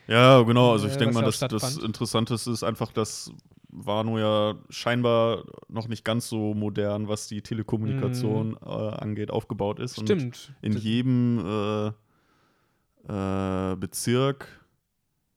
Ja, 0.07 0.41
genau. 0.43 0.71
Also 0.73 0.87
ich 0.87 0.95
Äh, 0.95 0.97
denke 0.97 1.13
mal, 1.15 1.23
dass 1.23 1.39
das. 1.39 1.77
Interessanteste 1.77 2.51
ist 2.51 2.63
einfach, 2.63 2.91
dass 2.91 3.31
Wano 3.75 4.19
ja 4.19 4.55
scheinbar 4.69 5.45
noch 5.69 5.87
nicht 5.87 6.03
ganz 6.05 6.27
so 6.29 6.53
modern, 6.53 7.07
was 7.07 7.27
die 7.27 7.41
Telekommunikation 7.41 8.57
äh, 8.63 8.67
angeht, 8.69 9.31
aufgebaut 9.31 9.79
ist. 9.79 9.97
Und. 9.97 10.05
Stimmt. 10.07 10.53
in 10.61 10.73
Das- 10.73 10.83
jedem 10.83 11.39
äh, 11.45 11.87
äh, 13.07 13.75
Bezirk 13.77 14.47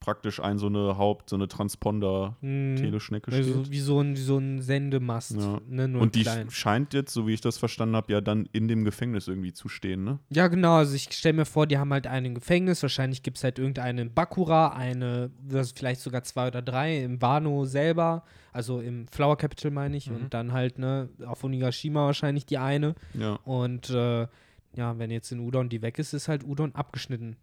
praktisch 0.06 0.38
ein 0.40 0.56
so 0.56 0.68
eine 0.68 0.96
Haupt-, 0.96 1.28
so 1.30 1.36
eine. 1.36 1.48
Transponder-Teleschnecke 1.48 3.32
Also 3.32 3.52
steht. 3.52 3.70
wie 3.70 3.80
so 3.80 4.00
ein, 4.00 4.16
wie 4.16 4.20
so 4.20 4.38
ein 4.38 4.60
Sendemast. 4.62 5.36
Ja. 5.36 5.60
Ne, 5.68 5.98
Und 5.98 6.14
die 6.14 6.22
klein. 6.22 6.50
scheint 6.50 6.94
jetzt, 6.94 7.12
so 7.12 7.26
wie 7.26 7.34
ich 7.34 7.40
das 7.40 7.58
verstanden 7.58 7.96
habe, 7.96 8.12
ja 8.12 8.20
dann 8.20 8.48
in 8.52 8.68
dem 8.68 8.84
Gefängnis 8.84 9.28
irgendwie 9.28 9.52
zu 9.52 9.68
stehen, 9.68 10.04
ne? 10.04 10.18
Ja, 10.30 10.48
genau. 10.48 10.76
Also 10.76 10.94
ich 10.94 11.08
stelle 11.12 11.34
mir 11.34 11.44
vor, 11.44 11.66
die 11.66 11.78
haben 11.78 11.92
halt 11.92 12.06
einen 12.06 12.34
Gefängnis. 12.34 12.82
Wahrscheinlich 12.82 13.22
gibt 13.22 13.36
es 13.38 13.44
halt 13.44 13.58
irgendeine 13.58 14.02
in 14.02 14.14
Bakura, 14.14 14.68
eine, 14.68 15.30
vielleicht 15.74 16.00
sogar 16.00 16.22
zwei 16.22 16.48
oder 16.48 16.62
drei 16.62 17.02
im 17.02 17.20
Wano 17.20 17.64
selber. 17.64 18.22
Also 18.52 18.80
im 18.80 19.06
Flower 19.08 19.36
Capital 19.36 19.70
meine 19.70 19.96
ich. 19.96 20.08
Mhm. 20.08 20.16
Und 20.16 20.34
dann 20.34 20.52
halt, 20.52 20.78
ne, 20.78 21.08
auf 21.26 21.42
Onigashima 21.44 22.06
wahrscheinlich 22.06 22.46
die 22.46 22.58
eine. 22.58 22.94
Ja. 23.14 23.40
Und 23.44 23.90
äh, 23.90 24.26
ja, 24.76 24.98
wenn 24.98 25.10
jetzt 25.10 25.32
in 25.32 25.40
Udon 25.40 25.68
die 25.68 25.82
weg 25.82 25.98
ist, 25.98 26.12
ist 26.12 26.28
halt 26.28 26.44
Udon 26.44 26.74
abgeschnitten. 26.74 27.36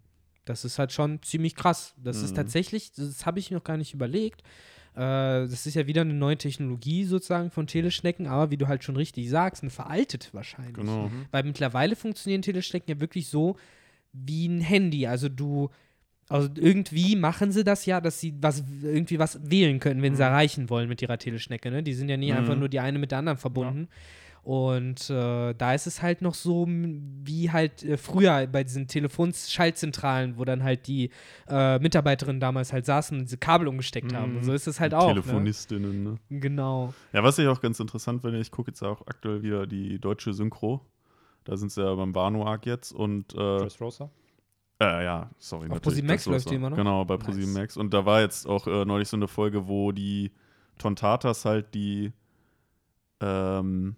Das 0.44 0.64
ist 0.64 0.78
halt 0.78 0.92
schon 0.92 1.22
ziemlich 1.22 1.54
krass. 1.56 1.94
Das 2.02 2.22
ist 2.22 2.32
Mhm. 2.32 2.36
tatsächlich, 2.36 2.92
das 2.92 3.24
habe 3.26 3.38
ich 3.38 3.50
noch 3.50 3.64
gar 3.64 3.76
nicht 3.76 3.94
überlegt. 3.94 4.42
Äh, 4.94 5.00
das 5.48 5.66
ist 5.66 5.74
ja 5.74 5.86
wieder 5.86 6.02
eine 6.02 6.14
neue 6.14 6.36
Technologie 6.38 7.04
sozusagen 7.04 7.50
von 7.50 7.66
Teleschnecken, 7.66 8.26
aber 8.26 8.50
wie 8.50 8.56
du 8.56 8.68
halt 8.68 8.84
schon 8.84 8.96
richtig 8.96 9.28
sagst, 9.30 9.62
eine 9.62 9.70
veraltet 9.70 10.30
wahrscheinlich. 10.32 10.74
Genau. 10.74 11.10
Weil 11.32 11.42
mittlerweile 11.44 11.96
funktionieren 11.96 12.42
Teleschnecken 12.42 12.94
ja 12.94 13.00
wirklich 13.00 13.28
so 13.28 13.56
wie 14.12 14.46
ein 14.46 14.60
Handy. 14.60 15.06
Also 15.06 15.28
du 15.28 15.70
Also 16.30 16.48
irgendwie 16.56 17.16
machen 17.16 17.52
sie 17.52 17.64
das 17.64 17.84
ja, 17.84 18.00
dass 18.00 18.18
sie 18.18 18.32
was 18.40 18.64
irgendwie 18.82 19.18
was 19.18 19.38
wählen 19.50 19.78
können, 19.78 20.00
wenn 20.00 20.14
sie 20.16 20.22
Mhm. 20.22 20.28
erreichen 20.28 20.70
wollen 20.70 20.88
mit 20.88 21.02
ihrer 21.02 21.18
Teleschnecke. 21.18 21.70
Ne? 21.70 21.82
Die 21.82 21.92
sind 21.92 22.08
ja 22.08 22.16
nie 22.16 22.32
Mhm. 22.32 22.38
einfach 22.38 22.56
nur 22.56 22.70
die 22.70 22.80
eine 22.80 22.98
mit 22.98 23.10
der 23.10 23.18
anderen 23.18 23.36
verbunden. 23.36 23.88
Und 24.44 25.08
äh, 25.08 25.54
da 25.54 25.72
ist 25.72 25.86
es 25.86 26.02
halt 26.02 26.20
noch 26.20 26.34
so 26.34 26.66
wie 26.68 27.50
halt 27.50 27.82
äh, 27.82 27.96
früher 27.96 28.46
bei 28.46 28.62
diesen 28.62 28.86
Telefonschaltzentralen, 28.86 30.36
wo 30.36 30.44
dann 30.44 30.62
halt 30.62 30.86
die 30.86 31.10
äh, 31.48 31.78
Mitarbeiterinnen 31.78 32.40
damals 32.40 32.72
halt 32.72 32.84
saßen 32.84 33.16
und 33.16 33.24
diese 33.24 33.38
Kabel 33.38 33.68
umgesteckt 33.68 34.12
haben. 34.12 34.32
Mhm. 34.32 34.36
Und 34.38 34.44
so 34.44 34.52
ist 34.52 34.66
es 34.66 34.80
halt 34.80 34.92
auch. 34.92 35.08
Ne? 35.08 35.14
Telefonistinnen, 35.14 36.04
ne? 36.04 36.18
Genau. 36.28 36.92
Ja, 37.14 37.22
was 37.22 37.38
ich 37.38 37.48
auch 37.48 37.62
ganz 37.62 37.80
interessant 37.80 38.20
finde, 38.20 38.38
ich 38.38 38.50
gucke 38.50 38.70
jetzt 38.70 38.82
auch 38.82 39.06
aktuell 39.06 39.42
wieder 39.42 39.66
die 39.66 39.98
deutsche 39.98 40.34
Synchro. 40.34 40.82
Da 41.44 41.56
sind 41.56 41.72
sie 41.72 41.82
ja 41.82 41.94
beim 41.94 42.14
Wano-Arc 42.14 42.66
jetzt 42.66 42.92
und 42.92 43.32
äh, 43.32 43.36
Dressrosa. 43.36 44.10
Äh, 44.78 45.04
ja, 45.04 45.30
sorry. 45.38 45.70
Auf 45.70 45.80
ProSieben 45.80 46.08
Max 46.08 46.26
läuft 46.26 46.50
die 46.50 46.56
immer 46.56 46.68
noch? 46.68 46.76
Genau, 46.76 47.04
bei 47.06 47.16
Nice. 47.16 47.24
ProSieben 47.24 47.52
Max. 47.54 47.76
Und 47.76 47.94
da 47.94 48.04
war 48.04 48.20
jetzt 48.20 48.46
auch 48.46 48.66
äh, 48.66 48.84
neulich 48.84 49.08
so 49.08 49.16
eine 49.16 49.28
Folge, 49.28 49.68
wo 49.68 49.92
die 49.92 50.32
Tontatas 50.78 51.44
halt 51.44 51.74
die, 51.74 52.12
ähm, 53.20 53.96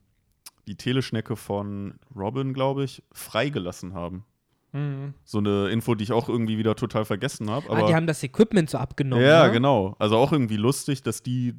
die 0.67 0.77
Teleschnecke 0.77 1.37
von 1.37 1.95
Robin, 2.15 2.53
glaube 2.53 2.85
ich, 2.85 3.03
freigelassen 3.13 3.95
haben. 3.95 4.25
Mhm. 4.73 5.15
So 5.25 5.39
eine 5.39 5.69
Info, 5.69 5.95
die 5.95 6.05
ich 6.05 6.13
auch 6.13 6.29
irgendwie 6.29 6.59
wieder 6.59 6.75
total 6.77 7.05
vergessen 7.05 7.51
habe. 7.51 7.71
ah, 7.71 7.87
die 7.87 7.95
haben 7.95 8.07
das 8.07 8.23
Equipment 8.23 8.69
so 8.69 8.79
abgenommen. 8.79 9.25
ja, 9.25 9.47
ne? 9.47 9.53
genau. 9.53 9.97
Also 9.99 10.17
auch 10.17 10.33
irgendwie 10.33 10.57
lustig, 10.57 11.03
dass 11.03 11.23
die 11.23 11.55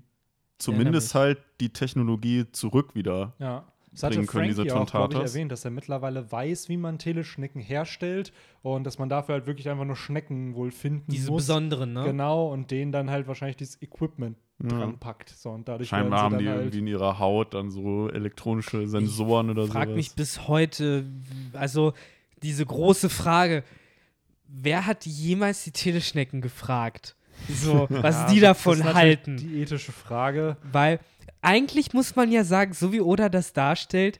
zumindest 0.57 1.15
halt 1.15 1.39
die 1.59 1.69
Technologie 1.69 2.45
zurück 2.51 2.95
wieder. 2.95 3.33
Ja. 3.39 3.65
Das 3.91 4.03
hatte 4.03 4.15
bringen 4.15 4.27
können, 4.27 4.47
diese 4.49 4.61
Frankie 4.63 4.71
auch, 4.73 4.85
glaub 4.91 5.09
ich, 5.11 5.15
Tontatas. 5.15 5.33
erwähnt, 5.33 5.51
dass 5.51 5.65
er 5.65 5.71
mittlerweile 5.71 6.31
weiß, 6.31 6.69
wie 6.69 6.77
man 6.77 6.99
Teleschnecken 6.99 7.61
herstellt 7.61 8.31
und 8.61 8.83
dass 8.83 8.99
man 8.99 9.09
dafür 9.09 9.33
halt 9.35 9.47
wirklich 9.47 9.69
einfach 9.69 9.85
nur 9.85 9.95
Schnecken 9.95 10.55
wohl 10.55 10.71
finden 10.71 11.09
Diese 11.11 11.31
muss. 11.31 11.43
besonderen, 11.43 11.93
ne? 11.93 12.03
Genau, 12.03 12.51
und 12.51 12.69
denen 12.69 12.91
dann 12.91 13.09
halt 13.09 13.27
wahrscheinlich 13.27 13.57
dieses 13.57 13.81
Equipment 13.81 14.37
Ja. 14.61 14.69
dran 14.69 14.99
packt. 14.99 15.29
So, 15.29 15.49
und 15.51 15.67
dadurch 15.67 15.89
Scheinbar 15.89 16.21
haben 16.21 16.37
die 16.37 16.45
dann 16.45 16.53
irgendwie 16.55 16.77
halt 16.77 16.81
in 16.81 16.87
ihrer 16.87 17.17
Haut 17.19 17.53
dann 17.53 17.71
so 17.71 18.09
elektronische 18.09 18.87
Sensoren 18.87 19.49
oder 19.49 19.65
so. 19.65 19.71
frag 19.71 19.89
mich 19.89 20.13
bis 20.13 20.47
heute, 20.47 21.05
also 21.53 21.93
diese 22.43 22.65
große 22.65 23.09
Frage, 23.09 23.63
wer 24.47 24.85
hat 24.85 25.05
jemals 25.05 25.63
die 25.63 25.71
Teleschnecken 25.71 26.41
gefragt? 26.41 27.15
So, 27.49 27.87
was 27.89 28.15
Ja, 28.15 28.27
die 28.29 28.39
das 28.39 28.49
davon 28.57 28.73
ist 28.73 28.79
natürlich 28.83 28.95
halten. 28.95 29.37
Die 29.37 29.61
ethische 29.61 29.91
Frage. 29.91 30.57
Weil 30.71 30.99
eigentlich 31.41 31.93
muss 31.93 32.15
man 32.15 32.31
ja 32.31 32.43
sagen, 32.43 32.73
so 32.73 32.91
wie 32.93 33.01
Oda 33.01 33.29
das 33.29 33.53
darstellt, 33.53 34.19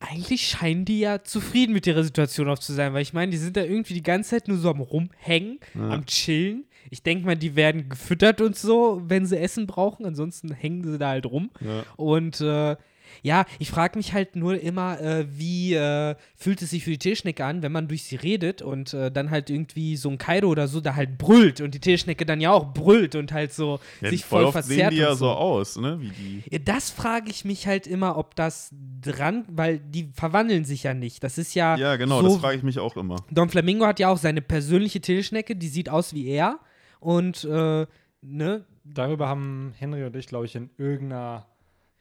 eigentlich 0.00 0.46
scheinen 0.46 0.84
die 0.84 1.00
ja 1.00 1.24
zufrieden 1.24 1.72
mit 1.72 1.86
ihrer 1.86 2.04
Situation 2.04 2.48
auch 2.48 2.58
zu 2.60 2.72
sein, 2.72 2.94
weil 2.94 3.02
ich 3.02 3.12
meine, 3.12 3.32
die 3.32 3.36
sind 3.38 3.56
da 3.56 3.62
irgendwie 3.64 3.94
die 3.94 4.02
ganze 4.02 4.30
Zeit 4.30 4.46
nur 4.48 4.58
so 4.58 4.70
am 4.70 4.80
Rumhängen, 4.80 5.58
Ja. 5.74 5.90
am 5.90 6.06
Chillen. 6.06 6.64
Ich 6.90 7.02
denke 7.02 7.26
mal, 7.26 7.36
die 7.36 7.56
werden 7.56 7.88
gefüttert 7.88 8.40
und 8.40 8.56
so, 8.56 9.02
wenn 9.06 9.26
sie 9.26 9.36
Essen 9.38 9.66
brauchen, 9.66 10.06
ansonsten 10.06 10.52
hängen 10.52 10.84
sie 10.84 10.98
da 10.98 11.08
halt 11.08 11.26
rum. 11.26 11.50
Ja. 11.60 11.82
Und 11.96 12.40
äh, 12.40 12.76
ja, 13.22 13.44
ich 13.58 13.70
frage 13.70 13.98
mich 13.98 14.12
halt 14.12 14.36
nur 14.36 14.60
immer, 14.60 15.00
äh, 15.00 15.26
wie 15.30 15.74
äh, 15.74 16.14
fühlt 16.36 16.62
es 16.62 16.70
sich 16.70 16.84
für 16.84 16.90
die 16.90 16.98
Teleschnecke 16.98 17.44
an, 17.44 17.62
wenn 17.62 17.72
man 17.72 17.88
durch 17.88 18.04
sie 18.04 18.16
redet 18.16 18.62
und 18.62 18.94
äh, 18.94 19.10
dann 19.10 19.30
halt 19.30 19.50
irgendwie 19.50 19.96
so 19.96 20.08
ein 20.10 20.18
Kaido 20.18 20.48
oder 20.48 20.68
so 20.68 20.80
da 20.80 20.94
halt 20.94 21.18
brüllt 21.18 21.60
und 21.60 21.74
die 21.74 21.80
Teleschnecke 21.80 22.24
dann 22.26 22.40
ja 22.40 22.50
auch 22.52 22.72
brüllt 22.72 23.14
und 23.14 23.32
halt 23.32 23.52
so 23.52 23.80
Ja, 24.00 24.10
sich 24.10 24.24
voll 24.24 24.38
voll 24.42 24.46
oft 24.46 24.64
sehen 24.64 24.76
verzerrt 24.76 24.92
die 24.92 24.98
ja 24.98 25.10
und 25.12 25.16
so 25.16 25.30
aus, 25.30 25.76
ne? 25.78 26.00
Wie 26.00 26.08
die. 26.10 26.42
ja, 26.50 26.58
Das 26.58 26.90
frage 26.90 27.30
ich 27.30 27.44
mich 27.44 27.66
halt 27.66 27.86
immer, 27.86 28.16
ob 28.16 28.34
das 28.36 28.72
dran, 29.00 29.44
weil 29.48 29.78
die 29.78 30.10
verwandeln 30.12 30.64
sich 30.64 30.82
ja 30.82 30.94
nicht. 30.94 31.22
Das 31.24 31.38
ist 31.38 31.54
ja. 31.54 31.76
Ja, 31.76 31.96
genau, 31.96 32.20
so, 32.20 32.28
das 32.28 32.36
frage 32.38 32.56
ich 32.58 32.62
mich 32.62 32.78
auch 32.78 32.96
immer. 32.96 33.16
Don 33.30 33.48
Flamingo 33.48 33.86
hat 33.86 33.98
ja 34.00 34.08
auch 34.08 34.18
seine 34.18 34.42
persönliche 34.42 35.00
Teleschnecke, 35.00 35.56
die 35.56 35.68
sieht 35.68 35.88
aus 35.88 36.14
wie 36.14 36.26
er. 36.28 36.58
Und, 37.00 37.44
äh, 37.44 37.86
ne? 38.22 38.64
Darüber 38.84 39.28
haben 39.28 39.74
Henry 39.78 40.04
und 40.04 40.16
ich, 40.16 40.26
glaube 40.26 40.46
ich, 40.46 40.54
in 40.56 40.70
irgendeiner 40.78 41.46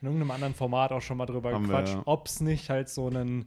in 0.02 0.08
irgendeinem 0.08 0.32
anderen 0.32 0.54
Format 0.54 0.92
auch 0.92 1.02
schon 1.02 1.18
mal 1.18 1.26
drüber 1.26 1.52
Haben 1.54 1.64
gequatscht, 1.66 1.96
ja. 1.96 2.02
ob 2.06 2.28
es 2.28 2.40
nicht 2.42 2.70
halt 2.70 2.90
so 2.90 3.08
einen 3.08 3.46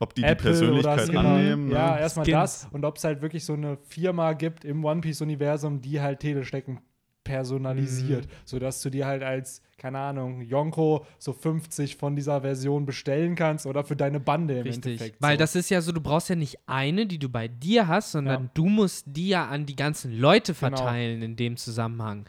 Ob 0.00 0.14
die 0.14 0.22
Apple 0.22 0.36
die 0.36 0.42
Persönlichkeit 0.58 1.08
oder 1.08 1.12
Skin- 1.20 1.26
annehmen. 1.26 1.70
Ja, 1.70 1.94
ne? 1.96 2.00
erstmal 2.00 2.24
Skins. 2.24 2.34
das 2.62 2.68
und 2.72 2.84
ob 2.84 2.96
es 2.98 3.04
halt 3.04 3.20
wirklich 3.22 3.44
so 3.44 3.54
eine 3.54 3.76
Firma 3.88 4.32
gibt 4.34 4.64
im 4.64 4.84
One 4.84 5.00
Piece 5.00 5.20
Universum, 5.22 5.80
die 5.80 6.00
halt 6.00 6.20
Teleschnecken 6.20 6.80
personalisiert, 7.24 8.26
Mhm. 8.26 8.30
sodass 8.44 8.80
du 8.82 8.90
dir 8.90 9.06
halt 9.06 9.22
als 9.22 9.62
keine 9.76 9.98
Ahnung, 10.00 10.40
Yonko 10.40 11.06
so 11.20 11.32
50 11.32 11.94
von 11.94 12.16
dieser 12.16 12.40
Version 12.40 12.84
bestellen 12.84 13.36
kannst 13.36 13.64
oder 13.64 13.84
für 13.84 13.94
deine 13.94 14.18
Bande 14.18 14.54
im 14.58 14.62
Richtig. 14.64 14.92
Endeffekt. 14.94 15.22
Weil 15.22 15.36
so. 15.36 15.38
das 15.38 15.54
ist 15.54 15.70
ja 15.70 15.80
so, 15.80 15.92
du 15.92 16.00
brauchst 16.00 16.28
ja 16.30 16.34
nicht 16.34 16.58
eine, 16.66 17.06
die 17.06 17.20
du 17.20 17.28
bei 17.28 17.46
dir 17.46 17.86
hast, 17.86 18.10
sondern 18.10 18.42
Ja. 18.44 18.50
du 18.54 18.66
musst 18.66 19.04
die 19.06 19.28
ja 19.28 19.46
an 19.46 19.66
die 19.66 19.76
ganzen 19.76 20.18
Leute 20.18 20.52
Genau. 20.52 20.58
verteilen 20.76 21.22
in 21.22 21.36
dem 21.36 21.56
Zusammenhang. 21.56 22.24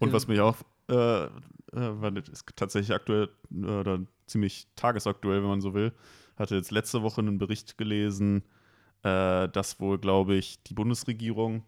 Und 0.00 0.14
was 0.14 0.26
mich 0.28 0.40
auch, 0.40 0.56
äh, 0.88 1.26
weil 1.74 2.12
das 2.12 2.28
ist 2.28 2.46
tatsächlich 2.56 2.94
aktuell 2.94 3.28
äh, 3.52 3.66
oder 3.66 4.00
ziemlich 4.26 4.68
tagesaktuell, 4.76 5.42
wenn 5.42 5.48
man 5.48 5.60
so 5.60 5.74
will, 5.74 5.92
hatte 6.36 6.56
jetzt 6.56 6.70
letzte 6.70 7.02
Woche 7.02 7.20
einen 7.20 7.38
Bericht 7.38 7.78
gelesen, 7.78 8.44
äh, 9.02 9.48
dass 9.48 9.80
wohl, 9.80 9.98
glaube 9.98 10.34
ich, 10.34 10.62
die 10.62 10.74
Bundesregierung 10.74 11.64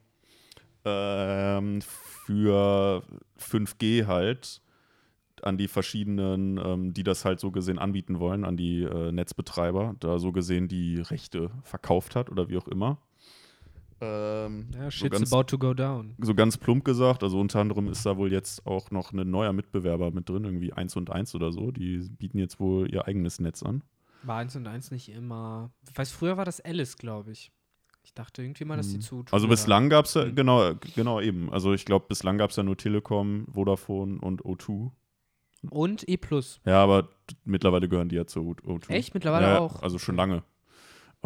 ähm, 0.84 1.80
für 1.82 3.02
5G 3.38 4.06
halt 4.06 4.62
an 5.42 5.58
die 5.58 5.68
verschiedenen, 5.68 6.58
ähm, 6.58 6.94
die 6.94 7.04
das 7.04 7.24
halt 7.24 7.40
so 7.40 7.50
gesehen 7.50 7.78
anbieten 7.78 8.20
wollen, 8.20 8.44
an 8.44 8.56
die 8.56 8.82
äh, 8.82 9.12
Netzbetreiber, 9.12 9.94
da 10.00 10.18
so 10.18 10.32
gesehen 10.32 10.68
die 10.68 10.98
Rechte 11.00 11.50
verkauft 11.62 12.16
hat 12.16 12.30
oder 12.30 12.48
wie 12.48 12.56
auch 12.56 12.68
immer. 12.68 12.98
Ähm, 14.00 14.68
Ja, 14.74 14.84
so 14.84 14.90
shit's 14.90 15.10
ganz- 15.18 15.32
about 15.32 15.44
to 15.44 15.58
go 15.58 15.72
down. 15.74 16.14
so 16.20 16.34
ganz 16.34 16.56
plump 16.58 16.84
gesagt, 16.84 17.22
also 17.22 17.40
unter 17.40 17.60
anderem 17.60 17.88
ist 17.88 18.04
da 18.04 18.16
wohl 18.16 18.30
jetzt 18.30 18.66
auch 18.66 18.90
noch 18.90 19.12
ein 19.12 19.30
neuer 19.30 19.52
Mitbewerber 19.52 20.10
mit 20.10 20.28
drin, 20.28 20.44
irgendwie 20.44 20.72
1 20.72 20.96
und 20.96 21.10
1 21.10 21.34
oder 21.34 21.52
so. 21.52 21.70
Die 21.70 21.98
bieten 22.10 22.38
jetzt 22.38 22.60
wohl 22.60 22.92
ihr 22.92 23.06
eigenes 23.06 23.40
Netz 23.40 23.62
an. 23.62 23.82
War 24.22 24.38
eins 24.38 24.54
und 24.56 24.66
eins 24.66 24.90
nicht 24.90 25.08
immer. 25.08 25.70
Ich 25.88 25.96
weiß, 25.96 26.10
früher 26.10 26.36
war 26.36 26.44
das 26.44 26.60
Alice, 26.60 26.96
glaube 26.98 27.32
ich. 27.32 27.52
Ich 28.02 28.12
dachte 28.14 28.42
irgendwie 28.42 28.64
mal, 28.64 28.76
dass 28.76 28.88
die 28.92 28.98
zu. 29.00 29.24
Also 29.32 29.48
bislang 29.48 29.88
gab 29.88 30.04
es 30.04 30.14
ja, 30.14 30.24
Mhm. 30.26 30.34
genau, 30.36 30.74
genau 30.94 31.20
eben. 31.20 31.50
Also 31.52 31.72
ich 31.72 31.84
glaube, 31.84 32.06
bislang 32.08 32.38
gab 32.38 32.50
es 32.50 32.56
ja 32.56 32.62
nur 32.62 32.76
Telekom, 32.76 33.46
Vodafone 33.52 34.18
und 34.20 34.42
O2. 34.44 34.90
haben. 35.62 35.68
Und 35.70 36.08
E. 36.08 36.18
Ja, 36.64 36.82
aber 36.84 37.08
mittlerweile 37.44 37.88
gehören 37.88 38.08
die 38.08 38.14
ja 38.16 38.26
zu 38.26 38.40
O2. 38.40 38.90
Echt? 38.90 39.14
Mittlerweile 39.14 39.46
ja, 39.46 39.58
auch? 39.58 39.82
Also 39.82 39.98
schon 39.98 40.14
lange. 40.16 40.44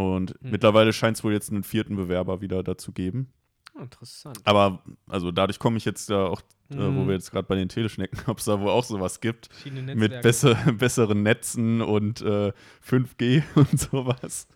Und 0.01 0.31
Hm. 0.41 0.51
mittlerweile 0.51 0.93
scheint 0.93 1.17
es 1.19 1.25
wohl 1.25 1.33
jetzt 1.33 1.51
einen 1.51 1.63
vierten 1.63 1.97
Bewerber 1.97 2.41
wieder 2.41 2.63
dazu 2.63 2.93
geben. 2.93 3.33
Interessant. 3.79 4.39
Aber 4.45 4.83
also 5.09 5.31
dadurch 5.31 5.59
komme 5.59 5.77
ich 5.77 5.85
jetzt 5.85 6.11
da 6.11 6.27
auch, 6.27 6.41
äh, 6.71 6.77
wo 6.77 6.81
Mhm. 6.91 7.07
wir 7.09 7.15
jetzt 7.15 7.31
gerade 7.31 7.47
bei 7.47 7.55
den 7.55 7.69
Teleschnecken, 7.69 8.19
ob 8.27 8.39
es 8.39 8.45
da 8.45 8.61
wohl 8.61 8.69
auch 8.71 8.85
sowas 8.85 9.21
gibt. 9.21 9.49
Mit 9.95 10.21
besser, 10.23 10.55
besseren 10.79 11.23
Netzen 11.23 11.81
und 11.81 12.21
äh, 12.21 12.53
5G 12.83 13.43
und 13.55 13.79
sowas. 13.81 14.49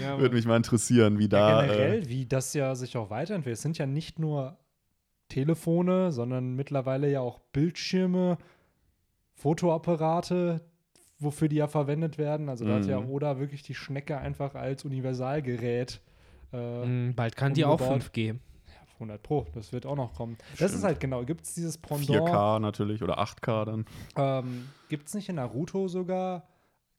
Ja, 0.00 0.18
Würde 0.18 0.34
mich 0.34 0.46
mal 0.46 0.56
interessieren, 0.56 1.18
wie 1.18 1.28
da. 1.28 1.50
ja, 1.50 1.60
generell, 1.66 2.02
äh, 2.02 2.08
wie 2.08 2.26
das 2.26 2.54
ja 2.54 2.74
sich 2.74 2.96
auch 2.96 3.10
weiterentwickelt. 3.10 3.56
Es 3.56 3.62
sind 3.62 3.78
ja 3.78 3.86
nicht 3.86 4.18
nur 4.18 4.56
Telefone, 5.28 6.10
sondern 6.12 6.54
mittlerweile 6.56 7.10
ja 7.10 7.20
auch 7.20 7.38
Bildschirme, 7.52 8.36
Fotoapparate, 9.34 10.60
wofür 11.20 11.48
die 11.48 11.56
ja 11.56 11.68
verwendet 11.68 12.18
werden. 12.18 12.48
Also 12.48 12.64
da 12.66 12.74
hat 12.76 12.86
ja 12.86 13.00
Mhm. 13.00 13.10
Oda 13.10 13.38
wirklich 13.38 13.62
die 13.62 13.74
Schnecke 13.74 14.18
einfach 14.18 14.54
als 14.54 14.84
Universalgerät. 14.84 16.00
Äh, 16.52 16.86
Mm, 16.86 17.14
Bald 17.14 17.36
kann 17.36 17.54
die 17.54 17.64
auch 17.64 17.80
umgebaut. 17.80 18.02
5G. 18.12 18.36
100 18.94 19.22
Pro, 19.22 19.46
das 19.54 19.72
wird 19.72 19.86
auch 19.86 19.96
noch 19.96 20.12
kommen. 20.12 20.36
Das 20.52 20.60
ist 20.60 20.70
Stimmt. 20.72 20.84
halt 20.84 21.00
genau, 21.00 21.24
gibt 21.24 21.46
es 21.46 21.54
dieses 21.54 21.78
Pendant, 21.78 22.08
4K 22.28 22.58
natürlich 22.58 23.02
oder 23.02 23.18
8K 23.18 23.64
dann. 23.64 23.84
ähm, 24.16 24.66
gibt 24.88 25.08
es 25.08 25.14
nicht 25.14 25.28
in 25.30 25.36
Naruto 25.36 25.88
sogar 25.88 26.46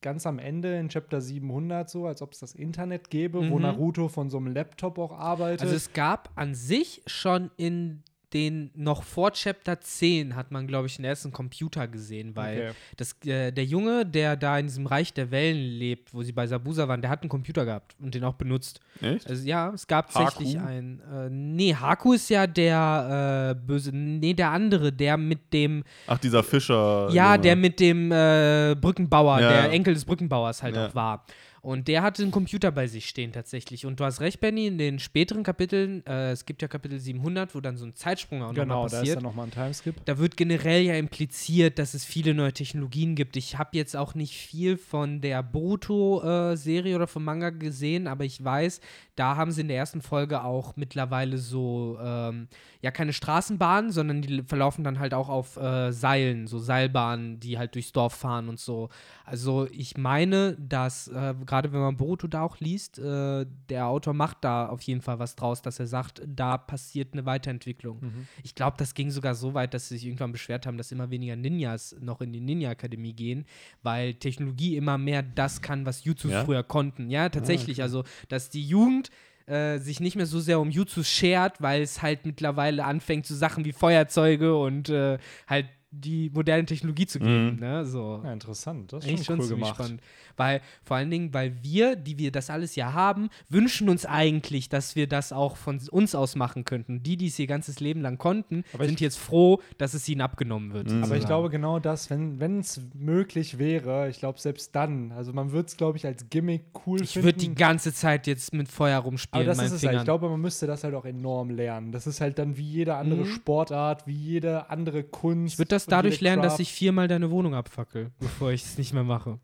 ganz 0.02 0.26
am 0.26 0.40
Ende 0.40 0.80
in 0.80 0.90
Chapter 0.90 1.22
700 1.22 1.88
so, 1.92 2.08
als 2.08 2.24
ob 2.24 2.32
es 2.34 2.40
das 2.40 2.56
Internet 2.56 3.12
gäbe, 3.12 3.48
wo 3.52 3.58
Mhm. 3.58 3.62
Naruto 3.62 4.08
von 4.08 4.32
so 4.32 4.38
einem 4.38 4.48
Laptop 4.48 4.98
auch 4.98 5.12
arbeitet? 5.12 5.62
Also 5.62 5.76
es 5.76 5.94
gab 5.94 6.32
an 6.36 6.56
sich 6.56 7.04
schon 7.06 7.52
in 7.56 8.02
den 8.34 8.72
noch 8.76 9.04
vor 9.04 9.32
Chapter 9.32 9.80
10 9.80 10.36
hat 10.36 10.52
man, 10.52 10.68
glaube 10.68 10.88
ich, 10.88 10.96
den 10.96 11.06
ersten 11.06 11.32
Computer 11.32 11.88
gesehen, 11.88 12.36
weil 12.36 12.58
Okay. 12.58 12.72
das, 12.98 13.16
äh, 13.26 13.52
der 13.52 13.66
Junge, 13.66 14.06
der 14.06 14.36
da 14.38 14.58
in 14.58 14.68
diesem 14.68 14.86
Reich 14.88 15.14
der 15.14 15.32
Wellen 15.32 15.78
lebt, 15.78 16.14
wo 16.14 16.24
sie 16.24 16.32
bei 16.32 16.48
Sabusa 16.48 16.88
waren, 16.88 17.02
der 17.02 17.10
hat 17.10 17.22
einen 17.24 17.30
Computer 17.30 17.66
gehabt 17.66 17.96
und 18.00 18.16
den 18.16 18.24
auch 18.24 18.36
benutzt. 18.36 18.80
Echt? 19.02 19.28
Also 19.30 19.46
ja, 19.48 19.72
es 19.74 19.86
gab 19.88 20.12
tatsächlich 20.12 20.60
einen. 20.60 21.00
Äh, 21.02 21.30
nee, 21.30 21.74
Haku 21.76 22.14
ist 22.14 22.30
ja 22.30 22.48
der 22.48 23.56
äh, 23.58 23.66
böse. 23.68 23.92
Nee, 23.96 24.34
der 24.34 24.50
andere, 24.52 24.92
der 24.92 25.18
mit 25.18 25.52
dem. 25.54 25.84
Ach, 26.08 26.18
dieser 26.18 26.44
Fischer. 26.44 27.10
ja, 27.12 27.32
Junge. 27.34 27.42
der 27.44 27.56
mit 27.56 27.80
dem 27.80 28.12
äh, 28.12 28.76
Brückenbauer, 28.80 29.40
Ja. 29.42 29.50
der 29.50 29.72
Enkel 29.72 29.94
des 29.94 30.06
Brückenbauers 30.06 30.62
halt 30.64 30.76
Ja. 30.76 30.88
auch 30.88 30.96
war. 30.96 31.26
Und 31.62 31.88
der 31.88 32.02
hatte 32.02 32.24
einen 32.24 32.32
Computer 32.32 32.72
bei 32.72 32.88
sich 32.88 33.08
stehen 33.08 33.32
tatsächlich. 33.32 33.86
Und 33.86 34.00
du 34.00 34.04
hast 34.04 34.20
recht, 34.20 34.40
Benny, 34.40 34.66
in 34.68 34.78
den 34.80 34.98
späteren 34.98 35.44
Kapiteln, 35.44 36.04
äh, 36.08 36.32
es 36.32 36.46
gibt 36.46 36.62
ja 36.64 36.68
Kapitel 36.68 37.00
700, 37.00 37.54
wo 37.54 37.62
dann 37.62 37.78
so 37.78 37.86
ein 37.86 37.94
Zeitsprung 37.94 38.42
auch 38.42 38.54
Genau, 38.54 38.66
nochmal 38.66 38.90
da 38.90 38.96
ist 38.96 39.00
passiert. 39.02 39.16
dann 39.18 39.24
nochmal 39.24 39.46
ein 39.48 39.52
Timeskip. 39.52 39.96
Da 40.06 40.18
wird 40.18 40.38
generell 40.38 40.82
ja 40.82 40.96
impliziert, 40.96 41.78
dass 41.78 41.94
es 41.94 42.04
viele 42.04 42.34
neue 42.34 42.52
Technologien 42.54 43.14
gibt. 43.16 43.38
Ich 43.38 43.60
habe 43.60 43.78
jetzt 43.78 43.96
auch 43.96 44.16
nicht 44.16 44.36
viel 44.38 44.76
von 44.78 45.22
der 45.22 45.44
Boruto-Serie 45.44 46.96
oder 46.96 47.08
vom 47.08 47.24
Manga 47.24 47.52
gesehen, 47.52 48.08
aber 48.08 48.24
ich 48.26 48.44
weiß, 48.44 48.82
da 49.22 49.36
haben 49.36 49.52
sie 49.52 49.62
in 49.62 49.68
der 49.68 49.78
ersten 49.78 50.02
Folge 50.02 50.44
auch 50.44 50.76
mittlerweile 50.78 51.38
so, 51.38 52.00
ähm, 52.04 52.48
ja, 52.82 52.90
keine 52.90 53.14
Straßenbahnen, 53.14 53.92
sondern 53.92 54.24
die 54.24 54.42
verlaufen 54.42 54.84
dann 54.84 54.98
halt 54.98 55.14
auch 55.14 55.30
auf 55.30 55.58
äh, 55.58 55.92
Seilen, 55.92 56.48
so 56.48 56.58
Seilbahnen, 56.58 57.40
die 57.40 57.60
halt 57.60 57.76
durchs 57.76 57.92
Dorf 57.92 58.16
fahren 58.16 58.50
und 58.50 58.60
so. 58.60 58.90
Also 59.24 59.68
ich 59.72 59.96
meine, 59.96 60.58
dass, 60.58 61.08
äh, 61.08 61.36
gerade 61.46 61.72
wenn 61.72 61.82
man 61.82 61.98
Boruto 61.98 62.26
da 62.26 62.42
auch 62.42 62.60
liest, 62.60 62.98
äh, 62.98 63.46
der 63.70 63.86
Autor 63.86 64.16
macht 64.16 64.38
da 64.42 64.68
auf 64.70 64.82
jeden 64.82 65.02
Fall 65.02 65.20
was 65.20 65.36
draus, 65.36 65.62
dass 65.62 65.80
er 65.80 65.86
sagt, 65.86 66.24
da 66.26 66.58
passiert 66.58 67.14
eine 67.14 67.24
Weiterentwicklung. 67.28 68.00
Mhm. 68.02 68.28
Ich 68.42 68.56
glaube, 68.56 68.78
das 68.80 68.96
ging 68.96 69.12
sogar 69.12 69.36
so 69.36 69.54
weit, 69.54 69.76
dass 69.76 69.88
sie 69.88 69.98
sich 69.98 70.08
irgendwann 70.08 70.32
beschwert 70.32 70.66
haben, 70.66 70.80
dass 70.80 70.92
immer 70.92 71.12
weniger 71.12 71.36
Ninjas 71.36 71.96
noch 72.02 72.22
in 72.22 72.34
die 72.34 72.42
Ninja-Akademie 72.42 73.14
gehen, 73.14 73.46
weil 73.84 74.16
Technologie 74.16 74.78
immer 74.78 74.98
mehr 74.98 75.22
das 75.22 75.62
kann, 75.62 75.86
was 75.86 76.06
Jutsus 76.06 76.32
Ja? 76.32 76.44
früher 76.44 76.64
konnten. 76.64 77.12
Ja, 77.12 77.30
tatsächlich. 77.30 77.84
Also, 77.84 78.04
dass 78.28 78.50
die 78.50 78.66
Jugend 78.66 79.11
äh, 79.52 79.80
sich 79.80 80.00
nicht 80.00 80.16
mehr 80.16 80.26
so 80.26 80.40
sehr 80.40 80.60
um 80.60 80.72
Jutsus 80.72 81.10
schert, 81.10 81.62
weil 81.62 81.82
es 81.82 82.02
halt 82.02 82.26
mittlerweile 82.26 82.86
anfängt 82.86 83.26
zu 83.26 83.36
Sachen 83.36 83.66
wie 83.66 83.74
Feuerzeuge 83.74 84.56
und 84.56 84.90
äh, 84.90 85.18
halt 85.48 85.66
die 85.94 86.30
moderne 86.34 86.66
Technologie 86.66 87.06
zu 87.06 87.20
geben. 87.20 87.56
Mhm. 87.56 87.60
Ne? 87.60 87.86
So. 87.86 88.22
Ja, 88.24 88.32
interessant. 88.32 88.94
Das 88.94 89.04
ist 89.04 89.10
Eigentlich 89.10 89.26
schon 89.26 89.36
schon 89.36 89.40
cool 89.42 89.48
ziemlich 89.48 89.64
gemacht. 89.66 89.76
spannend. 89.84 90.02
Weil, 90.38 90.62
vor 90.84 90.96
allen 90.98 91.12
Dingen, 91.12 91.34
weil 91.34 91.62
wir, 91.62 91.98
die 91.98 92.18
wir 92.18 92.32
das 92.32 92.50
alles 92.50 92.76
ja 92.76 92.94
haben, 92.94 93.30
wünschen 93.50 93.90
uns 93.90 94.06
eigentlich, 94.06 94.70
dass 94.70 94.96
wir 94.96 95.06
das 95.08 95.34
auch 95.34 95.58
von 95.58 95.80
uns 95.92 96.16
aus 96.16 96.36
machen 96.38 96.64
könnten. 96.64 97.04
Die, 97.04 97.18
die 97.18 97.28
es 97.28 97.38
ihr 97.38 97.48
ganzes 97.48 97.82
Leben 97.82 98.02
lang 98.02 98.18
konnten, 98.18 98.64
Aber 98.74 98.86
sind 98.86 98.96
ich- 98.96 99.00
jetzt 99.02 99.20
froh, 99.20 99.62
dass 99.78 99.94
es 99.94 100.08
ihnen 100.08 100.22
abgenommen 100.22 100.74
wird. 100.74 100.90
Mhm. 100.90 101.04
Aber 101.04 101.18
ich 101.18 101.26
glaube 101.26 101.50
genau 101.50 101.80
das, 101.80 102.10
wenn 102.10 102.60
es 102.60 102.80
möglich 102.94 103.60
wäre, 103.60 104.10
ich 104.10 104.20
glaube 104.20 104.40
selbst 104.40 104.74
dann, 104.76 105.12
also 105.12 105.34
man 105.34 105.52
würde 105.52 105.68
es, 105.68 105.76
glaube 105.76 105.98
ich, 105.98 106.06
als 106.06 106.30
Gimmick 106.30 106.64
cool 106.88 107.02
ich 107.02 107.12
finden. 107.12 107.26
würde 107.26 107.40
die 107.40 107.54
ganze 107.54 107.94
Zeit 107.94 108.26
jetzt 108.28 108.54
mit 108.54 108.70
Feuer 108.70 109.00
rumspielen 109.00 109.46
aber 109.48 109.56
das 109.56 109.58
ist 109.66 109.66
es 109.66 109.72
halt. 109.74 109.80
Fingern. 109.82 109.98
Ich 109.98 110.06
glaube, 110.06 110.30
man 110.30 110.40
müsste 110.40 110.66
das 110.68 110.86
halt 110.86 110.96
auch 110.96 111.06
enorm 111.06 111.50
lernen. 111.50 111.92
Das 111.92 112.08
ist 112.08 112.22
halt 112.22 112.40
dann 112.40 112.56
wie 112.56 112.64
jede 112.64 112.96
andere 112.96 113.22
Mhm. 113.26 113.26
Sportart, 113.26 114.08
wie 114.08 114.14
jede 114.16 114.70
andere 114.70 115.04
Kunst. 115.04 115.56
ich 115.56 115.60
würde 115.60 115.70
das 115.70 115.81
und 115.88 115.92
dadurch 115.92 116.22
lernen, 116.22 116.42
dass 116.42 116.60
ich 116.60 116.72
viermal 116.72 117.08
deine 117.08 117.30
Wohnung 117.32 117.56
abfackel, 117.56 118.12
bevor 118.20 118.52
ich 118.52 118.64
es 118.64 118.78
nicht 118.78 118.94
mehr 118.94 119.04
mache. 119.04 119.40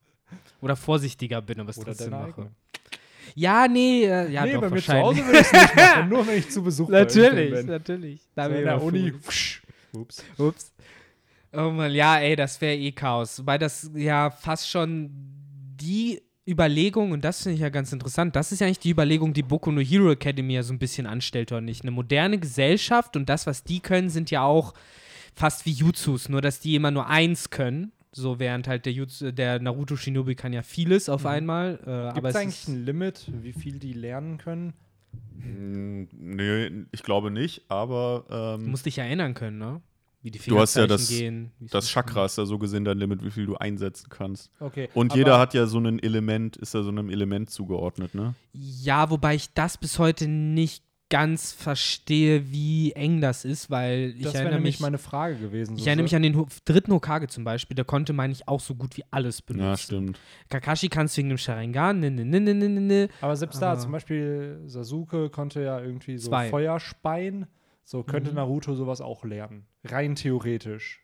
Oder 0.61 0.75
vorsichtiger 0.75 1.41
bin, 1.41 1.59
aber 1.59 1.69
es 1.69 1.77
trotzdem 1.79 2.11
deine 2.11 2.23
mache. 2.23 2.33
eigene. 2.41 2.51
Ja, 3.35 3.67
nee, 3.67 4.03
äh, 4.05 4.31
ja, 4.31 4.45
nee, 4.45 4.53
doch, 4.53 4.61
bei 4.61 4.69
mir 4.69 4.81
zu 4.81 4.87
wahrscheinlich. 4.87 5.05
Hause 5.21 5.25
würde 5.25 5.39
ich 5.39 5.45
es 5.45 5.51
nicht 5.53 5.75
machen, 5.75 6.09
nur 6.09 6.27
wenn 6.27 6.37
ich 6.39 6.49
zu 6.49 6.63
Besuch 6.63 6.89
natürlich, 6.89 7.51
bin. 7.53 7.65
natürlich. 7.67 8.21
Da 8.35 8.43
So 8.45 8.49
bin 8.49 8.57
in 8.59 8.65
der 8.65 8.81
Uni. 8.81 9.13
Ups. 9.93 10.23
Ups. 10.37 10.73
Oh 11.53 11.69
Mann, 11.71 11.93
ja, 11.93 12.17
ey, 12.19 12.35
das 12.35 12.59
wäre 12.61 12.75
eh 12.75 12.91
Chaos. 12.91 13.39
Wobei 13.39 13.57
das 13.57 13.89
ja 13.95 14.29
fast 14.29 14.69
schon 14.69 15.09
die 15.79 16.21
Überlegung, 16.47 17.11
und 17.11 17.23
das 17.25 17.43
finde 17.43 17.55
ich 17.55 17.61
ja 17.61 17.69
ganz 17.69 17.91
interessant, 17.91 18.35
das 18.35 18.51
ist 18.51 18.59
ja 18.59 18.67
eigentlich 18.67 18.79
die 18.79 18.91
Überlegung, 18.91 19.33
die 19.33 19.43
Boku 19.43 19.71
no 19.71 19.81
Hero 19.81 20.11
Academy 20.11 20.53
ja 20.53 20.63
so 20.63 20.73
ein 20.73 20.79
bisschen 20.79 21.05
anstellt, 21.05 21.51
oder 21.51 21.61
nicht? 21.61 21.81
Eine 21.83 21.91
moderne 21.91 22.37
Gesellschaft 22.39 23.15
und 23.17 23.27
das, 23.27 23.45
was 23.47 23.63
die 23.63 23.79
können, 23.81 24.09
sind 24.09 24.31
ja 24.31 24.43
auch 24.43 24.73
fast 25.37 25.65
wie 25.65 25.71
Jutsus, 25.71 26.29
nur 26.29 26.41
dass 26.41 26.59
die 26.59 26.75
immer 26.75 26.91
nur 26.91 27.07
eins 27.07 27.49
können. 27.49 27.91
So, 28.11 28.39
während 28.39 28.67
halt 28.67 28.85
der, 28.85 28.93
Jutsu, 28.93 29.31
der 29.31 29.59
Naruto 29.59 29.95
Shinobi 29.95 30.33
kann 30.35 30.51
ja 30.51 30.63
vieles 30.63 31.07
auf 31.07 31.25
einmal. 31.27 31.79
Äh, 31.85 31.89
aber 31.91 32.13
Gibt 32.13 32.27
es 32.27 32.35
eigentlich 32.35 32.61
ist, 32.63 32.67
ein 32.69 32.85
Limit, 32.85 33.31
wie 33.43 33.53
viel 33.53 33.77
die 33.79 33.93
lernen 33.93 34.37
können? 34.39 34.73
Mm, 35.35 36.07
Nee, 36.11 36.71
ich 36.91 37.03
glaube 37.03 37.29
nicht, 37.31 37.61
aber 37.69 38.25
du 38.57 38.63
ähm, 38.63 38.71
musst 38.71 38.85
dich 38.85 38.95
ja 38.95 39.03
erinnern 39.03 39.33
können, 39.35 39.59
ne? 39.59 39.81
Wie 40.23 40.31
die 40.31 40.39
Du 40.39 40.59
hast 40.59 40.75
ja 40.75 40.87
das- 40.87 41.09
gehen. 41.09 41.51
das. 41.59 41.87
Chakra 41.89 42.25
ist 42.25 42.37
ja 42.39 42.45
so 42.45 42.57
gesehen 42.57 42.83
dein 42.85 42.97
Limit, 42.97 43.23
wie 43.23 43.29
viel 43.29 43.45
du 43.45 43.55
einsetzen 43.55 44.09
kannst. 44.09 44.49
Okay. 44.59 44.89
Und 44.95 45.13
jeder 45.13 45.37
hat 45.37 45.53
ja 45.53 45.67
so 45.67 45.77
ein 45.79 45.99
Element, 45.99 46.57
ist 46.57 46.73
ja 46.73 46.81
so 46.81 46.89
einem 46.89 47.09
Element 47.11 47.51
zugeordnet, 47.51 48.15
ne? 48.15 48.33
Ja, 48.53 49.11
wobei 49.11 49.35
ich 49.35 49.53
das 49.53 49.77
bis 49.77 49.99
heute 49.99 50.27
nicht 50.27 50.83
ganz 51.09 51.53
verstehe, 51.53 52.51
wie 52.51 52.91
eng 52.91 53.21
das 53.21 53.45
ist, 53.45 53.69
weil 53.69 54.13
ich 54.17 54.23
Das 54.23 54.33
wäre 54.33 54.43
erinnere 54.43 54.59
nämlich 54.59 54.75
mich, 54.75 54.79
meine 54.81 54.97
Frage 54.97 55.35
gewesen. 55.37 55.75
ich 55.75 55.83
so- 55.83 55.87
erinnere 55.87 56.03
mich 56.03 56.15
an 56.15 56.23
den 56.23 56.45
dritten 56.65 56.91
Hokage 56.91 57.27
zum 57.27 57.43
Beispiel, 57.43 57.75
der 57.75 57.85
konnte, 57.85 58.11
meine 58.13 58.33
ich, 58.33 58.47
auch 58.47 58.59
so 58.59 58.75
gut 58.75 58.97
wie 58.97 59.03
alles 59.11 59.41
benutzen. 59.41 59.65
Ja, 59.69 59.77
stimmt. 59.77 60.19
Kakashi 60.49 60.89
kann 60.89 61.05
es 61.05 61.15
wegen 61.17 61.29
dem 61.29 61.37
Sharingan, 61.37 61.99
ne, 62.01 62.11
ne, 62.11 62.25
ne, 62.25 62.39
ne, 62.41 62.53
ne, 62.53 62.67
ne, 62.69 62.81
ne. 62.81 63.09
Aber 63.21 63.35
selbst 63.35 63.61
da, 63.61 63.77
zum 63.79 63.91
Beispiel 63.93 64.61
Sasuke 64.65 65.29
konnte 65.29 65.61
ja 65.61 65.79
irgendwie 65.79 66.17
so 66.17 66.29
Zwei. 66.29 66.49
Feuer 66.49 66.79
speien. 66.79 67.47
So 67.85 68.03
könnte 68.03 68.31
Mhm. 68.31 68.35
Naruto 68.35 68.75
sowas 68.75 68.99
auch 68.99 69.23
lernen. 69.23 69.65
Rein 69.85 70.15
theoretisch. 70.15 70.99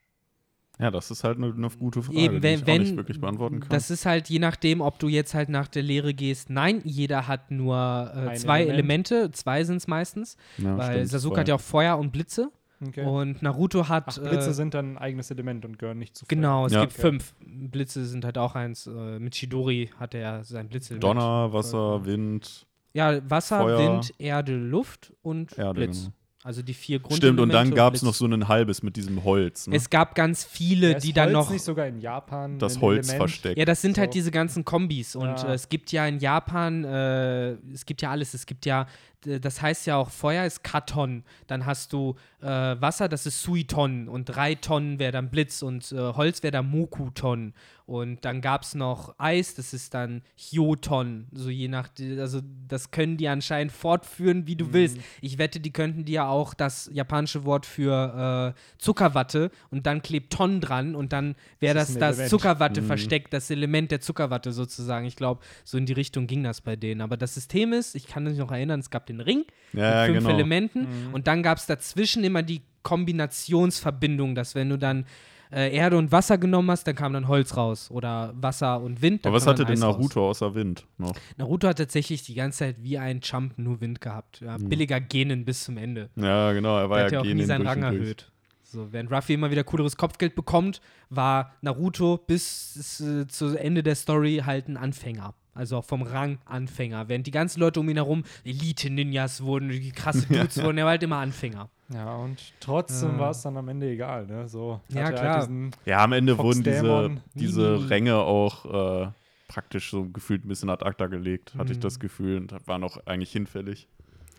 Ja, 0.80 0.90
das 0.90 1.12
ist 1.12 1.24
halt 1.24 1.38
eine, 1.38 1.54
eine 1.54 1.70
gute 1.70 2.02
Frage, 2.02 2.18
Eben, 2.20 2.36
die 2.38 2.44
wenn, 2.44 2.56
ich 2.56 2.64
auch 2.64 2.68
wenn 2.68 2.82
nicht 2.82 2.96
wirklich 2.98 3.22
beantworten 3.22 3.60
kann. 3.60 3.70
das 3.70 3.92
ist 3.92 4.06
halt 4.08 4.28
je 4.30 4.40
nachdem, 4.40 4.82
ob 4.82 4.98
du 5.00 5.08
jetzt 5.08 5.34
halt 5.36 5.50
nach 5.50 5.68
der 5.68 5.84
Lehre 5.84 6.14
gehst. 6.16 6.50
Nein, 6.50 6.82
jeder 6.84 7.28
hat 7.28 7.52
nur 7.52 8.12
äh, 8.16 8.34
zwei 8.36 8.62
Element. 8.64 9.12
Elemente, 9.12 9.32
zwei 9.32 9.64
sind 9.66 9.78
es 9.78 9.88
meistens, 9.88 10.36
ja, 10.58 10.76
weil 10.78 10.94
stimmt, 10.96 11.10
Sasuke 11.10 11.36
zwei. 11.36 11.42
hat 11.42 11.48
ja 11.48 11.56
auch 11.56 11.62
Feuer 11.62 11.98
und 11.98 12.12
Blitze 12.12 12.52
Okay. 12.86 13.06
und 13.06 13.42
Naruto 13.42 13.88
hat 13.88 14.04
Ach, 14.08 14.18
Blitze 14.18 14.50
äh, 14.50 14.54
sind 14.54 14.74
dann 14.74 14.94
ein 14.94 14.98
eigenes 14.98 15.32
Element 15.32 15.64
und 15.64 15.80
gehören 15.80 16.00
nicht 16.00 16.18
zu 16.18 16.26
Feuer. 16.26 16.30
Genau, 16.36 16.66
es 16.66 16.74
Ja. 16.74 16.82
gibt 16.82 16.94
Okay. 16.94 17.02
fünf. 17.02 17.34
Blitze 17.40 18.06
sind 18.06 18.26
halt 18.26 18.38
auch 18.38 18.56
eins. 18.56 18.88
Äh, 18.88 19.20
mit 19.20 19.36
Chidori 19.36 19.90
hat 20.00 20.14
er 20.16 20.44
sein 20.44 20.68
Blitze. 20.68 21.00
Donner, 21.00 21.54
Wasser, 21.54 22.04
Wind, 22.06 22.66
Ja, 22.92 23.22
Wasser, 23.30 23.60
Feuer. 23.62 23.78
Wind, 23.80 24.14
Erde, 24.18 24.58
Luft 24.58 25.14
und 25.22 25.58
Erde. 25.58 25.74
Blitz. 25.76 26.00
Genau. 26.02 26.14
Also 26.46 26.62
die 26.62 26.74
vier 26.74 27.00
Grund. 27.00 27.18
Stimmt, 27.18 27.40
und 27.40 27.54
dann 27.54 27.72
gab 27.74 27.94
es 27.94 28.02
noch 28.02 28.14
so 28.14 28.26
ein 28.26 28.48
halbes 28.50 28.84
mit 28.84 28.98
diesem 28.98 29.24
Holz. 29.24 29.68
Ne? 29.68 29.76
Es 29.78 29.90
gab 29.90 30.14
ganz 30.14 30.44
viele, 30.44 30.92
Ja, 30.92 31.00
die 31.00 31.14
dann 31.14 31.28
Holz 31.28 31.34
noch. 31.34 31.50
nicht 31.52 31.64
sogar 31.64 31.88
in 31.88 32.02
Japan 32.02 32.60
das 32.60 32.82
Holz 32.82 33.08
Element? 33.08 33.18
versteckt. 33.30 33.58
Ja, 33.58 33.64
das 33.66 33.82
sind 33.82 33.98
halt 33.98 34.12
So. 34.12 34.18
diese 34.20 34.32
ganzen 34.32 34.66
Kombis. 34.66 35.16
Und 35.16 35.28
Ja. 35.28 35.50
äh, 35.52 35.54
es 35.54 35.70
gibt 35.70 35.92
ja 35.94 36.06
in 36.06 36.20
Japan, 36.20 36.84
äh, 36.84 37.52
es 37.74 37.86
gibt 37.86 38.02
ja 38.02 38.12
alles. 38.12 38.34
Es 38.34 38.46
gibt 38.46 38.66
ja, 38.66 38.88
das 39.26 39.62
heißt 39.62 39.88
ja 39.88 39.96
auch, 39.96 40.10
Feuer 40.10 40.46
ist 40.46 40.64
Katon. 40.66 41.24
Dann 41.48 41.66
hast 41.66 41.94
du 41.94 42.16
äh, 42.42 42.46
Wasser, 42.48 43.08
das 43.08 43.26
ist 43.26 43.42
Suiton. 43.42 44.10
Und 44.10 44.26
drei 44.26 44.56
Tonnen 44.56 45.00
wäre 45.00 45.14
dann 45.14 45.30
Blitz. 45.30 45.62
Und 45.62 45.94
äh, 45.94 45.96
Holz 45.98 46.44
wäre 46.44 46.52
dann 46.52 46.70
Mokuton. 46.70 47.54
Und 47.86 48.24
dann 48.24 48.40
gab 48.40 48.64
es 48.64 48.76
noch 48.76 49.14
Eis, 49.18 49.56
das 49.56 49.74
ist 49.74 49.94
dann 49.94 50.22
Hyoton. 50.38 51.28
So 51.34 51.50
je 51.50 51.68
nach, 51.68 51.90
also 52.18 52.40
das 52.70 52.92
können 52.92 53.18
die 53.18 53.28
anscheinend 53.28 53.74
fortführen, 53.74 54.48
wie 54.48 54.56
du 54.56 54.66
Mhm. 54.68 54.74
willst. 54.74 54.98
Ich 55.20 55.38
wette, 55.38 55.60
die 55.60 55.72
könnten 55.74 56.06
dir 56.06 56.14
ja 56.14 56.28
auch 56.30 56.54
das 56.54 56.90
japanische 56.94 57.44
Wort 57.44 57.66
für 57.66 58.54
äh, 58.56 58.60
Zuckerwatte 58.78 59.52
und 59.70 59.86
dann 59.86 60.02
klebt 60.02 60.32
Ton 60.32 60.62
dran 60.62 60.96
und 60.96 61.12
dann 61.12 61.36
wäre 61.60 61.74
Das 61.76 61.94
das 61.98 62.18
das. 62.18 62.30
Zuckerwatte 62.30 62.82
Mhm. 62.82 62.86
versteckt, 62.86 63.34
das 63.34 63.50
Element 63.50 63.92
der 63.92 64.00
Zuckerwatte 64.00 64.54
sozusagen. 64.54 65.06
Ich 65.06 65.18
glaube, 65.18 65.42
so 65.66 65.78
in 65.78 65.86
die 65.86 65.94
Richtung 65.94 66.26
ging 66.26 66.42
das 66.44 66.62
bei 66.62 66.78
denen. 66.78 67.02
Aber 67.02 67.18
das 67.18 67.34
System 67.34 67.74
ist, 67.74 67.96
ich 67.96 68.08
kann 68.08 68.24
mich 68.24 68.38
noch 68.38 68.52
erinnern, 68.52 68.80
es 68.80 68.90
gab 68.92 69.08
den 69.08 69.20
Ring 69.20 69.44
ja, 69.74 70.06
mit 70.06 70.06
fünf 70.16 70.24
genau. 70.24 70.30
Elementen 70.36 71.08
Mhm. 71.08 71.14
und 71.14 71.28
dann 71.28 71.44
gab 71.44 71.58
es 71.58 71.66
dazwischen 71.66 72.24
immer 72.24 72.44
die 72.44 72.62
Kombinationsverbindung, 72.84 74.36
dass 74.36 74.56
wenn 74.56 74.70
du 74.70 74.78
dann 74.78 75.06
äh, 75.54 75.74
Erde 75.76 75.98
und 75.98 76.12
Wasser 76.12 76.38
genommen 76.38 76.70
hast, 76.72 76.86
dann 76.88 76.96
kam 76.96 77.14
dann 77.14 77.28
Holz 77.28 77.56
raus 77.56 77.90
oder 77.92 78.34
Wasser 78.36 78.82
und 78.82 79.02
Wind. 79.02 79.26
Aber 79.26 79.36
was 79.36 79.46
hatte 79.48 79.66
denn 79.66 79.74
Eis 79.78 79.84
raus. 79.84 79.96
Naruto 79.98 80.30
außer 80.30 80.56
Wind 80.56 80.86
noch? 80.98 81.14
Naruto 81.38 81.68
hat 81.68 81.78
tatsächlich 81.78 82.24
die 82.24 82.34
ganze 82.34 82.60
Zeit 82.60 82.78
wie 82.82 82.98
ein 82.98 83.20
Jump 83.22 83.58
nur 83.58 83.80
Wind 83.82 84.02
gehabt. 84.02 84.42
Ja, 84.42 84.58
Mhm. 84.58 84.70
Billiger 84.70 85.00
Genen 85.00 85.46
bis 85.46 85.64
zum 85.64 85.78
Ende. 85.78 86.10
Ja, 86.16 86.52
genau, 86.54 86.78
er 86.78 86.90
war 86.90 86.98
Der 86.98 87.06
hat 87.06 87.12
ja 87.12 87.18
ja 87.24 87.30
auch 87.30 87.36
nie 87.36 87.44
seinen 87.44 87.68
Rang 87.68 87.84
erhöht. 87.84 88.32
So, 88.64 88.92
während 88.92 89.12
Ruffy 89.12 89.36
immer 89.36 89.52
wieder 89.52 89.64
cooleres 89.64 89.96
Kopfgeld 89.98 90.34
bekommt, 90.34 90.82
war 91.12 91.54
Naruto 91.62 92.18
bis 92.26 93.00
äh, 93.02 93.28
zu 93.28 93.56
Ende 93.56 93.84
der 93.84 93.94
Story 93.96 94.42
halt 94.46 94.68
ein 94.68 94.78
Anfänger. 94.78 95.36
Also 95.54 95.78
auch 95.78 95.86
vom 95.86 96.02
Rang 96.02 96.40
Anfänger. 96.46 97.08
Während 97.10 97.28
die 97.28 97.32
ganzen 97.32 97.60
Leute 97.60 97.80
um 97.80 97.88
ihn 97.88 97.98
herum 97.98 98.24
Elite-Ninjas 98.44 99.44
wurden, 99.44 99.70
die 99.70 99.92
krasse 99.92 100.26
Dudes 100.28 100.62
wurden, 100.64 100.80
er 100.80 100.86
war 100.86 100.92
halt 100.92 101.04
immer 101.04 101.18
Anfänger. 101.18 101.70
Ja, 101.94 102.16
und 102.16 102.54
trotzdem 102.60 103.12
Ja. 103.14 103.20
war 103.20 103.32
es 103.32 103.42
dann 103.42 103.56
am 103.58 103.68
Ende 103.68 103.90
egal, 103.90 104.26
ne? 104.26 104.48
So 104.48 104.82
Ja, 104.90 105.02
er 105.02 105.12
klar. 105.14 105.48
Halt 105.48 105.78
Ja, 105.86 106.04
am 106.04 106.12
Ende 106.14 106.36
Fox 106.36 106.44
wurden 106.46 106.64
diese, 106.64 106.82
Dämon. 106.82 107.22
diese 107.36 107.62
nie. 107.62 107.86
Ränge 107.88 108.16
auch 108.18 109.06
äh, 109.06 109.12
praktisch 109.48 109.92
so 109.92 110.10
gefühlt 110.10 110.44
ein 110.46 110.48
bisschen 110.48 110.70
ad 110.70 110.84
acta 110.86 111.08
gelegt, 111.08 111.54
hatte 111.56 111.72
ich 111.72 111.78
Mhm. 111.78 111.82
das 111.82 112.00
Gefühl, 112.00 112.38
und 112.38 112.68
waren 112.68 112.84
auch 112.84 112.98
eigentlich 113.06 113.32
hinfällig. 113.32 113.88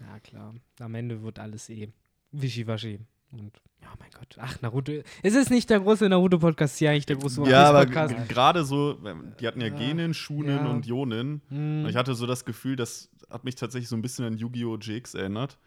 Ja, 0.01 0.19
klar. 0.21 0.55
Am 0.81 0.95
Ende 0.95 1.23
wird 1.23 1.39
alles 1.39 1.69
eh 1.71 1.93
wischiwaschi. 2.33 2.99
Und 3.31 3.53
ja, 3.83 3.89
mein 3.99 4.11
Gott. 4.19 4.37
Ach, 4.41 4.61
Naruto. 4.63 4.93
Es 5.23 5.35
ist 5.35 5.51
nicht 5.51 5.69
der 5.71 5.81
große 5.81 6.09
Naruto-Podcast, 6.09 6.79
hier 6.79 6.91
eigentlich 6.91 7.07
der 7.07 7.17
große 7.17 7.43
Ja, 7.49 7.69
aber 7.69 7.85
Piece-Podcast. 7.85 8.17
g- 8.29 8.33
gerade 8.35 8.65
so, 8.65 8.99
ähm, 9.05 9.35
die 9.41 9.47
hatten 9.47 9.61
ja 9.61 9.69
Ja. 9.69 9.75
Genin, 9.77 10.15
Shunin 10.15 10.57
Ja. 10.57 10.67
und 10.67 10.87
Jonin. 10.87 11.43
Hm. 11.49 11.85
Und 11.85 11.91
ich 11.91 11.97
hatte 11.97 12.15
so 12.15 12.27
das 12.27 12.45
Gefühl, 12.45 12.77
das 12.77 13.11
hat 13.31 13.45
mich 13.45 13.55
tatsächlich 13.57 13.89
so 13.89 13.97
ein 13.97 14.03
bisschen 14.03 14.25
an 14.25 14.37
Yu-Gi-Oh! 14.37 14.79
GX 14.79 15.15
erinnert. 15.15 15.59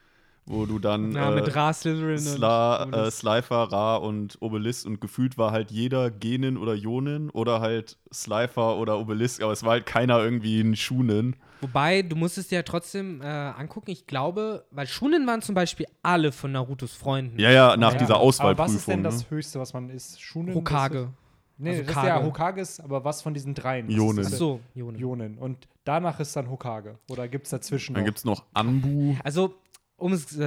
Wo 0.48 0.66
du 0.66 0.80
dann 0.80 1.12
Ja, 1.12 1.32
äh, 1.32 1.36
mit 1.36 1.56
Ra, 1.56 1.74
Slytherin 1.74 2.18
Sla, 2.20 2.84
und 2.84 2.94
äh. 2.94 3.12
Slifer, 3.12 3.64
Ra 3.72 3.98
und 3.98 4.38
Obelisk 4.42 4.86
und 4.86 5.00
gefühlt 5.02 5.38
war 5.38 5.52
halt 5.52 5.72
jeder 5.72 6.10
Genin 6.10 6.58
oder 6.58 6.74
Jonin 6.74 7.30
oder 7.30 7.60
halt 7.62 7.98
Slifer 8.14 8.78
oder 8.78 8.98
Obelisk, 9.00 9.42
aber 9.44 9.52
es 9.52 9.64
war 9.64 9.72
halt 9.72 9.86
keiner 9.86 10.20
irgendwie 10.24 10.62
ein 10.62 10.76
Schunen. 10.76 11.36
Wobei, 11.62 12.02
du 12.04 12.16
musst 12.16 12.38
es 12.38 12.48
dir 12.50 12.58
ja 12.58 12.64
trotzdem 12.64 13.20
äh, 13.22 13.26
angucken. 13.26 13.90
Ich 13.92 14.06
glaube, 14.08 14.66
weil 14.72 14.86
Schunen 14.88 15.26
waren 15.26 15.42
zum 15.42 15.56
Beispiel 15.56 15.88
alle 16.04 16.32
von 16.32 16.52
Narutos 16.52 16.94
Freunden. 16.94 17.40
Ja, 17.40 17.50
ja, 17.52 17.76
nach 17.78 17.94
Ja, 17.94 17.98
dieser 17.98 18.16
aber 18.16 18.24
Auswahlprüfung. 18.24 18.66
was 18.74 18.80
ist 18.80 18.88
denn 18.88 19.04
das 19.04 19.20
ne? 19.24 19.30
Höchste, 19.32 19.60
was 19.60 19.74
man 19.74 19.90
ist? 19.90 20.22
Schunen? 20.22 20.54
Hokage. 20.54 21.00
Ist, 21.00 21.10
nee, 21.58 21.70
Also 21.72 21.82
das 21.82 21.90
ist 21.90 21.96
Kage. 21.96 22.08
ja 22.10 22.24
Hokage 22.24 22.62
ist, 22.62 22.80
aber 22.80 23.04
was 23.04 23.24
von 23.24 23.34
diesen 23.34 23.56
dreien? 23.56 23.90
Ist 23.90 23.96
Jonen. 23.96 24.18
das 24.24 24.34
Ach 24.34 24.38
so, 24.38 24.60
Jonen. 24.76 25.00
Jonen. 25.00 25.38
Und 25.40 25.68
danach 25.84 26.20
ist 26.20 26.36
dann 26.36 26.48
Hokage. 26.52 27.00
Oder 27.10 27.28
gibt 27.28 27.46
es 27.46 27.50
dazwischen 27.50 27.96
Dann 27.96 28.04
noch? 28.04 28.06
gibt 28.06 28.20
es 28.20 28.26
noch 28.26 28.44
Anbu. 28.54 29.16
Also, 29.24 29.56
um 30.00 30.14
es, 30.14 30.38
äh, 30.38 30.44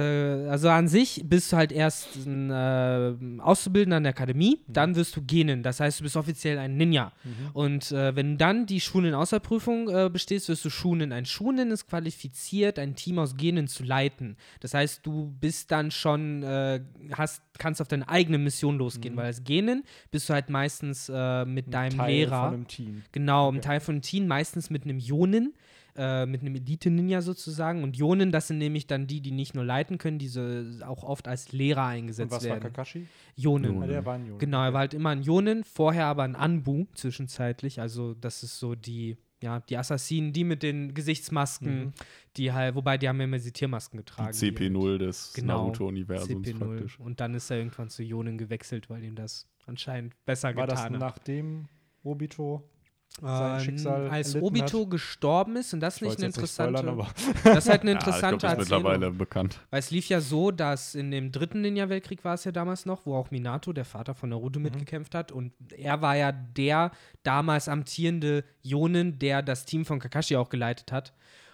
also 0.49 0.69
an 0.69 0.87
sich 0.87 1.23
bist 1.25 1.51
du 1.51 1.57
halt 1.57 1.73
erst 1.73 2.15
ein 2.25 2.49
äh, 2.49 3.13
Auszubildender 3.41 3.97
an 3.97 4.03
der 4.03 4.11
Akademie, 4.11 4.59
Mhm. 4.67 4.73
dann 4.73 4.95
wirst 4.95 5.15
du 5.17 5.21
Genin. 5.25 5.61
Das 5.61 5.79
heißt, 5.81 5.99
du 5.99 6.03
bist 6.03 6.15
offiziell 6.15 6.57
ein 6.57 6.77
Ninja. 6.77 7.11
Und 7.53 7.91
äh, 7.91 8.15
wenn 8.15 8.31
du 8.31 8.37
dann 8.37 8.65
die 8.65 8.79
Schunen-Außerprüfung 8.79 9.89
äh, 9.89 10.09
bestehst, 10.09 10.47
wirst 10.49 10.63
du 10.63 10.69
Schunen. 10.69 11.11
Ein 11.11 11.25
Schunen 11.25 11.69
ist 11.71 11.87
qualifiziert, 11.87 12.79
ein 12.79 12.95
Team 12.95 13.19
aus 13.19 13.35
Genen 13.35 13.67
zu 13.67 13.83
leiten. 13.83 14.37
Das 14.61 14.73
heißt, 14.73 15.05
du 15.05 15.33
bist 15.41 15.69
dann 15.71 15.91
schon, 15.91 16.43
äh, 16.43 16.81
hast, 17.17 17.43
kannst 17.57 17.81
auf 17.81 17.87
deine 17.89 18.07
eigene 18.07 18.37
Mission 18.37 18.77
losgehen, 18.77 19.15
weil 19.17 19.25
als 19.25 19.43
Genen 19.43 19.83
bist 20.11 20.29
du 20.29 20.33
halt 20.33 20.49
meistens 20.49 21.09
äh, 21.13 21.43
mit 21.45 21.67
Ein 21.67 21.71
deinem 21.71 21.97
Teil 21.97 22.13
Lehrer. 22.15 22.45
von 22.45 22.53
einem 22.53 22.67
Team. 22.67 23.03
Genau, 23.11 23.49
ein 23.51 23.57
Okay. 23.57 23.67
Teil 23.67 23.79
von 23.81 23.95
einem 23.95 24.01
Team, 24.01 24.27
meistens 24.27 24.69
mit 24.69 24.83
einem 24.85 24.97
Jonin, 24.97 25.53
äh, 25.95 26.25
mit 26.25 26.41
einem 26.41 26.55
Elite-Ninja 26.55 27.21
sozusagen. 27.21 27.83
Und 27.83 27.97
Jonin, 27.97 28.31
das 28.31 28.47
sind 28.47 28.57
nämlich 28.59 28.87
dann 28.87 29.07
die, 29.07 29.21
die 29.21 29.31
nicht 29.31 29.55
nur 29.55 29.65
leiten 29.65 29.97
können, 29.97 30.19
diese 30.19 30.79
auch 30.85 31.03
oft 31.03 31.27
als 31.27 31.51
Lehrer 31.51 31.83
Und 31.85 31.89
eingesetzt 31.91 32.31
was 32.31 32.43
war 32.43 32.49
werden. 32.51 32.61
Kakashi? 32.63 33.07
Jonin. 33.35 33.81
Ah, 33.83 33.87
der 33.87 34.05
war 34.05 34.15
ein 34.15 34.25
Jonen. 34.25 34.39
Genau, 34.39 34.63
er 34.63 34.73
war 34.73 34.79
halt 34.81 34.93
immer 34.93 35.09
ein 35.09 35.21
Jonin, 35.23 35.63
vorher 35.63 36.05
aber 36.05 36.23
ein 36.23 36.35
Anbu 36.35 36.85
zwischenzeitlich. 36.93 37.79
Also 37.81 38.13
das 38.13 38.43
ist 38.43 38.59
so 38.59 38.75
die, 38.75 39.17
ja, 39.43 39.59
die 39.59 39.77
Assassinen, 39.77 40.33
die 40.33 40.43
mit 40.43 40.63
den 40.63 40.93
Gesichtsmasken, 40.93 41.85
Mhm. 41.85 41.93
die 42.37 42.53
halt, 42.53 42.75
wobei 42.75 42.97
die 42.97 43.09
haben 43.09 43.17
ja 43.17 43.23
immer 43.25 43.37
diese 43.37 43.51
Tiermasken 43.51 43.97
Die 43.99 44.05
getragen. 44.05 44.31
CP0 44.33 44.97
des 44.99 45.33
Genau, 45.33 45.63
Naruto-Universums 45.65 46.47
CP0. 46.47 46.57
praktisch. 46.59 46.99
Und 46.99 47.19
dann 47.19 47.33
ist 47.33 47.49
er 47.49 47.57
irgendwann 47.57 47.89
zu 47.89 48.03
Jonin 48.03 48.37
gewechselt, 48.37 48.89
weil 48.89 49.03
ihm 49.03 49.15
das 49.15 49.47
anscheinend 49.65 50.13
besser 50.25 50.55
War 50.55 50.67
das 50.67 50.79
getan 50.83 50.93
hat. 50.93 50.99
nachdem 51.01 51.67
Obito 52.03 52.57
sein 52.57 52.63
Ähm, 52.63 52.63
Schicksal 52.63 52.80
als 53.21 53.67
erlitten 53.67 54.41
Obito 54.43 54.81
hat? 54.83 54.89
gestorben 54.91 55.55
ist, 55.57 55.73
und 55.73 55.79
das 55.79 55.95
ist 55.95 56.01
Ich 56.01 56.07
nicht 56.07 56.17
eine 56.19 56.27
interessante, 56.27 56.79
spoilern, 56.79 56.99
aber 56.99 57.09
das 57.43 57.57
ist 57.65 57.69
halt 57.69 57.81
eine 57.81 57.91
Ja, 57.91 57.97
ich 57.97 58.01
interessante 58.07 58.45
das 58.45 58.53
ist 58.53 58.59
mittlerweile 58.59 59.11
bekannt. 59.11 59.59
Weil 59.69 59.79
es 59.79 59.91
lief 59.91 60.07
ja 60.09 60.21
so, 60.21 60.51
dass 60.51 60.95
in 60.95 61.11
dem 61.11 61.31
dritten 61.31 61.61
Ninja-Weltkrieg 61.61 62.23
war 62.23 62.33
es 62.35 62.43
ja 62.45 62.51
damals 62.51 62.85
noch, 62.85 63.05
wo 63.05 63.15
auch 63.15 63.29
Minato, 63.31 63.73
der 63.73 63.85
Vater 63.85 64.15
von 64.15 64.29
Naruto, 64.29 64.59
Mhm. 64.59 64.63
mitgekämpft 64.63 65.13
hat. 65.13 65.31
Und 65.31 65.53
er 65.75 66.01
war 66.01 66.15
ja 66.15 66.31
der 66.31 66.91
damals 67.23 67.67
amtierende 67.67 68.43
Jonin, 68.61 69.19
der 69.19 69.41
das 69.41 69.65
Team 69.65 69.85
von 69.85 69.99
Kakashi 69.99 70.35
auch 70.37 70.49
geleitet 70.49 70.91
hat. 70.91 71.13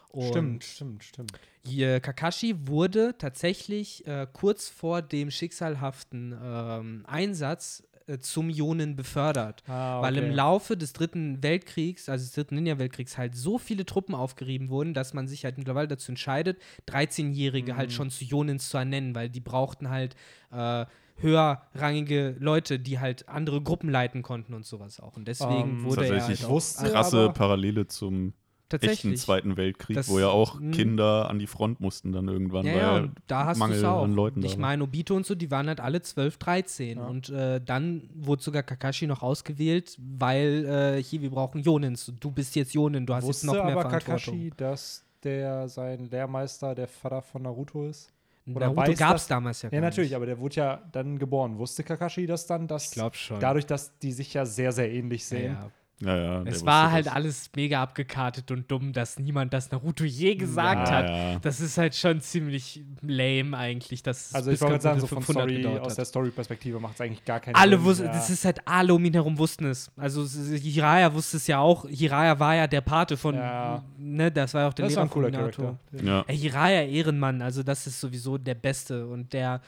Und 0.10 0.28
stimmt, 0.30 0.64
stimmt, 0.64 1.04
stimmt. 1.04 1.32
Hier, 1.66 2.00
Kakashi 2.00 2.56
wurde 2.68 3.16
tatsächlich 3.18 4.08
äh, 4.08 4.26
kurz 4.32 4.70
vor 4.70 5.02
dem 5.02 5.30
schicksalhaften 5.32 6.34
ähm, 6.42 7.04
Einsatz 7.08 7.84
äh, 8.08 8.20
zum 8.20 8.50
Jonin 8.50 8.96
befördert. 8.96 9.64
Ah, 9.68 10.02
Weil 10.02 10.18
im 10.18 10.26
okay. 10.26 10.34
Laufe 10.34 10.78
des 10.78 10.94
dritten 10.94 11.44
Weltkriegs, 11.44 12.10
also 12.10 12.24
des 12.26 12.32
dritten 12.34 12.56
Ninja-Weltkriegs, 12.56 13.18
halt 13.18 13.36
so 13.36 13.58
viele 13.58 13.86
Truppen 13.86 14.16
aufgerieben 14.16 14.70
wurden, 14.70 14.94
dass 14.94 15.14
man 15.14 15.28
sich 15.28 15.46
halt 15.46 15.58
mittlerweile 15.58 15.88
dazu 15.88 16.12
entscheidet, 16.12 16.58
13-Jährige 16.88 17.74
Mhm. 17.74 17.78
halt 17.78 17.92
schon 17.92 18.10
zu 18.10 18.24
Jonins 18.26 18.70
zu 18.70 18.78
ernennen, 18.78 19.14
weil 19.16 19.30
die 19.30 19.42
brauchten 19.42 19.90
halt 19.90 20.16
äh, 20.52 20.86
höherrangige 21.20 22.36
Leute, 22.40 22.80
die 22.80 23.00
halt 23.00 23.28
andere 23.28 23.62
Gruppen 23.62 23.90
leiten 23.90 24.22
konnten 24.22 24.54
und 24.54 24.66
sowas 24.66 25.00
auch. 25.00 25.18
Und 25.18 25.28
deswegen 25.28 25.80
Ähm, 25.80 25.84
wurde 25.84 26.06
er 26.06 26.10
Tatsächlich 26.14 26.40
halt 26.42 26.50
auch 26.50 26.54
wusste 26.56 26.90
krasse 26.92 27.18
aber- 27.26 27.34
Parallele 27.34 27.88
zum 27.88 28.34
echten. 28.74 29.16
Zweiten 29.18 29.58
Weltkrieg, 29.58 29.96
Das- 29.96 30.10
wo 30.10 30.20
ja 30.20 30.28
auch 30.30 30.60
mh. 30.60 30.72
Kinder 30.76 31.30
an 31.30 31.40
die 31.40 31.48
Front 31.48 31.80
mussten 31.80 32.12
dann 32.12 32.28
irgendwann, 32.28 32.66
Ja, 32.66 32.74
weil 32.74 32.82
ja, 32.82 32.96
und 32.98 33.12
da 33.28 33.46
hast 33.46 33.58
du 33.58 33.60
Mangel 33.60 33.78
es 33.78 33.84
auch. 33.84 34.04
an 34.04 34.14
Leuten 34.14 34.44
ich 34.44 34.58
meine, 34.58 34.84
Obito 34.84 35.16
und 35.16 35.26
so, 35.26 35.36
die 35.36 35.50
waren 35.52 35.68
halt 35.68 35.80
alle 35.80 36.02
12, 36.02 36.38
13. 36.38 36.98
Ja. 36.98 37.06
Und 37.06 37.30
äh, 37.30 37.62
dann 37.64 38.10
wurde 38.16 38.44
sogar 38.44 38.64
Kakashi 38.64 39.08
noch 39.08 39.22
ausgewählt, 39.24 39.98
weil 40.00 40.66
äh, 40.98 41.04
hier, 41.04 41.22
wir 41.22 41.30
brauchen 41.32 41.62
Jonins. 41.62 42.12
Du 42.20 42.32
bist 42.32 42.56
jetzt 42.56 42.74
Jonin, 42.74 43.06
du 43.06 43.14
hast 43.14 43.26
Wusste 43.26 43.48
jetzt 43.48 43.56
noch 43.56 43.64
mehr 43.64 43.74
aber 43.74 43.82
Verantwortung. 43.90 44.34
Kakashi, 44.34 44.54
dass 44.58 45.04
der 45.24 45.68
sein 45.68 46.10
Lehrmeister 46.10 46.76
der 46.76 46.88
Vater 46.88 47.22
von 47.22 47.42
Naruto 47.44 47.88
ist? 47.88 48.12
Oder 48.54 48.72
Naruto 48.72 48.94
gab 48.94 49.16
es 49.18 49.28
damals 49.28 49.62
ja 49.62 49.70
Ja, 49.74 49.82
natürlich, 49.82 50.12
nicht. 50.12 50.16
aber 50.16 50.26
der 50.26 50.40
wurde 50.40 50.56
ja 50.56 50.82
dann 50.94 51.20
geboren. 51.20 51.58
Wusste 51.58 51.84
Kakashi 51.84 52.26
das 52.28 52.46
dann, 52.48 52.68
dass 52.68 52.86
Ich 52.86 52.92
glaube 52.92 53.16
schon. 53.18 53.40
dadurch, 53.42 53.66
dass 53.66 53.98
die 54.00 54.14
sich 54.14 54.34
ja 54.34 54.46
sehr, 54.46 54.72
sehr 54.72 54.90
ähnlich 54.92 55.26
sehen? 55.26 55.54
ja. 55.54 55.62
Ja, 55.64 55.72
ja, 56.00 56.44
der 56.44 56.54
Es 56.54 56.66
war 56.66 56.92
halt 56.92 57.08
das. 57.08 57.14
alles 57.14 57.50
mega 57.56 57.82
abgekartet 57.82 58.52
und 58.52 58.70
dumm, 58.70 58.94
dass 58.94 59.18
niemand 59.18 59.54
das 59.54 59.72
Naruto 59.72 60.04
je 60.04 60.36
gesagt 60.36 60.88
Ja, 60.90 60.94
hat. 60.96 61.10
ja. 61.10 61.40
Das 61.40 61.60
ist 61.60 61.78
halt 61.78 61.96
schon 61.96 62.22
ziemlich 62.22 62.84
lame 63.02 63.58
eigentlich. 63.58 64.04
Dass 64.04 64.34
Also 64.36 64.52
ich 64.52 64.62
wollte 64.62 64.74
gerade 64.74 64.84
sagen, 64.84 65.00
so 65.00 65.08
von 65.08 65.24
500 65.24 65.44
Story, 65.50 65.62
gedauert 65.64 65.82
aus 65.82 65.96
der 65.96 66.06
Story-Perspektive 66.06 66.80
macht 66.80 66.94
es 66.96 67.02
eigentlich 67.02 67.26
gar 67.26 67.40
keinen 67.40 67.56
Alle 67.56 67.78
Sinn. 67.78 67.86
wussten, 67.86 68.06
ja. 68.06 68.12
das 68.12 68.30
ist 68.30 68.46
halt 68.46 68.60
alle 68.68 68.94
um 68.94 69.04
ihn 69.04 69.14
herum 69.14 69.38
wussten 69.38 69.66
es. 69.66 69.90
Also 69.98 70.24
Hiraya 70.26 71.14
wusste 71.14 71.38
es 71.38 71.48
ja 71.48 71.60
auch. 71.60 71.88
Hiraya 71.90 72.40
war 72.40 72.56
ja 72.56 72.68
der 72.68 72.82
Pate 72.82 73.18
von, 73.18 73.36
Ja. 73.36 73.84
ne, 73.98 74.32
das 74.32 74.54
war 74.54 74.62
ja 74.62 74.68
auch 74.68 74.74
der 74.74 74.86
das 74.86 74.92
Lehrer 74.94 75.00
war 75.02 75.08
ein 75.08 75.10
cooler 75.10 75.30
von. 75.32 75.38
Charakter. 75.56 75.80
ja. 76.04 76.26
Hiraya 76.28 76.84
Ehrenmann, 76.84 77.42
also 77.42 77.64
das 77.64 77.88
ist 77.88 78.00
sowieso 78.00 78.38
der 78.38 78.56
Beste 78.56 79.08
und 79.08 79.34
der, 79.34 79.62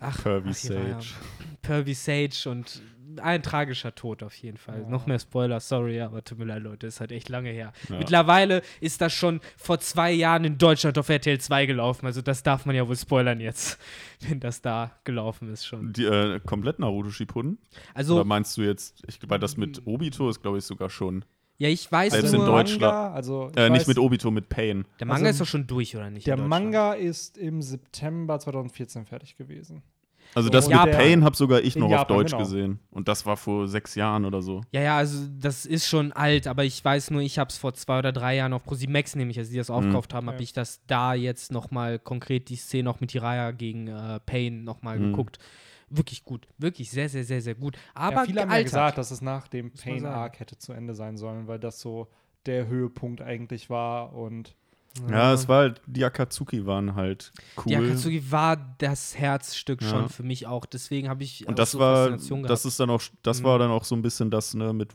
ach, 0.00 0.22
Pervy 0.22 0.50
ach. 0.50 0.54
Sage. 0.54 1.06
Pervy 1.62 1.94
Sage 1.94 2.50
und 2.50 2.82
ein 3.20 3.42
tragischer 3.42 3.94
Tod 3.94 4.22
auf 4.22 4.34
jeden 4.36 4.56
Fall. 4.56 4.82
Ja. 4.82 4.88
Noch 4.88 5.06
mehr 5.06 5.18
Spoiler, 5.18 5.60
sorry, 5.60 6.00
aber 6.00 6.22
tut 6.22 6.38
mir 6.38 6.44
leid, 6.44 6.62
Leute, 6.62 6.86
ist 6.86 7.00
halt 7.00 7.12
echt 7.12 7.28
lange 7.28 7.50
her. 7.50 7.72
Ja. 7.88 7.98
Mittlerweile 7.98 8.62
ist 8.80 9.00
das 9.00 9.12
schon 9.12 9.40
vor 9.56 9.80
zwei 9.80 10.12
Jahren 10.12 10.44
in 10.44 10.58
Deutschland 10.58 10.98
auf 10.98 11.08
RTL 11.08 11.38
2 11.40 11.66
gelaufen, 11.66 12.06
also 12.06 12.22
das 12.22 12.42
darf 12.42 12.66
man 12.66 12.76
ja 12.76 12.86
wohl 12.86 12.96
spoilern 12.96 13.40
jetzt, 13.40 13.78
wenn 14.28 14.40
das 14.40 14.60
da 14.60 14.92
gelaufen 15.04 15.52
ist 15.52 15.66
schon. 15.66 15.92
Die, 15.92 16.04
äh, 16.04 16.40
komplett 16.40 16.78
Naruto 16.78 17.10
Shippuden? 17.10 17.58
Also, 17.94 18.16
Oder 18.16 18.24
meinst 18.24 18.56
du 18.56 18.62
jetzt, 18.62 19.02
ich, 19.06 19.18
weil 19.28 19.38
das 19.38 19.56
mit 19.56 19.86
Obito 19.86 20.28
ist, 20.28 20.42
glaube 20.42 20.58
ich, 20.58 20.64
sogar 20.64 20.90
schon. 20.90 21.24
Ja, 21.58 21.68
ich 21.68 21.90
weiß 21.90 22.12
Selbst 22.12 22.32
nur, 22.32 22.42
in 22.44 22.46
Deutschland- 22.50 22.80
Manga, 22.80 23.12
also 23.12 23.50
Äh, 23.56 23.68
nicht 23.70 23.80
weiß, 23.80 23.86
mit 23.88 23.98
Obito, 23.98 24.30
mit 24.30 24.48
Pain. 24.48 24.84
der 25.00 25.06
Manga 25.06 25.26
also 25.26 25.30
ist 25.30 25.40
doch 25.40 25.46
schon 25.46 25.66
durch, 25.66 25.94
oder 25.96 26.10
nicht? 26.10 26.26
Der? 26.26 26.36
Manga 26.36 26.94
ist 26.94 27.36
im 27.38 27.60
September 27.62 28.38
2014 28.38 29.04
fertig 29.04 29.36
gewesen. 29.36 29.82
Also 30.34 30.50
das 30.50 30.68
mit 30.68 30.76
Pain 30.76 31.24
habe 31.24 31.34
sogar 31.34 31.62
ich 31.62 31.74
noch 31.74 31.86
auf 31.86 31.90
Japan, 31.92 32.16
Deutsch 32.18 32.30
genau. 32.32 32.42
gesehen. 32.42 32.78
Und 32.90 33.08
das 33.08 33.24
war 33.24 33.38
vor 33.38 33.66
sechs 33.66 33.94
Jahren 33.94 34.26
oder 34.26 34.42
so. 34.42 34.60
Ja, 34.72 34.82
ja, 34.82 34.96
also 34.98 35.26
das 35.40 35.64
ist 35.64 35.88
schon 35.88 36.12
alt, 36.12 36.46
aber 36.46 36.64
ich 36.64 36.84
weiß 36.84 37.10
nur, 37.12 37.22
ich 37.22 37.38
habe 37.38 37.48
es 37.48 37.56
vor 37.56 37.72
zwei 37.72 37.98
oder 38.00 38.12
drei 38.12 38.36
Jahren 38.36 38.52
auf 38.52 38.62
ProSimax 38.62 39.16
nämlich, 39.16 39.38
als 39.38 39.48
die 39.48 39.56
das 39.56 39.70
aufgekauft 39.70 40.12
haben, 40.12 40.26
habe 40.26 40.36
Ja. 40.36 40.42
ich 40.42 40.52
das 40.52 40.80
da 40.86 41.14
jetzt 41.14 41.50
nochmal 41.50 41.98
konkret 41.98 42.50
die 42.50 42.56
Szene 42.56 42.90
auch 42.90 43.00
mit 43.00 43.10
Hiraya 43.12 43.52
gegen 43.52 43.88
äh, 43.88 44.20
Pain 44.26 44.64
nochmal 44.64 44.98
Mhm. 44.98 45.12
geguckt. 45.12 45.38
Wirklich 45.90 46.24
gut, 46.24 46.46
wirklich 46.58 46.90
sehr, 46.90 47.08
sehr, 47.08 47.24
sehr, 47.24 47.40
sehr 47.40 47.54
gut. 47.54 47.76
Aber 47.94 48.16
ja, 48.16 48.24
viele 48.24 48.40
haben 48.42 48.50
ja 48.50 48.62
gesagt, 48.62 48.98
dass 48.98 49.10
es 49.10 49.20
nach 49.22 49.48
dem 49.48 49.70
sagen. 49.74 50.02
Pain-Arc 50.02 50.40
hätte 50.40 50.58
zu 50.58 50.72
Ende 50.72 50.94
sein 50.94 51.16
sollen, 51.16 51.46
weil 51.48 51.58
das 51.58 51.80
so 51.80 52.08
der 52.46 52.66
Höhepunkt 52.66 53.20
eigentlich 53.22 53.70
war 53.70 54.12
und 54.14 54.54
Ja, 55.08 55.32
es 55.32 55.48
war 55.48 55.58
halt, 55.60 55.80
die 55.86 56.04
Akatsuki 56.04 56.66
waren 56.66 56.94
halt 56.94 57.32
cool. 57.56 57.62
Die 57.68 57.76
Akatsuki 57.76 58.30
war 58.30 58.56
das 58.78 59.16
Herzstück 59.16 59.82
Ja. 59.82 59.88
schon 59.88 60.08
für 60.08 60.22
mich 60.22 60.46
auch. 60.46 60.66
Deswegen 60.66 61.08
habe 61.08 61.22
ich 61.22 61.46
Und 61.46 61.54
auch 61.54 61.56
das 61.56 61.72
so 61.72 61.78
war, 61.78 61.96
Faszination 62.10 62.42
das 62.42 62.62
gehabt. 62.62 62.72
ist 62.72 62.80
dann 62.80 62.90
auch, 62.90 63.02
das 63.22 63.40
Mhm. 63.40 63.44
war 63.44 63.58
dann 63.58 63.70
auch 63.70 63.84
so 63.84 63.94
ein 63.94 64.02
bisschen 64.02 64.30
das, 64.30 64.54
ne, 64.54 64.72
mit, 64.72 64.94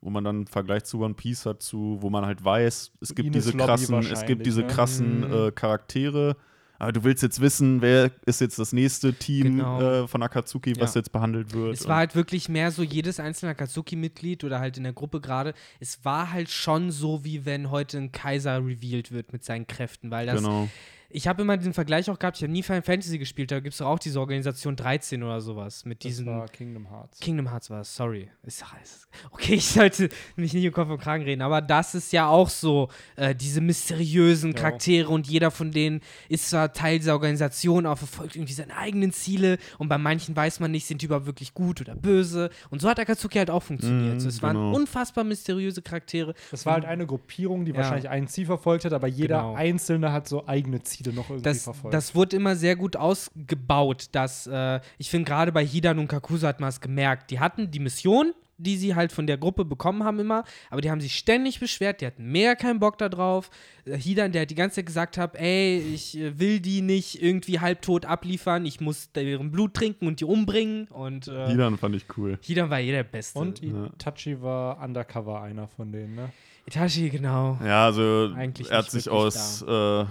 wo 0.00 0.10
man 0.10 0.24
dann 0.24 0.36
einen 0.36 0.46
Vergleich 0.46 0.84
zu 0.84 1.00
One 1.00 1.14
Piece 1.14 1.46
hat, 1.46 1.62
zu, 1.62 1.98
wo 2.00 2.10
man 2.10 2.26
halt 2.26 2.44
weiß, 2.44 2.92
es 3.00 3.14
gibt 3.14 3.28
Ines 3.28 3.44
diese 3.44 3.56
Lobby 3.56 3.66
krassen, 3.66 4.06
es 4.12 4.24
gibt 4.26 4.44
diese 4.44 4.60
ne? 4.62 4.66
krassen 4.66 5.18
Mhm. 5.20 5.32
äh, 5.32 5.50
Charaktere. 5.52 6.36
Aber 6.78 6.92
du 6.92 7.04
willst 7.04 7.22
jetzt 7.22 7.40
wissen, 7.40 7.80
wer 7.82 8.10
ist 8.26 8.40
jetzt 8.40 8.58
das 8.58 8.72
nächste 8.72 9.14
Team 9.14 9.42
Genau. 9.58 9.80
äh, 10.04 10.08
von 10.08 10.22
Akatsuki, 10.22 10.74
was 10.80 10.94
Ja. 10.94 11.00
jetzt 11.00 11.12
behandelt 11.12 11.52
wird. 11.54 11.74
Es 11.74 11.86
war 11.88 11.96
halt 11.98 12.14
wirklich 12.16 12.48
mehr 12.48 12.70
so 12.72 12.82
jedes 12.82 13.20
einzelne 13.20 13.52
Akatsuki-Mitglied 13.52 14.42
oder 14.44 14.58
halt 14.60 14.76
in 14.76 14.82
der 14.82 14.92
Gruppe 14.92 15.20
gerade. 15.20 15.54
Es 15.80 16.04
war 16.04 16.32
halt 16.32 16.50
schon 16.50 16.90
so, 16.90 17.24
wie 17.24 17.44
wenn 17.46 17.70
heute 17.70 17.98
ein 17.98 18.12
Kaiser 18.12 18.58
revealed 18.58 19.12
wird 19.12 19.32
mit 19.32 19.44
seinen 19.44 19.66
Kräften, 19.66 20.10
weil 20.10 20.26
das. 20.26 20.36
genau. 20.42 20.68
Ich 21.10 21.28
habe 21.28 21.42
immer 21.42 21.56
diesen 21.56 21.74
Vergleich 21.74 22.10
auch 22.10 22.18
gehabt. 22.18 22.36
Ich 22.38 22.42
habe 22.42 22.52
nie 22.52 22.62
Final 22.62 22.82
Fantasy 22.82 23.18
gespielt. 23.18 23.50
Da 23.52 23.60
gibt 23.60 23.72
es 23.74 23.78
doch 23.78 23.86
auch 23.86 23.98
diese 23.98 24.18
Organisation 24.18 24.74
13 24.74 25.22
oder 25.22 25.40
sowas 25.40 25.84
mit 25.84 26.04
das 26.04 26.08
diesen. 26.10 26.26
war 26.26 26.48
Kingdom 26.48 26.90
Hearts. 26.90 27.20
Kingdom 27.20 27.50
Hearts 27.50 27.70
war 27.70 27.80
es, 27.82 27.94
sorry. 27.94 28.28
Ist, 28.42 28.64
ist, 28.82 29.08
okay, 29.30 29.54
ich 29.54 29.66
sollte 29.66 30.08
mich 30.36 30.52
nicht 30.54 30.64
im 30.64 30.72
Kopf 30.72 30.88
und 30.88 30.98
Kragen 31.00 31.22
reden, 31.22 31.42
aber 31.42 31.60
das 31.62 31.94
ist 31.94 32.12
ja 32.12 32.26
auch 32.26 32.48
so, 32.48 32.88
äh, 33.16 33.34
diese 33.34 33.60
mysteriösen 33.60 34.52
Ja. 34.52 34.58
Charaktere 34.58 35.08
und 35.08 35.28
jeder 35.28 35.50
von 35.50 35.70
denen 35.70 36.00
ist 36.28 36.50
zwar 36.50 36.72
Teil 36.72 36.98
dieser 36.98 37.12
Organisation, 37.12 37.86
aber 37.86 37.96
verfolgt 37.96 38.34
irgendwie 38.34 38.52
seine 38.54 38.76
eigenen 38.76 39.12
Ziele 39.12 39.58
und 39.78 39.88
bei 39.88 39.98
manchen 39.98 40.34
weiß 40.34 40.58
man 40.58 40.70
nicht, 40.72 40.86
sind 40.86 41.00
die 41.02 41.06
überhaupt 41.06 41.26
wirklich 41.26 41.54
gut 41.54 41.80
oder 41.80 41.94
böse 41.94 42.50
und 42.70 42.80
so 42.80 42.88
hat 42.88 42.98
Akatsuki 42.98 43.38
halt 43.38 43.50
auch 43.50 43.62
funktioniert. 43.62 44.14
Mhm, 44.14 44.20
so, 44.20 44.28
es 44.28 44.42
waren 44.42 44.56
genau. 44.56 44.74
unfassbar 44.74 45.22
mysteriöse 45.22 45.80
Charaktere. 45.82 46.34
Das 46.50 46.66
war 46.66 46.74
halt 46.74 46.84
eine 46.86 47.06
Gruppierung, 47.06 47.64
die 47.64 47.70
Ja. 47.72 47.78
wahrscheinlich 47.78 48.08
ein 48.08 48.26
Ziel 48.26 48.46
verfolgt 48.46 48.84
hat, 48.84 48.92
aber 48.92 49.06
jeder 49.06 49.38
Genau. 49.38 49.54
Einzelne 49.54 50.12
hat 50.12 50.26
so 50.28 50.46
eigene 50.48 50.82
Ziele 50.82 50.93
Ziele 50.96 51.12
noch 51.12 51.28
irgendwie 51.30 51.44
das, 51.44 51.64
verfolgt. 51.64 51.94
das 51.94 52.14
wurde 52.14 52.36
immer 52.36 52.56
sehr 52.56 52.76
gut 52.76 52.96
ausgebaut. 52.96 54.06
Dass, 54.12 54.46
äh, 54.46 54.80
ich 54.98 55.10
finde, 55.10 55.26
gerade 55.28 55.52
bei 55.52 55.64
Hidan 55.64 55.98
und 55.98 56.08
Kakusa 56.08 56.48
hat 56.48 56.60
man 56.60 56.68
es 56.68 56.80
gemerkt. 56.80 57.30
Die 57.30 57.40
hatten 57.40 57.70
die 57.70 57.80
Mission, 57.80 58.32
die 58.56 58.76
sie 58.76 58.94
halt 58.94 59.10
von 59.10 59.26
der 59.26 59.36
Gruppe 59.36 59.64
bekommen 59.64 60.04
haben 60.04 60.20
immer, 60.20 60.44
aber 60.70 60.80
die 60.80 60.88
haben 60.90 61.00
sich 61.00 61.16
ständig 61.16 61.58
beschwert, 61.58 62.00
die 62.00 62.06
hatten 62.06 62.30
mehr 62.30 62.54
keinen 62.54 62.78
Bock 62.78 62.98
da 62.98 63.08
drauf. 63.08 63.50
Äh, 63.84 63.96
Hidan, 63.98 64.30
der 64.30 64.42
hat 64.42 64.50
die 64.50 64.54
ganze 64.54 64.76
Zeit 64.76 64.86
gesagt 64.86 65.18
hat, 65.18 65.34
ey, 65.34 65.78
ich 65.78 66.16
äh, 66.16 66.38
will 66.38 66.60
die 66.60 66.80
nicht 66.80 67.20
irgendwie 67.20 67.58
halbtot 67.58 68.06
abliefern, 68.06 68.64
ich 68.64 68.80
muss 68.80 69.10
deren 69.12 69.50
Blut 69.50 69.74
trinken 69.74 70.06
und 70.06 70.20
die 70.20 70.24
umbringen 70.24 70.86
und 70.88 71.26
äh, 71.26 71.48
Hidan 71.48 71.78
fand 71.78 71.96
ich 71.96 72.06
cool. 72.16 72.38
Hidan 72.42 72.70
war 72.70 72.80
eh 72.80 72.92
der 72.92 73.02
Beste. 73.02 73.38
Und 73.38 73.60
Ja. 73.60 73.86
Itachi 73.86 74.40
war 74.40 74.80
undercover 74.82 75.42
einer 75.42 75.66
von 75.66 75.90
denen, 75.90 76.14
ne? 76.14 76.30
Itachi, 76.66 77.10
genau. 77.10 77.58
Ja, 77.62 77.86
also 77.86 78.30
Eigentlich 78.34 78.70
er 78.70 78.78
hat 78.78 78.90
sich 78.90 79.08
aus, 79.10 79.62
äh, 79.62 80.04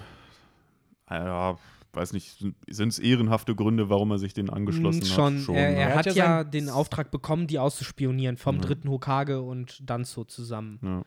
ja, 1.10 1.58
weiß 1.94 2.14
nicht, 2.14 2.38
sind 2.70 2.88
es 2.90 3.00
ehrenhafte 3.00 3.56
Gründe, 3.56 3.90
warum 3.90 4.12
er 4.12 4.18
sich 4.18 4.34
den 4.34 4.50
angeschlossen 4.50 5.06
schon. 5.06 5.38
hat? 5.38 5.44
Schon. 5.44 5.56
er, 5.56 5.70
ne? 5.72 5.76
er 5.78 5.90
Er 5.90 5.96
hat 5.96 6.06
hat 6.08 6.16
ja, 6.16 6.26
ja 6.40 6.44
den 6.44 6.70
Auftrag 6.70 7.12
bekommen, 7.12 7.48
die 7.48 7.60
auszuspionieren 7.60 8.38
vom 8.38 8.56
Ja. 8.58 8.62
dritten 8.62 8.90
Hokage 8.90 9.42
und 9.42 9.88
Danzo 9.90 10.24
zusammen. 10.24 10.80
ja. 10.82 11.02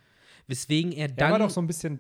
Weswegen 0.49 0.93
er 0.93 1.09
Er 1.09 1.15
dann. 1.15 1.33
war 1.33 1.39
doch 1.41 1.51
so 1.51 1.61
ein 1.61 1.67
bisschen, 1.67 1.99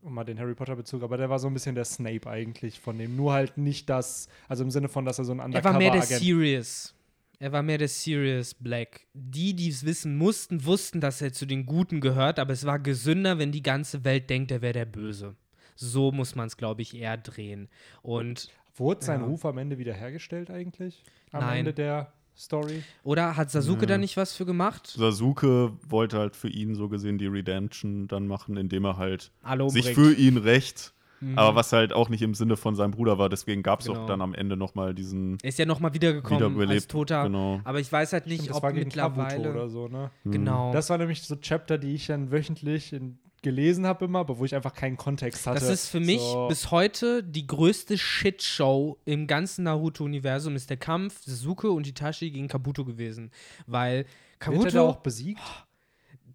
um 0.00 0.14
mal 0.14 0.24
den 0.24 0.38
Harry 0.38 0.54
Potter-Bezug, 0.54 1.02
aber 1.02 1.18
der 1.18 1.28
war 1.28 1.38
so 1.38 1.48
ein 1.48 1.52
bisschen 1.52 1.74
der 1.74 1.84
Snape 1.84 2.26
eigentlich 2.30 2.80
von 2.80 2.96
dem. 2.96 3.14
Nur 3.14 3.32
halt 3.34 3.58
nicht 3.58 3.90
das, 3.90 4.28
also 4.48 4.64
im 4.64 4.70
Sinne 4.70 4.88
von, 4.88 5.04
dass 5.04 5.18
er 5.18 5.24
so 5.26 5.32
ein 5.32 5.52
er 5.52 5.64
war 5.64 5.76
mehr 5.76 5.90
der 5.90 6.02
Serious. 6.02 6.94
Er 7.38 7.52
war 7.52 7.62
mehr 7.62 7.76
der 7.76 7.88
Serious 7.88 8.54
Black. 8.54 9.06
Die, 9.12 9.54
die 9.54 9.68
es 9.68 9.84
wissen 9.84 10.16
mussten, 10.16 10.64
wussten, 10.64 11.00
dass 11.02 11.20
er 11.20 11.32
zu 11.34 11.44
den 11.44 11.66
Guten 11.66 12.00
gehört, 12.00 12.38
aber 12.38 12.52
es 12.54 12.64
war 12.64 12.78
gesünder, 12.78 13.38
wenn 13.38 13.52
die 13.52 13.62
ganze 13.62 14.02
Welt 14.04 14.30
denkt, 14.30 14.50
er 14.50 14.62
wäre 14.62 14.72
der 14.72 14.84
Böse. 14.86 15.34
So 15.74 16.12
muss 16.12 16.34
man 16.34 16.46
es, 16.46 16.56
glaube 16.56 16.82
ich, 16.82 16.96
eher 16.96 17.16
drehen. 17.16 17.68
Und, 18.02 18.48
Wurde 18.76 19.04
sein 19.04 19.20
Ja. 19.20 19.26
Ruf 19.28 19.44
am 19.44 19.56
Ende 19.58 19.78
wiederhergestellt 19.78 20.50
eigentlich? 20.50 21.04
Am 21.30 21.42
Nein. 21.42 21.58
Ende 21.60 21.72
der 21.74 22.12
Story? 22.36 22.82
oder 23.04 23.36
hat 23.36 23.48
Sasuke 23.52 23.82
Ja. 23.82 23.86
da 23.86 23.98
nicht 23.98 24.16
was 24.16 24.34
für 24.36 24.44
gemacht? 24.44 24.88
Sasuke 24.88 25.72
wollte 25.88 26.18
halt 26.18 26.34
für 26.34 26.48
ihn 26.48 26.74
so 26.74 26.88
gesehen 26.88 27.16
die 27.16 27.28
Redemption 27.28 28.08
dann 28.08 28.26
machen, 28.26 28.56
indem 28.56 28.84
er 28.84 28.96
halt 28.96 29.30
Alle 29.44 29.70
sich 29.70 29.86
umbringt. 29.90 30.08
für 30.16 30.20
ihn 30.20 30.36
rächt, 30.38 30.92
Mhm. 31.20 31.38
aber 31.38 31.54
was 31.54 31.72
halt 31.72 31.92
auch 31.92 32.08
nicht 32.08 32.22
im 32.22 32.34
Sinne 32.34 32.56
von 32.56 32.74
seinem 32.74 32.90
Bruder 32.90 33.16
war. 33.16 33.28
Deswegen 33.28 33.62
gab 33.62 33.78
es 33.78 33.86
Genau. 33.86 34.02
auch 34.02 34.06
dann 34.06 34.20
am 34.20 34.34
Ende 34.34 34.56
nochmal 34.56 34.92
diesen 34.92 35.38
Er 35.44 35.50
ist 35.50 35.58
ja 35.60 35.66
nochmal 35.66 35.94
wiedergekommen 35.94 36.40
Wiederbelebt, 36.40 36.72
als 36.72 36.86
Toter. 36.88 37.22
genau. 37.22 37.60
Aber 37.62 37.78
ich 37.78 37.92
weiß 37.92 38.12
halt 38.12 38.26
nicht, 38.26 38.38
Stimmt, 38.42 38.50
das 38.50 38.56
ob 38.56 38.62
war 38.64 38.72
gegen 38.72 38.90
Kabuto 38.90 39.22
mittlerweile. 39.22 39.50
oder 39.52 39.68
so, 39.68 39.86
ne? 39.86 40.10
Genau. 40.24 40.72
Das 40.72 40.90
war 40.90 40.98
nämlich 40.98 41.22
so 41.22 41.36
Chapter, 41.36 41.78
die 41.78 41.94
ich 41.94 42.08
dann 42.08 42.32
wöchentlich 42.32 42.92
in, 42.92 43.18
gelesen 43.44 43.86
habe 43.86 44.06
immer, 44.06 44.20
aber 44.20 44.38
wo 44.38 44.44
ich 44.44 44.54
einfach 44.54 44.74
keinen 44.74 44.96
Kontext 44.96 45.46
hatte. 45.46 45.60
Das 45.60 45.68
ist 45.68 45.88
für 45.88 46.00
mich 46.00 46.20
so, 46.20 46.48
bis 46.48 46.72
heute 46.72 47.22
die 47.22 47.46
größte 47.46 47.96
Shitshow 47.96 48.98
im 49.04 49.28
ganzen 49.28 49.64
Naruto-Universum, 49.64 50.56
ist 50.56 50.70
der 50.70 50.76
Kampf 50.76 51.22
Sasuke 51.24 51.70
und 51.70 51.86
Itachi 51.86 52.32
gegen 52.32 52.48
Kabuto 52.48 52.84
gewesen. 52.84 53.30
Weil 53.66 53.98
Wird 53.98 54.06
er 54.06 54.38
Kabuto, 54.38 54.88
auch 54.88 54.96
besiegt? 54.96 55.40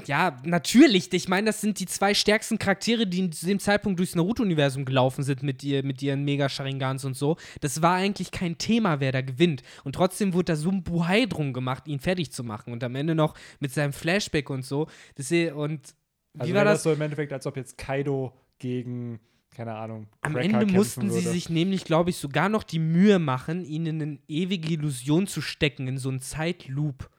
ja, 0.05 0.37
natürlich, 0.43 1.11
ich 1.11 1.27
meine, 1.27 1.47
das 1.47 1.61
sind 1.61 1.79
die 1.79 1.85
zwei 1.85 2.13
stärksten 2.13 2.57
Charaktere, 2.59 3.05
die 3.05 3.29
zu 3.29 3.45
dem 3.45 3.59
Zeitpunkt 3.59 3.99
durchs 3.99 4.15
Naruto-Universum 4.15 4.85
gelaufen 4.85 5.23
sind 5.23 5.43
mit, 5.43 5.63
ihr, 5.63 5.83
mit 5.83 6.01
ihren 6.01 6.23
Mega-Sharingans 6.23 7.05
und 7.05 7.15
so. 7.15 7.37
Das 7.61 7.81
war 7.81 7.95
eigentlich 7.95 8.31
kein 8.31 8.57
Thema, 8.57 8.99
wer 8.99 9.11
da 9.11 9.21
gewinnt. 9.21 9.63
Und 9.83 9.95
trotzdem 9.95 10.33
wurde 10.33 10.45
da 10.45 10.55
so 10.55 10.69
ein 10.69 10.83
Buhai 10.83 11.25
drum 11.25 11.53
gemacht, 11.53 11.87
ihn 11.87 11.99
fertig 11.99 12.31
zu 12.31 12.43
machen. 12.43 12.71
Und 12.73 12.83
am 12.83 12.95
Ende 12.95 13.15
noch 13.15 13.35
mit 13.59 13.73
seinem 13.73 13.93
Flashback 13.93 14.49
und 14.49 14.63
so. 14.63 14.87
Das, 15.15 15.31
und 15.31 15.81
wie 16.39 16.43
Also 16.43 16.53
war 16.53 16.61
wäre 16.63 16.73
das? 16.73 16.83
so 16.83 16.91
im 16.93 17.01
Endeffekt, 17.01 17.33
als 17.33 17.45
ob 17.45 17.55
jetzt 17.57 17.77
Kaido 17.77 18.33
gegen, 18.59 19.19
keine 19.55 19.75
Ahnung, 19.75 20.07
Am 20.21 20.33
Cracker 20.33 20.61
Ende 20.61 20.73
mussten 20.73 21.09
sie 21.09 21.17
würde. 21.23 21.29
sich 21.31 21.49
nämlich, 21.49 21.83
glaube 21.85 22.09
ich, 22.09 22.17
sogar 22.17 22.49
noch 22.49 22.63
die 22.63 22.79
Mühe 22.79 23.19
machen, 23.19 23.63
ihn 23.65 23.85
in 23.85 24.01
eine 24.01 24.19
ewige 24.27 24.73
Illusion 24.73 25.27
zu 25.27 25.41
stecken, 25.41 25.87
in 25.87 25.97
so 25.97 26.09
einen 26.09 26.19
Zeitloop, 26.21 27.09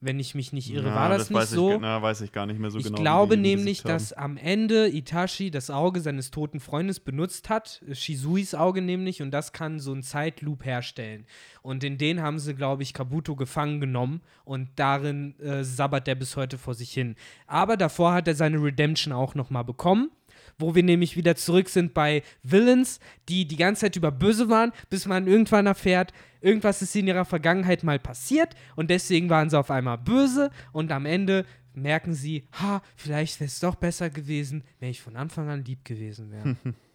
wenn 0.00 0.20
ich 0.20 0.34
mich 0.34 0.52
nicht 0.52 0.70
irre. 0.70 0.88
Ja, 0.88 0.94
War 0.94 1.08
das, 1.08 1.30
nicht 1.30 1.38
weiß 1.38 1.50
so? 1.50 1.72
Ich, 1.72 1.80
na, 1.80 2.02
weiß 2.02 2.20
ich 2.20 2.32
gar 2.32 2.46
nicht 2.46 2.60
mehr 2.60 2.70
so 2.70 2.78
ich 2.78 2.84
genau. 2.84 2.98
wie 2.98 3.02
glaube 3.02 3.36
nämlich, 3.36 3.82
dass 3.82 4.12
am 4.12 4.36
Ende 4.36 4.88
Itachi 4.88 5.50
das 5.50 5.70
Auge 5.70 6.00
seines 6.00 6.30
toten 6.30 6.60
Freundes 6.60 7.00
benutzt 7.00 7.48
hat, 7.48 7.82
äh, 7.88 7.94
Shizuis 7.94 8.54
Auge 8.54 8.82
nämlich, 8.82 9.22
und 9.22 9.30
das 9.30 9.52
kann 9.52 9.80
so 9.80 9.92
einen 9.92 10.02
Zeitloop 10.02 10.64
herstellen. 10.64 11.26
Und 11.62 11.82
in 11.82 11.96
den 11.96 12.20
haben 12.20 12.38
sie, 12.38 12.54
glaube 12.54 12.82
ich, 12.82 12.92
Kabuto 12.92 13.36
gefangen 13.36 13.80
genommen 13.80 14.20
und 14.44 14.68
darin 14.76 15.38
äh, 15.40 15.64
sabbert 15.64 16.06
er 16.08 16.14
bis 16.14 16.36
heute 16.36 16.58
vor 16.58 16.74
sich 16.74 16.92
hin. 16.92 17.16
Aber 17.46 17.76
davor 17.76 18.12
hat 18.12 18.28
er 18.28 18.34
seine 18.34 18.62
Redemption 18.62 19.12
auch 19.12 19.34
noch 19.34 19.50
mal 19.50 19.62
bekommen. 19.62 20.10
Wo 20.58 20.74
wir 20.74 20.82
nämlich 20.82 21.16
wieder 21.16 21.36
zurück 21.36 21.68
sind 21.68 21.92
bei 21.92 22.22
Villains, 22.42 22.98
die 23.28 23.46
die 23.46 23.56
ganze 23.56 23.82
Zeit 23.82 23.96
über 23.96 24.10
böse 24.10 24.48
waren, 24.48 24.72
bis 24.88 25.06
man 25.06 25.26
irgendwann 25.26 25.66
erfährt, 25.66 26.12
irgendwas 26.40 26.80
ist 26.80 26.96
in 26.96 27.06
ihrer 27.06 27.24
Vergangenheit 27.26 27.82
mal 27.82 27.98
passiert 27.98 28.54
und 28.74 28.90
deswegen 28.90 29.28
waren 29.28 29.50
sie 29.50 29.58
auf 29.58 29.70
einmal 29.70 29.98
böse 29.98 30.50
und 30.72 30.92
am 30.92 31.04
Ende 31.04 31.44
merken 31.74 32.14
sie, 32.14 32.48
ha, 32.52 32.80
vielleicht 32.96 33.38
wäre 33.38 33.48
es 33.48 33.60
doch 33.60 33.74
besser 33.74 34.08
gewesen, 34.08 34.64
wenn 34.80 34.88
ich 34.88 35.02
von 35.02 35.14
Anfang 35.16 35.50
an 35.50 35.62
lieb 35.64 35.84
gewesen 35.84 36.30
wäre. 36.30 36.56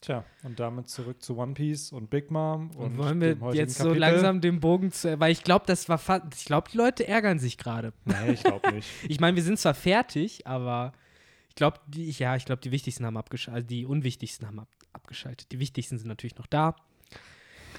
Tja, 0.00 0.22
und 0.42 0.60
damit 0.60 0.88
zurück 0.90 1.22
zu 1.22 1.38
One 1.38 1.54
Piece 1.54 1.90
und 1.92 2.10
Big 2.10 2.30
Mom. 2.30 2.72
Und, 2.72 2.84
Und 2.84 2.98
wollen 2.98 3.20
wir 3.22 3.36
dem 3.36 3.40
heutigen 3.40 3.64
jetzt 3.64 3.78
so 3.78 3.84
Kapitel. 3.84 4.00
langsam 4.00 4.40
den 4.42 4.60
Bogen 4.60 4.92
zu, 4.92 5.18
weil 5.18 5.32
ich 5.32 5.42
glaube, 5.44 5.64
das 5.66 5.88
war 5.88 5.96
fast, 5.96 6.24
ich 6.36 6.44
glaube, 6.44 6.68
die 6.70 6.76
Leute 6.76 7.08
ärgern 7.08 7.38
sich 7.38 7.56
gerade. 7.56 7.94
Nee, 8.04 8.32
ich 8.32 8.42
glaube 8.42 8.70
nicht. 8.72 8.86
Ich 9.08 9.18
meine, 9.20 9.34
wir 9.36 9.42
sind 9.42 9.58
zwar 9.58 9.72
fertig, 9.72 10.46
aber 10.46 10.92
ich 11.54 11.56
glaube, 11.56 11.78
die, 11.86 12.10
ja, 12.10 12.34
ich 12.34 12.44
glaube, 12.46 12.60
die 12.62 12.72
wichtigsten 12.72 13.06
haben 13.06 13.16
abgeschaltet, 13.16 13.54
also 13.54 13.66
die 13.68 13.86
unwichtigsten 13.86 14.46
haben 14.48 14.58
ab 14.58 14.68
abgeschaltet. 14.92 15.52
Die 15.52 15.60
wichtigsten 15.60 15.98
sind 15.98 16.08
natürlich 16.08 16.36
noch 16.36 16.46
da. 16.48 16.74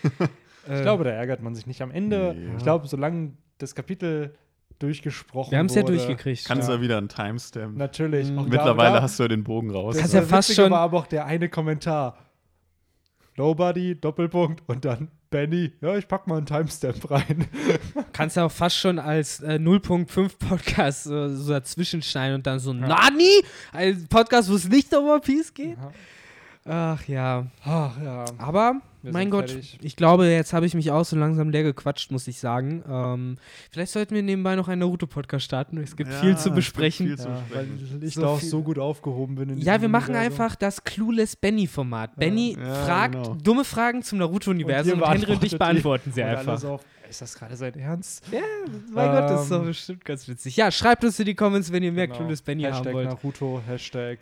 Äh, 0.68 0.78
Ich 0.78 0.82
glaube, 0.82 1.04
da 1.04 1.12
ärgert 1.12 1.42
man 1.44 1.54
sich 1.54 1.68
nicht. 1.68 1.82
Am 1.84 1.92
Ende, 1.92 2.34
Nee. 2.36 2.56
ich 2.58 2.64
glaube, 2.64 2.88
solange 2.88 3.34
das 3.60 3.76
Kapitel 3.76 4.34
durchgesprochen 4.80 5.52
wir 5.52 5.60
haben 5.60 5.68
es 5.68 5.76
ja 5.76 5.84
durchgekriegt. 5.84 6.44
Kannst 6.46 6.68
du 6.68 6.72
Ja. 6.72 6.78
ja 6.80 6.84
wieder 6.84 6.98
einen 6.98 7.08
Timestamp. 7.08 7.78
Natürlich. 7.78 8.30
Mhm. 8.32 8.46
Mittlerweile 8.50 8.96
da, 8.96 9.02
hast 9.04 9.20
du 9.20 9.24
ja 9.24 9.28
den 9.30 9.44
Bogen 9.44 9.70
raus. 9.70 9.94
das 9.94 10.02
Kannst 10.02 10.16
ja 10.16 10.22
fast 10.24 10.54
schon- 10.56 10.72
war 10.72 10.80
aber 10.80 10.98
auch 10.98 11.08
der 11.08 11.26
eine 11.26 11.50
Kommentar. 11.50 12.18
Nobody, 13.38 14.00
Doppelpunkt 14.00 14.64
und 14.68 14.86
dann 14.86 15.10
Benny, 15.30 15.74
ja, 15.82 15.98
ich 15.98 16.08
pack 16.08 16.28
mal 16.28 16.38
einen 16.38 16.46
Timestamp 16.46 17.12
rein. 17.12 17.48
Kannst 18.14 18.38
ja 18.38 18.46
auch 18.46 18.52
fast 18.52 18.78
schon 18.78 19.00
als 19.00 19.42
äh, 19.42 19.60
0.5 19.60 20.38
Podcast 20.38 21.08
äh, 21.08 21.30
so 21.30 21.52
dazwischen 21.52 22.02
schneiden 22.02 22.36
und 22.36 22.48
dann 22.48 22.60
so, 22.60 22.72
Nani? 22.72 23.44
Ein 23.74 24.08
Podcast, 24.08 24.50
wo 24.50 24.56
es 24.56 24.70
nicht 24.70 24.94
um 24.96 25.06
One 25.10 25.20
Piece 25.20 25.54
geht? 25.54 25.78
Ach 26.64 27.06
ja. 27.08 27.46
Ach 27.66 28.02
ja. 28.02 28.26
Aber, 28.38 28.82
Wir 29.06 29.14
mein 29.14 29.30
Gott, 29.30 29.50
fertig. 29.52 29.80
ich 29.82 29.96
glaube, 29.96 30.26
jetzt 30.28 30.52
habe 30.54 30.66
ich 30.66 30.74
mich 30.74 30.92
auch 30.92 31.06
so 31.06 31.16
langsam 31.16 31.50
leer 31.50 31.64
gequatscht, 31.64 32.12
muss 32.12 32.28
ich 32.28 32.40
sagen. 32.40 32.84
Ähm, 32.90 33.38
vielleicht 33.72 33.92
sollten 33.92 34.16
wir 34.16 34.24
nebenbei 34.24 34.56
noch 34.56 34.68
einen 34.68 34.80
Naruto-Podcast 34.80 35.46
starten. 35.46 35.78
Es 35.78 35.96
gibt 35.96 36.12
Ja, 36.12 36.20
viel 36.20 36.32
es 36.32 36.40
zu 36.42 36.50
gibt 36.50 36.56
besprechen. 36.58 37.08
viel 37.08 37.18
zu 37.18 37.28
Ja, 37.30 37.42
weil 37.54 37.66
besprechen. 37.66 38.04
ich 38.04 38.14
So 38.16 38.22
da 38.22 38.28
auch 38.28 38.40
so 38.42 38.62
gut 38.64 38.80
aufgehoben 38.80 39.36
bin. 39.36 39.50
In 39.50 39.58
Ja, 39.60 39.80
wir 39.82 39.88
machen 39.90 40.16
Universum. 40.16 40.34
einfach 40.42 40.56
das 40.56 40.84
Clueless 40.84 41.36
Benny-Format. 41.36 42.16
Benny 42.18 42.58
Ja, 42.60 42.74
fragt 42.86 43.14
genau. 43.14 43.36
dumme 43.42 43.64
Fragen 43.64 44.02
zum 44.04 44.18
Naruto-Universum 44.18 44.94
Und 44.94 45.02
und, 45.04 45.10
Henry 45.14 45.32
und 45.34 45.44
ich 45.44 45.58
beantworten 45.58 46.12
sie 46.14 46.24
einfach. 46.24 46.62
ist 47.10 47.22
das 47.22 47.36
gerade 47.36 47.56
sein 47.56 47.76
Ernst? 47.76 48.24
Ja, 48.32 48.40
mein 48.92 49.12
Gott, 49.12 49.30
das 49.30 49.44
ist 49.44 49.52
doch 49.52 49.60
Ähm, 49.62 49.66
bestimmt 49.68 50.04
ganz 50.04 50.28
witzig. 50.28 50.56
Ja, 50.58 50.72
schreibt 50.72 51.04
uns 51.04 51.20
in 51.20 51.26
die 51.26 51.36
Comments, 51.36 51.72
wenn 51.72 51.84
ihr 51.84 51.92
mehr 51.92 52.08
Genau. 52.08 52.18
Clueless 52.20 52.42
Benny 52.42 52.64
Hashtag 52.64 52.86
haben 52.88 52.94
wollt. 52.94 53.08
Naruto, 53.10 53.62
Hashtag 53.68 54.20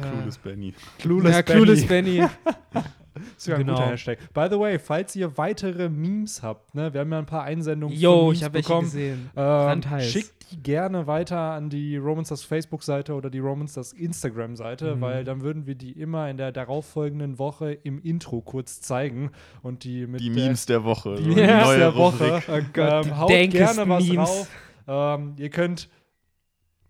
Clueless 0.00 0.38
Benny. 0.38 0.74
Clueless 0.98 1.36
ja, 1.36 1.42
Benny. 1.42 1.56
Clueless 1.62 1.86
Benny. 1.86 2.24
Das 3.36 3.46
wäre 3.48 3.58
ein 3.60 3.66
Genau. 3.66 3.78
guter 3.78 3.90
Hashtag. 3.90 4.18
By 4.32 4.46
the 4.50 4.58
way, 4.58 4.78
falls 4.78 5.14
ihr 5.16 5.36
weitere 5.38 5.88
Memes 5.88 6.42
habt, 6.42 6.74
ne, 6.74 6.92
wir 6.92 7.00
haben 7.00 7.12
ja 7.12 7.18
ein 7.18 7.26
paar 7.26 7.44
Einsendungen 7.44 7.96
Yo, 7.98 8.12
von 8.12 8.24
Memes 8.26 8.38
ich 8.38 8.44
habe 8.44 8.54
welche 8.54 8.68
bekommen. 8.68 8.84
gesehen. 8.86 9.30
Ähm, 9.36 9.82
schickt 10.00 10.34
die 10.52 10.62
gerne 10.62 11.06
weiter 11.06 11.38
an 11.38 11.70
die 11.70 11.96
Romansters 11.96 12.44
Facebook-Seite 12.44 13.14
oder 13.14 13.30
die 13.30 13.38
Romansters 13.38 13.92
Instagram-Seite, 13.92 14.96
Mhm. 14.96 15.00
weil 15.00 15.24
dann 15.24 15.40
würden 15.42 15.66
wir 15.66 15.74
die 15.74 15.92
immer 15.92 16.28
in 16.28 16.36
der 16.36 16.52
darauffolgenden 16.52 17.38
Woche 17.38 17.72
im 17.72 18.00
Intro 18.02 18.40
kurz 18.40 18.80
zeigen 18.80 19.30
und 19.62 19.84
die 19.84 20.06
mit 20.06 20.20
Die 20.20 20.30
der, 20.30 20.44
Memes 20.44 20.66
der 20.66 20.84
Woche. 20.84 21.14
die 21.16 21.28
Memes 21.28 21.64
neue 21.64 21.78
der 21.78 21.94
Woche. 21.94 22.42
Oh 22.48 22.80
ähm, 22.80 23.18
haut 23.18 23.28
gerne 23.30 23.88
was 23.88 24.04
Memes. 24.06 24.16
drauf. 24.16 24.48
Ähm, 24.86 25.34
ihr 25.38 25.48
könnt 25.50 25.88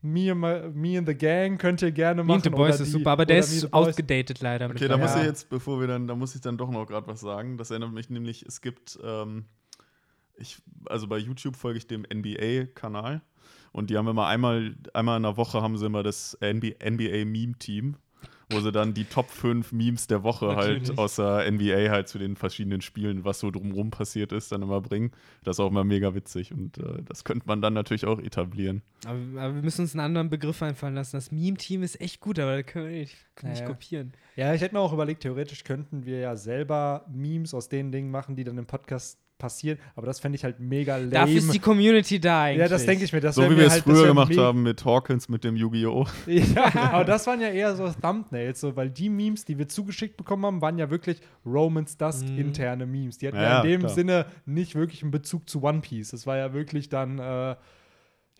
Me 0.05 0.31
and, 0.31 0.39
my, 0.41 0.61
me 0.75 0.99
and 0.99 1.09
the 1.09 1.15
Gang 1.15 1.57
könnt 1.57 1.81
ihr 1.81 1.91
gerne 1.91 2.23
Me 2.23 2.27
machen. 2.27 2.37
and 2.37 2.45
the 2.45 2.51
Boys 2.51 2.75
oder 2.75 2.83
ist 2.83 2.89
die- 2.89 2.99
super, 2.99 3.11
aber 3.13 3.25
der 3.25 3.37
Me 3.37 3.41
ist 3.41 3.73
outgedatet 3.73 4.41
leider. 4.43 4.69
Okay, 4.69 4.87
da 4.87 4.99
muss 4.99 5.17
ich 5.17 5.23
jetzt, 5.23 5.49
bevor 5.49 5.81
wir 5.81 5.87
dann, 5.87 6.07
da 6.07 6.15
muss 6.15 6.35
ich 6.35 6.43
dann 6.43 6.59
doch 6.59 6.71
noch 6.71 6.87
gerade 6.87 7.07
was 7.07 7.21
sagen. 7.21 7.57
Das 7.57 7.71
erinnert 7.71 7.93
mich 7.93 8.11
nämlich, 8.11 8.45
es 8.47 8.61
gibt, 8.61 8.99
ähm, 9.03 9.47
ich, 10.37 10.59
also 10.87 11.07
bei 11.07 11.17
YouTube 11.17 11.57
folge 11.57 11.79
ich 11.79 11.87
dem 11.87 12.03
NBA-Kanal 12.13 13.23
und 13.73 13.89
die 13.89 13.97
haben 13.97 14.07
immer 14.09 14.27
einmal, 14.27 14.75
einmal 14.93 15.17
in 15.17 15.23
der 15.23 15.37
Woche 15.39 15.63
haben 15.63 15.79
sie 15.79 15.87
immer 15.87 16.03
das 16.03 16.37
NBA-Meme-Team. 16.43 17.97
Wo 18.51 18.61
sie 18.61 18.73
dann 18.73 18.95
die 18.95 19.05
Top 19.05 19.31
5 19.31 19.73
Memes 19.73 20.07
der 20.07 20.23
Woche 20.23 20.47
Natürlich. 20.47 20.89
halt 20.89 20.99
aus 20.99 21.17
der 21.17 21.51
NBA 21.51 21.91
halt 21.91 22.09
zu 22.09 22.19
den 22.19 22.37
verschiedenen 22.37 22.81
Spielen, 22.81 23.25
was 23.25 23.41
so 23.41 23.51
drumrum 23.51 23.91
passiert 23.91 24.33
ist, 24.33 24.53
dann 24.53 24.63
immer 24.63 24.81
bringen. 24.81 25.13
Das 25.43 25.57
ist 25.57 25.61
auch 25.61 25.71
immer 25.71 25.85
mega 25.85 26.15
witzig 26.15 26.53
und 26.53 26.79
äh, 26.79 27.03
das 27.05 27.25
könnte 27.25 27.47
man 27.47 27.61
dann 27.63 27.75
natürlich 27.75 28.07
auch 28.07 28.21
etablieren. 28.21 28.83
Aber, 29.07 29.19
aber 29.43 29.55
wir 29.55 29.63
müssen 29.63 29.83
uns 29.83 29.95
einen 29.95 30.05
anderen 30.05 30.31
Begriff 30.31 30.63
einfallen 30.63 30.95
lassen. 30.95 31.17
Das 31.17 31.31
Meme-Team 31.31 31.83
ist 31.83 32.01
echt 32.01 32.21
gut, 32.21 32.39
aber 32.39 32.63
das 32.63 32.67
können 32.67 32.89
wir 32.89 32.99
nicht, 33.01 33.17
können 33.35 33.53
wir 33.53 33.59
Ja, 33.59 33.61
nicht 33.63 33.71
kopieren. 33.73 34.13
Ja, 34.37 34.55
ich 34.55 34.61
hätte 34.61 34.75
mir 34.75 34.81
auch 34.81 34.93
überlegt, 34.93 35.23
theoretisch 35.23 35.65
könnten 35.65 36.05
wir 36.05 36.19
ja 36.19 36.37
selber 36.37 37.05
Memes 37.13 37.55
aus 37.55 37.69
den 37.69 37.93
Dingen 37.93 38.11
machen, 38.11 38.37
die 38.37 38.45
dann 38.45 38.59
im 38.59 38.67
Podcast 38.67 39.19
passieren. 39.39 39.79
Aber 39.97 40.07
das 40.07 40.21
fände 40.21 40.37
ich 40.37 40.45
halt 40.45 40.61
mega 40.61 40.97
lame. 40.97 41.11
Dafür 41.11 41.37
ist 41.37 41.53
die 41.53 41.59
Community 41.59 42.21
da 42.21 42.45
eigentlich. 42.45 42.61
ja, 42.61 42.69
das 42.69 42.87
denke 42.87 43.05
ich 43.05 43.13
mir. 43.13 43.21
Das 43.21 43.35
so 43.35 43.43
wie 43.51 43.57
wir 43.57 43.67
es 43.67 43.73
halt, 43.75 43.83
früher 43.85 44.07
gemacht 44.07 44.35
me- 44.35 44.41
haben 44.43 44.63
mit 44.63 44.85
Hawkins, 44.85 45.29
mit 45.29 45.45
dem 45.45 45.57
Yu-Gi-Oh! 45.57 46.07
Ja, 46.27 46.73
aber 46.93 47.05
das 47.05 47.27
waren 47.27 47.41
ja 47.41 47.49
eher 47.49 47.75
so 47.77 47.89
Thumbnails, 47.91 48.61
so, 48.61 48.77
weil 48.77 48.91
die 48.91 49.09
Memes, 49.11 49.45
die 49.45 49.59
wir 49.59 49.69
zugeschickt 49.69 50.17
bekommen 50.17 50.47
haben, 50.47 50.63
waren 50.63 50.79
ja 50.79 50.91
wirklich 50.91 51.21
Romans 51.45 51.97
Dusk 51.97 52.25
Mhm. 52.29 52.39
interne 52.39 52.87
Memes. 52.87 53.19
Die 53.19 53.27
hatten 53.29 53.37
Ja, 53.37 53.43
ja, 53.43 53.63
in 53.63 53.69
dem 53.69 53.81
klar. 53.81 53.93
Sinne 53.93 54.27
nicht 54.47 54.75
wirklich 54.75 55.03
einen 55.03 55.11
Bezug 55.11 55.49
zu 55.49 55.63
One 55.63 55.81
Piece. 55.81 56.11
Das 56.13 56.27
war 56.27 56.37
ja 56.37 56.53
wirklich 56.55 56.89
dann, 56.89 57.19
äh, 57.19 57.57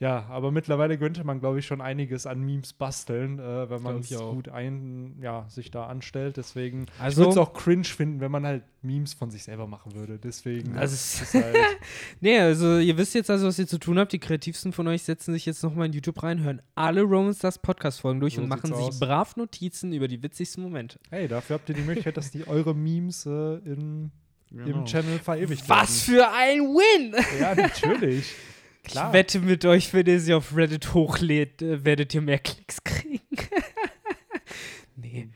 ja, 0.01 0.27
aber 0.29 0.51
mittlerweile 0.51 0.99
könnte 0.99 1.23
man, 1.25 1.39
glaube 1.39 1.61
ich, 1.61 1.67
schon 1.67 1.81
einiges 1.81 2.27
an 2.27 2.41
Memes 2.43 2.73
basteln, 2.73 3.39
äh, 3.39 3.71
wenn 3.71 3.81
man 3.83 3.93
Glaub 3.95 4.01
es 4.05 4.11
ich 4.11 4.17
auch. 4.17 4.33
gut 4.35 4.49
ein, 4.49 5.17
ja, 5.23 5.47
sich 5.49 5.71
da 5.71 5.87
anstellt. 5.87 6.37
Deswegen, 6.37 6.87
ich 6.97 7.01
Also- 7.01 7.19
würde 7.23 7.31
es 7.31 7.37
auch 7.39 7.53
cringe 7.53 7.85
finden, 7.85 8.21
wenn 8.21 8.31
man 8.33 8.45
halt 8.45 8.65
Memes 8.83 9.15
von 9.15 9.31
sich 9.31 9.45
selber 9.45 9.67
machen 9.69 9.95
würde. 9.95 10.19
Deswegen, 10.19 10.77
Also 10.77 10.95
das 10.95 11.23
ist 11.23 11.35
halt, 11.35 11.57
Nee, 12.21 12.39
also 12.41 12.79
ihr 12.79 12.99
wisst 12.99 13.15
jetzt 13.15 13.31
also, 13.31 13.47
was 13.47 13.59
ihr 13.59 13.67
zu 13.69 13.79
tun 13.79 13.99
habt. 13.99 14.13
Die 14.13 14.19
kreativsten 14.19 14.73
von 14.73 14.87
euch 14.89 15.05
setzen 15.05 15.33
sich 15.33 15.47
jetzt 15.47 15.63
nochmal 15.63 15.87
in 15.87 15.93
YouTube 15.93 16.23
rein, 16.23 16.43
hören 16.43 16.61
alle 16.75 17.03
Roman 17.03 17.33
Stars 17.33 17.59
Podcast-Folgen 17.61 18.19
durch 18.21 18.35
So 18.35 18.43
und 18.43 18.49
machen 18.49 18.67
sich 18.75 18.85
aus. 18.85 18.99
brav 19.01 19.37
Notizen 19.37 19.93
über 19.93 20.09
die 20.09 20.23
witzigsten 20.23 20.63
Momente. 20.63 20.99
hey, 21.11 21.29
dafür 21.29 21.55
habt 21.55 21.69
ihr 21.69 21.75
die 21.77 21.83
Möglichkeit, 21.83 22.17
dass 22.17 22.31
die 22.33 22.47
eure 22.49 22.75
Memes 22.75 23.27
äh, 23.27 23.31
in, 23.65 24.11
Genau. 24.51 24.81
im 24.81 24.85
Channel 24.85 25.19
verewigt 25.19 25.69
Was 25.69 26.07
werden. 26.09 26.21
für 26.21 26.29
ein 26.33 26.61
Win! 26.61 27.15
Ja, 27.41 27.55
natürlich. 27.55 28.35
Klar. 28.85 29.09
Ich 29.09 29.13
wette 29.15 29.41
mit 29.41 29.65
euch, 29.65 29.93
wenn 29.95 30.07
ihr 30.07 30.21
sie 30.21 30.35
auf 30.35 30.55
Reddit 30.57 30.95
hochlädt, 30.95 31.63
äh, 31.63 31.85
werdet 31.85 32.15
ihr 32.15 32.21
mehr 32.21 32.39
Klicks 32.39 32.83
kriegen. 32.85 33.21
nee. 34.97 35.29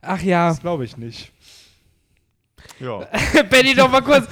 Ach 0.00 0.22
ja, 0.22 0.48
Das 0.48 0.60
glaube 0.60 0.84
ich 0.84 0.96
nicht. 0.96 1.32
Ja. 2.80 3.06
Benny, 3.50 3.74
doch 3.74 3.90
mal 3.90 4.02
kurz. 4.02 4.26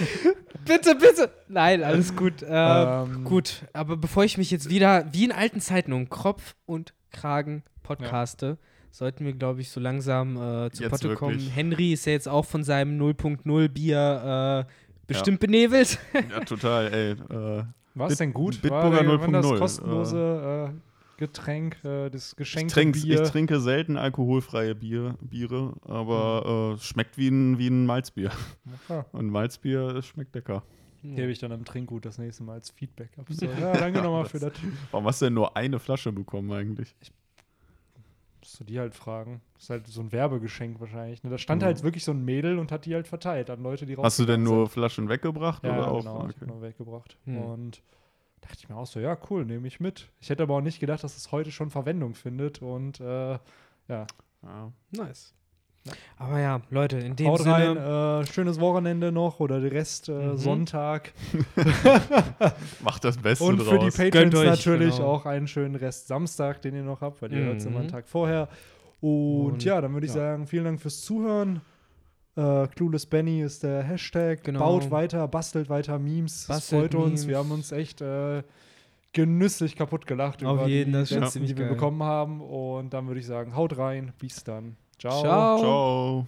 bitte, 0.64 0.94
bitte. 0.94 1.30
Nein, 1.48 1.82
alles 1.82 2.14
gut. 2.14 2.42
Äh, 2.42 2.46
Ähm, 2.48 3.24
Gut, 3.24 3.64
aber 3.72 3.96
bevor 3.96 4.24
ich 4.24 4.38
mich 4.38 4.50
jetzt 4.50 4.68
wieder 4.68 5.06
wie 5.12 5.24
in 5.24 5.32
alten 5.32 5.60
Zeiten 5.60 5.92
um 5.92 6.08
Kopf 6.08 6.54
und 6.66 6.92
Kragen 7.10 7.62
podcaste, 7.82 8.58
sollten 8.90 9.24
wir, 9.24 9.32
glaube 9.32 9.60
ich, 9.60 9.70
so 9.70 9.80
langsam 9.80 10.36
äh, 10.36 10.70
zu 10.70 10.88
Potte 10.88 11.14
kommen. 11.14 11.32
wirklich. 11.36 11.54
Henry 11.56 11.92
ist 11.92 12.06
ja 12.06 12.12
jetzt 12.12 12.28
auch 12.28 12.44
von 12.44 12.64
seinem 12.64 13.00
0.0 13.00 13.68
Bier 13.68 14.66
äh, 14.68 14.72
bestimmt 15.06 15.40
benebelt. 15.40 15.98
ja, 16.30 16.40
total, 16.40 16.92
ey. 16.92 17.10
Äh, 17.12 17.64
War 17.94 18.10
es 18.10 18.18
denn 18.18 18.32
gut? 18.32 18.60
Bitburger 18.60 19.06
war, 19.06 19.18
der- 19.18 19.20
war 19.20 19.28
das 19.30 19.46
0.0, 19.46 19.58
kostenlose 19.58 20.72
äh, 20.74 20.80
Getränk, 21.16 21.76
äh, 21.84 22.10
das 22.10 22.32
ich, 22.32 22.36
Geschenk 22.36 22.70
trinke, 22.70 23.00
Bier? 23.00 23.22
ich 23.22 23.30
trinke 23.30 23.60
selten 23.60 23.96
alkoholfreie 23.96 24.74
Bier, 24.74 25.16
Biere, 25.20 25.74
aber 25.82 26.72
äh, 26.72 26.74
es 26.74 26.84
schmeckt 26.86 27.16
wie 27.18 27.28
ein, 27.28 27.58
wie 27.58 27.68
ein 27.68 27.86
Malzbier. 27.86 28.30
Okay. 28.88 29.04
Und 29.12 29.30
Malzbier 29.30 30.02
schmeckt 30.02 30.34
lecker. 30.34 30.62
Gebe 31.02 31.30
ich 31.30 31.38
dann 31.38 31.52
am 31.52 31.64
Trinkgut 31.66 32.04
das 32.06 32.16
nächste 32.18 32.42
Mal 32.44 32.54
als 32.54 32.70
Feedback 32.70 33.10
ab. 33.18 33.26
So, 33.30 33.44
ja, 33.46 33.74
danke 33.74 34.00
nochmal 34.02 34.24
für 34.24 34.38
das. 34.40 34.52
Warum 34.90 35.06
hast 35.06 35.20
du 35.20 35.26
denn 35.26 35.34
nur 35.34 35.54
eine 35.56 35.78
Flasche 35.78 36.10
bekommen 36.10 36.50
eigentlich? 36.50 36.94
Musst 38.54 38.60
du 38.60 38.64
die 38.72 38.78
halt 38.78 38.94
fragen. 38.94 39.40
Das 39.54 39.64
ist 39.64 39.70
halt 39.70 39.86
so 39.88 40.00
ein 40.00 40.12
Werbegeschenk 40.12 40.78
wahrscheinlich. 40.78 41.24
Ne? 41.24 41.30
Da 41.30 41.38
stand 41.38 41.62
Mhm. 41.62 41.66
halt 41.66 41.82
wirklich 41.82 42.04
so 42.04 42.12
ein 42.12 42.24
Mädel 42.24 42.60
und 42.60 42.70
hat 42.70 42.84
die 42.86 42.94
halt 42.94 43.08
verteilt 43.08 43.50
an 43.50 43.60
Leute, 43.64 43.84
die 43.84 43.96
Hast 43.96 44.20
du 44.20 44.24
denn 44.26 44.44
nur 44.44 44.68
Flaschen 44.68 45.08
weggebracht 45.08 45.62
sind. 45.62 45.72
Ja, 45.72 45.78
oder 45.80 45.88
auch? 45.90 45.98
genau, 46.04 46.18
ich 46.20 46.36
Okay. 46.36 46.40
hab 46.42 46.46
nur 46.46 46.62
weggebracht. 46.62 47.16
Hm. 47.24 47.36
Und 47.36 47.82
dachte 48.42 48.56
ich 48.60 48.68
mir 48.68 48.76
auch 48.76 48.86
so, 48.86 49.00
ja, 49.00 49.18
cool, 49.28 49.44
nehme 49.44 49.66
ich 49.66 49.80
mit. 49.80 50.08
Ich 50.20 50.30
hätte 50.30 50.44
aber 50.44 50.54
auch 50.54 50.60
nicht 50.60 50.78
gedacht, 50.78 51.02
dass 51.02 51.16
es 51.16 51.32
heute 51.32 51.50
schon 51.50 51.70
Verwendung 51.70 52.14
findet 52.14 52.62
und 52.62 53.00
äh, 53.00 53.32
ja, 53.88 54.06
Ja. 54.44 54.72
Nice. 54.92 55.34
Aber 56.16 56.38
ja, 56.40 56.62
Leute, 56.70 56.96
in 56.98 57.14
dem 57.16 57.26
Haut 57.26 57.40
Sinne. 57.42 57.52
rein, 57.52 58.22
äh, 58.22 58.26
schönes 58.32 58.58
Wochenende 58.58 59.12
noch 59.12 59.40
oder 59.40 59.60
der 59.60 59.70
Rest 59.72 60.08
äh, 60.08 60.12
Mhm. 60.12 60.36
Sonntag. 60.38 61.12
Macht 62.82 63.04
das 63.04 63.16
Beste 63.18 63.44
Und 63.44 63.62
für 63.62 63.78
die 63.78 63.86
draus. 63.90 63.96
Gönnt 63.96 64.12
Patrons 64.12 64.34
euch, 64.36 64.46
natürlich 64.46 64.96
genau. 64.96 65.08
auch 65.08 65.26
einen 65.26 65.46
schönen 65.46 65.74
Rest 65.76 66.06
Samstag, 66.08 66.62
den 66.62 66.74
ihr 66.74 66.82
noch 66.82 67.00
habt, 67.00 67.20
weil 67.22 67.32
ihr 67.32 67.40
Mhm. 67.40 67.44
hört 67.46 67.56
es 67.58 67.66
immer 67.66 67.80
einen 67.80 67.88
Tag 67.88 68.08
vorher. 68.08 68.48
Und, 69.00 69.52
Und, 69.52 69.64
ja, 69.64 69.80
dann 69.80 69.92
würde 69.92 70.06
ich 70.06 70.14
ja. 70.14 70.20
sagen, 70.20 70.46
vielen 70.46 70.64
Dank 70.64 70.80
fürs 70.80 71.02
Zuhören. 71.02 71.60
Äh, 72.36 72.66
Clueless 72.68 73.06
Benny 73.06 73.42
ist 73.42 73.62
der 73.62 73.82
Hashtag. 73.82 74.42
Genau. 74.42 74.58
Baut 74.60 74.90
weiter, 74.90 75.28
bastelt 75.28 75.68
weiter 75.68 75.98
Memes. 75.98 76.46
Das 76.46 76.56
Bastelt 76.56 76.92
freut 76.92 76.94
uns. 76.94 77.06
Memes. 77.10 77.28
Wir 77.28 77.38
haben 77.38 77.50
uns 77.52 77.70
echt 77.72 78.00
äh, 78.00 78.42
genüsslich 79.12 79.76
kaputt 79.76 80.06
gelacht 80.06 80.42
Auf 80.44 80.60
über 80.60 80.66
jeden, 80.68 80.92
die 81.04 81.14
das 81.20 81.32
ziemlich 81.32 81.52
die 81.52 81.58
wir 81.58 81.66
geil. 81.66 81.74
bekommen 81.74 82.02
haben. 82.02 82.40
Und 82.40 82.94
dann 82.94 83.06
würde 83.06 83.20
ich 83.20 83.26
sagen, 83.26 83.54
haut 83.54 83.76
rein. 83.78 84.12
Bis 84.18 84.42
dann. 84.42 84.76
Ciao. 85.04 85.22
Ciao. 85.22 85.58
Ciao. 85.58 86.26